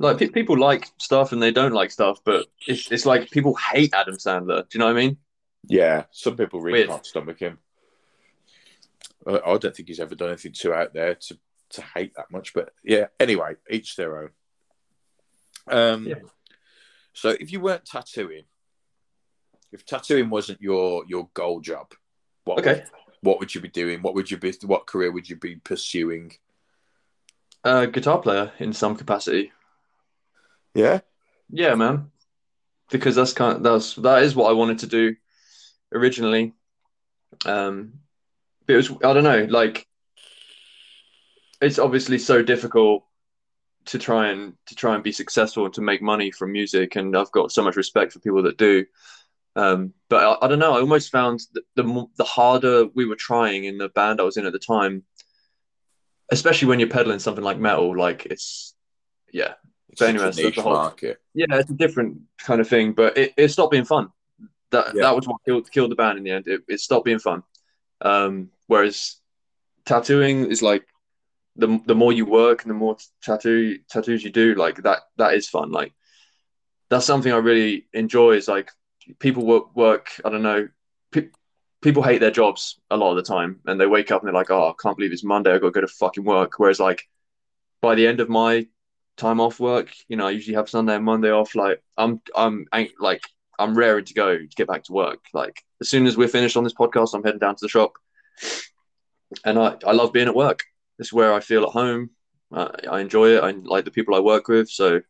Like 0.00 0.18
pe- 0.18 0.28
people 0.28 0.58
like 0.58 0.88
stuff 0.98 1.32
and 1.32 1.42
they 1.42 1.52
don't 1.52 1.72
like 1.72 1.90
stuff, 1.90 2.20
but 2.24 2.46
it's 2.66 2.90
it's 2.90 3.06
like 3.06 3.30
people 3.30 3.54
hate 3.54 3.94
Adam 3.94 4.16
Sandler. 4.16 4.62
Do 4.62 4.66
you 4.72 4.80
know 4.80 4.86
what 4.86 4.96
I 4.96 5.00
mean? 5.00 5.18
Yeah, 5.68 6.04
some 6.10 6.36
people 6.36 6.60
really 6.60 6.80
Weird. 6.80 6.88
can't 6.90 7.06
stomach 7.06 7.38
him. 7.38 7.58
I 9.26 9.58
don't 9.58 9.74
think 9.74 9.88
he's 9.88 10.00
ever 10.00 10.14
done 10.14 10.28
anything 10.28 10.52
too 10.52 10.72
out 10.72 10.94
there 10.94 11.14
to 11.14 11.38
to 11.70 11.82
hate 11.82 12.14
that 12.16 12.30
much. 12.30 12.54
But 12.54 12.70
yeah, 12.82 13.06
anyway, 13.20 13.56
each 13.70 13.96
their 13.96 14.22
own. 14.22 14.30
Um, 15.66 16.06
Yeah. 16.06 16.14
So 17.12 17.30
if 17.30 17.50
you 17.52 17.60
weren't 17.60 17.84
tattooing, 17.84 18.44
if 19.72 19.84
tattooing 19.84 20.30
wasn't 20.30 20.62
your 20.62 21.04
your 21.08 21.28
goal 21.34 21.60
job, 21.60 21.92
what 22.44 22.60
Okay. 22.60 22.84
what 23.22 23.38
would 23.40 23.54
you 23.54 23.60
be 23.60 23.68
doing? 23.68 24.00
What 24.02 24.14
would 24.14 24.30
you 24.30 24.38
be? 24.38 24.52
What 24.64 24.86
career 24.86 25.10
would 25.10 25.28
you 25.28 25.36
be 25.36 25.56
pursuing? 25.56 26.32
Uh, 27.64 27.86
guitar 27.86 28.20
player 28.20 28.52
in 28.60 28.72
some 28.72 28.96
capacity. 28.96 29.52
Yeah, 30.74 31.00
Yeah, 31.50 31.74
man. 31.74 32.12
Because 32.90 33.16
that's 33.16 33.32
kind 33.32 33.56
of 33.56 33.62
that's 33.62 33.94
that 33.96 34.22
is 34.22 34.34
what 34.36 34.48
I 34.48 34.52
wanted 34.52 34.78
to 34.80 34.86
do 34.86 35.16
originally. 35.92 36.54
Um, 37.44 38.00
but 38.68 38.74
it 38.74 38.76
was 38.76 38.90
I 39.02 39.12
don't 39.14 39.24
know, 39.24 39.46
like 39.50 39.86
it's 41.60 41.78
obviously 41.78 42.18
so 42.18 42.42
difficult 42.42 43.04
to 43.86 43.98
try 43.98 44.28
and 44.28 44.52
to 44.66 44.74
try 44.76 44.94
and 44.94 45.02
be 45.02 45.10
successful 45.12 45.64
and 45.64 45.74
to 45.74 45.80
make 45.80 46.02
money 46.02 46.30
from 46.30 46.52
music, 46.52 46.94
and 46.96 47.16
I've 47.16 47.32
got 47.32 47.50
so 47.50 47.62
much 47.62 47.74
respect 47.76 48.12
for 48.12 48.20
people 48.20 48.42
that 48.44 48.58
do. 48.58 48.84
Um, 49.56 49.92
but 50.08 50.22
I, 50.22 50.44
I 50.44 50.48
don't 50.48 50.60
know. 50.60 50.74
I 50.76 50.80
almost 50.80 51.10
found 51.10 51.40
that 51.54 51.64
the 51.74 52.06
the 52.16 52.24
harder 52.24 52.86
we 52.94 53.06
were 53.06 53.16
trying 53.16 53.64
in 53.64 53.78
the 53.78 53.88
band 53.88 54.20
I 54.20 54.24
was 54.24 54.36
in 54.36 54.46
at 54.46 54.52
the 54.52 54.58
time, 54.60 55.02
especially 56.30 56.68
when 56.68 56.78
you're 56.78 56.88
peddling 56.90 57.18
something 57.18 57.42
like 57.42 57.58
metal, 57.58 57.96
like 57.96 58.26
it's 58.26 58.74
yeah, 59.32 59.54
it's 59.88 59.98
But 59.98 60.10
anyway, 60.10 60.28
a 60.28 60.32
the 60.32 60.62
whole- 60.62 60.74
market. 60.74 61.20
yeah, 61.34 61.46
it's 61.50 61.70
a 61.70 61.74
different 61.74 62.18
kind 62.38 62.60
of 62.60 62.68
thing, 62.68 62.92
but 62.92 63.16
it, 63.18 63.32
it 63.36 63.48
stopped 63.48 63.72
being 63.72 63.84
fun. 63.84 64.10
That 64.70 64.94
Yeah. 64.94 65.02
that 65.04 65.16
was 65.16 65.26
what 65.26 65.38
killed 65.44 65.70
killed 65.72 65.90
the 65.90 65.96
band 65.96 66.18
in 66.18 66.24
the 66.24 66.30
end. 66.30 66.46
It, 66.46 66.62
it 66.68 66.80
stopped 66.80 67.06
being 67.06 67.18
fun. 67.18 67.42
Um, 68.00 68.50
whereas 68.68 69.16
tattooing 69.84 70.50
is 70.50 70.62
like 70.62 70.86
the 71.56 71.80
the 71.86 71.94
more 71.96 72.12
you 72.12 72.24
work 72.24 72.62
and 72.62 72.70
the 72.70 72.74
more 72.74 72.96
tattoo 73.22 73.78
tattoos 73.90 74.22
you 74.22 74.30
do, 74.30 74.54
like 74.54 74.82
that 74.84 75.00
that 75.16 75.34
is 75.34 75.48
fun. 75.48 75.72
Like 75.72 75.92
that's 76.88 77.06
something 77.06 77.32
I 77.32 77.38
really 77.38 77.86
enjoy. 77.92 78.36
Is 78.36 78.46
like 78.46 78.70
people 79.18 79.44
work 79.44 79.74
work. 79.74 80.08
I 80.24 80.30
don't 80.30 80.42
know. 80.42 80.68
Pe- 81.10 81.30
people 81.82 82.04
hate 82.04 82.20
their 82.20 82.30
jobs 82.30 82.80
a 82.90 82.96
lot 82.96 83.10
of 83.10 83.16
the 83.16 83.22
time, 83.34 83.60
and 83.66 83.80
they 83.80 83.86
wake 83.86 84.12
up 84.12 84.22
and 84.22 84.28
they're 84.28 84.40
like, 84.40 84.52
"Oh, 84.52 84.68
I 84.68 84.74
can't 84.80 84.96
believe 84.96 85.12
it's 85.12 85.24
Monday. 85.24 85.50
I 85.50 85.58
got 85.58 85.66
to 85.66 85.72
go 85.72 85.80
to 85.80 85.88
fucking 85.88 86.24
work." 86.24 86.58
Whereas 86.58 86.78
like 86.78 87.02
by 87.82 87.96
the 87.96 88.06
end 88.06 88.20
of 88.20 88.28
my 88.28 88.66
time 89.18 89.40
off 89.40 89.60
work. 89.60 89.90
You 90.08 90.16
know, 90.16 90.26
I 90.26 90.30
usually 90.30 90.54
have 90.54 90.70
Sunday 90.70 90.94
and 90.94 91.04
Monday 91.04 91.30
off. 91.30 91.54
Like 91.54 91.82
I'm, 91.98 92.22
I'm 92.34 92.66
like 92.98 93.22
I'm 93.58 93.76
raring 93.76 94.06
to 94.06 94.14
go 94.14 94.38
to 94.38 94.46
get 94.56 94.68
back 94.68 94.84
to 94.84 94.92
work. 94.92 95.24
Like 95.34 95.62
as 95.80 95.90
soon 95.90 96.06
as 96.06 96.16
we're 96.16 96.28
finished 96.28 96.56
on 96.56 96.64
this 96.64 96.74
podcast, 96.74 97.14
I'm 97.14 97.24
heading 97.24 97.40
down 97.40 97.56
to 97.56 97.64
the 97.64 97.68
shop, 97.68 97.92
and 99.44 99.58
I, 99.58 99.76
I 99.86 99.92
love 99.92 100.12
being 100.12 100.28
at 100.28 100.34
work. 100.34 100.64
It's 100.98 101.12
where 101.12 101.32
I 101.32 101.40
feel 101.40 101.64
at 101.64 101.70
home. 101.70 102.10
I, 102.52 102.70
I 102.90 103.00
enjoy 103.00 103.36
it. 103.36 103.42
I 103.42 103.50
like 103.50 103.84
the 103.84 103.90
people 103.90 104.14
I 104.14 104.20
work 104.20 104.48
with. 104.48 104.68
So 104.68 105.00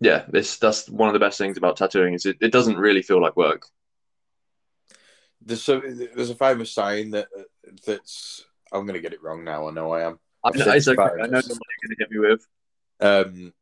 yeah, 0.00 0.24
this 0.28 0.58
that's 0.58 0.88
one 0.88 1.08
of 1.08 1.12
the 1.12 1.20
best 1.20 1.38
things 1.38 1.56
about 1.56 1.76
tattooing 1.76 2.14
is 2.14 2.26
it, 2.26 2.36
it 2.40 2.52
doesn't 2.52 2.76
really 2.76 3.02
feel 3.02 3.20
like 3.20 3.36
work. 3.36 3.66
There's 5.40 5.68
a, 5.68 5.80
there's 6.14 6.30
a 6.30 6.34
famous 6.34 6.72
saying 6.72 7.12
that 7.12 7.28
that's 7.86 8.44
I'm 8.72 8.86
going 8.86 8.94
to 8.94 9.00
get 9.00 9.12
it 9.12 9.22
wrong 9.22 9.44
now. 9.44 9.68
I 9.68 9.70
know 9.72 9.92
I 9.92 10.02
am. 10.02 10.18
I 10.44 10.50
know, 10.50 10.72
it's 10.72 10.88
okay. 10.88 11.02
I 11.02 11.06
know 11.06 11.38
what 11.38 11.46
you're 11.46 11.58
going 11.58 11.90
to 11.90 11.96
hit 11.98 12.10
me 12.10 12.18
with. 12.18 12.46
Um, 13.00 13.52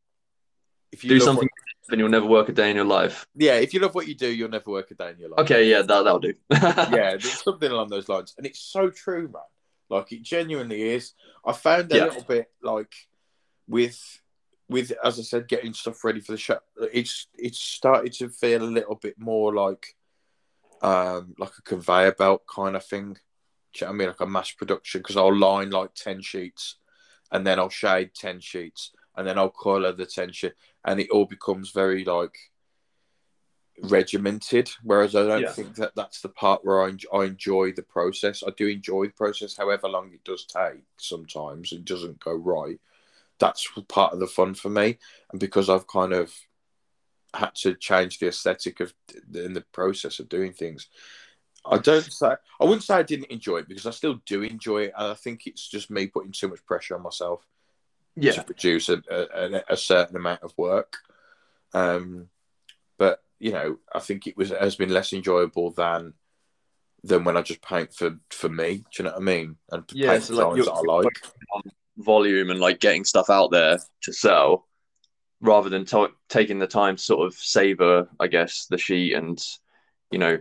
if 0.91 1.03
you 1.03 1.11
Do 1.11 1.19
something, 1.19 1.47
and 1.89 1.99
you'll 1.99 2.09
never 2.09 2.25
work 2.25 2.47
a 2.49 2.51
day 2.53 2.69
in 2.69 2.75
your 2.75 2.85
life. 2.85 3.25
yeah, 3.35 3.55
if 3.55 3.73
you 3.73 3.79
love 3.79 3.95
what 3.95 4.07
you 4.07 4.15
do, 4.15 4.29
you'll 4.29 4.49
never 4.49 4.69
work 4.71 4.91
a 4.91 4.95
day 4.95 5.11
in 5.11 5.17
your 5.19 5.29
life. 5.29 5.39
Okay, 5.41 5.69
yeah, 5.69 5.81
that 5.81 5.87
that'll 6.03 6.19
do. 6.19 6.33
yeah, 6.51 7.17
there's 7.17 7.43
something 7.43 7.71
along 7.71 7.89
those 7.89 8.07
lines, 8.09 8.33
and 8.37 8.45
it's 8.45 8.59
so 8.59 8.89
true, 8.89 9.23
man. 9.23 9.41
Like 9.89 10.11
it 10.13 10.21
genuinely 10.23 10.81
is. 10.83 11.13
I 11.45 11.51
found 11.53 11.91
a 11.91 11.97
Yeah. 11.97 12.03
little 12.05 12.23
bit 12.23 12.49
like 12.61 12.93
with 13.67 14.21
with 14.69 14.93
as 15.03 15.19
I 15.19 15.23
said, 15.23 15.47
getting 15.49 15.73
stuff 15.73 16.01
ready 16.03 16.21
for 16.21 16.31
the 16.31 16.37
show. 16.37 16.59
It's 16.93 17.27
it's 17.37 17.59
started 17.59 18.13
to 18.13 18.29
feel 18.29 18.63
a 18.63 18.65
little 18.65 18.95
bit 18.95 19.15
more 19.19 19.53
like 19.53 19.95
um 20.81 21.35
like 21.37 21.51
a 21.57 21.61
conveyor 21.63 22.13
belt 22.13 22.43
kind 22.47 22.75
of 22.75 22.85
thing. 22.85 23.13
Do 23.73 23.85
you 23.85 23.85
know 23.85 23.87
what 23.87 23.93
I 23.93 23.97
mean? 23.97 24.07
Like 24.09 24.19
a 24.21 24.25
mass 24.27 24.51
production 24.51 25.01
because 25.01 25.17
I'll 25.17 25.35
line 25.35 25.69
like 25.71 25.93
ten 25.93 26.21
sheets, 26.21 26.77
and 27.31 27.45
then 27.45 27.59
I'll 27.59 27.69
shade 27.69 28.11
ten 28.15 28.39
sheets, 28.39 28.91
and 29.15 29.27
then 29.27 29.37
I'll 29.37 29.49
colour 29.49 29.91
the 29.91 30.05
ten 30.05 30.31
sheet, 30.31 30.53
and 30.85 30.99
it 30.99 31.09
all 31.09 31.25
becomes 31.25 31.71
very 31.71 32.03
like 32.03 32.37
regimented. 33.81 34.71
Whereas 34.83 35.15
I 35.15 35.27
don't 35.27 35.41
Yeah. 35.41 35.51
think 35.51 35.75
that 35.75 35.95
that's 35.95 36.21
the 36.21 36.29
part 36.29 36.63
where 36.63 36.83
I, 36.83 36.89
en- 36.89 36.99
I 37.13 37.23
enjoy 37.23 37.71
the 37.71 37.83
process. 37.83 38.43
I 38.45 38.51
do 38.51 38.67
enjoy 38.67 39.07
the 39.07 39.13
process, 39.13 39.57
however 39.57 39.87
long 39.87 40.11
it 40.13 40.23
does 40.23 40.45
take. 40.45 40.83
Sometimes 40.97 41.71
it 41.71 41.85
doesn't 41.85 42.19
go 42.19 42.33
right. 42.33 42.79
That's 43.39 43.67
part 43.87 44.13
of 44.13 44.19
the 44.19 44.27
fun 44.27 44.53
for 44.53 44.69
me, 44.69 44.99
and 45.31 45.39
because 45.39 45.67
I've 45.69 45.87
kind 45.87 46.13
of 46.13 46.31
had 47.33 47.55
to 47.55 47.73
change 47.75 48.19
the 48.19 48.27
aesthetic 48.27 48.79
of 48.81 48.93
in 49.33 49.53
the 49.53 49.65
process 49.71 50.19
of 50.19 50.29
doing 50.29 50.53
things. 50.53 50.89
I 51.65 51.77
don't 51.77 52.11
say 52.11 52.35
I 52.59 52.63
wouldn't 52.63 52.83
say 52.83 52.95
I 52.95 53.03
didn't 53.03 53.31
enjoy 53.31 53.59
it 53.59 53.67
because 53.67 53.85
I 53.85 53.91
still 53.91 54.21
do 54.25 54.43
enjoy 54.43 54.83
it, 54.83 54.93
and 54.95 55.07
I 55.11 55.15
think 55.15 55.47
it's 55.47 55.67
just 55.67 55.89
me 55.89 56.07
putting 56.07 56.31
too 56.31 56.49
much 56.49 56.63
pressure 56.65 56.95
on 56.95 57.01
myself 57.01 57.47
yeah, 58.15 58.31
to 58.33 58.43
produce 58.43 58.89
a, 58.89 59.01
a, 59.09 59.63
a 59.73 59.77
certain 59.77 60.15
amount 60.15 60.43
of 60.43 60.53
work. 60.57 60.97
Um, 61.73 62.27
but 62.97 63.23
you 63.39 63.51
know, 63.51 63.77
I 63.93 63.99
think 63.99 64.27
it 64.27 64.37
was 64.37 64.49
has 64.49 64.75
been 64.75 64.89
less 64.89 65.13
enjoyable 65.13 65.71
than 65.71 66.13
than 67.03 67.23
when 67.23 67.37
I 67.37 67.41
just 67.41 67.61
paint 67.61 67.93
for 67.93 68.17
for 68.29 68.49
me. 68.49 68.77
Do 68.77 68.83
you 68.97 69.05
know 69.05 69.11
what 69.11 69.21
I 69.21 69.23
mean? 69.23 69.55
And 69.71 69.83
Yeah, 69.93 70.09
paint 70.09 70.23
so, 70.23 70.49
like, 70.49 70.63
that 70.63 70.71
I 70.71 70.81
like. 70.81 71.21
volume 71.97 72.49
and 72.49 72.59
like 72.59 72.79
getting 72.79 73.03
stuff 73.03 73.29
out 73.29 73.51
there 73.51 73.77
to 74.03 74.13
sell 74.13 74.67
rather 75.41 75.69
than 75.69 75.85
to- 75.85 76.11
taking 76.29 76.59
the 76.59 76.67
time 76.67 76.95
to 76.95 77.01
sort 77.01 77.27
of 77.27 77.33
savor 77.33 78.07
i 78.19 78.27
guess 78.27 78.65
the 78.69 78.77
sheet 78.77 79.13
and 79.13 79.43
you 80.09 80.17
know 80.17 80.37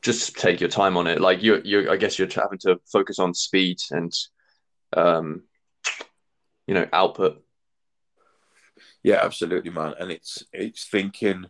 just 0.00 0.36
take 0.36 0.60
your 0.60 0.70
time 0.70 0.96
on 0.96 1.06
it 1.06 1.20
like 1.20 1.42
you 1.42 1.60
you 1.64 1.90
i 1.90 1.96
guess 1.96 2.18
you're 2.18 2.28
having 2.34 2.58
to 2.58 2.78
focus 2.90 3.18
on 3.18 3.34
speed 3.34 3.78
and 3.90 4.12
um 4.96 5.42
you 6.68 6.74
know 6.74 6.86
output 6.92 7.42
Yeah, 9.02 9.20
absolutely, 9.24 9.70
man. 9.70 9.94
And 9.98 10.10
it's 10.10 10.44
it's 10.52 10.84
thinking, 10.84 11.46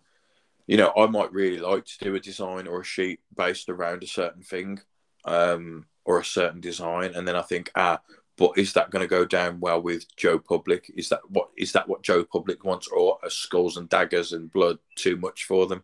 you 0.66 0.76
know, 0.76 0.92
I 0.96 1.06
might 1.06 1.32
really 1.32 1.58
like 1.58 1.84
to 1.86 1.98
do 2.04 2.14
a 2.14 2.20
design 2.20 2.66
or 2.66 2.80
a 2.80 2.84
sheet 2.84 3.20
based 3.36 3.68
around 3.68 4.02
a 4.02 4.06
certain 4.06 4.42
thing, 4.42 4.80
um, 5.24 5.86
or 6.04 6.20
a 6.20 6.24
certain 6.24 6.60
design, 6.60 7.12
and 7.14 7.26
then 7.26 7.36
I 7.36 7.42
think, 7.42 7.70
ah, 7.74 8.00
but 8.36 8.56
is 8.56 8.72
that 8.74 8.90
going 8.90 9.02
to 9.02 9.08
go 9.08 9.24
down 9.24 9.60
well 9.60 9.82
with 9.82 10.04
Joe 10.16 10.38
Public? 10.38 10.90
Is 10.96 11.08
that 11.08 11.20
what 11.28 11.50
is 11.56 11.72
that 11.72 11.88
what 11.88 12.02
Joe 12.02 12.24
Public 12.24 12.64
wants, 12.64 12.88
or 12.88 13.18
are 13.22 13.30
skulls 13.30 13.76
and 13.76 13.88
daggers 13.88 14.32
and 14.32 14.52
blood 14.52 14.78
too 14.94 15.16
much 15.16 15.44
for 15.44 15.66
them? 15.66 15.82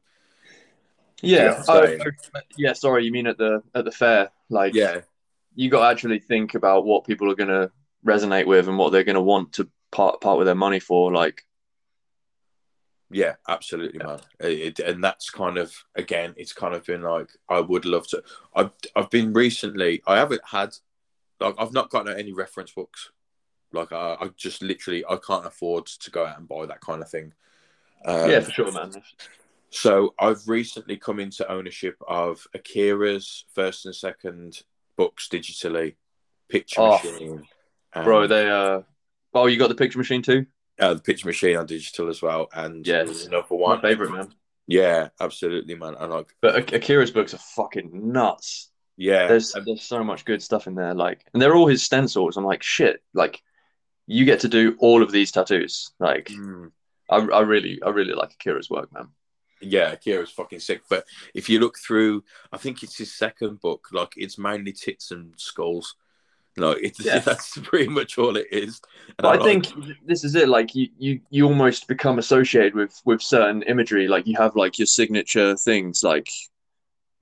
yeah 1.22 1.44
Yeah, 1.44 1.64
oh, 1.68 1.86
same. 1.86 2.00
yeah 2.56 2.72
sorry 2.72 3.04
you 3.04 3.12
mean 3.12 3.26
at 3.26 3.38
the 3.38 3.62
at 3.74 3.84
the 3.84 3.90
fair 3.90 4.30
like 4.50 4.74
Yeah, 4.74 5.00
you 5.54 5.70
got 5.70 5.80
to 5.80 5.92
actually 5.92 6.18
think 6.18 6.54
about 6.54 6.84
what 6.84 7.04
people 7.06 7.30
are 7.30 7.36
going 7.36 7.48
to 7.48 7.70
resonate 8.04 8.46
with 8.46 8.68
and 8.68 8.78
what 8.78 8.92
they're 8.92 9.04
going 9.04 9.14
to 9.14 9.20
want 9.22 9.52
to 9.54 9.68
part 9.90 10.20
part 10.20 10.38
with 10.38 10.46
their 10.46 10.54
money 10.54 10.80
for 10.80 11.12
like 11.12 11.44
Yeah, 13.10 13.34
absolutely, 13.48 13.98
man. 14.04 14.20
It, 14.40 14.80
and 14.80 15.02
that's 15.02 15.30
kind 15.30 15.56
of 15.56 15.72
again, 15.94 16.34
it's 16.36 16.52
kind 16.52 16.74
of 16.74 16.84
been 16.84 17.02
like 17.02 17.30
I 17.48 17.60
would 17.60 17.84
love 17.84 18.06
to. 18.08 18.22
I've 18.54 18.70
I've 18.96 19.10
been 19.10 19.32
recently. 19.32 20.02
I 20.06 20.16
haven't 20.16 20.42
had 20.44 20.74
like 21.40 21.54
I've 21.58 21.72
not 21.72 21.90
gotten 21.90 22.18
any 22.18 22.32
reference 22.32 22.72
books. 22.72 23.10
Like 23.72 23.92
I, 23.92 24.16
I 24.20 24.28
just 24.36 24.62
literally 24.62 25.04
I 25.08 25.16
can't 25.16 25.46
afford 25.46 25.86
to 25.86 26.10
go 26.10 26.26
out 26.26 26.38
and 26.38 26.48
buy 26.48 26.66
that 26.66 26.80
kind 26.80 27.02
of 27.02 27.10
thing. 27.10 27.32
Um, 28.04 28.30
yeah 28.30 28.40
for 28.40 28.50
sure 28.50 28.72
man 28.72 28.92
So 29.70 30.14
I've 30.18 30.46
recently 30.46 30.96
come 30.96 31.20
into 31.20 31.50
ownership 31.50 31.96
of 32.06 32.46
Akira's 32.54 33.44
first 33.54 33.86
and 33.86 33.94
second 33.94 34.62
books 34.96 35.28
digitally, 35.28 35.96
picture 36.48 36.80
Oh. 36.80 36.92
machine. 36.92 37.46
Um, 37.94 38.04
bro. 38.04 38.26
They 38.26 38.48
uh, 38.50 38.82
oh, 39.34 39.46
you 39.46 39.58
got 39.58 39.68
the 39.68 39.74
picture 39.74 39.98
machine 39.98 40.22
too? 40.22 40.46
uh, 40.80 40.94
the 40.94 41.00
picture 41.00 41.26
machine 41.28 41.56
on 41.56 41.66
digital 41.66 42.08
as 42.08 42.20
well, 42.20 42.48
and 42.52 42.86
Yes. 42.86 43.06
there's 43.06 43.26
another 43.26 43.46
My 43.50 43.56
one. 43.56 43.80
favorite 43.80 44.10
man. 44.10 44.34
Yeah, 44.66 45.08
absolutely, 45.20 45.74
man. 45.74 45.94
I 45.98 46.06
like. 46.06 46.34
But 46.40 46.72
Akira's 46.72 47.10
books 47.10 47.34
are 47.34 47.38
fucking 47.38 47.90
nuts. 48.12 48.70
Yeah, 48.96 49.26
There's 49.26 49.52
there's 49.66 49.82
so 49.82 50.02
much 50.04 50.24
good 50.24 50.42
stuff 50.42 50.66
in 50.66 50.74
there. 50.76 50.94
Like, 50.94 51.24
and 51.32 51.42
they're 51.42 51.54
all 51.56 51.66
his 51.66 51.82
stencils. 51.84 52.36
I'm 52.36 52.44
like, 52.44 52.62
shit. 52.62 53.02
Like, 53.12 53.42
you 54.06 54.24
get 54.24 54.40
to 54.40 54.48
do 54.48 54.76
all 54.78 55.02
of 55.02 55.10
these 55.12 55.32
tattoos. 55.32 55.90
Like, 55.98 56.26
Mm. 56.28 56.70
I, 57.10 57.16
I 57.16 57.40
really 57.40 57.80
I 57.84 57.90
really 57.90 58.14
like 58.14 58.32
Akira's 58.32 58.70
work, 58.70 58.90
man. 58.92 59.08
yeah, 59.60 59.92
Akira's 59.92 60.30
fucking 60.30 60.60
sick. 60.60 60.82
But 60.88 61.04
if 61.34 61.48
you 61.50 61.58
look 61.60 61.76
through, 61.78 62.24
I 62.52 62.56
think 62.56 62.82
it's 62.82 62.96
his 62.96 63.12
second 63.14 63.60
book. 63.60 63.88
Like, 63.92 64.14
it's 64.16 64.38
mainly 64.38 64.72
tits 64.72 65.10
and 65.10 65.34
skulls. 65.36 65.96
Like, 66.56 66.78
it's 66.82 67.04
Yeah. 67.04 67.18
that's 67.24 67.58
pretty 67.58 67.88
much 67.88 68.16
all 68.18 68.36
it 68.36 68.46
is. 68.52 68.80
And 69.18 69.26
I 69.26 69.34
like- 69.36 69.64
think 69.64 69.86
this 70.06 70.24
is 70.24 70.34
it. 70.34 70.48
Like 70.48 70.74
you, 70.74 70.88
you, 70.98 71.20
you 71.30 71.46
almost 71.46 71.88
become 71.88 72.18
associated 72.18 72.74
with 72.74 73.00
with 73.04 73.22
certain 73.22 73.62
imagery. 73.62 74.08
Like 74.08 74.26
you 74.26 74.36
have 74.38 74.54
like 74.56 74.78
your 74.78 74.86
signature 74.86 75.56
things. 75.56 76.02
Like, 76.02 76.28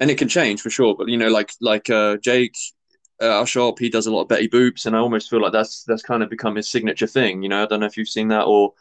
and 0.01 0.11
it 0.11 0.19
can 0.19 0.29
change 0.29 0.61
for 0.61 0.71
sure. 0.71 0.95
But 0.97 1.09
you 1.09 1.17
know, 1.17 1.29
like 1.29 1.53
like 1.61 1.89
uh, 1.91 2.17
Jake, 2.19 2.57
uh, 3.23 3.29
our 3.39 3.47
shop, 3.47 3.79
he 3.79 3.89
does 3.89 4.07
a 4.07 4.13
lot 4.13 4.23
of 4.23 4.29
Betty 4.29 4.49
Boops, 4.49 4.85
and 4.87 4.97
I 4.97 4.99
almost 4.99 5.31
feel 5.31 5.41
like 5.41 5.53
that's 5.53 5.85
that's 5.85 6.03
kind 6.03 6.23
of 6.23 6.31
become 6.31 6.57
his 6.57 6.69
signature 6.69 7.07
thing. 7.07 7.43
You 7.43 7.49
know, 7.49 7.63
I 7.63 7.67
don't 7.67 7.81
know 7.81 7.87
if 7.87 7.97
you've 7.97 8.09
seen 8.09 8.29
that, 8.29 8.45
or 8.45 8.73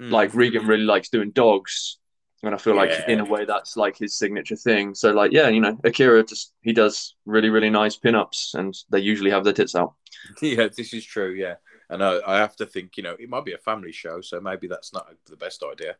Mm. 0.00 0.10
like 0.10 0.34
Regan 0.34 0.66
really 0.66 0.84
likes 0.84 1.10
doing 1.10 1.32
dogs, 1.32 1.98
and 2.42 2.54
I 2.54 2.58
feel 2.58 2.74
like 2.74 2.90
Yeah. 2.90 3.10
in 3.10 3.20
a 3.20 3.24
way 3.24 3.44
that's 3.44 3.76
like 3.76 3.96
his 3.96 4.16
signature 4.16 4.56
thing. 4.56 4.94
So 4.94 5.12
like, 5.12 5.32
yeah, 5.32 5.48
you 5.48 5.60
know, 5.60 5.78
Akira 5.84 6.24
just 6.24 6.54
he 6.62 6.72
does 6.72 7.14
really 7.26 7.50
really 7.50 7.70
nice 7.70 7.96
pinups, 7.96 8.54
and 8.54 8.74
they 8.90 9.00
usually 9.00 9.30
have 9.30 9.44
their 9.44 9.52
tits 9.52 9.74
out. 9.74 9.94
Yeah, 10.42 10.68
this 10.68 10.92
is 10.94 11.04
true. 11.04 11.32
Yeah, 11.32 11.56
and 11.90 12.02
I, 12.02 12.20
I 12.26 12.36
have 12.38 12.54
to 12.56 12.66
think. 12.66 12.96
You 12.96 13.02
know, 13.04 13.16
it 13.18 13.28
might 13.28 13.44
be 13.44 13.52
a 13.54 13.58
family 13.58 13.92
show, 13.92 14.20
so 14.20 14.40
maybe 14.40 14.66
that's 14.68 14.92
not 14.92 15.12
the 15.26 15.36
best 15.36 15.62
idea. 15.62 15.96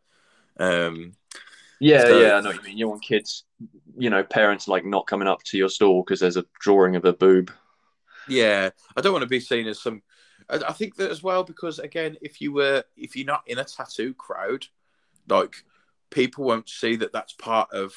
Um, 0.59 1.13
Yeah, 1.81 2.03
So- 2.03 2.21
yeah, 2.21 2.35
I 2.37 2.41
know 2.41 2.51
what 2.51 2.57
you 2.59 2.63
mean. 2.63 2.79
You 2.79 2.89
want 2.89 3.03
kids, 3.03 3.45
you 3.99 4.09
know, 4.11 4.23
parents 4.23 4.69
like 4.69 4.85
not 4.85 5.07
coming 5.09 5.27
up 5.27 5.43
to 5.45 5.59
your 5.59 5.69
store 5.69 6.05
because 6.05 6.21
there's 6.21 6.37
a 6.37 6.45
drawing 6.61 6.95
of 6.97 7.05
a 7.05 7.13
boob. 7.13 7.51
yeah, 8.29 8.71
I 8.97 9.01
don't 9.01 9.13
want 9.13 9.23
to 9.25 9.29
be 9.29 9.41
seen 9.41 9.67
as 9.67 9.81
some. 9.83 10.03
I, 10.49 10.57
I 10.69 10.73
think 10.73 10.95
that 10.97 11.11
as 11.11 11.23
well 11.23 11.43
because 11.45 11.79
again, 11.81 12.17
if 12.23 12.41
you 12.41 12.53
were 12.53 12.85
if 12.97 13.17
you're 13.17 13.27
not 13.27 13.43
in 13.47 13.59
a 13.59 13.65
tattoo 13.65 14.15
crowd, 14.15 14.67
like 15.29 15.65
people 16.13 16.45
won't 16.45 16.69
see 16.69 16.95
that 16.97 17.13
that's 17.13 17.33
part 17.33 17.73
of 17.73 17.93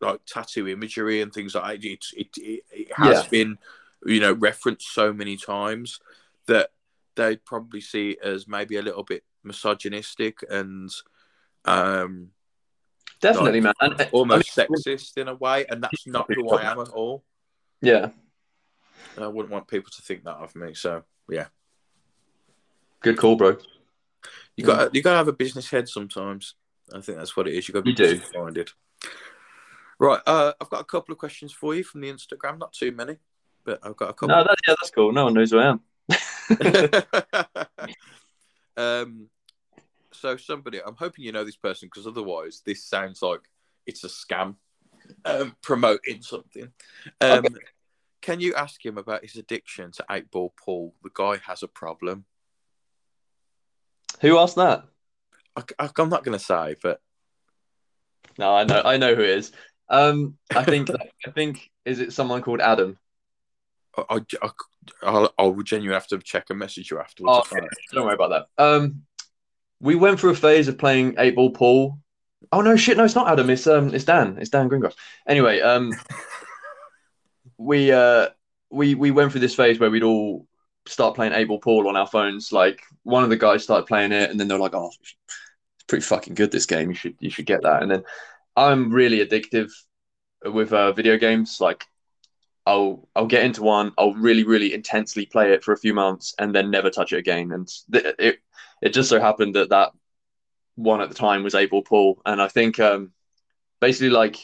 like 0.00 0.20
tattoo 0.26 0.66
imagery 0.66 1.20
and 1.20 1.32
things 1.32 1.54
like 1.54 1.80
that. 1.80 1.86
It 1.88 2.04
it, 2.16 2.28
it, 2.36 2.64
it 2.72 2.92
has 2.94 3.22
Yeah. 3.22 3.28
been 3.30 3.58
you 4.04 4.18
know 4.20 4.32
referenced 4.32 4.92
so 4.92 5.12
many 5.12 5.36
times 5.36 6.00
that 6.46 6.70
they'd 7.14 7.44
probably 7.44 7.80
see 7.80 8.10
it 8.10 8.18
as 8.22 8.48
maybe 8.48 8.76
a 8.76 8.82
little 8.82 9.04
bit 9.04 9.22
misogynistic 9.44 10.38
and 10.50 10.90
um 11.64 12.30
Definitely, 13.20 13.60
man. 13.60 13.72
And, 13.80 13.98
and- 14.00 14.10
almost 14.12 14.58
I 14.58 14.66
mean, 14.68 14.68
sexist 14.82 15.16
in 15.16 15.28
a 15.28 15.34
way, 15.34 15.64
and 15.70 15.82
that's 15.82 16.06
not 16.06 16.26
who 16.28 16.50
I 16.50 16.70
am 16.70 16.80
at 16.80 16.88
all. 16.88 17.24
Yeah, 17.80 18.10
I 19.16 19.26
wouldn't 19.28 19.52
want 19.52 19.68
people 19.68 19.90
to 19.92 20.02
think 20.02 20.24
that 20.24 20.36
of 20.36 20.54
me. 20.56 20.74
So 20.74 21.04
yeah, 21.30 21.46
good 23.00 23.16
call, 23.16 23.36
bro. 23.36 23.56
you 24.56 24.64
got 24.64 24.94
you 24.94 25.02
got 25.02 25.12
to 25.12 25.16
have 25.18 25.28
a 25.28 25.32
business 25.32 25.70
head 25.70 25.88
sometimes. 25.88 26.54
I 26.92 27.00
think 27.00 27.18
that's 27.18 27.36
what 27.36 27.48
it 27.48 27.54
is. 27.54 27.68
You've 27.68 27.74
got 27.74 27.80
to 27.80 27.84
be 27.84 27.90
You 27.90 28.18
do. 28.18 28.20
minded. 28.38 28.70
Right, 29.98 30.20
uh, 30.26 30.52
I've 30.60 30.70
got 30.70 30.80
a 30.80 30.84
couple 30.84 31.12
of 31.12 31.18
questions 31.18 31.52
for 31.52 31.74
you 31.74 31.84
from 31.84 32.00
the 32.00 32.10
Instagram. 32.10 32.58
Not 32.58 32.72
too 32.72 32.92
many, 32.92 33.16
but 33.64 33.78
I've 33.82 33.96
got 33.96 34.10
a 34.10 34.12
couple. 34.12 34.28
No, 34.28 34.44
that, 34.44 34.56
yeah, 34.66 34.74
that's 34.80 34.90
cool. 34.90 35.12
No 35.12 35.24
one 35.24 35.34
knows 35.34 35.52
who 35.52 35.58
I 35.58 35.68
am. 35.68 35.80
um, 38.76 39.28
so 40.12 40.36
somebody, 40.36 40.80
I'm 40.84 40.96
hoping 40.96 41.24
you 41.24 41.32
know 41.32 41.44
this 41.44 41.56
person 41.56 41.88
because 41.92 42.06
otherwise 42.06 42.62
this 42.66 42.84
sounds 42.84 43.22
like 43.22 43.40
it's 43.86 44.04
a 44.04 44.08
scam 44.08 44.56
um, 45.24 45.54
promoting 45.62 46.22
something. 46.22 46.72
Um, 47.20 47.44
Can 48.20 48.40
you 48.40 48.54
ask 48.54 48.84
him 48.84 48.96
about 48.96 49.22
his 49.22 49.36
addiction 49.36 49.92
to 49.92 50.04
eight 50.10 50.30
ball 50.30 50.54
pool? 50.56 50.94
The 51.02 51.10
guy 51.12 51.38
has 51.46 51.62
a 51.62 51.68
problem. 51.68 52.24
Who 54.22 54.38
asked 54.38 54.56
that? 54.56 54.84
I, 55.56 55.90
am 55.98 56.08
not 56.08 56.24
going 56.24 56.38
to 56.38 56.44
say, 56.44 56.76
but 56.82 57.00
No, 58.38 58.54
I 58.54 58.64
know, 58.64 58.82
I 58.84 58.96
know 58.96 59.14
who 59.14 59.22
it 59.22 59.30
is. 59.30 59.52
Um, 59.88 60.36
I 60.54 60.64
think, 60.64 60.90
I 61.26 61.30
think, 61.30 61.70
is 61.84 62.00
it 62.00 62.12
someone 62.12 62.42
called 62.42 62.60
Adam? 62.60 62.98
I, 63.96 64.04
I, 64.10 64.20
I, 64.42 64.50
I'll, 65.02 65.34
I 65.38 65.42
will 65.44 65.62
genuinely 65.62 65.94
have 65.94 66.08
to 66.08 66.18
check 66.18 66.46
and 66.50 66.58
message 66.58 66.90
you 66.90 66.98
afterwards. 66.98 67.48
Oh, 67.52 67.56
okay. 67.56 67.66
Don't 67.92 68.04
worry 68.04 68.14
about 68.14 68.48
that. 68.58 68.62
Um, 68.62 69.02
we 69.80 69.94
went 69.94 70.18
through 70.18 70.30
a 70.30 70.36
phase 70.36 70.68
of 70.68 70.78
playing 70.78 71.14
eight 71.18 71.36
ball 71.36 71.50
pool. 71.50 71.98
Oh 72.52 72.60
no, 72.60 72.76
shit, 72.76 72.96
no, 72.96 73.04
it's 73.04 73.14
not 73.14 73.28
Adam. 73.28 73.50
It's 73.50 73.66
um, 73.66 73.94
it's 73.94 74.04
Dan. 74.04 74.38
It's 74.40 74.50
Dan 74.50 74.68
Greengrass. 74.68 74.94
Anyway, 75.26 75.60
um, 75.60 75.92
we 77.58 77.92
uh, 77.92 78.28
we 78.70 78.94
we 78.94 79.10
went 79.10 79.30
through 79.30 79.40
this 79.40 79.54
phase 79.54 79.78
where 79.78 79.90
we'd 79.90 80.02
all 80.02 80.46
start 80.86 81.14
playing 81.14 81.32
eight 81.32 81.48
ball 81.48 81.58
pool 81.58 81.88
on 81.88 81.96
our 81.96 82.06
phones. 82.06 82.52
Like 82.52 82.82
one 83.02 83.24
of 83.24 83.30
the 83.30 83.36
guys 83.36 83.62
started 83.62 83.86
playing 83.86 84.12
it, 84.12 84.30
and 84.30 84.38
then 84.38 84.48
they're 84.48 84.58
like, 84.58 84.74
"Oh, 84.74 84.90
pretty 85.86 86.04
fucking 86.04 86.34
good 86.34 86.50
this 86.50 86.66
game. 86.66 86.90
You 86.90 86.94
should 86.94 87.16
you 87.20 87.30
should 87.30 87.46
get 87.46 87.62
that." 87.62 87.82
And 87.82 87.90
then 87.90 88.04
I'm 88.56 88.90
really 88.92 89.24
addictive 89.26 89.70
with 90.44 90.72
uh, 90.72 90.92
video 90.92 91.16
games. 91.18 91.58
Like 91.60 91.84
I'll 92.66 93.08
I'll 93.14 93.26
get 93.26 93.44
into 93.44 93.62
one, 93.62 93.92
I'll 93.98 94.14
really 94.14 94.44
really 94.44 94.74
intensely 94.74 95.26
play 95.26 95.52
it 95.52 95.64
for 95.64 95.72
a 95.72 95.78
few 95.78 95.94
months, 95.94 96.34
and 96.38 96.54
then 96.54 96.70
never 96.70 96.90
touch 96.90 97.12
it 97.12 97.18
again. 97.18 97.52
And 97.52 97.68
th- 97.92 98.14
it 98.18 98.38
it 98.82 98.94
just 98.94 99.08
so 99.08 99.20
happened 99.20 99.54
that 99.56 99.70
that 99.70 99.92
one 100.76 101.00
at 101.00 101.08
the 101.08 101.14
time 101.14 101.42
was 101.42 101.54
eight 101.54 101.70
ball 101.70 101.82
pool, 101.82 102.20
and 102.26 102.40
I 102.40 102.48
think 102.48 102.80
um, 102.80 103.12
basically 103.80 104.10
like 104.10 104.38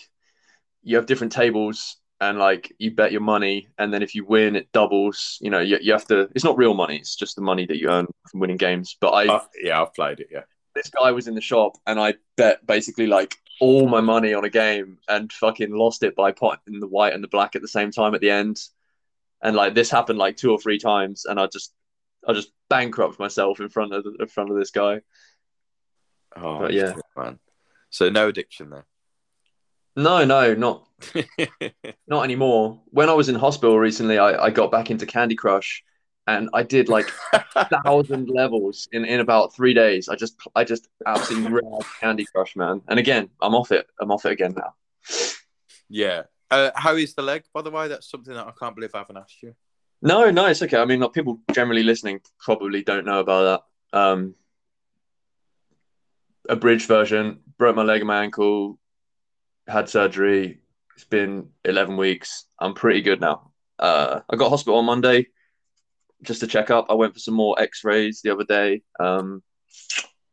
you 0.83 0.97
have 0.97 1.07
different 1.07 1.33
tables. 1.33 1.97
And 2.23 2.39
like 2.39 2.71
you 2.79 2.91
bet 2.91 3.13
your 3.13 3.23
money, 3.23 3.69
and 3.79 3.91
then 3.95 4.03
if 4.03 4.15
you 4.15 4.27
win, 4.27 4.55
it 4.55 4.71
doubles. 4.73 5.39
You 5.41 5.49
know, 5.49 5.61
you, 5.61 5.79
you 5.81 5.93
have 5.93 6.05
to. 6.09 6.29
It's 6.35 6.45
not 6.45 6.59
real 6.59 6.75
money; 6.75 6.99
it's 6.99 7.17
just 7.17 7.35
the 7.35 7.41
money 7.41 7.65
that 7.65 7.79
you 7.79 7.89
earn 7.89 8.07
from 8.31 8.41
winning 8.41 8.59
games. 8.59 8.95
But 9.01 9.13
I, 9.13 9.27
Uh, 9.27 9.41
yeah, 9.63 9.81
I've 9.81 9.95
played 9.95 10.21
it. 10.21 10.27
Yeah. 10.31 10.43
This 10.75 10.91
guy 10.91 11.13
was 11.13 11.29
in 11.29 11.35
the 11.35 11.41
shop 11.41 11.77
and 11.87 11.99
I 11.99 12.15
bet 12.37 12.67
basically 12.67 13.07
like 13.07 13.37
all 13.61 13.89
my 13.89 14.01
money 14.01 14.33
on 14.35 14.45
a 14.45 14.51
game 14.51 14.99
and 15.09 15.33
fucking 15.33 15.73
lost 15.75 16.03
it 16.03 16.17
by 16.17 16.33
putting 16.33 16.81
the 16.81 16.87
white 16.87 17.13
and 17.13 17.23
the 17.23 17.29
black 17.29 17.57
at 17.57 17.63
the 17.63 17.69
same 17.69 17.91
time 17.91 18.15
at 18.15 18.21
the 18.21 18.31
end. 18.31 18.61
And 19.43 19.57
like 19.57 19.75
this 19.75 19.91
happened 19.91 20.19
like 20.19 20.37
two 20.37 20.51
or 20.51 20.59
three 20.59 20.79
times 20.79 21.25
and 21.25 21.39
I 21.39 21.47
just 21.47 21.73
I 22.27 22.33
just 22.33 22.53
bankrupt 22.69 23.19
myself 23.19 23.61
in 23.61 23.69
front 23.69 23.95
of 23.95 24.05
the, 24.05 24.17
in 24.21 24.29
front 24.29 24.51
of 24.51 24.57
this 24.57 24.71
guy. 24.71 25.01
Oh, 26.37 26.61
But 26.61 26.73
yeah. 26.73 26.95
man. 27.17 27.39
So 27.91 28.09
no 28.09 28.29
addiction 28.29 28.71
there. 28.71 28.87
No, 29.97 30.25
no, 30.25 30.55
not 30.55 30.87
not 32.07 32.25
anymore. 32.25 32.81
When 32.87 33.09
I 33.09 33.15
was 33.15 33.29
in 33.29 33.35
hospital 33.35 33.79
recently, 33.79 34.19
I, 34.19 34.45
I 34.45 34.51
got 34.51 34.71
back 34.71 34.91
into 34.91 35.07
Candy 35.07 35.35
Crush 35.35 35.83
and 36.37 36.49
I 36.53 36.63
did 36.63 36.89
like 36.89 37.09
thousand 37.85 38.29
levels 38.29 38.89
in, 38.93 39.05
in 39.05 39.21
about 39.21 39.55
three 39.55 39.75
days. 39.75 40.09
I 40.09 40.17
just 40.17 40.37
I 40.55 40.65
just 40.65 40.89
absolutely 41.07 41.53
read 41.53 41.83
Candy 42.01 42.27
Crush, 42.35 42.57
man. 42.57 42.83
And 42.89 42.99
again, 42.99 43.31
I'm 43.41 43.55
off 43.55 43.73
it. 43.73 43.87
I'm 44.01 44.11
off 44.11 44.27
it 44.27 44.33
again 44.33 44.55
now. 44.57 44.75
yeah. 45.89 46.23
Uh, 46.51 46.71
how 46.75 46.97
is 46.97 47.15
the 47.15 47.23
leg, 47.23 47.45
by 47.55 47.63
the 47.63 47.71
way? 47.71 47.89
That's 47.89 48.11
something 48.11 48.35
that 48.35 48.47
I 48.47 48.53
can't 48.59 48.75
believe 48.75 48.95
I 48.95 48.99
haven't 48.99 49.19
asked 49.19 49.43
you. 49.43 49.55
No, 50.03 50.31
no, 50.31 50.47
it's 50.47 50.63
okay. 50.63 50.79
I 50.79 50.85
mean, 50.85 51.01
like, 51.01 51.13
people 51.13 51.41
generally 51.53 51.85
listening 51.85 52.21
probably 52.41 52.83
don't 52.83 53.07
know 53.07 53.21
about 53.21 53.63
that. 53.93 53.99
Um, 53.99 54.35
a 56.49 56.57
bridge 56.57 56.87
version, 56.87 57.41
broke 57.57 57.77
my 57.77 57.83
leg 57.83 58.01
and 58.01 58.09
my 58.09 58.23
ankle, 58.23 58.79
had 59.69 59.89
surgery. 59.89 60.61
It's 60.97 61.05
been 61.05 61.51
11 61.65 61.97
weeks. 61.97 62.47
I'm 62.59 62.75
pretty 62.75 63.03
good 63.03 63.21
now. 63.21 63.53
Uh, 63.79 64.21
I 64.29 64.37
got 64.37 64.51
hospital 64.51 64.79
on 64.79 64.87
Monday 64.87 65.29
just 66.23 66.41
to 66.41 66.47
check 66.47 66.71
up. 66.71 66.87
I 66.89 66.95
went 66.95 67.15
for 67.15 67.21
some 67.21 67.35
more 67.35 67.61
x-rays 67.61 68.21
the 68.23 68.31
other 68.31 68.45
day. 68.45 68.83
Um, 68.99 69.43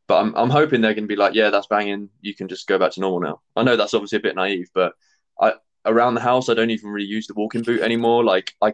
but 0.07 0.21
I'm, 0.21 0.35
I'm 0.35 0.49
hoping 0.49 0.81
they're 0.81 0.93
going 0.93 1.03
to 1.03 1.07
be 1.07 1.15
like, 1.17 1.33
yeah, 1.33 1.49
that's 1.49 1.67
banging. 1.67 2.09
You 2.21 2.33
can 2.33 2.47
just 2.47 2.67
go 2.67 2.79
back 2.79 2.91
to 2.93 3.01
normal 3.01 3.19
now. 3.19 3.41
I 3.55 3.63
know 3.63 3.75
that's 3.75 3.93
obviously 3.93 4.17
a 4.17 4.21
bit 4.21 4.35
naive, 4.35 4.69
but 4.73 4.93
I 5.39 5.53
around 5.85 6.15
the 6.15 6.21
house, 6.21 6.49
I 6.49 6.53
don't 6.53 6.69
even 6.69 6.89
really 6.89 7.07
use 7.07 7.27
the 7.27 7.33
walking 7.33 7.61
boot 7.63 7.81
anymore. 7.81 8.23
Like, 8.23 8.53
I, 8.61 8.73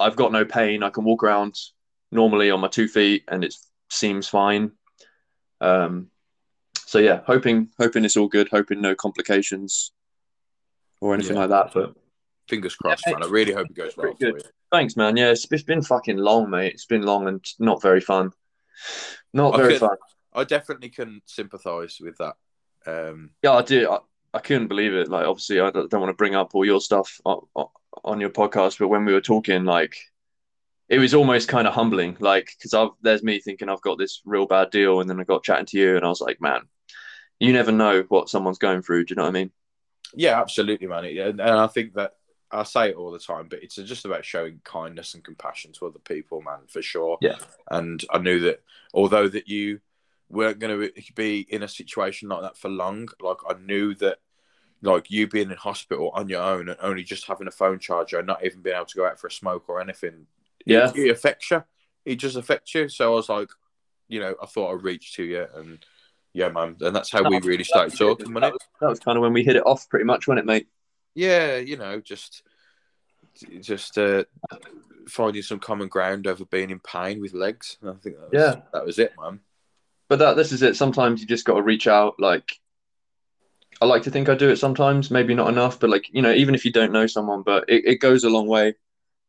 I've 0.00 0.16
got 0.16 0.32
no 0.32 0.44
pain. 0.44 0.82
I 0.82 0.90
can 0.90 1.04
walk 1.04 1.22
around 1.22 1.54
normally 2.10 2.50
on 2.50 2.60
my 2.60 2.68
two 2.68 2.88
feet, 2.88 3.24
and 3.28 3.44
it 3.44 3.54
seems 3.90 4.28
fine. 4.28 4.72
Um, 5.60 6.08
so 6.86 6.98
yeah, 6.98 7.20
hoping 7.26 7.68
hoping 7.78 8.04
it's 8.04 8.16
all 8.16 8.28
good. 8.28 8.48
Hoping 8.50 8.80
no 8.80 8.94
complications 8.94 9.92
or 11.00 11.14
anything 11.14 11.36
Yeah. 11.36 11.46
like 11.46 11.50
that. 11.50 11.74
But 11.74 11.94
Fingers 12.48 12.74
crossed, 12.76 13.04
Yeah, 13.06 13.14
man. 13.14 13.22
I 13.24 13.26
really 13.26 13.52
hope 13.52 13.66
it 13.70 13.74
goes 13.74 13.96
well 13.96 14.14
for 14.18 14.26
you. 14.28 14.38
thanks, 14.72 14.96
man. 14.96 15.16
Yeah, 15.16 15.30
it's, 15.30 15.46
it's 15.50 15.62
been 15.62 15.82
fucking 15.82 16.16
long, 16.16 16.50
mate. 16.50 16.72
It's 16.74 16.86
been 16.86 17.02
long 17.02 17.28
and 17.28 17.44
not 17.58 17.82
very 17.82 18.00
fun. 18.00 18.32
Not 19.32 19.56
very 19.56 19.74
Okay. 19.74 19.78
fun. 19.78 19.96
I 20.34 20.44
definitely 20.44 20.88
can 20.90 21.20
sympathise 21.26 21.98
with 22.00 22.16
that. 22.18 22.36
Um, 22.86 23.30
Yeah, 23.42 23.52
I 23.52 23.62
do. 23.62 23.90
I, 23.90 23.98
I 24.34 24.38
couldn't 24.40 24.68
believe 24.68 24.94
it. 24.94 25.08
Like, 25.08 25.26
obviously, 25.26 25.60
I 25.60 25.70
don't, 25.70 25.90
don't 25.90 26.00
want 26.00 26.10
to 26.10 26.16
bring 26.16 26.34
up 26.34 26.54
all 26.54 26.64
your 26.64 26.80
stuff 26.80 27.20
on, 27.24 27.40
on 28.04 28.20
your 28.20 28.30
podcast, 28.30 28.78
but 28.78 28.88
when 28.88 29.04
we 29.04 29.12
were 29.12 29.20
talking, 29.20 29.64
like, 29.64 29.96
it 30.88 30.98
was 30.98 31.12
almost 31.12 31.48
kind 31.48 31.68
of 31.68 31.74
humbling, 31.74 32.16
like 32.18 32.50
because 32.56 32.72
I've 32.72 32.88
there's 33.02 33.22
me 33.22 33.40
thinking 33.40 33.68
I've 33.68 33.82
got 33.82 33.98
this 33.98 34.22
real 34.24 34.46
bad 34.46 34.70
deal, 34.70 35.00
and 35.00 35.10
then 35.10 35.20
I 35.20 35.24
got 35.24 35.44
chatting 35.44 35.66
to 35.66 35.78
you, 35.78 35.96
and 35.96 36.04
I 36.04 36.08
was 36.08 36.22
like, 36.22 36.40
man, 36.40 36.62
you 37.38 37.52
never 37.52 37.72
know 37.72 38.04
what 38.08 38.30
someone's 38.30 38.56
going 38.56 38.80
through. 38.80 39.04
Do 39.04 39.12
you 39.12 39.16
know 39.16 39.24
what 39.24 39.28
I 39.28 39.32
mean? 39.32 39.50
Yeah, 40.14 40.40
absolutely, 40.40 40.86
man. 40.86 41.04
And 41.04 41.42
I 41.42 41.66
think 41.66 41.92
that 41.94 42.12
I 42.50 42.62
say 42.62 42.90
it 42.90 42.96
all 42.96 43.10
the 43.10 43.18
time, 43.18 43.48
but 43.48 43.62
it's 43.62 43.76
just 43.76 44.04
about 44.04 44.24
showing 44.24 44.60
kindness 44.64 45.14
and 45.14 45.24
compassion 45.24 45.72
to 45.72 45.86
other 45.86 45.98
people, 45.98 46.40
man, 46.42 46.60
for 46.66 46.82
sure. 46.82 47.18
Yeah. 47.20 47.36
And 47.70 48.02
I 48.10 48.18
knew 48.18 48.40
that 48.40 48.62
although 48.94 49.28
that 49.28 49.48
you 49.48 49.80
weren't 50.30 50.58
going 50.58 50.90
to 50.90 51.12
be 51.14 51.40
in 51.40 51.62
a 51.62 51.68
situation 51.68 52.28
like 52.28 52.42
that 52.42 52.56
for 52.56 52.68
long, 52.68 53.08
like 53.20 53.38
I 53.48 53.54
knew 53.54 53.94
that 53.96 54.18
like 54.82 55.10
you 55.10 55.26
being 55.26 55.50
in 55.50 55.56
hospital 55.56 56.10
on 56.14 56.28
your 56.28 56.42
own 56.42 56.68
and 56.68 56.78
only 56.80 57.02
just 57.02 57.26
having 57.26 57.48
a 57.48 57.52
phone 57.52 57.78
charger 57.78 58.18
and 58.18 58.26
not 58.26 58.44
even 58.44 58.62
being 58.62 58.76
able 58.76 58.86
to 58.86 58.96
go 58.96 59.06
out 59.06 59.18
for 59.18 59.26
a 59.26 59.32
smoke 59.32 59.68
or 59.68 59.80
anything, 59.80 60.26
yeah, 60.64 60.90
it, 60.90 60.96
it 60.96 61.10
affects 61.10 61.50
you. 61.50 61.64
It 62.04 62.16
just 62.16 62.36
affects 62.36 62.74
you. 62.74 62.88
So 62.88 63.12
I 63.12 63.14
was 63.14 63.28
like, 63.28 63.50
you 64.08 64.20
know, 64.20 64.34
I 64.42 64.46
thought 64.46 64.72
I'd 64.72 64.84
reach 64.84 65.14
to 65.16 65.24
you 65.24 65.46
and 65.54 65.84
yeah, 66.32 66.48
man, 66.50 66.76
and 66.80 66.94
that's 66.94 67.10
how 67.10 67.28
we 67.28 67.40
really 67.40 67.64
started 67.64 67.98
talking. 67.98 68.32
That 68.34 68.52
was, 68.52 68.60
that 68.80 68.88
was 68.88 69.00
kind 69.00 69.16
of 69.16 69.22
when 69.22 69.32
we 69.32 69.42
hit 69.42 69.56
it 69.56 69.66
off, 69.66 69.88
pretty 69.88 70.04
much, 70.04 70.28
wasn't 70.28 70.40
it, 70.40 70.46
mate? 70.46 70.68
Yeah, 71.18 71.56
you 71.56 71.76
know, 71.76 71.98
just 71.98 72.44
just 73.58 73.98
uh, 73.98 74.22
finding 75.08 75.42
some 75.42 75.58
common 75.58 75.88
ground 75.88 76.28
over 76.28 76.44
being 76.44 76.70
in 76.70 76.78
pain 76.78 77.20
with 77.20 77.34
legs. 77.34 77.76
I 77.82 77.92
think 77.94 78.18
that 78.18 78.30
was, 78.30 78.32
yeah, 78.32 78.60
that 78.72 78.86
was 78.86 79.00
it, 79.00 79.14
man. 79.20 79.40
But 80.08 80.20
that 80.20 80.36
this 80.36 80.52
is 80.52 80.62
it. 80.62 80.76
Sometimes 80.76 81.20
you 81.20 81.26
just 81.26 81.44
got 81.44 81.54
to 81.54 81.62
reach 81.62 81.88
out. 81.88 82.20
Like 82.20 82.60
I 83.82 83.86
like 83.86 84.02
to 84.02 84.12
think 84.12 84.28
I 84.28 84.36
do 84.36 84.48
it 84.48 84.58
sometimes, 84.58 85.10
maybe 85.10 85.34
not 85.34 85.48
enough, 85.48 85.80
but 85.80 85.90
like 85.90 86.08
you 86.12 86.22
know, 86.22 86.32
even 86.32 86.54
if 86.54 86.64
you 86.64 86.70
don't 86.70 86.92
know 86.92 87.08
someone, 87.08 87.42
but 87.42 87.68
it, 87.68 87.84
it 87.84 87.96
goes 87.96 88.22
a 88.22 88.30
long 88.30 88.46
way. 88.46 88.74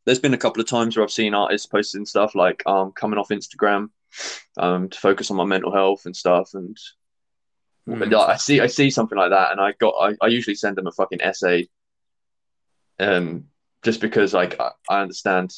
There's 0.04 0.20
been 0.20 0.34
a 0.34 0.38
couple 0.38 0.60
of 0.60 0.68
times 0.68 0.96
where 0.96 1.02
I've 1.02 1.10
seen 1.10 1.34
artists 1.34 1.66
posting 1.66 2.06
stuff 2.06 2.36
like 2.36 2.62
um 2.66 2.92
coming 2.92 3.18
off 3.18 3.30
Instagram, 3.30 3.90
um 4.58 4.90
to 4.90 4.98
focus 5.00 5.32
on 5.32 5.38
my 5.38 5.44
mental 5.44 5.72
health 5.72 6.06
and 6.06 6.14
stuff, 6.14 6.50
and 6.54 6.78
mm. 7.88 8.14
I 8.14 8.36
see 8.36 8.60
I 8.60 8.68
see 8.68 8.90
something 8.90 9.18
like 9.18 9.30
that, 9.30 9.50
and 9.50 9.60
I 9.60 9.72
got 9.72 9.94
I, 10.00 10.14
I 10.22 10.28
usually 10.28 10.54
send 10.54 10.76
them 10.76 10.86
a 10.86 10.92
fucking 10.92 11.20
essay, 11.20 11.68
um 13.00 13.46
just 13.82 14.00
because 14.00 14.34
like 14.34 14.60
I, 14.60 14.70
I 14.88 15.00
understand 15.00 15.54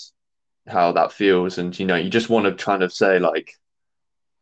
how 0.66 0.92
that 0.92 1.12
feels, 1.12 1.58
and 1.58 1.76
you 1.78 1.86
know 1.86 1.96
you 1.96 2.08
just 2.08 2.30
want 2.30 2.46
to 2.46 2.64
kind 2.64 2.82
of 2.82 2.92
say 2.92 3.18
like, 3.18 3.52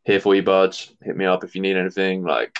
here 0.04 0.20
for 0.20 0.34
you, 0.34 0.42
buds, 0.42 0.94
hit 1.02 1.16
me 1.16 1.24
up 1.24 1.44
if 1.44 1.54
you 1.54 1.62
need 1.62 1.76
anything, 1.76 2.22
like 2.22 2.56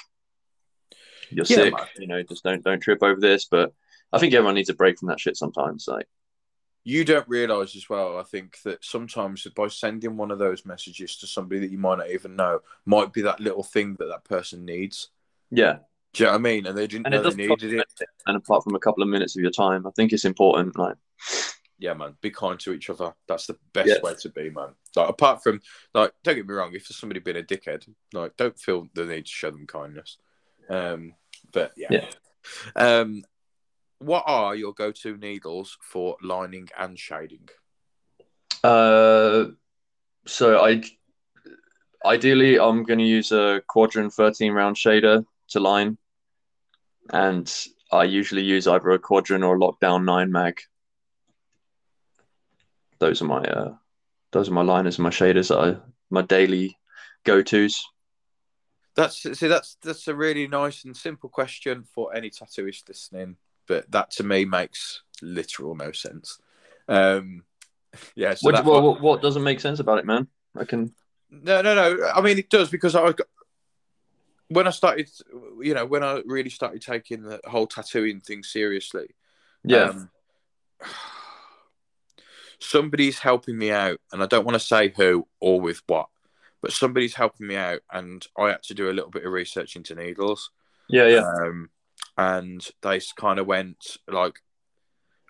you're 1.30 1.46
yeah, 1.46 1.56
sick, 1.56 1.74
man. 1.74 1.86
you 1.98 2.06
know, 2.06 2.22
just 2.22 2.44
don't 2.44 2.64
don't 2.64 2.80
trip 2.80 3.02
over 3.02 3.20
this. 3.20 3.44
But 3.44 3.72
I 4.12 4.18
think 4.18 4.34
everyone 4.34 4.54
needs 4.54 4.70
a 4.70 4.74
break 4.74 4.98
from 4.98 5.08
that 5.08 5.20
shit 5.20 5.36
sometimes. 5.36 5.86
Like 5.86 6.06
you 6.84 7.04
don't 7.04 7.28
realize 7.28 7.76
as 7.76 7.88
well. 7.88 8.18
I 8.18 8.22
think 8.22 8.60
that 8.64 8.84
sometimes 8.84 9.46
by 9.54 9.68
sending 9.68 10.16
one 10.16 10.30
of 10.30 10.38
those 10.38 10.64
messages 10.64 11.16
to 11.18 11.26
somebody 11.26 11.60
that 11.60 11.70
you 11.70 11.78
might 11.78 11.98
not 11.98 12.10
even 12.10 12.36
know 12.36 12.60
might 12.86 13.12
be 13.12 13.22
that 13.22 13.40
little 13.40 13.62
thing 13.62 13.96
that 13.98 14.06
that 14.06 14.24
person 14.24 14.64
needs. 14.64 15.10
Yeah. 15.50 15.78
Do 16.12 16.24
you 16.24 16.26
know 16.26 16.32
what 16.32 16.38
I 16.38 16.42
mean? 16.42 16.66
And 16.66 16.76
they 16.76 16.86
didn't 16.86 17.06
and 17.06 17.14
know 17.14 17.30
they 17.30 17.46
needed 17.46 17.74
it. 17.74 17.86
And 18.26 18.36
apart 18.36 18.64
from 18.64 18.74
a 18.74 18.80
couple 18.80 19.02
of 19.02 19.08
minutes 19.08 19.36
of 19.36 19.42
your 19.42 19.52
time, 19.52 19.86
I 19.86 19.90
think 19.90 20.12
it's 20.12 20.24
important. 20.24 20.76
Like, 20.76 20.96
yeah, 21.78 21.94
man, 21.94 22.16
be 22.20 22.30
kind 22.30 22.58
to 22.60 22.72
each 22.72 22.90
other. 22.90 23.14
That's 23.28 23.46
the 23.46 23.56
best 23.72 23.88
yeah. 23.88 24.00
way 24.02 24.14
to 24.20 24.28
be, 24.28 24.50
man. 24.50 24.70
Like, 24.96 25.08
apart 25.08 25.42
from, 25.42 25.60
like, 25.94 26.12
don't 26.24 26.34
get 26.34 26.46
me 26.46 26.54
wrong, 26.54 26.74
if 26.74 26.88
there's 26.88 26.98
somebody 26.98 27.20
being 27.20 27.36
a 27.36 27.42
dickhead, 27.42 27.88
like, 28.12 28.36
don't 28.36 28.58
feel 28.58 28.88
the 28.94 29.06
need 29.06 29.26
to 29.26 29.30
show 29.30 29.50
them 29.50 29.66
kindness. 29.66 30.18
Um, 30.68 31.14
but 31.52 31.72
yeah. 31.76 31.88
yeah. 31.90 32.06
Um, 32.74 33.22
what 33.98 34.24
are 34.26 34.56
your 34.56 34.72
go-to 34.72 35.16
needles 35.16 35.76
for 35.80 36.16
lining 36.22 36.68
and 36.78 36.98
shading? 36.98 37.48
Uh, 38.64 39.46
so 40.26 40.64
I 40.64 40.82
ideally 42.04 42.58
I'm 42.58 42.84
going 42.84 42.98
to 42.98 43.04
use 43.04 43.32
a 43.32 43.62
Kwadron 43.70 44.12
13 44.12 44.52
round 44.52 44.76
shader 44.76 45.24
to 45.50 45.60
line, 45.60 45.98
and 47.10 47.52
I 47.92 48.04
usually 48.04 48.42
use 48.42 48.66
either 48.66 48.90
a 48.90 48.98
Kwadron 48.98 49.46
or 49.46 49.56
a 49.56 49.58
Lockdown 49.58 50.04
9 50.04 50.30
mag. 50.30 50.60
Those 52.98 53.22
are 53.22 53.26
my 53.26 53.40
uh, 53.40 53.74
those 54.32 54.48
are 54.48 54.52
my 54.52 54.62
liners 54.62 54.98
and 54.98 55.04
my 55.04 55.10
shaders 55.10 55.48
that 55.48 55.58
I 55.58 55.76
my 56.10 56.22
daily 56.22 56.76
go-tos. 57.24 57.82
That's 58.94 59.22
see, 59.38 59.48
that's 59.48 59.76
that's 59.82 60.06
a 60.08 60.14
really 60.14 60.46
nice 60.46 60.84
and 60.84 60.96
simple 60.96 61.30
question 61.30 61.84
for 61.94 62.14
any 62.14 62.28
tattooist 62.30 62.88
listening, 62.88 63.36
but 63.66 63.90
that 63.90 64.10
to 64.12 64.24
me 64.24 64.44
makes 64.44 65.02
literal 65.22 65.74
no 65.74 65.92
sense. 65.92 66.38
Um, 66.88 67.44
yeah. 68.14 68.34
So 68.34 68.50
what, 68.50 68.64
what, 68.64 69.00
what, 69.00 69.22
doesn't 69.22 69.42
make 69.42 69.60
sense 69.60 69.80
about 69.80 69.98
it, 69.98 70.06
man? 70.06 70.28
I 70.56 70.64
can. 70.64 70.92
No, 71.30 71.62
no, 71.62 71.74
no. 71.74 72.10
I 72.14 72.20
mean, 72.20 72.38
it 72.38 72.50
does 72.50 72.68
because 72.68 72.94
I 72.94 73.12
got 73.12 73.26
when 74.50 74.66
I 74.66 74.70
started, 74.70 75.08
you 75.60 75.74
know, 75.74 75.86
when 75.86 76.02
I 76.02 76.22
really 76.26 76.50
started 76.50 76.82
taking 76.82 77.22
the 77.22 77.40
whole 77.46 77.68
tattooing 77.68 78.20
thing 78.20 78.42
seriously. 78.42 79.14
Yeah. 79.62 79.90
Um, 79.90 80.10
somebody's 82.58 83.20
helping 83.20 83.56
me 83.56 83.70
out, 83.70 84.00
and 84.12 84.22
I 84.22 84.26
don't 84.26 84.44
want 84.44 84.56
to 84.56 84.66
say 84.66 84.92
who 84.96 85.26
or 85.40 85.60
with 85.60 85.82
what, 85.86 86.08
but 86.60 86.72
somebody's 86.72 87.14
helping 87.14 87.46
me 87.46 87.56
out, 87.56 87.80
and 87.92 88.26
I 88.36 88.48
had 88.48 88.62
to 88.64 88.74
do 88.74 88.90
a 88.90 88.92
little 88.92 89.10
bit 89.10 89.24
of 89.24 89.32
research 89.32 89.76
into 89.76 89.94
needles. 89.94 90.50
Yeah, 90.88 91.06
yeah. 91.06 91.32
Um, 91.42 91.70
and 92.18 92.66
they 92.82 93.00
kind 93.16 93.38
of 93.38 93.46
went 93.46 93.98
like, 94.08 94.40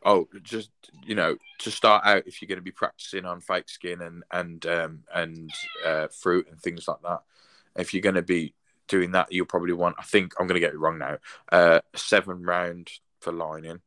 oh, 0.02 0.28
just 0.42 0.70
you 1.04 1.14
know, 1.14 1.36
to 1.58 1.70
start 1.70 2.06
out, 2.06 2.26
if 2.26 2.40
you're 2.40 2.48
going 2.48 2.56
to 2.56 2.62
be 2.62 2.70
practicing 2.70 3.26
on 3.26 3.42
fake 3.42 3.68
skin 3.68 4.00
and 4.00 4.24
and 4.30 4.64
um, 4.64 5.04
and 5.14 5.50
uh, 5.84 6.08
fruit 6.08 6.46
and 6.50 6.58
things 6.58 6.88
like 6.88 7.02
that, 7.02 7.20
if 7.76 7.92
you're 7.92 8.00
going 8.00 8.14
to 8.14 8.22
be 8.22 8.54
doing 8.90 9.12
that, 9.12 9.32
you'll 9.32 9.46
probably 9.46 9.72
want. 9.72 9.96
I 9.98 10.02
think 10.02 10.34
I'm 10.38 10.46
going 10.46 10.60
to 10.60 10.60
get 10.60 10.74
it 10.74 10.78
wrong 10.78 10.98
now. 10.98 11.16
Uh, 11.50 11.80
seven 11.94 12.42
round 12.42 12.90
for 13.20 13.32
lining. 13.32 13.80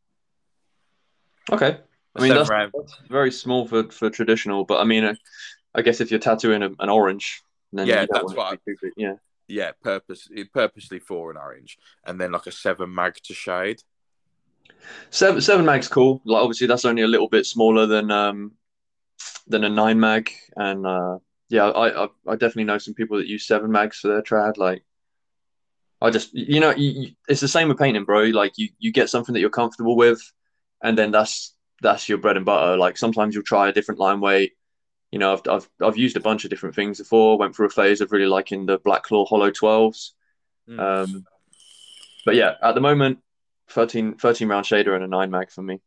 Okay, 1.52 1.78
I 2.16 2.22
mean 2.22 2.34
that's, 2.34 2.50
that's, 2.50 2.98
very 3.10 3.32
small 3.32 3.68
for 3.68 3.92
for 3.92 4.10
traditional, 4.10 4.64
but 4.64 4.80
I 4.80 4.86
mean, 4.86 5.16
I 5.76 5.82
guess 5.82 6.02
if 6.02 6.10
you're 6.10 6.20
tattooing 6.20 6.64
a, 6.64 6.72
an 6.80 6.90
orange, 6.90 7.44
then 7.74 7.86
yeah, 7.86 8.06
that's 8.10 8.34
what. 8.34 8.54
I, 8.68 8.74
yeah, 8.96 9.16
yeah, 9.48 9.72
purpose 9.84 10.30
purposely 10.54 11.00
for 11.00 11.32
an 11.32 11.38
orange, 11.38 11.78
and 12.06 12.20
then 12.20 12.32
like 12.32 12.48
a 12.48 12.52
seven 12.52 12.96
mag 12.96 13.16
to 13.26 13.34
shade. 13.34 13.82
Seven 15.10 15.42
seven 15.42 15.66
mag's 15.66 15.88
cool. 15.88 16.22
Like 16.24 16.42
obviously 16.42 16.68
that's 16.68 16.86
only 16.86 17.04
a 17.04 17.08
little 17.08 17.30
bit 17.30 17.46
smaller 17.46 17.86
than 17.86 18.10
um 18.10 18.54
than 19.48 19.66
a 19.66 19.70
nine 19.70 20.00
mag, 20.00 20.32
and 20.56 20.88
uh 20.88 21.18
yeah, 21.50 21.66
I 21.66 22.06
I, 22.06 22.08
I 22.28 22.32
definitely 22.36 22.66
know 22.66 22.78
some 22.78 22.94
people 22.94 23.18
that 23.18 23.28
use 23.28 23.46
seven 23.46 23.72
mags 23.72 24.00
for 24.00 24.08
their 24.08 24.22
trad. 24.22 24.58
Like 24.58 24.84
I 26.04 26.12
just 26.12 26.34
you 26.34 26.60
know 26.60 26.72
you, 26.72 26.92
you, 26.92 27.12
it's 27.28 27.42
the 27.42 27.48
same 27.48 27.70
with 27.70 27.80
painting, 27.80 28.06
bro. 28.06 28.26
Like 28.26 28.58
you 28.58 28.70
you 28.78 28.92
get 28.92 29.10
something 29.10 29.34
that 29.34 29.40
you're 29.40 29.50
comfortable 29.50 29.96
with, 29.96 30.22
and 30.84 30.96
then 30.98 31.10
that's 31.10 31.56
that's 31.82 32.08
your 32.08 32.20
bread 32.20 32.38
and 32.38 32.46
butter. 32.46 32.78
Like 32.78 32.98
sometimes 32.98 33.34
you'll 33.34 33.44
try 33.44 33.70
a 33.70 33.74
different 33.74 34.00
line 34.00 34.20
weight 34.20 34.54
you 35.14 35.20
know, 35.20 35.34
I've, 35.34 35.42
I've, 35.48 35.70
I've 35.80 35.96
used 35.96 36.18
a 36.18 36.20
bunch 36.20 36.44
of 36.44 36.50
different 36.50 36.74
things 36.74 36.98
before. 36.98 37.38
Went 37.38 37.56
through 37.56 37.68
a 37.68 37.70
phase 37.70 38.02
of 38.02 38.12
really 38.12 38.26
liking 38.26 38.66
the 38.66 38.80
Black 38.80 39.04
Claw 39.04 39.28
Hollow 39.28 39.52
12s. 39.52 40.10
Mm. 40.68 40.80
Um, 40.80 41.26
but 42.26 42.34
yeah, 42.34 42.56
at 42.64 42.74
the 42.74 42.82
moment, 42.82 43.20
13, 43.70 44.16
13 44.16 44.48
round 44.48 44.66
shader 44.66 44.96
and 44.96 45.04
a 45.04 45.08
9 45.08 45.30
mag 45.30 45.52
for 45.52 45.62
me. 45.62 45.82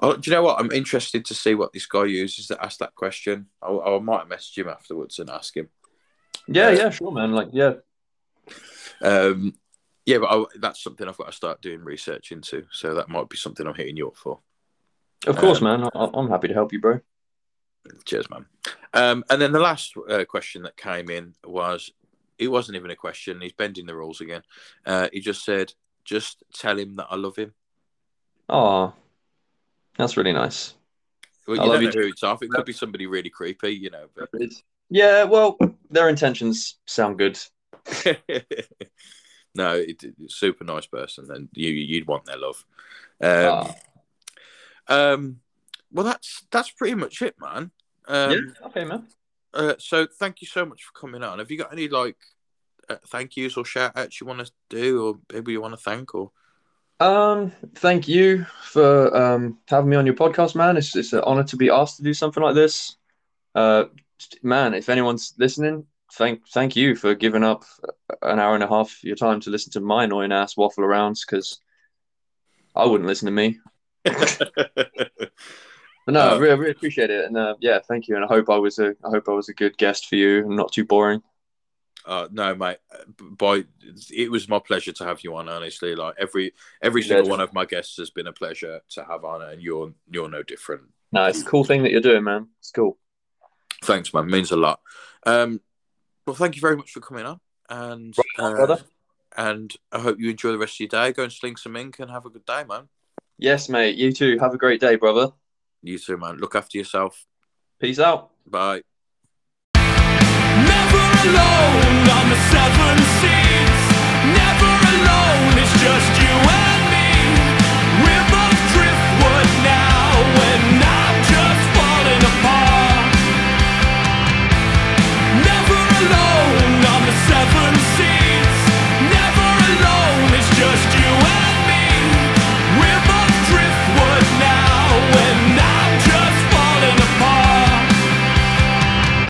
Oh, 0.00 0.14
do 0.14 0.30
you 0.30 0.36
know 0.36 0.44
what? 0.44 0.60
I'm 0.60 0.70
interested 0.70 1.24
to 1.24 1.34
see 1.34 1.56
what 1.56 1.72
this 1.72 1.86
guy 1.86 2.04
uses 2.04 2.46
to 2.46 2.64
ask 2.64 2.78
that 2.78 2.94
question. 2.94 3.46
I, 3.60 3.76
I 3.76 3.98
might 3.98 4.28
message 4.28 4.56
him 4.56 4.68
afterwards 4.68 5.18
and 5.18 5.28
ask 5.28 5.56
him. 5.56 5.68
Yeah, 6.46 6.68
uh, 6.68 6.70
yeah, 6.70 6.90
sure, 6.90 7.10
man. 7.10 7.32
Like, 7.32 7.48
yeah. 7.52 7.72
Um, 9.02 9.54
yeah, 10.06 10.18
but 10.18 10.30
I, 10.30 10.44
that's 10.60 10.82
something 10.82 11.06
I've 11.06 11.18
got 11.18 11.26
to 11.26 11.32
start 11.32 11.60
doing 11.60 11.80
research 11.80 12.32
into. 12.32 12.64
So 12.72 12.94
that 12.94 13.08
might 13.08 13.28
be 13.28 13.36
something 13.36 13.66
I'm 13.66 13.74
hitting 13.74 13.96
you 13.96 14.08
up 14.08 14.16
for. 14.16 14.40
Of 15.26 15.36
course, 15.36 15.58
um, 15.58 15.64
man. 15.64 15.90
I, 15.94 16.08
I'm 16.14 16.30
happy 16.30 16.48
to 16.48 16.54
help 16.54 16.72
you, 16.72 16.80
bro. 16.80 17.00
Cheers, 18.04 18.30
man. 18.30 18.46
Um, 18.94 19.24
and 19.30 19.40
then 19.40 19.52
the 19.52 19.60
last 19.60 19.94
uh, 20.08 20.24
question 20.24 20.62
that 20.62 20.76
came 20.76 21.10
in 21.10 21.34
was 21.44 21.90
it 22.38 22.48
wasn't 22.48 22.76
even 22.76 22.90
a 22.90 22.96
question. 22.96 23.40
He's 23.40 23.52
bending 23.52 23.86
the 23.86 23.96
rules 23.96 24.20
again. 24.20 24.42
Uh, 24.86 25.08
he 25.12 25.20
just 25.20 25.44
said, 25.44 25.72
just 26.04 26.42
tell 26.54 26.78
him 26.78 26.96
that 26.96 27.08
I 27.10 27.16
love 27.16 27.36
him. 27.36 27.52
Oh, 28.48 28.94
that's 29.96 30.16
really 30.16 30.32
nice. 30.32 30.74
Well, 31.46 31.56
you 31.56 31.62
I 31.62 31.66
don't 31.66 31.84
know 31.84 31.90
who 32.02 32.08
it's 32.08 32.22
off. 32.22 32.42
It 32.42 32.50
could 32.50 32.64
be 32.64 32.72
somebody 32.72 33.06
really 33.06 33.30
creepy, 33.30 33.72
you 33.74 33.90
know. 33.90 34.06
But... 34.14 34.30
Yeah, 34.90 35.24
well, 35.24 35.58
their 35.90 36.08
intentions 36.08 36.76
sound 36.86 37.18
good. 37.18 37.38
no, 39.54 39.74
it, 39.74 40.02
it's 40.02 40.36
super 40.36 40.64
nice 40.64 40.86
person, 40.86 41.30
and 41.30 41.48
you 41.52 41.70
you'd 41.70 42.06
want 42.06 42.24
their 42.24 42.38
love. 42.38 42.64
Um, 43.20 43.74
oh. 44.88 45.14
um, 45.14 45.40
well, 45.92 46.04
that's 46.04 46.46
that's 46.50 46.70
pretty 46.70 46.94
much 46.94 47.22
it, 47.22 47.36
man. 47.40 47.70
Um, 48.06 48.30
yeah. 48.30 48.66
Okay, 48.66 48.84
man. 48.84 49.06
Uh, 49.54 49.74
so 49.78 50.06
thank 50.06 50.40
you 50.40 50.46
so 50.46 50.64
much 50.64 50.84
for 50.84 50.92
coming 50.98 51.22
on. 51.22 51.38
Have 51.38 51.50
you 51.50 51.58
got 51.58 51.72
any 51.72 51.88
like 51.88 52.16
uh, 52.88 52.96
thank 53.08 53.36
yous 53.36 53.56
or 53.56 53.64
shout 53.64 53.96
outs 53.96 54.20
you 54.20 54.26
want 54.26 54.44
to 54.44 54.52
do, 54.68 55.06
or 55.06 55.14
people 55.28 55.52
you 55.52 55.60
want 55.60 55.74
to 55.74 55.78
thank, 55.78 56.14
or? 56.14 56.30
Um, 57.00 57.52
thank 57.76 58.08
you 58.08 58.44
for 58.62 59.16
um, 59.16 59.58
having 59.68 59.90
me 59.90 59.96
on 59.96 60.06
your 60.06 60.16
podcast, 60.16 60.54
man. 60.54 60.76
It's 60.76 60.94
it's 60.96 61.12
an 61.12 61.20
honor 61.20 61.44
to 61.44 61.56
be 61.56 61.70
asked 61.70 61.98
to 61.98 62.02
do 62.02 62.14
something 62.14 62.42
like 62.42 62.54
this. 62.54 62.96
Uh, 63.54 63.84
man, 64.42 64.74
if 64.74 64.88
anyone's 64.88 65.34
listening, 65.38 65.86
thank 66.12 66.48
thank 66.48 66.76
you 66.76 66.96
for 66.96 67.14
giving 67.14 67.44
up 67.44 67.64
an 68.22 68.38
hour 68.38 68.54
and 68.54 68.64
a 68.64 68.68
half 68.68 68.90
of 68.90 69.04
your 69.04 69.16
time 69.16 69.40
to 69.40 69.50
listen 69.50 69.72
to 69.72 69.80
my 69.80 70.04
annoying 70.04 70.32
ass 70.32 70.56
waffle 70.56 70.84
arounds 70.84 71.20
because 71.26 71.60
I 72.74 72.86
wouldn't 72.86 73.08
listen 73.08 73.26
to 73.26 73.32
me. 73.32 73.58
No, 76.08 76.20
uh, 76.20 76.34
I 76.34 76.38
really, 76.38 76.58
really 76.58 76.70
appreciate 76.70 77.10
it, 77.10 77.26
and 77.26 77.36
uh, 77.36 77.54
yeah, 77.60 77.80
thank 77.86 78.08
you. 78.08 78.16
And 78.16 78.24
I 78.24 78.28
hope 78.28 78.48
I 78.48 78.56
was 78.56 78.78
a, 78.78 78.96
I 79.04 79.10
hope 79.10 79.28
I 79.28 79.32
was 79.32 79.50
a 79.50 79.54
good 79.54 79.76
guest 79.76 80.06
for 80.06 80.16
you, 80.16 80.38
and 80.38 80.56
not 80.56 80.72
too 80.72 80.84
boring. 80.84 81.22
Uh, 82.06 82.28
no, 82.30 82.54
mate. 82.54 82.78
Boy, 83.18 83.64
it 84.10 84.30
was 84.30 84.48
my 84.48 84.58
pleasure 84.58 84.92
to 84.92 85.04
have 85.04 85.22
you 85.22 85.36
on. 85.36 85.50
Honestly, 85.50 85.94
like 85.94 86.14
every 86.18 86.54
every 86.80 87.02
single 87.02 87.28
one 87.28 87.40
of 87.40 87.52
my 87.52 87.66
guests 87.66 87.98
has 87.98 88.08
been 88.08 88.26
a 88.26 88.32
pleasure 88.32 88.80
to 88.90 89.04
have 89.04 89.24
on, 89.24 89.42
and 89.42 89.60
you're 89.60 89.92
you're 90.10 90.30
no 90.30 90.42
different. 90.42 90.84
No, 91.12 91.24
it's 91.24 91.42
a 91.42 91.44
cool 91.44 91.64
thing 91.64 91.82
that 91.82 91.92
you're 91.92 92.00
doing, 92.00 92.24
man. 92.24 92.48
It's 92.60 92.70
cool. 92.70 92.96
Thanks, 93.82 94.14
man. 94.14 94.24
It 94.24 94.30
means 94.30 94.50
a 94.50 94.56
lot. 94.56 94.80
Um, 95.26 95.60
well, 96.28 96.34
thank 96.34 96.54
you 96.56 96.60
very 96.60 96.76
much 96.76 96.90
for 96.90 97.00
coming 97.00 97.24
on, 97.24 97.40
and 97.70 98.14
right, 98.38 98.60
uh, 98.60 98.76
and 99.34 99.74
I 99.90 99.98
hope 100.00 100.20
you 100.20 100.28
enjoy 100.28 100.52
the 100.52 100.58
rest 100.58 100.74
of 100.74 100.80
your 100.80 100.88
day. 100.88 101.12
Go 101.12 101.22
and 101.22 101.32
sling 101.32 101.56
some 101.56 101.74
ink 101.74 101.98
and 102.00 102.10
have 102.10 102.26
a 102.26 102.30
good 102.30 102.44
day, 102.44 102.64
man. 102.68 102.88
Yes, 103.38 103.70
mate. 103.70 103.96
You 103.96 104.12
too. 104.12 104.36
Have 104.38 104.52
a 104.52 104.58
great 104.58 104.78
day, 104.78 104.96
brother. 104.96 105.32
You 105.82 105.98
too, 105.98 106.18
man. 106.18 106.36
Look 106.36 106.54
after 106.54 106.76
yourself. 106.76 107.24
Peace 107.80 107.98
out. 107.98 108.30
Bye. 108.46 108.82